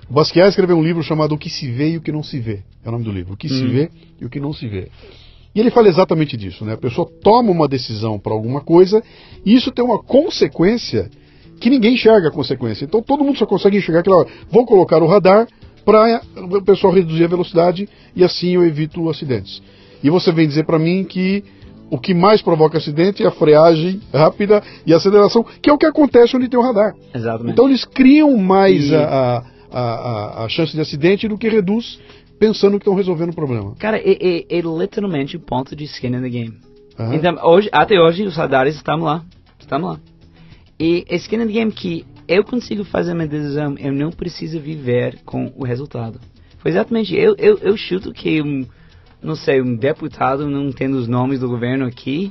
O 0.09 0.12
Basquiat 0.12 0.49
escreveu 0.49 0.78
um 0.78 0.82
livro 0.82 1.03
chamado 1.03 1.34
O 1.34 1.38
que 1.38 1.51
se 1.51 1.70
vê 1.70 1.90
e 1.90 1.96
o 1.96 2.01
que 2.01 2.12
não 2.12 2.22
se 2.22 2.38
vê. 2.38 2.62
É 2.84 2.88
o 2.88 2.92
nome 2.92 3.05
do 3.05 3.11
livro. 3.11 3.34
O 3.34 3.36
que 3.36 3.49
hum. 3.49 3.51
se 3.51 3.66
vê 3.66 3.90
e 4.20 4.24
o 4.24 4.30
que 4.30 4.38
não 4.38 4.53
se 4.53 4.66
vê. 4.68 4.88
E 5.59 5.61
ele 5.61 5.72
fala 5.72 5.88
exatamente 5.88 6.36
disso, 6.36 6.64
né? 6.64 6.74
A 6.74 6.76
pessoa 6.76 7.11
toma 7.20 7.50
uma 7.50 7.66
decisão 7.66 8.16
para 8.16 8.32
alguma 8.32 8.61
coisa 8.61 9.02
e 9.44 9.56
isso 9.56 9.72
tem 9.72 9.84
uma 9.84 10.00
consequência 10.00 11.11
que 11.59 11.68
ninguém 11.68 11.94
enxerga 11.94 12.28
a 12.28 12.30
consequência. 12.30 12.84
Então 12.84 13.02
todo 13.02 13.24
mundo 13.24 13.36
só 13.36 13.44
consegue 13.44 13.76
enxergar 13.76 13.98
aquela 13.98 14.18
hora. 14.18 14.28
Vou 14.52 14.64
colocar 14.64 15.02
o 15.02 15.06
radar 15.09 15.48
para 15.84 16.20
o 16.36 16.62
pessoal 16.62 16.92
reduzir 16.92 17.24
a 17.24 17.26
velocidade 17.26 17.88
e 18.14 18.22
assim 18.22 18.50
eu 18.54 18.64
evito 18.64 19.11
acidentes. 19.11 19.61
E 20.00 20.09
você 20.09 20.30
vem 20.30 20.46
dizer 20.46 20.64
para 20.64 20.78
mim 20.78 21.02
que 21.02 21.42
o 21.90 21.98
que 21.98 22.14
mais 22.14 22.40
provoca 22.40 22.78
acidente 22.78 23.24
é 23.24 23.26
a 23.26 23.32
freagem 23.32 24.00
rápida 24.14 24.62
e 24.86 24.94
a 24.94 24.96
aceleração, 24.98 25.44
que 25.61 25.68
é 25.68 25.72
o 25.72 25.78
que 25.78 25.86
acontece 25.86 26.36
onde 26.36 26.48
tem 26.48 26.61
o 26.61 26.62
radar. 26.62 26.94
Exatamente. 27.12 27.50
Então 27.50 27.66
eles 27.66 27.84
criam 27.84 28.36
mais 28.36 28.90
e... 28.90 28.94
a, 28.94 29.42
a, 29.72 29.80
a, 29.80 30.44
a, 30.44 30.48
chance 30.48 30.72
de 30.72 30.80
acidente 30.80 31.26
do 31.26 31.36
que 31.36 31.48
reduz 31.48 31.98
pensando 32.39 32.72
que 32.72 32.82
estão 32.82 32.95
resolvendo 32.95 33.30
o 33.30 33.34
problema. 33.34 33.74
Cara, 33.78 33.99
é, 33.99 34.12
é, 34.12 34.59
é 34.59 34.61
literalmente 34.61 35.36
o 35.36 35.41
ponto 35.41 35.74
de 35.74 35.84
skin 35.84 36.09
in 36.09 36.22
the 36.22 36.28
game. 36.28 36.59
Uhum. 36.99 37.14
Então, 37.14 37.36
hoje, 37.43 37.68
até 37.72 38.01
hoje, 38.01 38.24
os 38.24 38.36
radares 38.36 38.76
estão 38.76 38.99
lá. 38.99 39.24
Estamos 39.59 39.91
lá. 39.91 40.01
E 40.78 41.05
é 41.09 41.16
skin 41.16 41.36
in 41.36 41.47
the 41.47 41.53
game 41.53 41.72
que 41.72 42.05
eu 42.28 42.45
consigo 42.45 42.84
fazer 42.84 43.14
minha 43.14 43.26
decisão, 43.26 43.74
eu 43.78 43.93
não 43.93 44.11
preciso 44.11 44.61
viver 44.61 45.18
com 45.24 45.51
o 45.57 45.64
resultado. 45.64 46.20
Foi 46.59 46.70
exatamente, 46.70 47.16
eu, 47.16 47.34
eu, 47.39 47.59
eu 47.59 47.76
chuto 47.76 48.12
que 48.12 48.43
um, 48.43 48.66
não 49.22 49.34
sei, 49.34 49.62
um 49.62 49.74
deputado, 49.74 50.49
não 50.49 50.70
tendo 50.70 50.99
os 50.99 51.09
nomes 51.09 51.41
do 51.41 51.49
governo 51.49 51.86
aqui, 51.86 52.30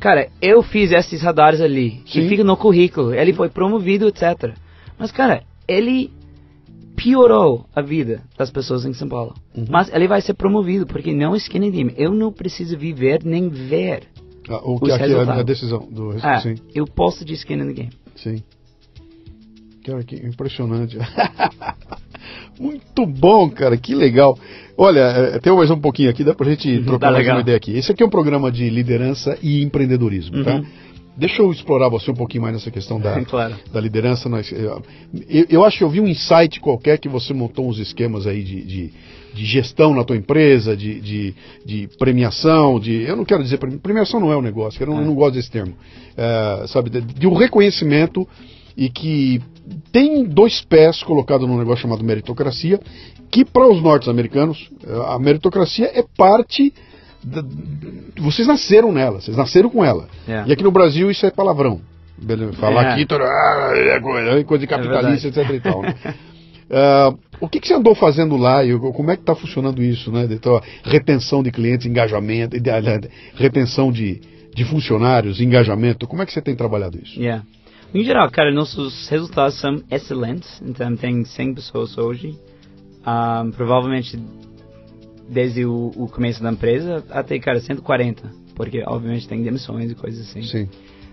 cara, 0.00 0.28
eu 0.42 0.62
fiz 0.62 0.90
esses 0.90 1.22
radares 1.22 1.60
ali, 1.60 2.02
Sim. 2.06 2.20
e 2.20 2.28
fica 2.28 2.42
no 2.42 2.56
currículo, 2.56 3.14
ele 3.14 3.32
foi 3.32 3.48
promovido, 3.48 4.08
etc. 4.08 4.54
Mas, 4.98 5.12
cara, 5.12 5.44
ele 5.68 6.10
piorou 6.96 7.66
a 7.74 7.82
vida 7.82 8.22
das 8.36 8.50
pessoas 8.50 8.84
em 8.84 8.94
São 8.94 9.08
Paulo. 9.08 9.34
Uhum. 9.54 9.66
Mas 9.68 9.92
ele 9.92 10.08
vai 10.08 10.20
ser 10.20 10.34
promovido, 10.34 10.86
porque 10.86 11.12
não 11.12 11.34
é 11.34 11.36
skinny 11.36 11.70
team. 11.70 11.90
Eu 11.96 12.12
não 12.12 12.32
preciso 12.32 12.76
viver 12.76 13.22
nem 13.24 13.48
ver 13.48 14.08
ah, 14.48 14.60
o 14.64 14.80
que 14.80 14.90
aqui 14.90 15.12
é 15.12 15.20
a 15.20 15.42
decisão 15.42 15.86
do 15.90 16.16
ah, 16.22 16.40
sim. 16.40 16.54
Eu 16.74 16.86
posso 16.86 17.24
de 17.24 17.34
skin 17.34 17.54
in 17.54 17.66
the 17.66 17.72
game. 17.72 17.92
Sim. 18.16 18.42
Cara, 19.84 20.02
que 20.02 20.16
impressionante. 20.16 20.98
Muito 22.58 23.06
bom, 23.06 23.50
cara, 23.50 23.76
que 23.76 23.94
legal. 23.94 24.38
Olha, 24.76 25.00
é, 25.00 25.38
tem 25.38 25.54
mais 25.54 25.70
um 25.70 25.78
pouquinho 25.78 26.10
aqui, 26.10 26.24
dá 26.24 26.34
pra 26.34 26.50
gente 26.50 26.68
uhum, 26.68 26.84
trocar 26.84 27.08
tá 27.08 27.12
mais 27.12 27.24
legal. 27.24 27.36
uma 27.36 27.42
ideia 27.42 27.56
aqui. 27.56 27.76
Esse 27.76 27.92
aqui 27.92 28.02
é 28.02 28.06
um 28.06 28.10
programa 28.10 28.50
de 28.50 28.68
liderança 28.70 29.38
e 29.42 29.62
empreendedorismo, 29.62 30.42
tá? 30.42 30.54
uhum. 30.54 30.62
tá? 30.62 30.68
Deixa 31.16 31.40
eu 31.40 31.50
explorar 31.50 31.88
você 31.88 32.10
um 32.10 32.14
pouquinho 32.14 32.42
mais 32.42 32.54
nessa 32.54 32.70
questão 32.70 33.00
da, 33.00 33.22
claro. 33.24 33.56
da 33.72 33.80
liderança. 33.80 34.28
Eu, 34.52 34.82
eu, 35.48 35.64
acho 35.64 35.78
que 35.78 35.84
eu 35.84 35.88
vi 35.88 36.00
um 36.00 36.06
insight 36.06 36.60
qualquer 36.60 36.98
que 36.98 37.08
você 37.08 37.32
montou 37.32 37.68
uns 37.68 37.78
esquemas 37.78 38.26
aí 38.26 38.42
de, 38.42 38.62
de, 38.62 38.92
de 39.34 39.44
gestão 39.44 39.94
na 39.94 40.04
tua 40.04 40.16
empresa, 40.16 40.76
de, 40.76 41.00
de, 41.00 41.34
de, 41.64 41.88
premiação, 41.98 42.78
de. 42.78 43.02
Eu 43.02 43.16
não 43.16 43.24
quero 43.24 43.42
dizer 43.42 43.58
premiação 43.58 44.20
não 44.20 44.30
é 44.30 44.36
um 44.36 44.42
negócio, 44.42 44.82
eu 44.82 44.86
não, 44.86 44.98
é. 44.98 45.00
eu 45.00 45.06
não 45.06 45.14
gosto 45.14 45.34
desse 45.34 45.50
termo. 45.50 45.74
É, 46.16 46.66
sabe, 46.66 46.90
de, 46.90 47.00
de 47.00 47.26
um 47.26 47.34
reconhecimento 47.34 48.28
e 48.76 48.90
que 48.90 49.40
tem 49.90 50.22
dois 50.24 50.60
pés 50.60 51.02
colocados 51.02 51.48
num 51.48 51.56
negócio 51.56 51.82
chamado 51.82 52.04
meritocracia, 52.04 52.78
que 53.30 53.44
para 53.44 53.66
os 53.66 53.82
norte-americanos, 53.82 54.70
a 55.08 55.18
meritocracia 55.18 55.90
é 55.94 56.04
parte. 56.16 56.72
Vocês 58.18 58.46
nasceram 58.46 58.92
nela, 58.92 59.20
vocês 59.20 59.36
nasceram 59.36 59.68
com 59.68 59.84
ela. 59.84 60.08
É. 60.26 60.44
E 60.46 60.52
aqui 60.52 60.62
no 60.62 60.70
Brasil 60.70 61.10
isso 61.10 61.26
é 61.26 61.30
palavrão. 61.30 61.80
Falar. 62.54 62.84
É. 62.84 62.92
aqui 62.92 63.06
ah, 63.12 63.72
é 63.74 64.00
coisa, 64.00 64.44
coisa 64.44 64.60
de 64.60 64.66
capitalista, 64.66 65.28
é 65.28 65.30
etc. 65.30 65.50
E 65.50 65.60
tal, 65.60 65.82
né? 65.82 65.94
uh, 66.70 67.18
o 67.40 67.48
que, 67.48 67.60
que, 67.60 67.68
você 67.68 67.74
andou 67.74 67.94
fazendo 67.94 68.36
lá 68.36 68.64
e 68.64 68.78
como 68.78 69.10
é 69.10 69.16
que 69.16 69.22
está 69.22 69.34
funcionando 69.34 69.82
isso, 69.82 70.10
né? 70.10 70.26
Então, 70.30 70.60
retenção 70.82 71.42
de 71.42 71.50
clientes, 71.50 71.86
engajamento, 71.86 72.56
retenção 73.34 73.92
de, 73.92 74.20
de 74.54 74.64
funcionários, 74.64 75.40
engajamento. 75.40 76.06
Como 76.06 76.22
é 76.22 76.26
que 76.26 76.32
você 76.32 76.40
tem 76.40 76.56
trabalhado 76.56 76.98
isso? 77.02 77.20
Yeah. 77.20 77.44
Em 77.94 78.02
geral, 78.02 78.30
cara, 78.30 78.52
nossos 78.52 79.08
resultados 79.08 79.60
são 79.60 79.82
excelentes. 79.90 80.60
Então, 80.64 80.96
tem 80.96 81.24
100 81.24 81.54
pessoas 81.54 81.96
hoje. 81.98 82.34
Um, 83.06 83.50
provavelmente, 83.52 84.18
desde 85.28 85.64
o, 85.64 85.92
o, 85.96 86.08
começo 86.08 86.42
da 86.42 86.52
empresa 86.52 87.04
até, 87.10 87.38
cara, 87.38 87.60
140. 87.60 88.30
Porque, 88.54 88.82
obviamente, 88.86 89.28
tem 89.28 89.42
demissões 89.42 89.90
e 89.90 89.94
coisas 89.94 90.28
assim. 90.28 90.42
Sim. 90.42 90.68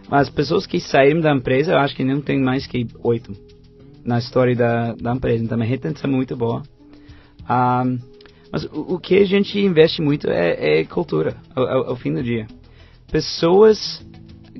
Mas 0.10 0.30
pessoas 0.30 0.66
que 0.66 0.80
saíram 0.80 1.22
da 1.22 1.34
empresa, 1.34 1.74
eu 1.74 1.78
acho 1.80 1.96
que 1.96 2.04
não 2.04 2.22
tem 2.22 2.40
mais 2.40 2.68
que 2.68 2.88
8 3.00 3.34
na 4.06 4.20
história 4.20 4.56
da, 4.56 4.94
da 4.94 5.14
empresa. 5.14 5.44
Então, 5.44 5.60
a 5.60 5.64
retenção 5.64 6.10
é 6.10 6.14
muito 6.14 6.36
boa. 6.36 6.64
Um, 7.50 8.00
mas 8.52 8.66
o, 8.66 8.96
o, 8.96 9.00
que 9.00 9.18
a 9.18 9.26
gente 9.26 9.60
investe 9.60 10.02
muito 10.02 10.30
é, 10.30 10.80
é 10.80 10.86
cultura, 10.86 11.36
ao, 11.56 11.66
ao, 11.66 11.90
ao 11.90 11.96
fim 11.96 12.14
do 12.14 12.24
dia. 12.24 12.48
Pessoas 13.12 14.06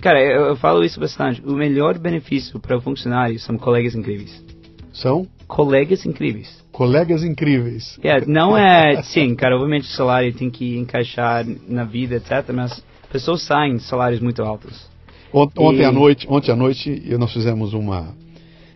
Cara, 0.02 0.22
eu, 0.22 0.48
eu, 0.48 0.56
falo 0.56 0.84
isso 0.84 1.00
bastante. 1.00 1.42
O 1.46 1.54
melhor 1.54 1.98
benefício 1.98 2.60
para 2.60 2.78
o 2.78 2.82
funcionário 2.82 3.40
são 3.40 3.58
colegas 3.58 3.96
incríveis. 3.96 4.44
São? 4.92 5.28
Colegas 5.54 6.04
incríveis. 6.04 6.66
Colegas 6.72 7.24
incríveis. 7.24 8.00
Yeah, 8.04 8.26
não 8.28 8.58
é, 8.58 9.04
sim, 9.04 9.36
cara, 9.36 9.56
obviamente 9.56 9.84
o 9.84 9.96
salário 9.96 10.34
tem 10.34 10.50
que 10.50 10.80
encaixar 10.80 11.46
na 11.68 11.84
vida, 11.84 12.16
etc. 12.16 12.52
Mas 12.52 12.84
pessoas 13.12 13.44
saem 13.44 13.78
salários 13.78 14.20
muito 14.20 14.42
altos. 14.42 14.90
Ontem 15.32 15.84
e... 15.84 15.86
à 15.86 15.92
noite, 15.92 16.26
ontem 16.28 16.52
à 16.52 16.56
noite 16.56 17.04
nós 17.20 17.32
fizemos 17.32 17.76
uma 17.76 18.16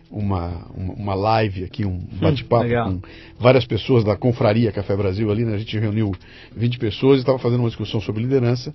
uma, 0.08 0.68
uma 0.72 1.14
live 1.14 1.64
aqui, 1.64 1.84
um 1.84 1.94
hum, 1.94 2.08
bate-papo 2.20 2.68
com 2.68 3.00
várias 3.40 3.66
pessoas 3.66 4.04
da 4.04 4.16
Confraria 4.16 4.70
Café 4.70 4.96
Brasil 4.96 5.32
ali, 5.32 5.44
né? 5.44 5.56
A 5.56 5.58
gente 5.58 5.76
reuniu 5.76 6.12
20 6.56 6.78
pessoas 6.78 7.16
e 7.16 7.20
estava 7.22 7.40
fazendo 7.40 7.58
uma 7.58 7.68
discussão 7.68 8.00
sobre 8.00 8.22
liderança. 8.22 8.72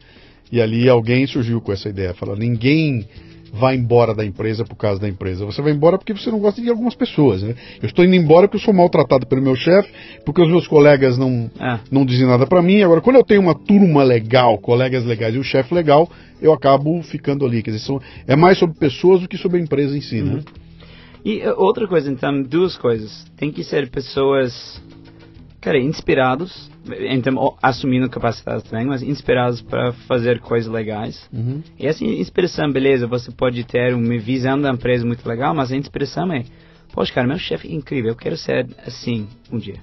E 0.52 0.62
ali 0.62 0.90
alguém 0.90 1.26
surgiu 1.26 1.62
com 1.62 1.72
essa 1.72 1.88
ideia, 1.88 2.14
falou, 2.14 2.36
ninguém 2.36 3.08
vai 3.54 3.76
embora 3.76 4.16
da 4.16 4.26
empresa 4.26 4.66
por 4.66 4.76
causa 4.76 5.00
da 5.00 5.08
empresa. 5.08 5.46
Você 5.46 5.62
vai 5.62 5.72
embora 5.72 6.00
porque 6.00 6.12
você 6.12 6.32
não 6.32 6.40
gosta 6.40 6.60
de 6.60 6.70
algumas 6.70 6.96
pessoas. 6.96 7.44
Né? 7.44 7.54
Eu 7.80 7.86
estou 7.86 8.04
indo 8.04 8.16
embora 8.16 8.48
porque 8.48 8.58
eu 8.58 8.66
sou 8.66 8.74
maltratado 8.74 9.28
pelo 9.28 9.44
meu 9.44 9.56
chefe, 9.56 9.94
porque 10.26 10.42
os 10.42 10.48
meus 10.48 10.68
colegas 10.68 11.20
não, 11.20 11.52
é. 11.60 11.80
não 11.92 12.04
dizem 12.04 12.26
nada 12.26 12.48
para 12.48 12.64
mim. 12.64 12.82
Agora, 12.82 13.00
quando 13.00 13.18
eu 13.18 13.24
tenho 13.24 13.42
uma 13.42 13.54
turma 13.54 14.04
legal, 14.04 14.58
colegas 14.58 15.06
legais 15.06 15.36
e 15.36 15.38
um 15.38 15.44
chefe 15.44 15.72
legal, 15.72 16.10
eu 16.42 16.52
acabo 16.52 17.00
ficando 17.04 17.46
ali. 17.46 17.62
Quer 17.62 17.72
dizer, 17.72 17.86
são, 17.86 18.02
é 18.28 18.36
mais 18.36 18.58
sobre 18.58 18.76
pessoas 18.76 19.22
do 19.22 19.28
que 19.28 19.38
sobre 19.38 19.60
a 19.60 19.62
empresa 19.62 19.96
em 19.96 20.02
si. 20.02 20.22
Né? 20.22 20.32
Uhum. 20.32 20.38
Né? 20.38 20.44
E 21.24 21.48
uh, 21.48 21.54
outra 21.56 21.88
coisa, 21.88 22.12
então, 22.12 22.42
duas 22.42 22.76
coisas. 22.76 23.24
Tem 23.38 23.52
que 23.52 23.64
ser 23.64 23.88
pessoas, 23.92 24.82
cara, 25.64 25.80
inspirados 25.80 26.72
então 27.10 27.56
assumindo 27.62 28.10
capacidades 28.10 28.70
também, 28.70 28.86
mas 28.86 29.02
inspirados 29.02 29.62
para 29.62 29.94
fazer 29.94 30.40
coisas 30.40 30.72
legais. 30.72 31.30
Uhum. 31.32 31.62
E 31.80 31.88
essa 31.88 32.04
inspiração, 32.04 32.72
beleza, 32.72 33.08
você 33.08 33.32
pode 33.32 33.64
ter 33.64 33.94
uma 33.94 34.18
visão 34.18 34.60
da 34.60 34.70
empresa 34.70 35.06
muito 35.06 35.28
legal, 35.28 35.54
mas 35.54 35.72
a 35.72 35.78
inspiração 35.78 36.32
é, 36.34 36.44
poxa, 36.92 37.14
cara, 37.14 37.28
meu 37.28 37.38
chefe 37.38 37.68
é 37.68 37.74
incrível, 37.74 38.12
eu 38.12 38.16
quero 38.16 38.36
ser 38.36 38.68
assim 38.86 39.28
um 39.52 39.58
dia. 39.58 39.78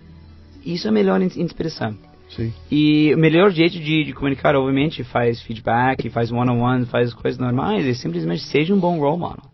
Isso 0.65 0.87
é 0.87 0.91
a 0.91 0.93
melhor 0.93 1.21
inspiração. 1.23 1.97
Sim. 2.29 2.53
E 2.71 3.13
o 3.15 3.19
melhor 3.19 3.51
jeito 3.51 3.79
de, 3.79 4.05
de, 4.05 4.13
comunicar, 4.13 4.55
obviamente, 4.55 5.03
faz 5.03 5.43
feedback, 5.43 6.09
faz 6.11 6.31
one-on-one, 6.31 6.83
-on 6.83 6.83
-one, 6.83 6.87
faz 6.87 7.13
coisas 7.13 7.41
normais, 7.41 7.85
é 7.87 7.95
simplesmente 7.95 8.43
seja 8.43 8.73
um 8.73 8.79
bom 8.79 9.01
role 9.01 9.19
model. 9.19 9.50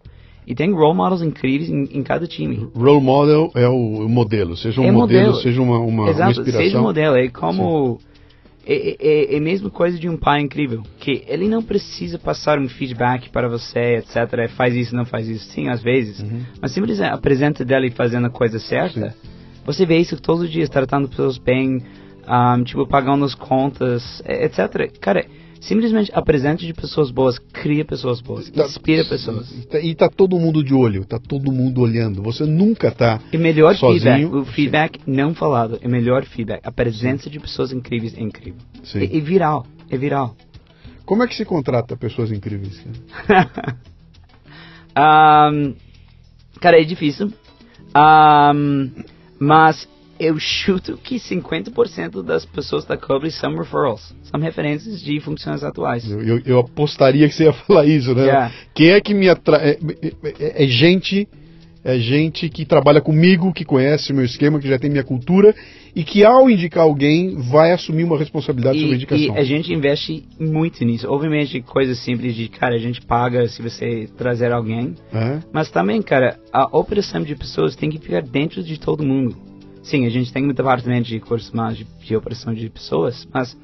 E 0.47 0.55
tem 0.55 0.72
role 0.72 0.97
models 0.97 1.22
incríveis 1.22 1.68
em, 1.68 1.99
em 1.99 2.03
cada 2.03 2.26
time. 2.26 2.68
Role 2.74 3.03
model 3.03 3.51
é 3.55 3.66
o, 3.68 4.09
modelo, 4.09 4.57
seja 4.57 4.80
um 4.80 4.84
é 4.84 4.92
modelo, 4.92 5.26
modelo, 5.26 5.42
seja 5.42 5.61
uma, 5.61 5.78
uma, 5.78 6.09
Exato, 6.09 6.22
uma 6.22 6.30
inspiração. 6.30 6.61
seja 6.61 6.78
um 6.78 6.82
modelo, 6.82 7.16
é 7.16 7.28
como... 7.28 7.99
É, 8.68 8.74
é, 8.74 8.97
é, 8.99 9.34
é, 9.34 9.38
a 9.38 9.40
mesma 9.40 9.70
coisa 9.70 9.97
de 9.97 10.09
um 10.09 10.16
pai 10.16 10.40
incrível, 10.40 10.82
que 10.99 11.22
ele 11.28 11.47
não 11.47 11.62
precisa 11.62 12.18
passar 12.18 12.59
um 12.59 12.68
feedback 12.68 13.30
para 13.30 13.49
você, 13.49 13.99
etc. 13.99 14.16
É, 14.38 14.49
faz 14.49 14.74
isso, 14.74 14.94
não 14.94 15.05
faz 15.05 15.28
isso. 15.28 15.44
Sim, 15.53 15.68
às 15.68 15.80
vezes. 15.80 16.20
Uhum. 16.20 16.42
Mas 16.61 16.72
simplesmente 16.72 17.09
apresenta 17.09 17.64
dele 17.64 17.92
fazendo 17.92 18.26
a 18.26 18.30
coisa 18.30 18.59
certa. 18.59 19.11
Sim. 19.11 19.16
Você 19.64 19.86
vê 19.86 19.99
isso 19.99 20.20
todos 20.20 20.42
os 20.42 20.51
dias, 20.51 20.68
tratando 20.68 21.09
pessoas 21.09 21.38
bem, 21.38 21.80
um, 22.28 22.64
tipo, 22.64 22.84
pagando 22.88 23.24
as 23.24 23.36
contas, 23.36 24.20
etc. 24.26 24.92
Cara, 25.01 25.24
simplesmente 25.61 26.11
apresente 26.14 26.66
de 26.66 26.72
pessoas 26.72 27.11
boas, 27.11 27.38
cria 27.38 27.84
pessoas 27.84 28.20
boas, 28.20 28.48
tá, 28.50 28.64
inspira 28.64 29.04
pessoas. 29.04 29.50
E 29.50 29.90
está 29.90 30.09
tá 30.09 30.14
todo 30.14 30.38
mundo 30.38 30.62
de 30.62 30.74
olho, 30.74 31.02
está 31.02 31.18
todo 31.18 31.50
mundo 31.52 31.80
olhando. 31.80 32.22
Você 32.22 32.44
nunca 32.44 32.88
está 32.88 33.20
E 33.32 33.38
melhor 33.38 33.74
sozinho. 33.76 34.00
feedback, 34.00 34.34
o 34.34 34.44
feedback 34.44 35.00
Sim. 35.04 35.11
não 35.12 35.34
falado, 35.34 35.78
é 35.82 35.88
melhor 35.88 36.24
feedback. 36.24 36.61
A 36.64 36.72
presença 36.72 37.28
de 37.30 37.38
pessoas 37.40 37.72
incríveis 37.72 38.16
é 38.16 38.20
incrível. 38.20 38.61
Sim. 38.84 39.00
É, 39.00 39.16
é, 39.16 39.20
viral, 39.20 39.66
é 39.90 39.96
viral. 39.96 40.36
Como 41.04 41.22
é 41.22 41.26
que 41.28 41.36
se 41.36 41.44
contrata 41.44 41.96
pessoas 41.96 42.32
incríveis? 42.32 42.84
um, 44.97 45.74
cara, 46.60 46.81
é 46.81 46.85
difícil. 46.85 47.32
Um, 47.97 48.90
mas 49.39 49.89
eu 50.18 50.39
chuto 50.39 50.97
que 50.97 51.16
50% 51.16 52.22
das 52.22 52.44
pessoas 52.44 52.85
da 52.85 52.97
Cobre 52.97 53.31
são 53.31 53.56
referrals, 53.56 54.14
são 54.36 54.40
referências 54.40 55.00
de 55.02 55.18
funções 55.20 55.64
atuais. 55.64 56.08
Eu, 56.08 56.22
eu, 56.22 56.42
eu, 56.44 56.58
apostaria 56.58 57.28
que 57.28 57.34
você 57.34 57.44
ia 57.44 57.52
falar 57.52 57.86
isso, 57.86 58.14
né? 58.14 58.24
Yeah. 58.24 58.52
Quem 58.74 58.90
é 58.90 59.00
que 59.00 59.14
me 59.14 59.28
atrai? 59.28 59.70
É, 59.70 59.78
é, 60.38 60.64
é, 60.64 60.66
gente, 60.68 61.26
é 61.82 61.98
gente 61.98 62.48
que 62.48 62.64
trabalha 62.64 63.00
comigo, 63.00 63.52
que 63.52 63.64
conhece 63.64 64.12
o 64.12 64.14
meu 64.14 64.24
esquema, 64.24 64.60
que 64.60 64.68
já 64.68 64.78
tem 64.78 64.90
minha 64.90 65.04
cultura 65.04 65.54
e 65.94 66.04
que 66.04 66.22
ao 66.22 66.50
indicar 66.50 66.84
alguém 66.84 67.36
vai 67.36 67.72
assumir 67.72 68.04
uma 68.04 68.18
responsabilidade 68.18 68.76
e, 68.76 68.80
sobre 68.80 68.94
a 68.94 68.96
indicação. 68.96 69.34
E 69.34 69.38
a 69.38 69.44
gente 69.44 69.72
investe 69.72 70.24
muito 70.38 70.84
nisso. 70.84 71.10
Obviamente, 71.10 71.62
coisas 71.62 71.98
simples 71.98 72.34
de, 72.34 72.48
cara, 72.48 72.74
a 72.74 72.78
gente 72.78 73.00
paga 73.00 73.48
se 73.48 73.62
você 73.62 74.06
trazer 74.16 74.52
alguém. 74.52 74.94
É. 75.12 75.38
Mas 75.50 75.70
também, 75.70 76.02
cara, 76.02 76.38
a 76.52 76.64
operação 76.76 77.22
de 77.22 77.34
pessoas 77.34 77.74
tem 77.74 77.88
que 77.88 77.98
ficar 77.98 78.20
dentro 78.20 78.62
de 78.62 78.78
todo 78.78 79.02
mundo. 79.02 79.34
Sim, 79.82 80.04
a 80.04 80.10
gente 80.10 80.32
tem 80.32 80.44
um 80.44 80.52
departamento 80.52 81.08
de 81.08 81.20
cursos 81.20 81.52
mais 81.52 81.78
de, 81.78 81.86
de 82.04 82.16
operação 82.16 82.52
de 82.52 82.68
pessoas, 82.68 83.26
mas 83.32 83.56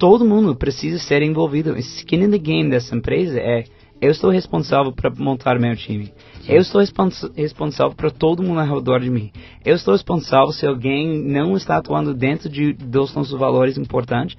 todo 0.00 0.24
mundo 0.24 0.56
precisa 0.56 0.98
ser 0.98 1.22
envolvido. 1.22 1.78
Skin 1.78 2.24
in 2.24 2.30
the 2.30 2.38
game 2.38 2.70
dessa 2.70 2.96
empresa 2.96 3.38
é 3.38 3.64
Eu 4.00 4.10
estou 4.10 4.30
responsável 4.30 4.90
para 4.92 5.10
montar 5.10 5.60
meu 5.60 5.76
time. 5.76 6.10
Eu 6.48 6.62
estou 6.62 6.80
respons 6.80 7.30
responsável 7.36 7.94
para 7.94 8.10
todo 8.10 8.42
mundo 8.42 8.60
ao 8.60 8.76
redor 8.76 9.00
de 9.00 9.10
mim. 9.10 9.30
Eu 9.62 9.76
estou 9.76 9.92
responsável 9.92 10.52
se 10.52 10.66
alguém 10.66 11.22
não 11.22 11.54
está 11.54 11.76
atuando 11.76 12.14
dentro 12.14 12.48
de, 12.48 12.72
dos 12.72 13.14
nossos 13.14 13.38
valores 13.38 13.76
importantes. 13.76 14.38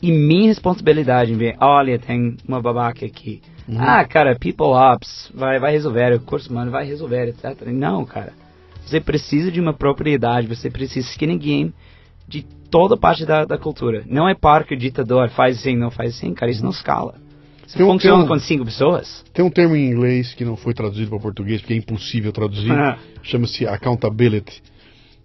E 0.00 0.12
minha 0.12 0.46
responsabilidade 0.46 1.32
em 1.32 1.36
ver, 1.36 1.56
olha, 1.60 1.98
tem 1.98 2.36
uma 2.46 2.62
babaca 2.62 3.04
aqui. 3.04 3.42
Uhum. 3.66 3.76
Ah, 3.80 4.04
cara, 4.04 4.38
people 4.38 4.66
ops, 4.66 5.30
vai, 5.34 5.58
vai 5.58 5.72
resolver, 5.72 6.14
o 6.14 6.20
curso 6.20 6.50
humano 6.50 6.70
vai 6.70 6.86
resolver, 6.86 7.28
etc. 7.28 7.66
Não, 7.66 8.04
cara. 8.04 8.32
Você 8.84 9.00
precisa 9.00 9.50
de 9.50 9.60
uma 9.60 9.72
propriedade, 9.72 10.46
você 10.46 10.70
precisa 10.70 11.08
skin 11.08 11.36
game 11.38 11.74
de 12.28 12.46
toda 12.74 12.96
parte 12.96 13.24
da, 13.24 13.44
da 13.44 13.56
cultura. 13.56 14.02
Não 14.04 14.28
é 14.28 14.34
parque 14.34 14.74
ditador, 14.74 15.28
faz 15.28 15.58
assim, 15.58 15.76
não 15.76 15.92
faz 15.92 16.16
assim, 16.16 16.34
cara, 16.34 16.50
isso 16.50 16.64
não 16.64 16.72
escala. 16.72 17.14
Isso 17.64 17.76
tem 17.76 17.86
funciona 17.86 18.24
um, 18.24 18.26
com 18.26 18.36
cinco 18.40 18.64
pessoas. 18.64 19.24
Tem 19.32 19.44
um 19.44 19.48
termo 19.48 19.76
em 19.76 19.92
inglês 19.92 20.34
que 20.34 20.44
não 20.44 20.56
foi 20.56 20.74
traduzido 20.74 21.08
para 21.08 21.20
português, 21.20 21.60
porque 21.60 21.72
é 21.72 21.76
impossível 21.76 22.32
traduzir, 22.32 22.72
chama-se 23.22 23.64
accountability. 23.64 24.60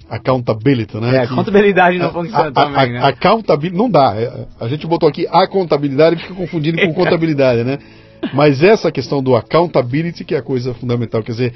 Accountability, 0.07 0.95
né? 0.97 1.15
É, 1.15 1.19
a 1.21 1.27
contabilidade 1.27 1.97
não 1.97 2.13
funciona 2.13 2.49
a, 2.49 2.51
também, 2.51 2.76
a, 2.76 2.85
né? 2.85 2.99
Accountability, 3.03 3.76
não 3.76 3.89
dá. 3.89 4.13
É, 4.15 4.45
a 4.59 4.67
gente 4.67 4.85
botou 4.85 5.09
aqui 5.09 5.26
a 5.27 5.47
contabilidade 5.47 6.17
e 6.17 6.19
fica 6.19 6.35
confundindo 6.35 6.80
com 6.80 6.93
contabilidade, 6.93 7.63
né? 7.63 7.80
Mas 8.31 8.61
essa 8.61 8.91
questão 8.91 9.23
do 9.23 9.35
accountability 9.35 10.23
que 10.23 10.35
é 10.35 10.38
a 10.38 10.43
coisa 10.43 10.76
fundamental. 10.76 11.23
Quer 11.23 11.31
dizer, 11.31 11.53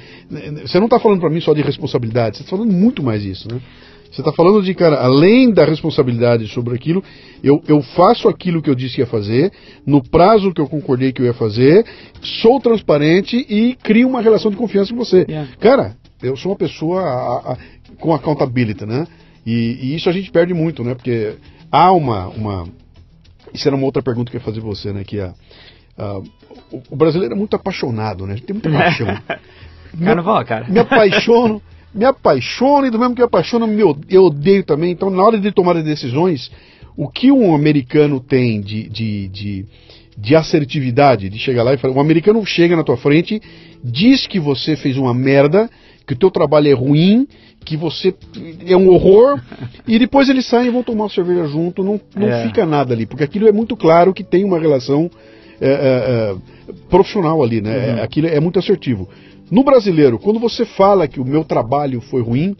você 0.66 0.78
não 0.78 0.86
está 0.86 0.98
falando 0.98 1.20
para 1.20 1.30
mim 1.30 1.40
só 1.40 1.54
de 1.54 1.62
responsabilidade, 1.62 2.38
você 2.38 2.42
está 2.42 2.56
falando 2.56 2.72
muito 2.72 3.00
mais 3.00 3.22
disso, 3.22 3.46
né? 3.48 3.60
Você 4.14 4.20
está 4.20 4.32
falando 4.32 4.62
de, 4.62 4.72
cara, 4.74 5.00
além 5.00 5.50
da 5.52 5.64
responsabilidade 5.64 6.46
sobre 6.46 6.72
aquilo, 6.72 7.02
eu, 7.42 7.60
eu 7.66 7.82
faço 7.82 8.28
aquilo 8.28 8.62
que 8.62 8.70
eu 8.70 8.74
disse 8.74 8.94
que 8.94 9.00
ia 9.00 9.06
fazer, 9.08 9.52
no 9.84 10.00
prazo 10.08 10.52
que 10.54 10.60
eu 10.60 10.68
concordei 10.68 11.12
que 11.12 11.20
eu 11.20 11.26
ia 11.26 11.34
fazer, 11.34 11.84
sou 12.22 12.60
transparente 12.60 13.36
e 13.36 13.74
crio 13.74 14.08
uma 14.08 14.22
relação 14.22 14.52
de 14.52 14.56
confiança 14.56 14.92
com 14.92 15.04
você. 15.04 15.26
Yeah. 15.28 15.50
Cara, 15.58 15.96
eu 16.22 16.36
sou 16.36 16.52
uma 16.52 16.56
pessoa 16.56 17.00
a, 17.00 17.52
a, 17.54 17.58
com 17.98 18.14
accountability, 18.14 18.86
né? 18.86 19.04
E, 19.44 19.78
e, 19.82 19.96
isso 19.96 20.08
a 20.08 20.12
gente 20.12 20.30
perde 20.30 20.54
muito, 20.54 20.84
né? 20.84 20.94
Porque 20.94 21.34
há 21.70 21.90
uma, 21.90 22.28
uma. 22.28 22.68
Isso 23.52 23.66
era 23.66 23.76
uma 23.76 23.84
outra 23.84 24.00
pergunta 24.00 24.30
que 24.30 24.36
eu 24.36 24.40
ia 24.40 24.44
fazer 24.44 24.60
você, 24.60 24.92
né? 24.92 25.02
Que 25.02 25.18
a, 25.18 25.34
a 25.98 26.18
o, 26.70 26.82
o, 26.88 26.96
brasileiro 26.96 27.34
é 27.34 27.36
muito 27.36 27.56
apaixonado, 27.56 28.28
né? 28.28 28.34
A 28.34 28.36
gente 28.36 28.46
tem 28.46 28.54
muita 28.54 28.70
paixão. 28.70 29.08
Carnaval, 30.04 30.44
cara. 30.44 30.68
Me 30.68 30.78
apaixono 30.78 31.60
me 31.94 32.04
apaixono 32.04 32.86
e 32.86 32.90
do 32.90 32.98
mesmo 32.98 33.14
que 33.14 33.20
me 33.20 33.26
apaixono, 33.26 33.68
eu 34.08 34.24
odeio 34.24 34.64
também. 34.64 34.90
Então, 34.90 35.08
na 35.10 35.22
hora 35.22 35.38
de 35.38 35.52
tomar 35.52 35.76
as 35.76 35.84
decisões, 35.84 36.50
o 36.96 37.08
que 37.08 37.30
um 37.30 37.54
americano 37.54 38.20
tem 38.20 38.60
de, 38.60 38.88
de, 38.88 39.28
de, 39.28 39.66
de 40.16 40.36
assertividade, 40.36 41.28
de 41.28 41.38
chegar 41.38 41.62
lá 41.62 41.74
e 41.74 41.78
falar, 41.78 41.94
um 41.94 42.00
americano 42.00 42.44
chega 42.44 42.76
na 42.76 42.84
tua 42.84 42.96
frente, 42.96 43.40
diz 43.82 44.26
que 44.26 44.40
você 44.40 44.76
fez 44.76 44.96
uma 44.96 45.14
merda, 45.14 45.70
que 46.06 46.12
o 46.12 46.16
teu 46.16 46.30
trabalho 46.30 46.68
é 46.68 46.74
ruim, 46.74 47.26
que 47.64 47.76
você 47.76 48.14
é 48.66 48.76
um 48.76 48.88
horror, 48.88 49.40
e 49.86 49.98
depois 49.98 50.28
eles 50.28 50.46
saem 50.46 50.68
e 50.68 50.70
vão 50.70 50.82
tomar 50.82 51.04
uma 51.04 51.10
cerveja 51.10 51.46
junto, 51.46 51.82
não, 51.82 52.00
não 52.14 52.28
é. 52.28 52.46
fica 52.46 52.66
nada 52.66 52.92
ali, 52.92 53.06
porque 53.06 53.24
aquilo 53.24 53.48
é 53.48 53.52
muito 53.52 53.76
claro 53.76 54.12
que 54.12 54.22
tem 54.22 54.44
uma 54.44 54.58
relação 54.58 55.10
é, 55.60 55.70
é 55.70 56.36
profissional 56.90 57.42
ali, 57.42 57.60
né? 57.60 57.94
Uhum. 57.94 58.02
Aquilo 58.02 58.26
é 58.26 58.40
muito 58.40 58.58
assertivo. 58.58 59.08
No 59.50 59.62
brasileiro, 59.62 60.18
quando 60.18 60.38
você 60.38 60.64
fala 60.64 61.06
que 61.06 61.20
o 61.20 61.24
meu 61.24 61.44
trabalho 61.44 62.00
foi 62.00 62.22
ruim, 62.22 62.56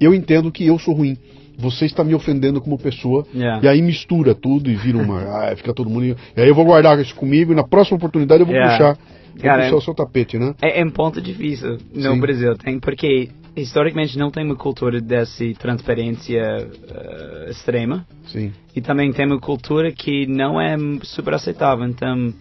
eu 0.00 0.14
entendo 0.14 0.50
que 0.50 0.66
eu 0.66 0.78
sou 0.78 0.94
ruim. 0.94 1.16
Você 1.58 1.84
está 1.84 2.02
me 2.02 2.14
ofendendo 2.14 2.60
como 2.60 2.78
pessoa. 2.78 3.26
Yeah. 3.34 3.62
E 3.62 3.68
aí 3.68 3.82
mistura 3.82 4.34
tudo 4.34 4.70
e 4.70 4.74
vira 4.74 4.98
uma. 4.98 5.20
ah, 5.50 5.56
fica 5.56 5.72
todo 5.72 5.88
mundo. 5.88 6.16
E 6.36 6.40
aí 6.40 6.48
eu 6.48 6.54
vou 6.54 6.64
guardar 6.64 6.98
isso 6.98 7.14
comigo 7.14 7.52
e 7.52 7.54
na 7.54 7.62
próxima 7.62 7.96
oportunidade 7.96 8.40
eu 8.40 8.46
vou 8.46 8.54
yeah. 8.54 8.76
puxar, 8.76 8.98
vou 9.34 9.42
Cara, 9.42 9.62
puxar 9.62 9.74
é, 9.74 9.78
o 9.78 9.80
seu 9.80 9.94
tapete, 9.94 10.38
né? 10.38 10.54
É, 10.60 10.80
é 10.80 10.84
um 10.84 10.90
ponto 10.90 11.20
difícil 11.20 11.78
no 11.94 12.14
Sim. 12.14 12.20
Brasil. 12.20 12.56
Tem, 12.56 12.80
porque 12.80 13.28
historicamente 13.54 14.18
não 14.18 14.30
tem 14.30 14.44
uma 14.44 14.56
cultura 14.56 15.00
dessa 15.00 15.44
transparência 15.58 16.42
uh, 16.42 17.50
extrema. 17.50 18.06
Sim. 18.26 18.52
E 18.74 18.80
também 18.80 19.12
tem 19.12 19.26
uma 19.26 19.38
cultura 19.38 19.92
que 19.92 20.26
não 20.26 20.60
é 20.60 20.76
super 21.02 21.34
aceitável. 21.34 21.84
Então 21.84 22.32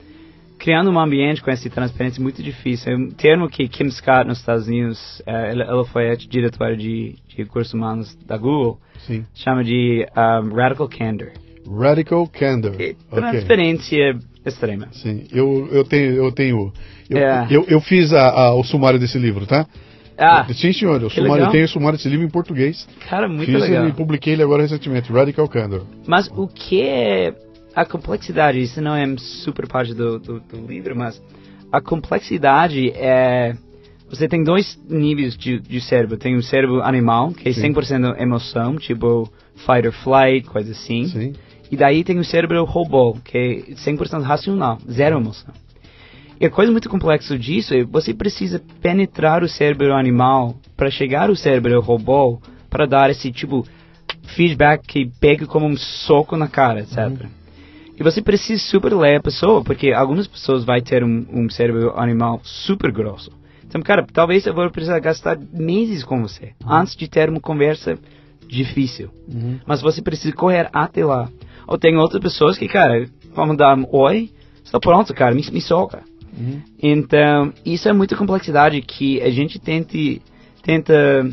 criando 0.61 0.91
um 0.91 0.99
ambiente 0.99 1.41
com 1.41 1.49
essa 1.49 1.67
transparência 1.71 2.21
muito 2.21 2.43
difícil. 2.43 2.93
É 2.93 2.95
um 2.95 3.09
termo 3.09 3.49
que 3.49 3.67
Kim 3.67 3.89
Scott 3.89 4.27
nos 4.27 4.37
Estados 4.37 4.67
Unidos, 4.67 5.19
eh, 5.25 5.51
ela, 5.53 5.63
ela 5.63 5.85
foi 5.85 6.11
a 6.11 6.15
diretora 6.15 6.77
de, 6.77 7.15
de 7.27 7.35
recursos 7.35 7.73
humanos 7.73 8.15
da 8.27 8.37
Google, 8.37 8.79
Sim. 8.99 9.25
chama 9.33 9.63
de 9.63 10.05
um, 10.15 10.53
radical 10.53 10.87
candor. 10.87 11.31
Radical 11.67 12.27
candor. 12.27 12.79
E, 12.79 12.95
transparência 13.09 14.11
okay. 14.11 14.21
extrema. 14.45 14.87
Sim, 14.91 15.23
eu, 15.31 15.67
eu 15.71 15.83
tenho, 15.83 16.13
eu 16.13 16.31
tenho, 16.31 16.71
eu, 17.09 17.17
é. 17.17 17.47
eu, 17.49 17.65
eu, 17.67 17.81
fiz 17.81 18.13
a, 18.13 18.29
a, 18.29 18.53
o 18.53 18.63
sumário 18.63 18.99
desse 18.99 19.17
livro, 19.17 19.47
tá? 19.47 19.65
Ah, 20.15 20.45
Sim, 20.53 20.71
senhor. 20.73 21.01
Eu, 21.01 21.09
sumário, 21.09 21.45
eu 21.45 21.49
tenho 21.49 21.65
o 21.65 21.69
sumário 21.69 21.97
desse 21.97 22.07
livro 22.07 22.23
em 22.23 22.29
português. 22.29 22.87
Cara, 23.09 23.27
muito 23.27 23.51
Fiz 23.51 23.59
legal. 23.59 23.87
e 23.87 23.91
publiquei 23.93 24.33
ele 24.33 24.43
agora 24.43 24.61
recentemente, 24.61 25.11
Radical 25.11 25.47
Candor. 25.47 25.85
Mas 26.05 26.27
o 26.35 26.47
que 26.47 26.83
é 26.83 27.33
a 27.75 27.85
complexidade, 27.85 28.59
isso 28.59 28.81
não 28.81 28.95
é 28.95 29.05
super 29.17 29.67
parte 29.67 29.93
do, 29.93 30.19
do, 30.19 30.39
do, 30.39 30.67
livro, 30.67 30.95
mas 30.95 31.21
a 31.71 31.81
complexidade 31.81 32.91
é. 32.91 33.55
Você 34.09 34.27
tem 34.27 34.43
dois 34.43 34.77
níveis 34.89 35.37
de, 35.37 35.57
de 35.59 35.79
cérebro. 35.79 36.17
Tem 36.17 36.35
o 36.35 36.43
cérebro 36.43 36.81
animal, 36.81 37.31
que 37.31 37.47
é 37.47 37.53
Sim. 37.53 37.73
100% 37.73 38.19
emoção, 38.19 38.75
tipo 38.75 39.31
fight 39.55 39.87
or 39.87 39.93
flight, 39.93 40.47
coisa 40.47 40.73
assim. 40.73 41.05
Sim. 41.07 41.33
E 41.71 41.77
daí 41.77 42.03
tem 42.03 42.19
o 42.19 42.23
cérebro 42.23 42.61
robô, 42.65 43.15
que 43.23 43.37
é 43.37 43.73
100% 43.73 44.21
racional, 44.21 44.77
zero 44.91 45.17
emoção. 45.17 45.53
E 46.41 46.45
a 46.45 46.49
coisa 46.49 46.71
muito 46.71 46.89
complexa 46.89 47.39
disso 47.39 47.73
é 47.73 47.85
você 47.85 48.13
precisa 48.13 48.61
penetrar 48.81 49.43
o 49.43 49.47
cérebro 49.47 49.93
animal 49.93 50.55
para 50.75 50.91
chegar 50.91 51.29
ao 51.29 51.35
cérebro 51.35 51.79
robô 51.79 52.41
para 52.69 52.85
dar 52.85 53.09
esse 53.09 53.31
tipo 53.31 53.65
feedback 54.35 54.85
que 54.85 55.09
pega 55.21 55.45
como 55.45 55.67
um 55.67 55.77
soco 55.77 56.35
na 56.35 56.49
cara, 56.49 56.81
etc. 56.81 56.97
Uhum. 56.97 57.40
E 58.01 58.03
você 58.03 58.19
precisa 58.19 58.59
super 58.63 58.95
ler 58.95 59.17
a 59.17 59.21
pessoa, 59.21 59.63
porque 59.63 59.91
algumas 59.91 60.25
pessoas 60.25 60.63
vai 60.63 60.81
ter 60.81 61.03
um, 61.03 61.23
um 61.31 61.47
cérebro 61.51 61.93
animal 61.95 62.41
super 62.43 62.91
grosso. 62.91 63.31
Então, 63.63 63.79
cara, 63.79 64.03
talvez 64.11 64.47
eu 64.47 64.55
vou 64.55 64.67
precisar 64.71 64.97
gastar 64.97 65.37
meses 65.53 66.03
com 66.03 66.19
você 66.19 66.53
uhum. 66.65 66.73
antes 66.73 66.95
de 66.95 67.07
ter 67.07 67.29
uma 67.29 67.39
conversa 67.39 67.99
difícil. 68.47 69.11
Uhum. 69.31 69.59
Mas 69.67 69.83
você 69.83 70.01
precisa 70.01 70.33
correr 70.33 70.67
até 70.73 71.05
lá. 71.05 71.29
Ou 71.67 71.77
tem 71.77 71.95
outras 71.95 72.19
pessoas 72.19 72.57
que, 72.57 72.67
cara, 72.67 73.07
vamos 73.35 73.55
dar 73.55 73.77
um 73.77 73.85
oi, 73.91 74.31
está 74.65 74.79
pronto, 74.79 75.13
cara, 75.13 75.35
me, 75.35 75.45
me 75.51 75.61
soca. 75.61 76.01
Uhum. 76.35 76.59
Então, 76.81 77.53
isso 77.63 77.87
é 77.87 77.93
muita 77.93 78.15
complexidade 78.15 78.81
que 78.81 79.21
a 79.21 79.29
gente 79.29 79.59
tente, 79.59 80.23
tenta 80.63 81.29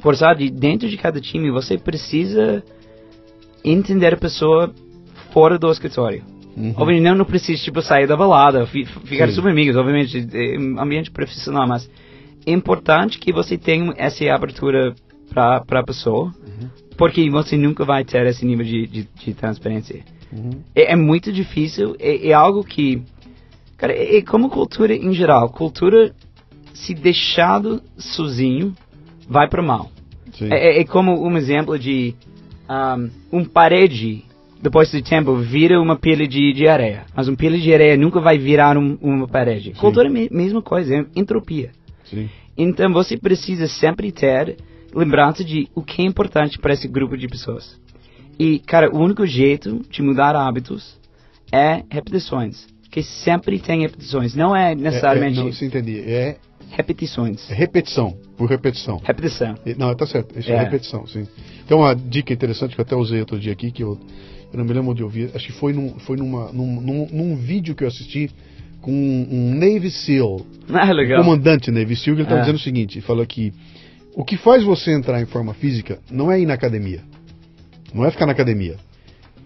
forçar 0.00 0.36
de 0.36 0.48
dentro 0.48 0.88
de 0.88 0.96
cada 0.96 1.20
time. 1.20 1.50
Você 1.50 1.76
precisa 1.76 2.64
entender 3.62 4.14
a 4.14 4.16
pessoa 4.16 4.72
fora 5.32 5.58
do 5.58 5.70
escritório. 5.70 6.22
Uhum. 6.56 6.74
Obviamente 6.76 7.02
não, 7.02 7.14
não 7.14 7.24
precisa 7.24 7.62
tipo, 7.62 7.80
sair 7.80 8.06
da 8.06 8.16
balada, 8.16 8.66
ficar 8.66 9.28
Sim. 9.28 9.34
super 9.34 9.50
amigos, 9.50 9.76
obviamente, 9.76 10.28
é 10.32 10.56
ambiente 10.56 11.10
profissional, 11.10 11.66
mas 11.66 11.88
é 12.46 12.52
importante 12.52 13.18
que 13.18 13.32
você 13.32 13.56
tenha 13.56 13.92
essa 13.96 14.24
abertura 14.32 14.94
para 15.32 15.64
a 15.80 15.82
pessoa, 15.82 16.24
uhum. 16.24 16.68
porque 16.96 17.28
você 17.30 17.56
nunca 17.56 17.84
vai 17.84 18.04
ter 18.04 18.26
esse 18.26 18.44
nível 18.44 18.66
de, 18.66 18.86
de, 18.86 19.08
de 19.14 19.34
transparência. 19.34 20.04
Uhum. 20.30 20.62
É, 20.74 20.92
é, 20.92 20.96
muito 20.96 21.32
difícil, 21.32 21.96
é, 21.98 22.28
é, 22.28 22.32
algo 22.32 22.62
que, 22.62 23.02
cara, 23.76 23.92
é, 23.92 24.18
é, 24.18 24.22
como 24.22 24.50
cultura 24.50 24.94
em 24.94 25.12
geral, 25.12 25.48
cultura 25.48 26.14
se 26.74 26.94
deixado 26.94 27.82
sozinho 27.96 28.74
vai 29.28 29.48
para 29.48 29.62
mal. 29.62 29.90
É, 30.40 30.80
é, 30.80 30.84
como 30.84 31.26
um 31.26 31.36
exemplo 31.36 31.78
de 31.78 32.14
um, 33.30 33.40
um 33.40 33.44
parede 33.44 34.24
depois 34.62 34.92
do 34.92 35.02
tempo, 35.02 35.34
vira 35.36 35.80
uma 35.80 35.96
pilha 35.96 36.26
de, 36.26 36.52
de 36.52 36.68
areia. 36.68 37.04
Mas 37.16 37.26
uma 37.26 37.36
pilha 37.36 37.58
de 37.58 37.74
areia 37.74 37.96
nunca 37.96 38.20
vai 38.20 38.38
virar 38.38 38.78
um, 38.78 38.96
uma 39.02 39.26
parede. 39.26 39.74
Sim. 39.74 39.80
Cultura 39.80 40.06
é 40.06 40.10
a 40.10 40.28
mesma 40.30 40.62
coisa, 40.62 40.94
é 40.94 41.04
entropia. 41.16 41.72
Sim. 42.04 42.30
Então 42.56 42.92
você 42.92 43.16
precisa 43.16 43.66
sempre 43.66 44.12
ter 44.12 44.56
lembrança 44.94 45.42
de 45.42 45.68
o 45.74 45.82
que 45.82 46.02
é 46.02 46.04
importante 46.04 46.60
para 46.60 46.74
esse 46.74 46.86
grupo 46.86 47.16
de 47.16 47.26
pessoas. 47.26 47.76
E, 48.38 48.60
cara, 48.60 48.88
o 48.94 48.98
único 48.98 49.26
jeito 49.26 49.80
de 49.90 50.00
mudar 50.00 50.36
hábitos 50.36 50.96
é 51.50 51.82
repetições. 51.90 52.66
Que 52.88 53.02
sempre 53.02 53.58
tem 53.58 53.80
repetições. 53.80 54.34
Não 54.34 54.54
é 54.54 54.74
necessariamente. 54.76 55.38
É, 55.38 55.40
é, 55.40 55.44
não, 55.44 55.52
se 55.52 55.64
entendi. 55.64 56.00
É. 56.00 56.36
Repetições. 56.70 57.48
Repetição, 57.48 58.16
por 58.36 58.48
repetição. 58.48 59.00
Repetição. 59.02 59.54
Não, 59.76 59.94
tá 59.94 60.06
certo. 60.06 60.38
Isso 60.38 60.50
é, 60.50 60.54
é 60.54 60.58
repetição, 60.58 61.06
sim. 61.06 61.26
Então, 61.64 61.80
uma 61.80 61.94
dica 61.94 62.32
interessante 62.32 62.74
que 62.74 62.80
eu 62.80 62.84
até 62.84 62.94
usei 62.96 63.20
outro 63.20 63.38
dia 63.38 63.52
aqui, 63.52 63.70
que 63.70 63.82
eu 63.82 63.98
eu 64.52 64.58
não 64.58 64.64
me 64.64 64.72
lembro 64.72 64.90
onde 64.90 65.02
eu 65.02 65.08
vi, 65.08 65.30
acho 65.34 65.46
que 65.46 65.52
foi 65.52 65.72
num, 65.72 65.98
foi 66.00 66.16
numa, 66.16 66.52
num, 66.52 66.80
num, 66.80 67.08
num 67.10 67.36
vídeo 67.36 67.74
que 67.74 67.84
eu 67.84 67.88
assisti 67.88 68.30
com 68.80 68.92
um, 68.92 69.54
Navy 69.54 69.90
SEAL, 69.90 70.44
ah, 70.68 70.92
legal. 70.92 71.22
Comandante 71.22 71.70
Navy 71.70 71.96
SEAL, 71.96 72.16
que 72.16 72.22
ele 72.22 72.22
estava 72.22 72.40
é. 72.40 72.42
dizendo 72.42 72.56
o 72.56 72.62
seguinte, 72.62 72.98
ele 72.98 73.06
falou 73.06 73.24
que 73.24 73.52
o 74.14 74.24
que 74.24 74.36
faz 74.36 74.62
você 74.62 74.92
entrar 74.92 75.22
em 75.22 75.26
forma 75.26 75.54
física 75.54 75.98
não 76.10 76.30
é 76.30 76.40
ir 76.40 76.46
na 76.46 76.54
academia, 76.54 77.00
não 77.94 78.04
é 78.04 78.10
ficar 78.10 78.26
na 78.26 78.32
academia, 78.32 78.76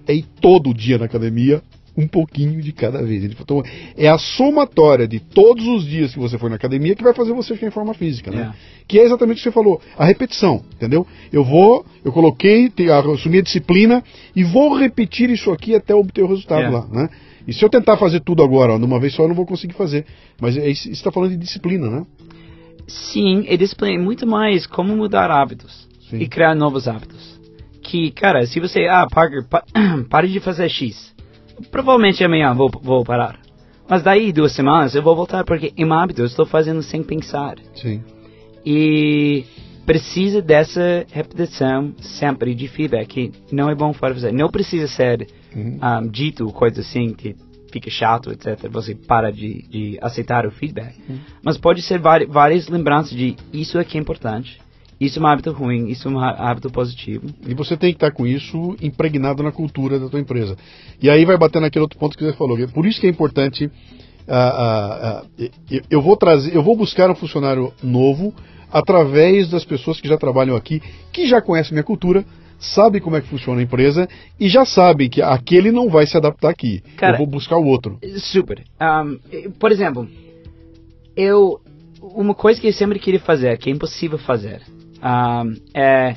é 0.09 0.15
ir 0.15 0.25
todo 0.41 0.75
dia 0.75 0.99
na 0.99 1.05
academia 1.05 1.63
um 1.97 2.07
pouquinho 2.07 2.61
de 2.61 2.73
cada 2.73 3.03
vez. 3.03 3.25
Então, 3.25 3.63
é 3.97 4.09
a 4.09 4.19
somatória 4.19 5.09
de 5.09 5.19
todos 5.19 5.67
os 5.67 5.85
dias 5.85 6.13
que 6.13 6.19
você 6.19 6.37
for 6.39 6.51
na 6.51 6.57
academia 6.57 6.95
que 6.95 7.03
vai 7.03 7.15
fazer 7.15 7.33
você 7.33 7.55
ficar 7.55 7.69
em 7.69 7.71
forma 7.71 7.95
física, 7.95 8.31
né? 8.31 8.53
É. 8.53 8.85
Que 8.87 8.99
é 8.99 9.05
exatamente 9.05 9.37
o 9.37 9.39
que 9.39 9.45
você 9.45 9.53
falou, 9.53 9.81
a 9.97 10.05
repetição, 10.05 10.63
entendeu? 10.75 11.07
Eu 11.33 11.43
vou, 11.43 11.85
eu 12.05 12.13
coloquei, 12.13 12.71
assumi 13.15 13.39
a 13.39 13.43
disciplina 13.43 14.05
e 14.35 14.45
vou 14.45 14.77
repetir 14.77 15.31
isso 15.31 15.51
aqui 15.51 15.75
até 15.75 15.95
obter 15.95 16.23
o 16.23 16.29
resultado 16.29 16.65
É. 16.65 16.69
lá, 16.69 16.87
né? 16.93 17.09
E 17.49 17.53
se 17.53 17.65
eu 17.65 17.69
tentar 17.69 17.97
fazer 17.97 18.21
tudo 18.21 18.43
agora, 18.43 18.73
ó, 18.75 18.79
de 18.79 18.85
uma 18.85 18.99
vez 19.01 19.15
só, 19.15 19.23
eu 19.23 19.29
não 19.29 19.35
vou 19.37 19.47
conseguir 19.47 19.75
fazer. 19.75 20.05
Mas 20.41 20.57
é, 20.57 20.69
isso- 20.69 20.91
está 20.91 21.11
falando 21.13 21.31
de 21.31 21.37
disciplina, 21.37 21.89
né? 21.89 22.05
Sim, 22.89 23.45
e 23.49 23.57
disciplina 23.57 24.03
muito 24.03 24.27
mais 24.27 24.67
como 24.67 24.95
mudar 24.97 25.31
hábitos 25.31 25.89
Sim. 26.11 26.19
e 26.19 26.29
criar 26.29 26.55
novos 26.55 26.87
hábitos. 26.87 27.37
Que, 27.83 28.11
cara, 28.11 28.45
se 28.47 28.59
você, 28.61 28.87
ah, 28.89 29.07
Parker, 29.11 29.45
pa 29.49 29.65
pare 30.11 30.29
de 30.29 30.41
fazer 30.41 30.69
X. 30.69 31.15
Provavelmente 31.71 32.23
amanhã 32.25 32.55
vou, 32.55 32.71
vou 32.83 33.05
parar. 33.05 33.39
Mas 33.89 34.03
daí, 34.03 34.33
duas 34.33 34.53
semanas, 34.53 34.95
eu 34.95 35.03
vou 35.03 35.15
voltar 35.15 35.45
porque 35.45 35.73
é 35.77 35.85
um 35.85 35.93
hábito, 35.93 36.23
eu 36.23 36.27
estou 36.27 36.45
fazendo 36.45 36.83
sem 36.83 37.03
pensar. 37.03 37.57
Sim. 37.75 38.03
E 38.65 39.45
precisa 39.87 40.43
dessa 40.43 41.07
repetição 41.13 41.95
sempre 42.01 42.55
de 42.55 42.67
feedback, 42.67 43.07
que 43.07 43.33
não 43.53 43.71
é 43.71 43.75
bom 43.75 43.93
para 43.93 44.13
você. 44.13 44.33
Não 44.33 44.51
precisa 44.51 44.89
ser 44.89 45.29
Uhum. 45.55 45.79
ah, 45.81 46.03
dito 46.05 46.45
coisa 46.53 46.83
assim 46.83 47.15
que 47.15 47.35
fica 47.73 47.89
chato, 47.91 48.31
etc. 48.31 48.69
Você 48.71 48.95
para 48.95 49.31
de, 49.33 49.63
de 49.69 49.99
aceitar 50.03 50.45
o 50.47 50.51
feedback. 50.51 50.95
Mas 51.43 51.57
pode 51.57 51.81
ser 51.83 51.99
várias 51.99 52.69
lembranças 52.69 53.11
de 53.17 53.37
isso 53.53 53.79
aqui 53.79 53.97
é 53.97 54.01
importante, 54.01 54.61
isso 55.01 55.19
é 55.19 55.23
um 55.23 55.27
hábito 55.27 55.53
ruim, 55.53 55.89
isso 55.89 56.09
é 56.09 56.11
um 56.11 56.19
há- 56.19 56.31
hábito 56.51 56.71
positivo. 56.71 57.27
E 57.47 57.53
você 57.55 57.77
tem 57.77 57.91
que 57.91 57.97
estar 57.97 58.11
com 58.13 58.27
isso 58.27 58.77
impregnado 58.81 59.43
na 59.43 59.53
cultura 59.53 59.99
da 59.99 60.09
tua 60.09 60.21
empresa. 60.21 60.57
E 61.03 61.11
aí 61.11 61.25
vai 61.25 61.37
bater 61.37 61.61
naquele 61.61 61.83
outro 61.83 61.99
ponto 61.99 62.17
que 62.17 62.25
você 62.25 62.33
falou. 62.33 62.57
Por 62.69 62.87
isso 62.87 63.01
que 63.01 63.07
é 63.07 63.11
importante. 63.11 63.71
ah, 64.29 64.35
ah, 64.39 65.23
ah, 65.39 65.49
eu- 65.89 66.03
vou 66.03 66.17
trazer, 66.17 66.53
eu 66.55 66.61
vou 66.63 66.77
buscar 66.77 67.09
um 67.11 67.15
funcionário 67.15 67.73
novo 67.83 68.35
através 68.73 69.49
das 69.49 69.65
pessoas 69.65 70.01
que 70.01 70.09
já 70.09 70.19
trabalham 70.19 70.57
aqui, 70.57 70.83
que 71.13 71.27
já 71.29 71.41
conhecem 71.41 71.73
minha 71.75 71.85
cultura, 71.85 72.25
sabem 72.59 73.01
como 73.01 73.15
é 73.17 73.21
que 73.21 73.29
funciona 73.29 73.61
a 73.61 73.63
empresa 73.63 74.09
e 74.41 74.49
já 74.49 74.65
sabem 74.65 75.09
que 75.09 75.23
aquele 75.23 75.71
não 75.71 75.89
vai 75.89 76.07
se 76.07 76.17
adaptar 76.17 76.49
aqui. 76.51 76.83
Cara, 76.97 77.15
eu 77.15 77.19
vou 77.19 77.27
buscar 77.29 77.57
o 77.57 77.65
outro. 77.67 77.99
Super. 78.19 78.65
Um, 78.81 79.51
por 79.61 79.71
exemplo, 79.71 80.09
eu 81.17 81.61
uma 82.01 82.35
coisa 82.35 82.61
que 82.61 82.67
eu 82.69 82.73
sempre 82.73 82.99
queria 82.99 83.21
fazer, 83.21 83.57
que 83.59 83.69
é 83.71 83.73
impossível 83.73 84.19
fazer, 84.19 84.61
um, 85.07 85.55
é 85.75 86.15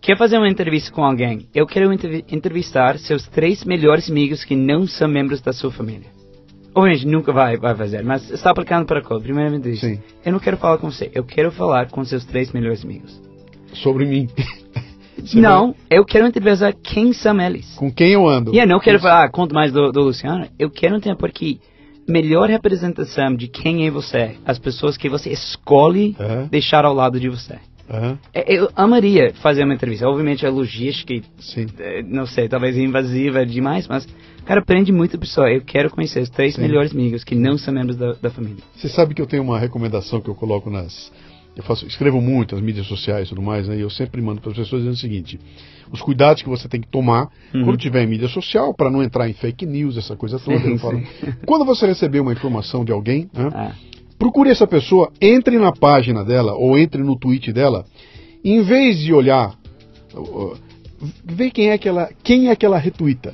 quer 0.00 0.16
fazer 0.16 0.38
uma 0.38 0.48
entrevista 0.48 0.90
com 0.92 1.04
alguém. 1.04 1.46
Eu 1.54 1.66
quero 1.66 1.92
entrevi- 1.92 2.24
entrevistar 2.30 2.98
seus 2.98 3.26
três 3.28 3.64
melhores 3.64 4.10
amigos 4.10 4.44
que 4.44 4.56
não 4.56 4.86
são 4.86 5.08
membros 5.08 5.40
da 5.40 5.52
sua 5.52 5.70
família. 5.70 6.06
Obviamente 6.74 7.06
nunca 7.06 7.32
vai, 7.32 7.56
vai 7.56 7.74
fazer, 7.74 8.02
mas 8.04 8.30
está 8.30 8.50
aplicando 8.50 8.86
para 8.86 9.02
qual? 9.02 9.20
Primeiramente 9.20 9.68
isso. 9.70 9.86
Sim. 9.86 10.00
Eu 10.24 10.32
não 10.32 10.38
quero 10.38 10.56
falar 10.56 10.78
com 10.78 10.90
você, 10.90 11.10
eu 11.14 11.24
quero 11.24 11.50
falar 11.50 11.90
com 11.90 12.04
seus 12.04 12.24
três 12.24 12.52
melhores 12.52 12.84
amigos. 12.84 13.20
Sobre 13.74 14.04
mim. 14.06 14.28
Você 15.18 15.38
não, 15.40 15.74
eu 15.90 16.04
quero 16.04 16.26
entrevistar 16.26 16.72
quem 16.72 17.12
são 17.12 17.40
eles. 17.40 17.66
vai- 17.70 17.76
Com 17.78 17.92
quem 17.92 18.12
eu 18.12 18.26
ando. 18.28 18.54
E 18.54 18.58
eu 18.58 18.66
não 18.66 18.78
quero 18.80 18.98
falar, 19.00 19.24
ah, 19.24 19.28
conta 19.28 19.52
mais 19.54 19.72
do, 19.72 19.90
do 19.92 20.00
Luciano. 20.02 20.46
Eu 20.58 20.70
quero 20.70 21.00
ter 21.00 21.14
porque 21.16 21.58
melhor 22.08 22.48
representação 22.48 23.34
de 23.34 23.48
quem 23.48 23.86
é 23.86 23.90
você, 23.90 24.36
as 24.46 24.58
pessoas 24.58 24.96
que 24.96 25.08
você 25.08 25.30
escolhe 25.30 26.16
deixar 26.50 26.84
ao 26.84 26.94
lado 26.94 27.20
de 27.20 27.28
você. 27.28 27.58
É, 28.32 28.54
Eu 28.56 28.70
amaria 28.76 29.32
fazer 29.34 29.64
uma 29.64 29.74
entrevista. 29.74 30.06
Obviamente 30.08 30.46
a 30.46 30.50
logística, 30.50 31.12
e, 31.12 31.22
Sim. 31.38 31.66
eh, 31.78 32.02
não 32.06 32.26
sei, 32.26 32.48
talvez 32.48 32.76
invasiva 32.76 33.44
demais, 33.44 33.88
mas, 33.88 34.06
cara, 34.44 34.60
aprende 34.60 34.92
muito 34.92 35.18
pessoa. 35.18 35.50
Eu 35.50 35.60
quero 35.62 35.90
conhecer 35.90 36.20
os 36.22 36.30
três 36.30 36.54
Sim. 36.54 36.62
melhores 36.62 36.92
amigos 36.92 37.24
que 37.24 37.34
não 37.34 37.58
são 37.58 37.74
membros 37.74 37.96
da, 37.96 38.12
da 38.12 38.30
família. 38.30 38.62
Você 38.76 38.88
sabe 38.88 39.14
que 39.14 39.20
eu 39.22 39.26
tenho 39.26 39.42
uma 39.42 39.58
recomendação 39.58 40.20
que 40.20 40.28
eu 40.28 40.34
coloco 40.34 40.70
nas. 40.70 41.12
Eu 41.56 41.64
faço, 41.64 41.84
escrevo 41.84 42.20
muito 42.20 42.54
nas 42.54 42.62
mídias 42.64 42.86
sociais 42.86 43.26
e 43.26 43.30
tudo 43.30 43.42
mais, 43.42 43.66
né? 43.66 43.76
E 43.76 43.80
eu 43.80 43.90
sempre 43.90 44.22
mando 44.22 44.40
para 44.40 44.52
as 44.52 44.56
pessoas 44.56 44.82
dizendo 44.82 44.94
o 44.94 44.98
seguinte: 44.98 45.40
os 45.92 46.00
cuidados 46.00 46.42
que 46.44 46.48
você 46.48 46.68
tem 46.68 46.80
que 46.80 46.86
tomar 46.88 47.28
Uhum. 47.52 47.64
quando 47.64 47.76
tiver 47.76 48.04
em 48.04 48.06
mídia 48.06 48.28
social, 48.28 48.72
para 48.72 48.88
não 48.88 49.02
entrar 49.02 49.28
em 49.28 49.32
fake 49.32 49.66
news, 49.66 49.96
essa 49.96 50.14
coisa 50.14 50.38
toda. 50.38 50.60
Sim. 50.60 51.02
Quando 51.44 51.64
você 51.64 51.86
receber 51.86 52.20
uma 52.20 52.32
informação 52.32 52.84
de 52.84 52.92
alguém, 52.92 53.28
né? 53.34 53.48
Ah, 53.52 53.72
procure 54.20 54.50
essa 54.50 54.66
pessoa, 54.66 55.10
entre 55.18 55.58
na 55.58 55.72
página 55.72 56.22
dela 56.22 56.52
ou 56.54 56.78
entre 56.78 57.02
no 57.02 57.16
tweet 57.18 57.50
dela, 57.54 57.86
em 58.44 58.62
vez 58.62 58.98
de 58.98 59.14
olhar, 59.14 59.54
vê 61.24 61.50
quem 61.50 61.70
é 61.70 61.78
que 61.78 61.88
ela, 61.88 62.10
quem 62.22 62.50
é 62.50 62.54
que 62.54 62.66
ela 62.66 62.78
retuita. 62.78 63.32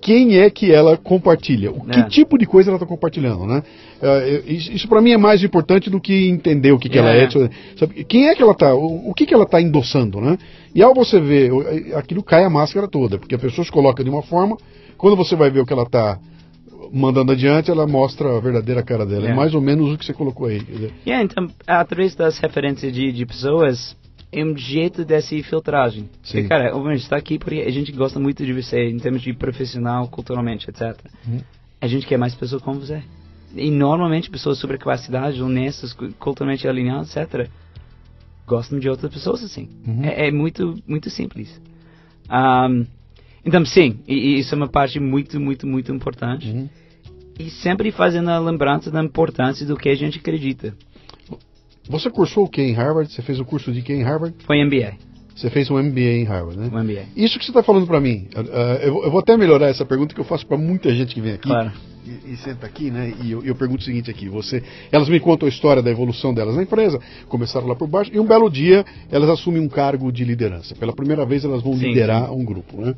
Quem 0.00 0.38
é 0.38 0.50
que 0.50 0.70
ela 0.70 0.98
compartilha? 0.98 1.70
O 1.72 1.80
que 1.82 1.98
É. 1.98 2.02
tipo 2.08 2.36
de 2.36 2.44
coisa 2.44 2.68
ela 2.68 2.76
está 2.76 2.86
compartilhando, 2.86 3.46
né? 3.46 3.62
Eh, 4.02 4.42
isso 4.48 4.72
isso 4.72 4.88
para 4.88 5.00
mim 5.00 5.12
é 5.12 5.16
mais 5.16 5.42
importante 5.42 5.88
do 5.88 5.98
que 5.98 6.28
entender 6.28 6.72
o 6.72 6.78
que, 6.78 6.90
que 6.90 6.98
ela 6.98 7.10
É. 7.10 7.24
é. 7.24 7.28
sabe? 7.78 8.04
Quem 8.04 8.28
é 8.28 8.34
que 8.34 8.42
ela 8.42 8.52
está? 8.52 8.74
O, 8.74 9.14
que, 9.14 9.24
que 9.24 9.32
ela 9.32 9.44
está 9.44 9.62
endossando, 9.62 10.20
né? 10.20 10.36
E 10.74 10.82
ao 10.82 10.92
você 10.94 11.18
ver, 11.18 11.50
aquilo 11.96 12.22
cai 12.22 12.44
a 12.44 12.50
máscara 12.50 12.86
toda, 12.86 13.16
porque 13.18 13.34
a 13.34 13.38
pessoa 13.38 13.64
se 13.64 13.72
coloca 13.72 14.04
de 14.04 14.10
uma 14.10 14.22
forma, 14.22 14.58
quando 14.98 15.16
você 15.16 15.34
vai 15.34 15.50
ver 15.50 15.60
o 15.60 15.66
que 15.66 15.72
ela 15.72 15.84
está 15.84 16.18
mandando 16.92 17.32
adiante, 17.32 17.70
ela 17.70 17.86
mostra 17.86 18.36
a 18.36 18.40
verdadeira 18.40 18.82
cara 18.82 19.04
dela. 19.06 19.26
É, 19.28 19.30
É. 19.30 19.34
mais 19.34 19.54
ou 19.54 19.60
menos 19.60 19.92
o 19.92 19.98
que 19.98 20.04
você 20.04 20.12
colocou 20.12 20.46
aí. 20.46 20.60
dizer, 20.60 20.92
Yeah, 21.06 21.24
então, 21.24 21.48
através 21.66 22.14
das 22.14 22.38
referências 22.38 22.92
de, 22.92 23.12
de 23.12 23.26
pessoas, 23.26 23.96
é 24.32 24.44
um 24.44 24.56
jeito 24.56 25.04
dessa 25.04 25.36
filtragem. 25.42 26.08
Sim. 26.22 26.32
Porque, 26.42 26.48
cara, 26.48 26.74
a 26.76 26.92
gente 26.92 27.02
está 27.02 27.16
aqui 27.16 27.38
porque 27.38 27.60
a 27.60 27.70
gente 27.70 27.92
gosta 27.92 28.18
muito 28.18 28.44
de 28.44 28.52
você, 28.52 28.88
em 28.88 28.98
termos 28.98 29.22
de 29.22 29.32
profissional, 29.32 30.08
culturalmente, 30.08 30.68
etc. 30.68 30.96
Uhum. 31.26 31.40
A 31.80 31.86
gente 31.86 32.06
quer 32.06 32.16
mais 32.18 32.34
pessoas 32.34 32.62
como 32.62 32.80
você. 32.80 33.02
E 33.54 33.70
normalmente 33.70 34.28
pessoas 34.30 34.58
sobre 34.58 34.76
capacidade, 34.78 35.40
honestas, 35.40 35.92
cu- 35.92 36.12
culturalmente 36.18 36.66
alinhadas, 36.66 37.14
etc. 37.16 37.48
Gostam 38.46 38.78
de 38.78 38.88
outras 38.88 39.12
pessoas 39.12 39.42
assim. 39.44 39.68
Uhum. 39.86 40.04
É, 40.04 40.28
é 40.28 40.30
muito, 40.32 40.74
muito 40.86 41.08
simples. 41.10 41.60
Ahm, 42.28 42.84
então, 43.44 43.64
sim, 43.64 43.98
e, 44.06 44.14
e 44.14 44.38
isso 44.40 44.54
é 44.54 44.56
uma 44.56 44.68
parte 44.68 44.98
muito, 45.00 45.38
muito, 45.40 45.66
muito 45.66 45.92
importante. 45.92 46.48
Uhum. 46.50 46.68
E 47.38 47.50
sempre 47.50 47.90
fazendo 47.90 48.30
a 48.30 48.38
lembrança 48.38 48.90
da 48.90 49.02
importância 49.02 49.66
do 49.66 49.76
que 49.76 49.88
a 49.88 49.94
gente 49.96 50.18
acredita. 50.18 50.74
Você 51.88 52.08
cursou 52.10 52.44
o 52.44 52.48
que 52.48 52.62
em 52.62 52.72
Harvard? 52.72 53.12
Você 53.12 53.20
fez 53.22 53.38
o 53.40 53.44
curso 53.44 53.70
de 53.72 53.82
que 53.82 53.92
em 53.92 54.02
Harvard? 54.02 54.34
Foi 54.46 54.64
MBA. 54.64 54.94
Você 55.34 55.50
fez 55.50 55.68
um 55.68 55.76
MBA 55.82 56.00
em 56.00 56.24
Harvard, 56.24 56.58
né? 56.58 56.68
O 56.72 56.78
MBA. 56.82 57.06
Isso 57.16 57.38
que 57.38 57.44
você 57.44 57.50
está 57.50 57.62
falando 57.62 57.86
para 57.88 58.00
mim, 58.00 58.28
uh, 58.36 58.40
eu, 58.80 58.92
vou- 58.92 59.04
eu 59.04 59.10
vou 59.10 59.18
até 59.20 59.36
melhorar 59.36 59.66
essa 59.66 59.84
pergunta 59.84 60.14
que 60.14 60.20
eu 60.20 60.24
faço 60.24 60.46
para 60.46 60.56
muita 60.56 60.94
gente 60.94 61.12
que 61.12 61.20
vem 61.20 61.32
aqui 61.32 61.48
Claro. 61.48 61.72
e, 62.06 62.32
e 62.32 62.36
senta 62.36 62.64
aqui, 62.66 62.88
né? 62.88 63.12
E 63.20 63.32
eu, 63.32 63.44
eu 63.44 63.54
pergunto 63.56 63.80
o 63.82 63.84
seguinte 63.84 64.08
aqui: 64.08 64.28
você, 64.28 64.62
elas 64.92 65.08
me 65.08 65.18
contam 65.18 65.46
a 65.46 65.48
história 65.50 65.82
da 65.82 65.90
evolução 65.90 66.32
delas 66.32 66.54
na 66.54 66.62
empresa, 66.62 67.00
começaram 67.28 67.66
lá 67.66 67.74
por 67.74 67.88
baixo 67.88 68.12
e 68.14 68.20
um 68.20 68.24
belo 68.26 68.48
dia 68.48 68.84
elas 69.10 69.28
assumem 69.28 69.60
um 69.60 69.68
cargo 69.68 70.12
de 70.12 70.24
liderança. 70.24 70.72
Pela 70.76 70.94
primeira 70.94 71.26
vez 71.26 71.44
elas 71.44 71.62
vão 71.64 71.74
Sim, 71.76 71.88
liderar 71.88 72.32
um 72.32 72.44
grupo, 72.44 72.80
né? 72.80 72.94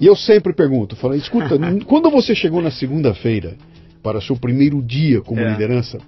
E 0.00 0.06
eu 0.06 0.16
sempre 0.16 0.52
pergunto, 0.52 0.96
falo, 0.96 1.14
escuta, 1.14 1.56
quando 1.86 2.10
você 2.10 2.34
chegou 2.34 2.60
na 2.60 2.70
segunda-feira 2.70 3.56
para 4.02 4.20
seu 4.20 4.36
primeiro 4.36 4.82
dia 4.82 5.20
como 5.20 5.40
É. 5.40 5.50
liderança, 5.50 5.98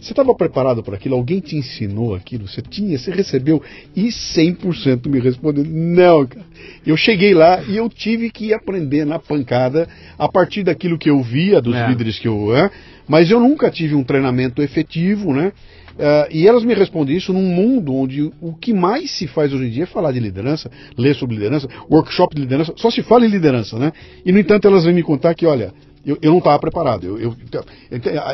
você 0.00 0.12
estava 0.12 0.34
preparado 0.34 0.82
para 0.82 0.96
aquilo? 0.96 1.14
Alguém 1.14 1.40
te 1.40 1.56
ensinou 1.56 2.14
aquilo? 2.14 2.46
Você 2.46 2.60
tinha, 2.60 2.98
você 2.98 3.10
recebeu? 3.10 3.62
E 3.96 4.08
100% 4.08 5.06
me 5.08 5.18
respondeu: 5.18 5.64
não, 5.64 6.26
cara. 6.26 6.44
Eu 6.86 6.94
cheguei 6.94 7.32
lá 7.32 7.62
e 7.66 7.78
eu 7.78 7.88
tive 7.88 8.30
que 8.30 8.52
aprender 8.52 9.06
na 9.06 9.18
pancada 9.18 9.88
a 10.18 10.28
partir 10.28 10.62
daquilo 10.62 10.98
que 10.98 11.08
eu 11.08 11.22
via 11.22 11.58
dos 11.58 11.74
É. 11.74 11.88
líderes 11.88 12.18
que 12.18 12.28
eu. 12.28 12.54
É, 12.54 12.70
mas 13.08 13.30
eu 13.30 13.40
nunca 13.40 13.70
tive 13.70 13.94
um 13.94 14.04
treinamento 14.04 14.60
efetivo, 14.60 15.32
né? 15.32 15.52
Ah, 15.98 16.28
e 16.30 16.46
elas 16.46 16.64
me 16.64 16.74
respondem 16.74 17.16
isso 17.16 17.32
num 17.32 17.42
mundo 17.42 17.94
onde 17.94 18.30
o 18.40 18.52
que 18.54 18.72
mais 18.72 19.10
se 19.10 19.26
faz 19.26 19.52
hoje 19.52 19.66
em 19.66 19.70
dia 19.70 19.84
é 19.84 19.86
falar 19.86 20.12
de 20.12 20.20
liderança, 20.20 20.70
ler 20.96 21.14
sobre 21.14 21.36
liderança, 21.36 21.68
workshop 21.90 22.34
de 22.34 22.42
liderança, 22.42 22.72
só 22.76 22.90
se 22.90 23.02
fala 23.02 23.24
em 23.26 23.30
liderança, 23.30 23.78
né? 23.78 23.92
E 24.24 24.32
no 24.32 24.38
entanto 24.38 24.66
elas 24.66 24.84
vêm 24.84 24.94
me 24.94 25.02
contar 25.02 25.34
que, 25.34 25.46
olha, 25.46 25.72
eu, 26.04 26.18
eu 26.20 26.30
não 26.32 26.38
estava 26.38 26.58
preparado. 26.58 27.04
Eu, 27.06 27.18
eu, 27.18 27.36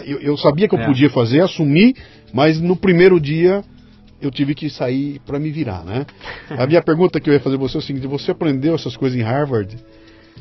eu, 0.05 0.20
eu 0.20 0.37
sabia 0.37 0.69
que 0.69 0.74
eu 0.74 0.81
É. 0.81 0.87
podia 0.87 1.11
fazer, 1.11 1.41
assumi, 1.41 1.95
mas 2.32 2.61
no 2.61 2.74
primeiro 2.74 3.20
dia 3.20 3.62
eu 4.20 4.31
tive 4.31 4.55
que 4.55 4.69
sair 4.69 5.20
para 5.24 5.39
me 5.39 5.51
virar, 5.51 5.85
né? 5.85 6.05
A 6.51 6.66
minha 6.66 6.82
pergunta 6.82 7.20
que 7.20 7.31
eu 7.31 7.35
ia 7.35 7.41
fazer 7.41 7.57
pra 7.57 7.69
você 7.69 7.77
é 7.77 7.81
o 7.81 7.82
seguinte: 7.82 8.07
você 8.07 8.31
aprendeu 8.32 8.74
essas 8.74 8.97
coisas 8.97 9.19
em 9.19 9.23
Harvard? 9.23 9.77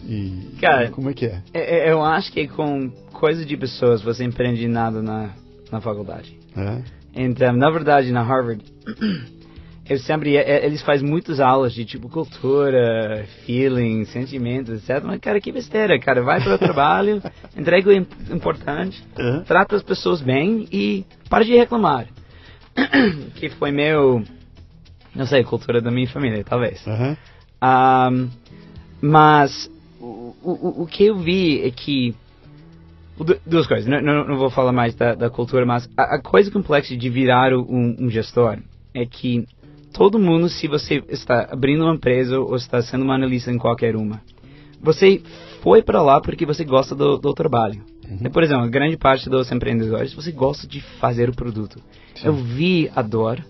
E 0.08 0.58
Cara, 0.62 0.90
como 0.90 1.10
é 1.10 1.14
que 1.14 1.26
é? 1.26 1.42
É, 1.54 1.88
é, 1.88 1.92
Eu 1.92 2.02
acho 2.02 2.32
que 2.32 2.48
com 2.48 2.90
coisa 3.12 3.46
de 3.46 3.56
pessoas 3.58 4.02
você 4.02 4.24
aprende 4.24 4.68
nada 4.68 5.02
na, 5.02 5.32
na 5.72 5.82
faculdade. 5.82 6.38
É? 6.56 6.99
Então, 7.16 7.54
na 7.54 7.70
verdade, 7.70 8.12
na 8.12 8.22
Harvard, 8.22 8.64
eu 9.90 9.98
sempre, 9.98 10.38
é, 10.38 10.66
eles 10.66 10.82
fazem 10.82 11.08
muitas 11.08 11.40
aulas 11.40 11.74
de 11.74 11.84
tipo 11.86 12.08
cultura, 12.10 13.26
feeling, 13.46 14.06
sentimentos, 14.06 14.74
etc. 14.90 15.04
Mas, 15.04 15.20
cara, 15.20 15.42
que 15.42 15.52
besteira, 15.52 16.00
cara. 16.00 16.22
Vai 16.22 16.42
para 16.42 16.56
o 16.56 16.60
trabalho, 16.60 17.22
entrega 17.58 17.90
o 17.90 17.94
im- 17.94 18.06
importante, 18.32 19.04
Uhum. 19.18 19.44
trata 19.44 19.76
as 19.76 19.84
pessoas 19.84 20.22
bem 20.22 20.68
e 20.72 21.06
para 21.30 21.44
de 21.44 21.56
reclamar. 21.56 22.08
que 23.36 23.50
foi 23.50 23.72
meu, 23.72 24.24
não 25.16 25.26
sei, 25.26 25.44
cultura 25.44 25.82
da 25.82 25.90
minha 25.92 26.08
família, 26.08 26.44
talvez. 26.44 26.86
Ahm, 27.62 28.30
mas 29.02 29.70
o, 30.00 30.36
o, 30.42 30.84
o 30.84 30.88
que 30.88 31.06
eu 31.06 31.18
vi 31.18 31.62
é 31.66 31.72
que 31.72 32.16
duas 33.24 33.68
coisas, 33.68 33.86
não, 33.86 34.02
não, 34.02 34.26
não, 34.26 34.38
vou 34.38 34.50
falar 34.50 34.72
mais 34.72 34.96
da, 34.96 35.14
da 35.14 35.30
cultura, 35.30 35.66
mas 35.66 35.90
a, 35.98 36.16
a, 36.16 36.22
coisa 36.22 36.50
complexa 36.50 36.96
de 36.96 37.10
virar 37.10 37.54
um, 37.54 37.96
um, 38.00 38.10
gestor 38.10 38.58
é 38.94 39.06
que 39.06 39.46
todo 39.94 40.18
mundo, 40.18 40.48
se 40.48 40.68
você 40.68 41.04
está 41.10 41.50
abrindo 41.52 41.84
uma 41.84 41.96
empresa 41.96 42.40
ou 42.40 42.56
está 42.56 42.82
sendo 42.82 43.04
uma 43.04 43.16
analista 43.16 43.52
em 43.52 43.58
qualquer 43.58 43.96
uma, 43.96 44.22
você 44.82 45.22
foi 45.62 45.84
para 45.84 46.02
lá 46.02 46.22
porque 46.22 46.46
você 46.46 46.64
gosta 46.64 46.96
do, 46.96 47.18
do 47.18 47.34
trabalho. 47.34 47.82
Uhum. 48.10 48.32
Por 48.32 48.42
exemplo, 48.42 48.70
grande 48.70 48.98
parte 48.98 49.30
dos 49.30 49.52
empreendedores, 49.52 50.14
você 50.14 50.32
gosta 50.32 50.66
de 50.66 50.80
fazer 50.80 51.30
o 51.30 51.36
produto. 51.36 51.80
Sim. 52.16 52.28
Eu 52.28 52.34
vi 52.34 52.90
a 52.96 53.02
dor 53.02 53.44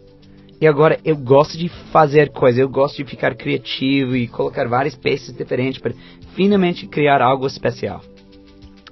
e 0.60 0.68
agora 0.68 1.00
eu 1.06 1.16
gosto 1.16 1.58
de 1.58 1.70
fazer 1.92 2.32
coisas, 2.32 2.60
eu 2.60 2.68
gosto 2.68 2.98
de 2.98 3.06
ficar 3.06 3.36
criativo 3.36 4.16
e 4.16 4.28
colocar 4.28 4.68
várias 4.68 4.96
peças 4.96 5.34
diferentes 5.34 5.80
para 5.80 5.94
finalmente 6.34 6.88
criar 6.88 7.22
algo 7.22 7.46
especial. 7.46 8.02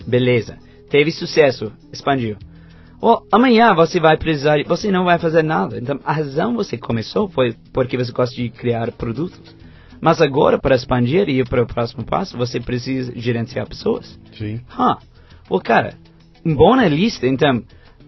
Beleza 0.05 0.66
teve 0.89 1.11
sucesso, 1.11 1.71
expandiu. 1.91 2.37
Well, 3.01 3.27
amanhã 3.31 3.73
você 3.75 3.99
vai 3.99 4.17
precisar, 4.17 4.63
você 4.65 4.91
não 4.91 5.05
vai 5.05 5.19
fazer 5.19 5.43
nada. 5.43 5.77
Então, 5.77 5.99
a 6.03 6.11
razão 6.11 6.55
você 6.55 6.77
começou 6.77 7.29
foi 7.29 7.55
porque 7.71 7.95
você 7.95 8.11
gosta 8.11 8.35
de 8.35 8.49
criar 8.49 8.91
produtos. 8.91 9.55
Mas 10.01 10.21
agora, 10.21 10.59
para 10.59 10.75
expandir 10.75 11.29
e 11.29 11.39
ir 11.39 11.47
para 11.47 11.63
o 11.63 11.67
próximo 11.67 12.03
passo, 12.03 12.37
você 12.37 12.59
precisa 12.59 13.11
gerenciar 13.15 13.67
pessoas. 13.67 14.19
Sim. 14.37 14.61
Huh. 14.77 14.97
Well, 15.49 15.61
cara, 15.61 15.95
um 16.45 16.55
bom 16.55 16.73
analista, 16.73 17.27
então, 17.27 17.63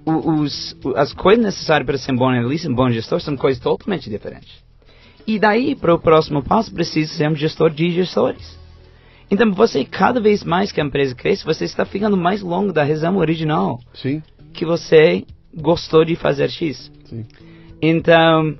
os, 0.05 0.75
as 0.95 1.13
coisas 1.13 1.43
necessárias 1.43 1.85
para 1.85 1.97
ser 1.97 2.11
um 2.11 2.17
bom 2.17 2.29
analista, 2.29 2.69
um 2.69 2.75
bom 2.75 2.89
gestor, 2.89 3.21
são 3.21 3.35
coisas 3.35 3.61
totalmente 3.61 4.09
diferentes. 4.09 4.51
E 5.25 5.37
daí, 5.37 5.75
para 5.75 5.93
o 5.93 5.99
próximo 5.99 6.43
passo, 6.43 6.73
precisa 6.73 7.13
ser 7.13 7.29
um 7.29 7.35
gestor 7.35 7.69
de 7.69 7.91
gestores. 7.91 8.58
Então, 9.31 9.51
você, 9.51 9.85
cada 9.85 10.19
vez 10.19 10.43
mais 10.43 10.71
que 10.71 10.81
a 10.81 10.83
empresa 10.83 11.13
cresce, 11.13 11.45
você 11.45 11.65
está 11.65 11.85
ficando 11.85 12.17
mais 12.17 12.41
longo 12.41 12.73
da 12.73 12.83
razão 12.83 13.17
original. 13.17 13.79
Sim. 13.93 14.23
Que 14.53 14.65
você 14.65 15.23
gostou 15.55 16.03
de 16.03 16.15
fazer 16.15 16.49
X. 16.49 16.91
Sim. 17.05 17.25
Então, 17.81 18.55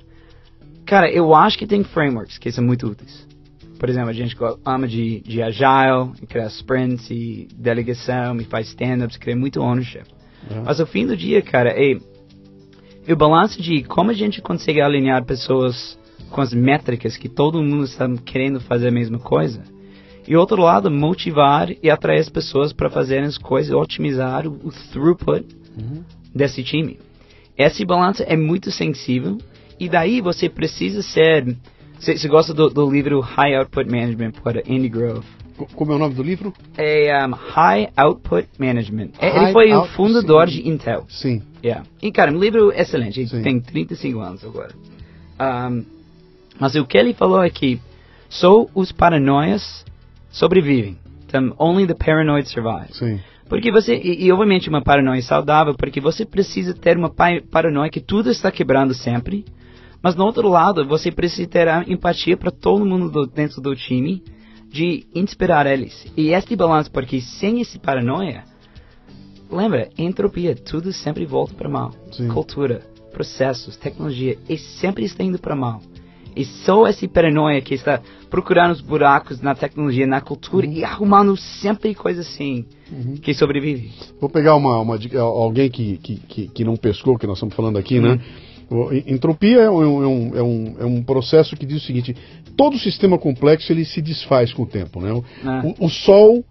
cara, 0.86 1.10
eu 1.10 1.34
acho 1.34 1.58
que 1.58 1.66
tem 1.66 1.82
frameworks 1.82 2.38
que 2.38 2.52
são 2.52 2.64
muito 2.64 2.86
úteis. 2.86 3.28
Por 3.78 3.88
exemplo, 3.88 4.10
a 4.10 4.12
gente 4.12 4.36
ama 4.64 4.86
de, 4.86 5.20
de 5.20 5.42
agile, 5.42 6.12
criar 6.28 6.46
sprints 6.46 7.10
e 7.10 7.48
delegação, 7.54 8.36
e 8.36 8.44
faz 8.44 8.68
stand-ups, 8.68 9.16
cria 9.16 9.34
muito 9.34 9.60
ownership. 9.60 10.04
Uhum. 10.50 10.64
Mas 10.66 10.78
ao 10.78 10.86
fim 10.86 11.06
do 11.06 11.16
dia, 11.16 11.42
cara, 11.42 11.70
é, 11.70 11.96
o 13.10 13.16
balanço 13.16 13.60
de 13.60 13.82
como 13.82 14.10
a 14.10 14.14
gente 14.14 14.40
consegue 14.40 14.80
alinhar 14.80 15.24
pessoas 15.24 15.98
com 16.30 16.40
as 16.40 16.52
métricas 16.52 17.16
que 17.16 17.28
todo 17.28 17.62
mundo 17.62 17.84
está 17.84 18.06
querendo 18.24 18.60
fazer 18.60 18.88
a 18.88 18.92
mesma 18.92 19.18
coisa 19.18 19.62
e 20.30 20.36
outro 20.36 20.62
lado, 20.62 20.88
motivar 20.92 21.72
e 21.82 21.90
atrair 21.90 22.20
as 22.20 22.28
pessoas 22.28 22.72
para 22.72 22.88
fazerem 22.88 23.24
as 23.24 23.36
coisas, 23.36 23.72
otimizar 23.72 24.46
o, 24.46 24.52
o 24.62 24.70
throughput 24.92 25.44
uhum. 25.76 26.04
desse 26.32 26.62
time. 26.62 27.00
Esse 27.58 27.84
balanço 27.84 28.22
é 28.24 28.36
muito 28.36 28.70
sensível 28.70 29.38
e 29.78 29.88
daí 29.88 30.20
você 30.20 30.48
precisa 30.48 31.02
ser. 31.02 31.56
Você 31.98 32.28
gosta 32.28 32.54
do, 32.54 32.70
do, 32.70 32.88
livro 32.88 33.18
High 33.18 33.56
Output 33.56 33.90
Management 33.90 34.30
por 34.40 34.56
Andy 34.56 34.88
Grove? 34.88 35.26
Como 35.74 35.90
é 35.90 35.96
o 35.96 35.98
nome 35.98 36.14
do 36.14 36.22
livro? 36.22 36.54
É 36.78 37.26
um, 37.26 37.32
High 37.32 37.88
Output 37.96 38.48
Management. 38.56 39.10
É, 39.18 39.30
High 39.30 39.42
Ele 39.42 39.52
foi 39.52 39.72
o 39.74 39.84
fundador 39.86 40.48
sim. 40.48 40.62
de 40.62 40.68
Intel. 40.68 41.06
Sim. 41.08 41.42
Yeah. 41.62 41.84
E, 42.00 42.12
cara, 42.12 42.30
um 42.30 42.38
livro 42.38 42.70
excelente. 42.72 43.20
Ele 43.20 43.42
tem 43.42 43.60
35 43.60 44.20
anos 44.20 44.44
agora. 44.44 44.72
Um, 45.40 45.84
mas 46.60 46.76
o 46.76 46.86
que 46.86 46.96
ele 46.96 47.14
falou 47.14 47.42
é 47.42 47.50
que 47.50 47.80
só 48.28 48.64
os 48.72 48.92
paranoias 48.92 49.84
sobrevivem. 50.30 50.98
Então, 51.26 51.54
only 51.58 51.86
the 51.86 51.94
paranoid 51.94 52.48
survive. 52.48 52.92
Sim. 52.92 53.20
Porque 53.48 53.70
você, 53.72 53.96
e, 53.96 54.26
e, 54.26 54.32
obviamente 54.32 54.68
uma 54.68 54.80
paranoia 54.80 55.20
saudável, 55.22 55.74
porque 55.74 56.00
você 56.00 56.24
precisa 56.24 56.72
ter 56.72 56.96
uma 56.96 57.10
paranoia 57.50 57.90
que 57.90 58.00
tudo 58.00 58.30
está 58.30 58.50
quebrando 58.50 58.94
sempre, 58.94 59.44
mas 60.00 60.14
no 60.14 60.24
outro 60.24 60.48
lado, 60.48 60.86
você 60.86 61.10
precisa 61.10 61.48
ter 61.48 61.68
a 61.68 61.84
empatia 61.86 62.36
para 62.36 62.50
todo 62.50 62.86
mundo 62.86 63.10
do, 63.10 63.26
dentro 63.26 63.60
do 63.60 63.74
time, 63.74 64.22
de 64.68 65.04
inspirar 65.14 65.66
eles. 65.66 66.06
E 66.16 66.32
este 66.32 66.54
balanço, 66.54 66.90
porque 66.92 67.20
sem 67.20 67.60
esse 67.60 67.78
paranoia, 67.78 68.44
lembra, 69.50 69.90
entropia, 69.98 70.54
tudo 70.54 70.92
sempre 70.92 71.26
volta 71.26 71.52
para 71.54 71.68
mal. 71.68 71.92
Sim. 72.12 72.28
Cultura, 72.28 72.82
processos, 73.12 73.76
tecnologia, 73.76 74.38
e 74.48 74.56
sempre 74.56 75.04
está 75.04 75.24
indo 75.24 75.38
para 75.38 75.56
mal. 75.56 75.82
E 76.36 76.44
só 76.44 76.86
esse 76.86 77.08
paranoia 77.08 77.60
que 77.60 77.74
está 77.74 78.00
procurando 78.28 78.72
os 78.72 78.80
buracos 78.80 79.40
na 79.40 79.54
tecnologia, 79.54 80.06
na 80.06 80.20
cultura 80.20 80.66
uhum. 80.66 80.72
e 80.72 80.84
arrumando 80.84 81.36
sempre 81.36 81.94
coisas 81.94 82.26
assim 82.26 82.64
uhum. 82.90 83.16
que 83.16 83.34
sobrevive. 83.34 83.90
Vou 84.20 84.30
pegar 84.30 84.54
uma, 84.54 84.78
uma 84.78 84.98
alguém 85.18 85.70
que, 85.70 85.98
que, 85.98 86.48
que, 86.48 86.64
não 86.64 86.76
pescou, 86.76 87.18
que 87.18 87.26
nós 87.26 87.36
estamos 87.36 87.54
falando 87.54 87.78
aqui, 87.78 87.98
né? 87.98 88.20
uhum. 88.70 88.90
né? 88.90 89.02
Entropia 89.06 89.62
é 89.62 89.70
um, 89.70 89.82
é, 89.82 90.06
um, 90.06 90.36
é, 90.36 90.42
um, 90.42 90.76
é 90.78 90.84
um 90.84 91.02
processo 91.02 91.56
que 91.56 91.66
diz 91.66 91.82
o 91.82 91.86
seguinte: 91.86 92.14
todo 92.56 92.78
sistema 92.78 93.18
complexo 93.18 93.72
ele 93.72 93.84
se 93.84 94.00
desfaz 94.00 94.52
com 94.52 94.62
o 94.62 94.66
tempo, 94.66 95.00
né? 95.00 95.12
O, 95.12 95.24
ah. 95.44 95.62
o, 95.80 95.86
o 95.86 95.88
Sol 95.88 96.44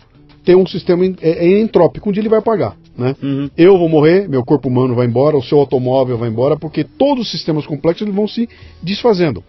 tem 0.44 0.56
um 0.56 0.68
sistema 0.68 1.06
é, 1.06 1.46
é 1.46 1.62
entrópico, 1.62 2.10
um 2.10 2.12
dia 2.12 2.22
ele 2.22 2.30
vai 2.30 2.40
apagar. 2.40 2.76
Né? 2.98 3.16
Uhum. 3.24 3.50
Eu 3.58 3.78
vou 3.78 3.88
morrer, 3.88 4.28
meu 4.28 4.44
corpo 4.44 4.68
humano 4.68 4.96
vai 4.96 5.08
embora, 5.08 5.38
o 5.38 5.44
seu 5.44 5.60
automóvel 5.60 6.18
vai 6.18 6.28
embora, 6.28 6.58
porque 6.58 6.84
todos 6.84 7.26
os 7.26 7.32
sistemas 7.32 7.66
complexos 7.66 8.02
eles 8.02 8.16
vão 8.16 8.28
se 8.28 8.50
desfazendo. 8.84 9.44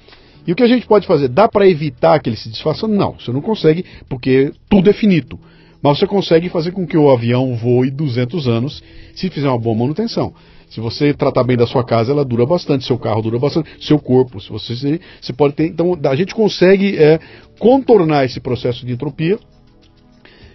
E 0.47 0.53
o 0.53 0.57
que 0.57 0.63
a 0.63 0.69
gente 0.69 0.87
pode 0.87 1.07
fazer? 1.07 1.29
Dá 1.29 1.49
para 1.49 1.69
evitar 1.69 2.19
que 2.21 2.29
ele 2.29 2.37
se 2.37 2.49
desfaça? 2.49 2.89
Não, 2.89 3.15
você 3.19 3.31
não 3.33 3.41
consegue, 3.41 3.85
porque 4.09 4.53
tudo 4.69 4.91
é 4.91 4.93
finito. 4.93 5.39
Mas 5.83 5.99
você 5.99 6.07
consegue 6.07 6.49
fazer 6.49 6.73
com 6.73 6.87
que 6.87 6.97
o 6.97 7.11
avião 7.11 7.57
voe 7.57 7.91
200 7.91 8.47
anos 8.47 8.83
se 9.15 9.31
fizer 9.31 9.49
uma 9.49 9.59
boa 9.59 9.77
manutenção. 9.77 10.33
Se 10.69 10.79
você 10.79 11.13
tratar 11.13 11.43
bem 11.43 11.57
da 11.57 11.67
sua 11.67 11.85
casa, 11.85 12.13
ela 12.13 12.25
dura 12.25 12.47
bastante, 12.47 12.85
seu 12.85 12.99
carro 12.99 13.23
dura 13.23 13.39
bastante, 13.39 13.69
seu 13.85 13.99
corpo, 13.99 14.41
se 14.41 14.51
você, 14.51 15.01
você 15.21 15.33
pode 15.33 15.55
ter. 15.55 15.67
Então, 15.67 15.99
a 16.05 16.15
gente 16.15 16.35
consegue 16.35 16.97
é, 16.97 17.19
contornar 17.59 18.25
esse 18.25 18.39
processo 18.41 18.87
de 18.87 18.93
entropia 18.93 19.39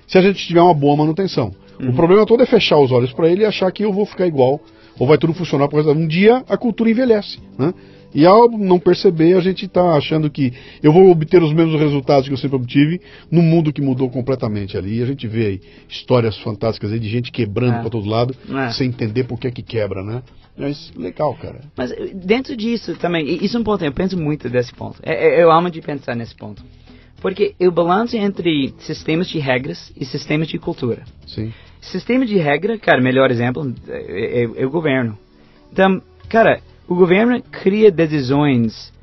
se 0.08 0.18
a 0.18 0.22
gente 0.22 0.46
tiver 0.48 0.62
uma 0.62 0.74
boa 0.74 0.96
manutenção. 0.96 1.52
Uhum. 1.80 1.90
O 1.90 1.94
problema 1.94 2.26
todo 2.26 2.42
é 2.42 2.46
fechar 2.46 2.78
os 2.78 2.92
olhos 2.92 3.12
para 3.12 3.28
ele 3.28 3.42
e 3.42 3.46
achar 3.46 3.70
que 3.72 3.84
eu 3.84 3.92
vou 3.92 4.06
ficar 4.06 4.26
igual, 4.26 4.62
ou 4.98 5.06
vai 5.08 5.18
tudo 5.18 5.34
funcionar 5.34 5.68
por 5.68 5.86
Um 5.86 6.08
dia 6.08 6.44
a 6.48 6.56
cultura 6.56 6.90
envelhece. 6.90 7.40
Né? 7.58 7.74
E 8.16 8.26
ao 8.26 8.50
não 8.50 8.80
perceber, 8.80 9.36
a 9.36 9.42
gente 9.42 9.66
está 9.66 9.98
achando 9.98 10.30
que 10.30 10.54
eu 10.82 10.94
vou 10.94 11.12
obter 11.12 11.44
os 11.44 11.52
mesmos 11.52 11.78
resultados 11.78 12.30
que 12.30 12.34
eu 12.34 12.38
sempre 12.38 12.56
obtive 12.56 13.02
num 13.30 13.42
mundo 13.42 13.74
que 13.74 13.82
mudou 13.82 14.10
completamente 14.10 14.78
ali. 14.78 15.00
E 15.00 15.04
a 15.04 15.06
gente 15.06 15.28
vê 15.28 15.46
aí 15.48 15.62
histórias 15.90 16.38
fantásticas 16.40 16.94
aí 16.94 17.00
de 17.00 17.10
gente 17.10 17.30
quebrando 17.30 17.76
é. 17.76 17.82
para 17.82 17.90
todo 17.90 18.08
lado, 18.08 18.34
é. 18.50 18.72
sem 18.72 18.88
entender 18.88 19.26
por 19.26 19.38
que 19.38 19.48
é 19.48 19.52
que 19.52 19.62
quebra, 19.62 20.02
né? 20.02 20.24
Mas 20.58 20.94
legal, 20.96 21.34
cara. 21.36 21.60
Mas 21.76 21.92
eh, 21.92 22.12
dentro 22.14 22.56
disso 22.56 22.96
também, 22.96 23.44
isso 23.44 23.58
é 23.58 23.60
um 23.60 23.64
ponto, 23.66 23.84
eu 23.84 23.92
penso 23.92 24.18
muito 24.18 24.50
desse 24.50 24.74
ponto. 24.74 24.98
É, 25.04 25.14
é, 25.14 25.44
eu 25.44 25.52
amo 25.52 25.70
de 25.70 25.82
pensar 25.82 26.16
nesse 26.16 26.34
ponto. 26.34 26.64
Porque 27.22 27.54
o 27.60 27.72
balanço 27.72 28.16
entre 28.16 28.74
sistemas 28.80 29.28
de 29.28 29.40
regras 29.40 29.92
e 29.98 30.06
sistemas 30.06 30.48
de 30.48 30.58
cultura. 30.58 31.04
Sim. 31.28 31.52
Sistema 31.82 32.26
de 32.26 32.38
regra, 32.38 32.78
cara, 32.78 33.02
melhor 33.02 33.30
exemplo 33.30 33.74
é, 33.90 34.44
é, 34.44 34.44
é 34.44 34.66
o 34.66 34.70
governo. 34.70 35.18
Então, 35.74 36.02
cara, 36.30 36.62
o 36.88 36.96
governo 36.96 37.42
cria 37.42 37.92
decisões 37.92 38.94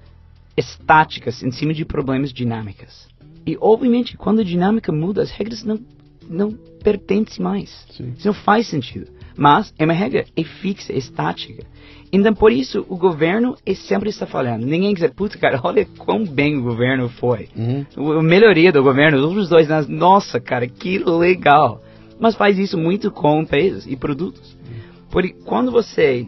estáticas 0.57 1.43
em 1.43 1.51
cima 1.51 1.73
de 1.73 1.85
problemas 1.85 2.33
dinâmicas. 2.33 3.09
E, 3.47 3.57
obviamente, 3.61 4.17
quando 4.17 4.41
a 4.41 4.45
dinâmica 4.45 4.93
muda, 4.93 5.23
as 5.23 5.31
regras 5.31 5.65
não, 5.65 5.81
não 6.29 6.53
pertencem 6.83 7.43
mais. 7.43 7.87
Sim. 7.91 8.13
Isso 8.17 8.27
não 8.27 8.35
faz 8.35 8.69
sentido. 8.69 9.11
Mas 9.37 9.73
é 9.79 9.85
uma 9.85 9.95
regra, 9.95 10.25
é 10.37 10.45
fixa, 10.45 10.93
é 10.93 10.97
estática. 10.97 11.65
Então, 12.13 12.35
por 12.35 12.53
isso, 12.53 12.85
o 12.89 12.97
governo 12.97 13.57
é 13.65 13.75
sempre 13.75 14.11
está 14.11 14.27
falhando. 14.27 14.67
Ninguém 14.67 14.95
diz, 14.95 15.11
puta, 15.11 15.39
cara, 15.39 15.61
olha 15.65 15.87
quão 15.99 16.25
bem 16.25 16.59
o 16.59 16.63
governo 16.63 17.09
foi. 17.09 17.49
Uhum. 17.57 18.19
A 18.19 18.23
melhoria 18.23 18.71
do 18.71 18.83
governo, 18.83 19.19
os 19.19 19.25
outros 19.25 19.49
dois 19.49 19.71
anos, 19.71 19.89
nossa, 19.89 20.39
cara, 20.39 20.69
que 20.69 20.99
legal. 20.99 21.83
Mas 22.21 22.37
faz 22.37 22.59
isso 22.59 22.77
muito 22.79 23.11
com 23.11 23.41
empresas 23.41 23.87
e 23.87 23.97
produtos. 23.97 24.53
Uhum. 24.53 25.07
Porque 25.11 25.35
quando 25.45 25.73
você 25.73 26.27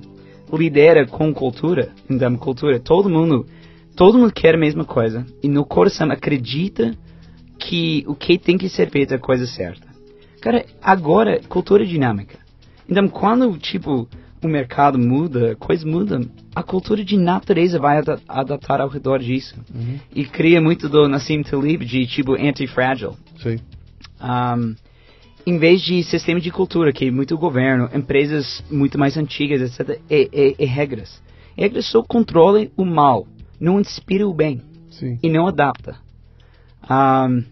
lidera 0.52 1.06
com 1.06 1.32
cultura, 1.32 1.90
então 2.08 2.36
cultura, 2.36 2.78
todo 2.78 3.08
mundo, 3.08 3.46
todo 3.96 4.18
mundo 4.18 4.32
quer 4.32 4.54
a 4.54 4.58
mesma 4.58 4.84
coisa 4.84 5.24
e 5.42 5.48
no 5.48 5.64
coração 5.64 6.10
acredita 6.10 6.94
que 7.58 8.04
o 8.06 8.14
que 8.14 8.38
tem 8.38 8.58
que 8.58 8.68
ser 8.68 8.90
feito 8.90 9.12
é 9.12 9.16
a 9.16 9.20
coisa 9.20 9.46
certa. 9.46 9.86
Cara, 10.40 10.64
agora 10.82 11.40
cultura 11.48 11.86
dinâmica. 11.86 12.38
Então 12.88 13.08
quando 13.08 13.56
tipo 13.58 14.08
o 14.42 14.48
mercado 14.48 14.98
muda, 14.98 15.56
coisas 15.56 15.84
mudam, 15.84 16.20
a 16.54 16.62
cultura 16.62 17.02
de 17.02 17.16
natureza 17.16 17.78
vai 17.78 17.98
ad 17.98 18.20
adaptar 18.28 18.80
ao 18.80 18.88
redor 18.88 19.18
disso. 19.18 19.56
Uhum. 19.74 19.98
E 20.14 20.24
cria 20.24 20.60
muito 20.60 20.88
do 20.88 21.08
Nassim 21.08 21.42
Talib 21.42 21.82
de 21.84 22.06
tipo 22.06 22.34
anti-fragile. 22.34 23.14
Sim. 23.38 23.58
Um, 24.20 24.74
em 25.46 25.58
vez 25.58 25.82
de 25.82 26.02
sistema 26.02 26.40
de 26.40 26.50
cultura, 26.50 26.92
que 26.92 27.06
é 27.06 27.10
muito 27.10 27.36
governo, 27.36 27.88
empresas 27.94 28.64
muito 28.70 28.98
mais 28.98 29.16
antigas, 29.16 29.60
etc., 29.60 30.00
e, 30.10 30.28
e, 30.32 30.56
e 30.58 30.64
regras. 30.64 31.22
Regras 31.56 31.86
só 31.86 32.02
controlam 32.02 32.68
o 32.76 32.84
mal, 32.84 33.26
não 33.60 33.78
inspiram 33.80 34.28
o 34.30 34.34
bem. 34.34 34.60
Sim. 34.90 35.18
E 35.22 35.28
não 35.28 35.46
adapta. 35.46 35.96
Um, 36.88 37.44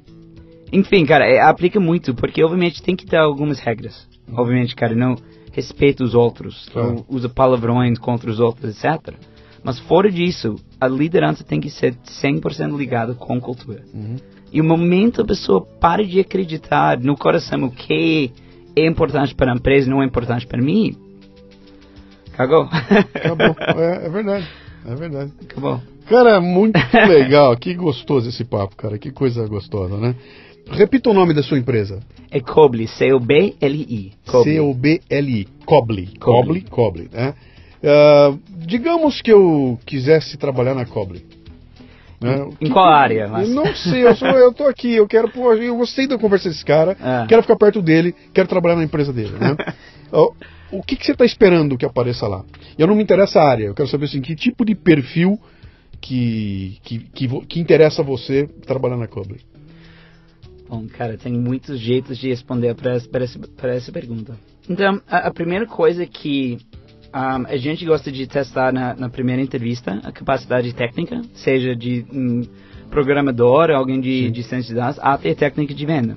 Enfim, 0.73 1.05
cara, 1.05 1.25
é, 1.27 1.41
aplica 1.41 1.79
muito, 1.81 2.15
porque 2.15 2.43
obviamente 2.43 2.83
tem 2.83 2.97
que 2.97 3.05
ter 3.07 3.17
algumas 3.17 3.59
regras. 3.59 4.07
Obviamente, 4.33 4.75
cara, 4.75 4.95
não 4.95 5.17
respeita 5.53 6.03
os 6.03 6.15
outros, 6.15 6.69
Claro. 6.73 6.95
não 6.95 7.05
usa 7.09 7.29
palavrões 7.29 7.99
contra 7.99 8.31
os 8.31 8.41
outros, 8.41 8.71
etc. 8.83 9.15
Mas 9.63 9.79
fora 9.81 10.11
disso, 10.11 10.57
a 10.81 10.89
liderança 10.89 11.45
tem 11.45 11.61
que 11.61 11.69
ser 11.71 11.95
100% 12.23 12.77
ligada 12.77 13.15
com 13.15 13.41
cultura. 13.41 13.83
E 14.53 14.61
o 14.61 14.65
momento 14.65 15.23
a 15.23 15.25
pessoa 15.25 15.63
para 15.81 16.05
de 16.05 16.21
acreditar 16.21 16.99
no 17.01 17.17
coração 17.17 17.65
o 17.65 17.71
que 17.71 18.31
é 18.77 18.87
importante 18.87 19.35
para 19.35 19.53
a 19.53 19.57
empresa 19.57 19.91
não 19.91 20.03
é 20.03 20.07
importante 20.07 20.47
para 20.47 20.61
mim, 20.61 20.97
cagou. 22.37 22.69
Acabou. 23.15 23.57
é, 23.81 24.07
é 24.07 24.09
verdade. 24.09 24.49
É 24.87 24.95
verdade. 24.95 25.33
Acabou. 25.43 25.81
Cara, 26.07 26.41
muito 26.41 26.79
legal. 27.09 27.57
Que 27.57 27.75
gostoso 27.75 28.29
esse 28.29 28.45
papo, 28.45 28.77
cara. 28.77 28.99
Que 28.99 29.11
coisa 29.11 29.47
gostosa, 29.47 29.97
né? 29.97 30.15
Repita 30.71 31.11
o 31.11 31.15
nome 31.15 31.35
da 31.35 31.43
sua 31.43 31.59
empresa. 31.59 32.01
É 32.31 32.41
Cobli, 32.41 32.87
C-O-B-L-I. 32.89 34.13
Cobli. 34.27 34.53
C-O-B-L-I. 34.53 35.49
Coble. 35.67 36.63
Coble, 36.71 37.09
né? 37.13 37.35
Ah, 37.85 38.35
digamos 38.49 39.21
que 39.21 39.33
eu 39.33 39.79
quisesse 39.85 40.37
trabalhar 40.37 40.75
na 40.75 40.87
Coble. 40.87 41.25
Né? 42.23 42.49
Em 42.61 42.71
qual 42.71 42.89
área? 42.89 43.29
Mas... 43.29 43.49
Não 43.49 43.75
sei, 43.75 44.07
eu, 44.07 44.15
sou, 44.15 44.29
eu 44.29 44.53
tô 44.53 44.67
aqui, 44.67 44.95
eu 44.95 45.07
quero, 45.07 45.29
pô, 45.29 45.53
eu 45.55 45.77
gostei 45.77 46.07
da 46.07 46.17
conversa 46.19 46.49
desse 46.49 46.65
cara, 46.65 46.97
Ah. 47.01 47.27
quero 47.29 47.43
ficar 47.43 47.57
perto 47.57 47.83
dele, 47.83 48.15
quero 48.33 48.49
trabalhar 48.49 48.77
na 48.77 48.85
empresa 48.85 49.13
dele, 49.13 49.33
né? 49.39 49.57
O 50.73 50.83
que, 50.83 50.97
que 50.97 51.05
você 51.05 51.13
está 51.13 51.25
esperando 51.25 51.77
que 51.77 51.85
apareça 51.85 52.27
lá? 52.27 52.43
Eu 52.79 52.87
não 52.87 52.95
me 52.95 53.03
interessa 53.03 53.41
a 53.41 53.49
área, 53.49 53.65
eu 53.67 53.75
quero 53.75 53.89
saber 53.89 54.07
assim, 54.07 54.23
que 54.23 54.35
tipo 54.35 54.65
de 54.65 54.75
perfil 54.75 55.39
que, 56.01 56.79
que, 56.83 56.99
que, 56.99 57.47
que 57.47 57.61
interessa 57.61 58.01
a 58.01 58.05
você 58.05 58.47
trabalhar 58.67 58.97
na 58.97 59.07
Coble. 59.07 59.41
Bom, 60.69 60.87
cara, 60.89 61.19
tem 61.19 61.35
muitos 61.35 61.79
jeitos 61.79 62.17
de 62.17 62.29
responder 62.31 62.75
para 62.75 62.95
essa, 62.95 63.39
essa 63.65 63.93
pergunta. 63.93 64.35
Então, 64.69 65.03
a, 65.07 65.29
a 65.29 65.31
primeira 65.31 65.67
coisa 65.67 66.07
que 66.07 66.57
ahm, 67.13 67.47
a 67.47 67.57
gente 67.57 67.85
gosta 67.85 68.11
de 68.11 68.27
testar 68.27 68.73
na, 68.73 68.95
na 68.95 69.09
primeira 69.09 69.43
entrevista, 69.43 70.01
a 70.03 70.13
capacidade 70.13 70.73
técnica, 70.75 71.23
seja 71.35 71.75
de 71.75 72.05
um 72.13 72.43
programador, 72.91 73.71
alguém 73.71 74.01
de, 74.01 74.31
de 74.31 74.43
ciência 74.43 74.75
de 74.75 74.81
dados, 74.81 74.99
até 75.03 75.35
técnica 75.35 75.75
de 75.75 75.87
venda. 75.87 76.17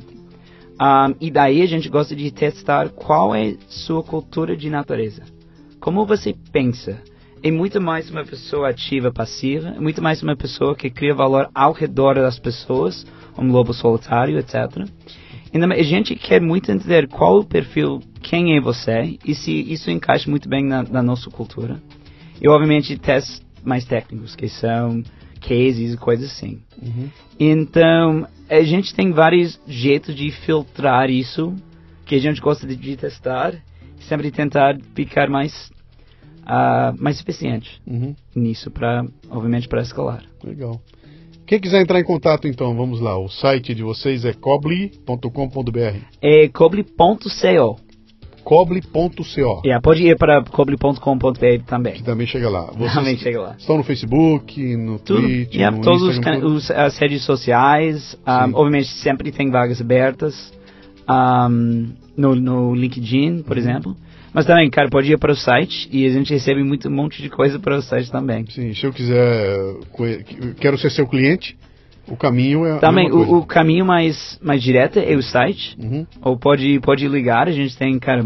Ahm, 0.80 1.16
e 1.22 1.32
daí 1.32 1.62
a 1.62 1.66
gente 1.66 1.90
gosta 1.90 2.16
de 2.16 2.32
testar 2.32 2.90
qual 2.90 3.34
é 3.34 3.56
sua 3.68 4.04
cultura 4.04 4.56
de 4.56 4.70
natureza. 4.70 5.24
Como 5.80 6.06
você 6.06 6.36
pensa? 6.52 7.02
É 7.44 7.52
muito 7.52 7.80
mais 7.80 8.10
uma 8.10 8.26
pessoa 8.26 8.70
ativa, 8.70 9.12
passiva, 9.12 9.70
é 9.70 9.80
muito 9.80 10.02
mais 10.02 10.24
uma 10.24 10.36
pessoa 10.36 10.76
que 10.76 10.90
cria 10.90 11.14
valor 11.14 11.50
ao 11.54 11.74
redor 11.74 12.16
das 12.16 12.40
pessoas, 12.40 13.06
um 13.38 13.52
lobo 13.52 13.74
solitário, 13.74 14.40
etc. 14.40 14.88
Então, 15.56 15.72
a 15.72 15.84
gente 15.84 16.18
quer 16.18 16.42
muito 16.42 16.70
entender 16.70 17.08
qual 17.08 17.40
o 17.40 17.46
perfil, 17.46 18.02
quem 18.22 18.58
é 18.58 18.60
você, 18.60 19.18
e 19.24 19.34
se 19.34 19.54
isso 19.54 19.90
encaixa 19.90 20.30
muito 20.30 20.50
bem 20.50 20.66
na, 20.66 20.84
na 20.84 21.02
nossa 21.02 21.30
cultura. 21.30 21.82
E, 22.42 22.50
obviamente, 22.50 22.98
testes 22.98 23.42
mais 23.64 23.86
técnicos, 23.86 24.36
que 24.36 24.50
são 24.50 25.02
cases 25.40 25.94
e 25.94 25.98
coisas 25.98 26.30
assim. 26.30 26.60
Então, 27.40 28.28
a 28.50 28.62
gente 28.64 28.94
tem 28.94 29.14
vários 29.14 29.58
jeitos 29.66 30.14
de 30.14 30.30
filtrar 30.30 31.10
isso, 31.10 31.56
que 32.06 32.16
a 32.16 32.20
gente 32.20 32.42
gosta 32.42 32.68
de, 32.68 32.98
testar, 32.98 33.54
e 33.98 34.04
sempre 34.04 34.32
tentar 34.32 34.78
ficar 34.94 35.30
mais, 35.30 35.72
ah, 36.46 36.94
mais 37.00 37.22
eficiente 37.22 37.82
Uhum, 37.88 38.14
nisso, 38.36 38.70
para, 38.70 39.06
obviamente, 39.30 39.70
para 39.70 39.82
escalar. 39.82 40.22
legal. 40.44 40.82
Quem 41.46 41.60
quiser 41.60 41.82
entrar 41.82 42.00
em 42.00 42.04
contato, 42.04 42.48
então, 42.48 42.76
vamos 42.76 43.00
lá. 43.00 43.18
O 43.18 43.30
site 43.30 43.76
de 43.76 43.84
vocês 43.84 44.26
é 44.26 44.34
coble.com.br. 44.34 45.98
É 46.22 46.48
coble.co. 46.50 47.80
coble.co. 48.44 49.62
Yeah, 49.66 49.82
pode 49.82 50.04
ir 50.08 50.18
para 50.18 50.44
coble.com.br 50.44 51.64
também. 51.68 51.94
Que 51.94 52.04
também 52.04 52.26
chega 52.28 52.50
lá. 52.50 52.66
Vocês 52.72 52.94
Também 52.94 53.18
chega 53.18 53.42
lá. 53.42 53.56
estão 53.58 53.78
no 53.78 53.84
Facebook, 53.84 54.76
no 54.76 54.98
Tudo, 55.00 55.22
Twitter, 55.22 55.56
yeah, 55.56 55.76
no 55.76 55.84
todos 55.84 56.02
os, 56.02 56.10
Instagram, 56.18 56.34
can- 56.34 56.42
tudo? 56.48 56.56
os- 56.56 56.72
as 56.72 56.98
redes 56.98 57.24
sociais, 57.24 58.18
um, 58.28 58.46
Sim. 58.48 58.52
obviamente 58.56 58.88
sempre 58.88 59.32
tem 59.32 59.50
vagas 59.52 59.80
abertas 59.82 60.54
um, 61.10 61.92
no, 62.18 62.36
no 62.36 62.74
LinkedIn, 62.76 63.44
por 63.44 63.58
exemplo. 63.58 63.96
Mas 64.36 64.46
também, 64.46 64.70
cara, 64.70 64.90
pode 64.90 65.10
ir 65.10 65.18
para 65.18 65.32
o 65.32 65.36
site 65.36 65.88
e 65.90 66.06
a 66.06 66.10
gente 66.10 66.34
recebe 66.34 66.62
muito, 66.62 66.90
um 66.90 66.92
monte 66.92 67.22
de 67.22 67.30
coisa 67.30 67.58
para 67.58 67.78
o 67.78 67.82
site 67.82 68.12
também. 68.12 68.46
Sim, 68.50 68.74
se 68.74 68.86
eu 68.86 68.92
quiser, 68.92 69.76
quero 70.60 70.78
ser 70.78 70.92
seu 70.92 71.08
cliente, 71.08 71.58
o 72.06 72.18
caminho 72.18 72.66
é 72.66 72.74
a 72.74 72.80
Também, 72.80 73.10
o, 73.10 73.38
o 73.38 73.46
caminho 73.46 73.86
mais, 73.86 74.38
mais 74.44 74.62
direto 74.62 75.00
é 75.00 75.16
o 75.16 75.24
site, 75.24 75.78
Uhum. 75.82 76.06
ou 76.22 76.38
pode, 76.38 76.82
pode 76.82 77.08
ligar, 77.08 77.48
a 77.48 77.52
gente 77.54 77.78
tem, 77.78 77.98
cara, 77.98 78.26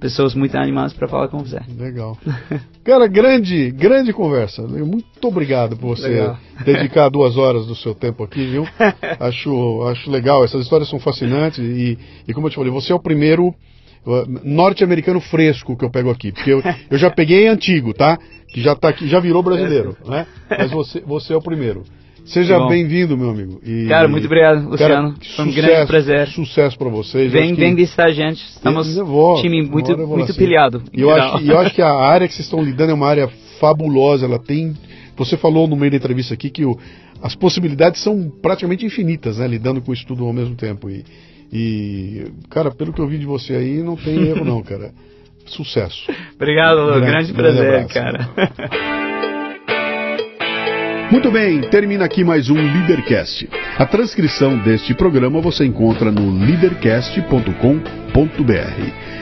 pessoas 0.00 0.34
muito 0.34 0.56
animadas 0.58 0.92
para 0.92 1.06
falar 1.06 1.28
com 1.28 1.38
você. 1.38 1.60
Legal. 1.78 2.18
Cara, 2.82 3.06
grande, 3.06 3.70
grande 3.70 4.12
conversa. 4.12 4.62
Muito 4.62 5.06
obrigado 5.22 5.76
por 5.76 5.96
você 5.96 6.08
Legal. 6.08 6.36
dedicar 6.66 7.08
duas 7.08 7.36
horas 7.36 7.68
do 7.68 7.76
seu 7.76 7.94
tempo 7.94 8.24
aqui, 8.24 8.44
viu? 8.44 8.66
Acho, 9.20 9.82
acho 9.84 10.10
legal. 10.10 10.42
Essas 10.44 10.62
histórias 10.62 10.90
são 10.90 10.98
fascinantes 10.98 11.60
e, 11.60 11.96
e 12.26 12.34
como 12.34 12.48
eu 12.48 12.50
te 12.50 12.56
falei, 12.56 12.72
você 12.72 12.90
é 12.90 12.96
o 12.96 12.98
primeiro 12.98 13.54
norte-americano 14.44 15.20
fresco 15.20 15.76
que 15.76 15.84
eu 15.84 15.90
pego 15.90 16.10
aqui, 16.10 16.32
porque 16.32 16.52
eu, 16.52 16.62
eu 16.90 16.98
já 16.98 17.10
peguei 17.10 17.46
antigo, 17.46 17.92
tá? 17.94 18.18
Que 18.48 18.60
já 18.60 18.74
tá 18.74 18.88
aqui, 18.88 19.06
já 19.08 19.20
virou 19.20 19.42
brasileiro, 19.42 19.96
né? 20.06 20.26
Mas 20.50 20.70
você, 20.70 21.00
você 21.00 21.32
é 21.32 21.36
o 21.36 21.42
primeiro. 21.42 21.84
Seja 22.24 22.56
bem-vindo, 22.68 23.16
meu 23.18 23.30
amigo. 23.30 23.60
E- 23.64 23.86
Cara, 23.88 24.06
muito 24.06 24.26
obrigado, 24.26 24.68
Luciano. 24.68 25.12
Cara, 25.14 25.24
Foi 25.34 25.44
um 25.44 25.48
sucesso, 25.48 25.66
grande 25.66 25.86
prazer. 25.88 26.28
Sucesso 26.28 26.78
pra 26.78 26.88
vocês. 26.88 27.32
Vem, 27.32 27.54
vem 27.54 27.74
visitar 27.74 28.10
gente. 28.12 28.44
Estamos 28.44 28.96
um 28.96 29.42
time 29.42 29.62
muito, 29.62 29.96
muito 30.06 30.32
pilhado. 30.34 30.82
E 30.92 31.00
eu 31.00 31.10
acho, 31.10 31.44
eu 31.44 31.58
acho 31.58 31.74
que 31.74 31.82
a 31.82 31.92
área 31.92 32.28
que 32.28 32.34
vocês 32.34 32.46
estão 32.46 32.62
lidando 32.62 32.92
é 32.92 32.94
uma 32.94 33.08
área 33.08 33.28
fabulosa. 33.58 34.24
Ela 34.26 34.38
tem. 34.38 34.72
Você 35.16 35.36
falou 35.36 35.66
no 35.66 35.74
meio 35.74 35.90
da 35.90 35.96
entrevista 35.96 36.32
aqui 36.34 36.48
que 36.48 36.64
o- 36.64 36.78
as 37.20 37.34
possibilidades 37.34 38.00
são 38.00 38.30
praticamente 38.40 38.86
infinitas, 38.86 39.38
né? 39.38 39.48
Lidando 39.48 39.80
com 39.82 39.92
isso 39.92 40.06
tudo 40.06 40.24
ao 40.24 40.32
mesmo 40.32 40.54
tempo. 40.54 40.88
E, 40.88 41.04
e, 41.52 42.24
cara, 42.50 42.70
pelo 42.70 42.92
que 42.92 43.00
eu 43.00 43.06
vi 43.06 43.18
de 43.18 43.26
você 43.26 43.54
aí, 43.54 43.82
não 43.82 43.96
tem 43.96 44.28
erro 44.28 44.44
não, 44.44 44.62
cara. 44.66 44.90
Sucesso. 45.46 46.10
Obrigado, 46.36 46.78
Lu. 46.80 46.86
Grande- 47.00 47.06
Grande, 47.06 47.32
grande 47.32 47.58
prazer, 47.58 47.74
abraço. 47.74 47.94
cara. 47.94 48.28
Muito 51.10 51.30
bem, 51.30 51.60
termina 51.62 52.06
aqui 52.06 52.24
mais 52.24 52.48
um 52.48 52.54
Leadercast. 52.54 53.46
A 53.76 53.84
transcrição 53.84 54.56
deste 54.60 54.94
programa 54.94 55.42
você 55.42 55.66
encontra 55.66 56.10
no 56.10 56.30
leadercast.com.br. 56.46 59.21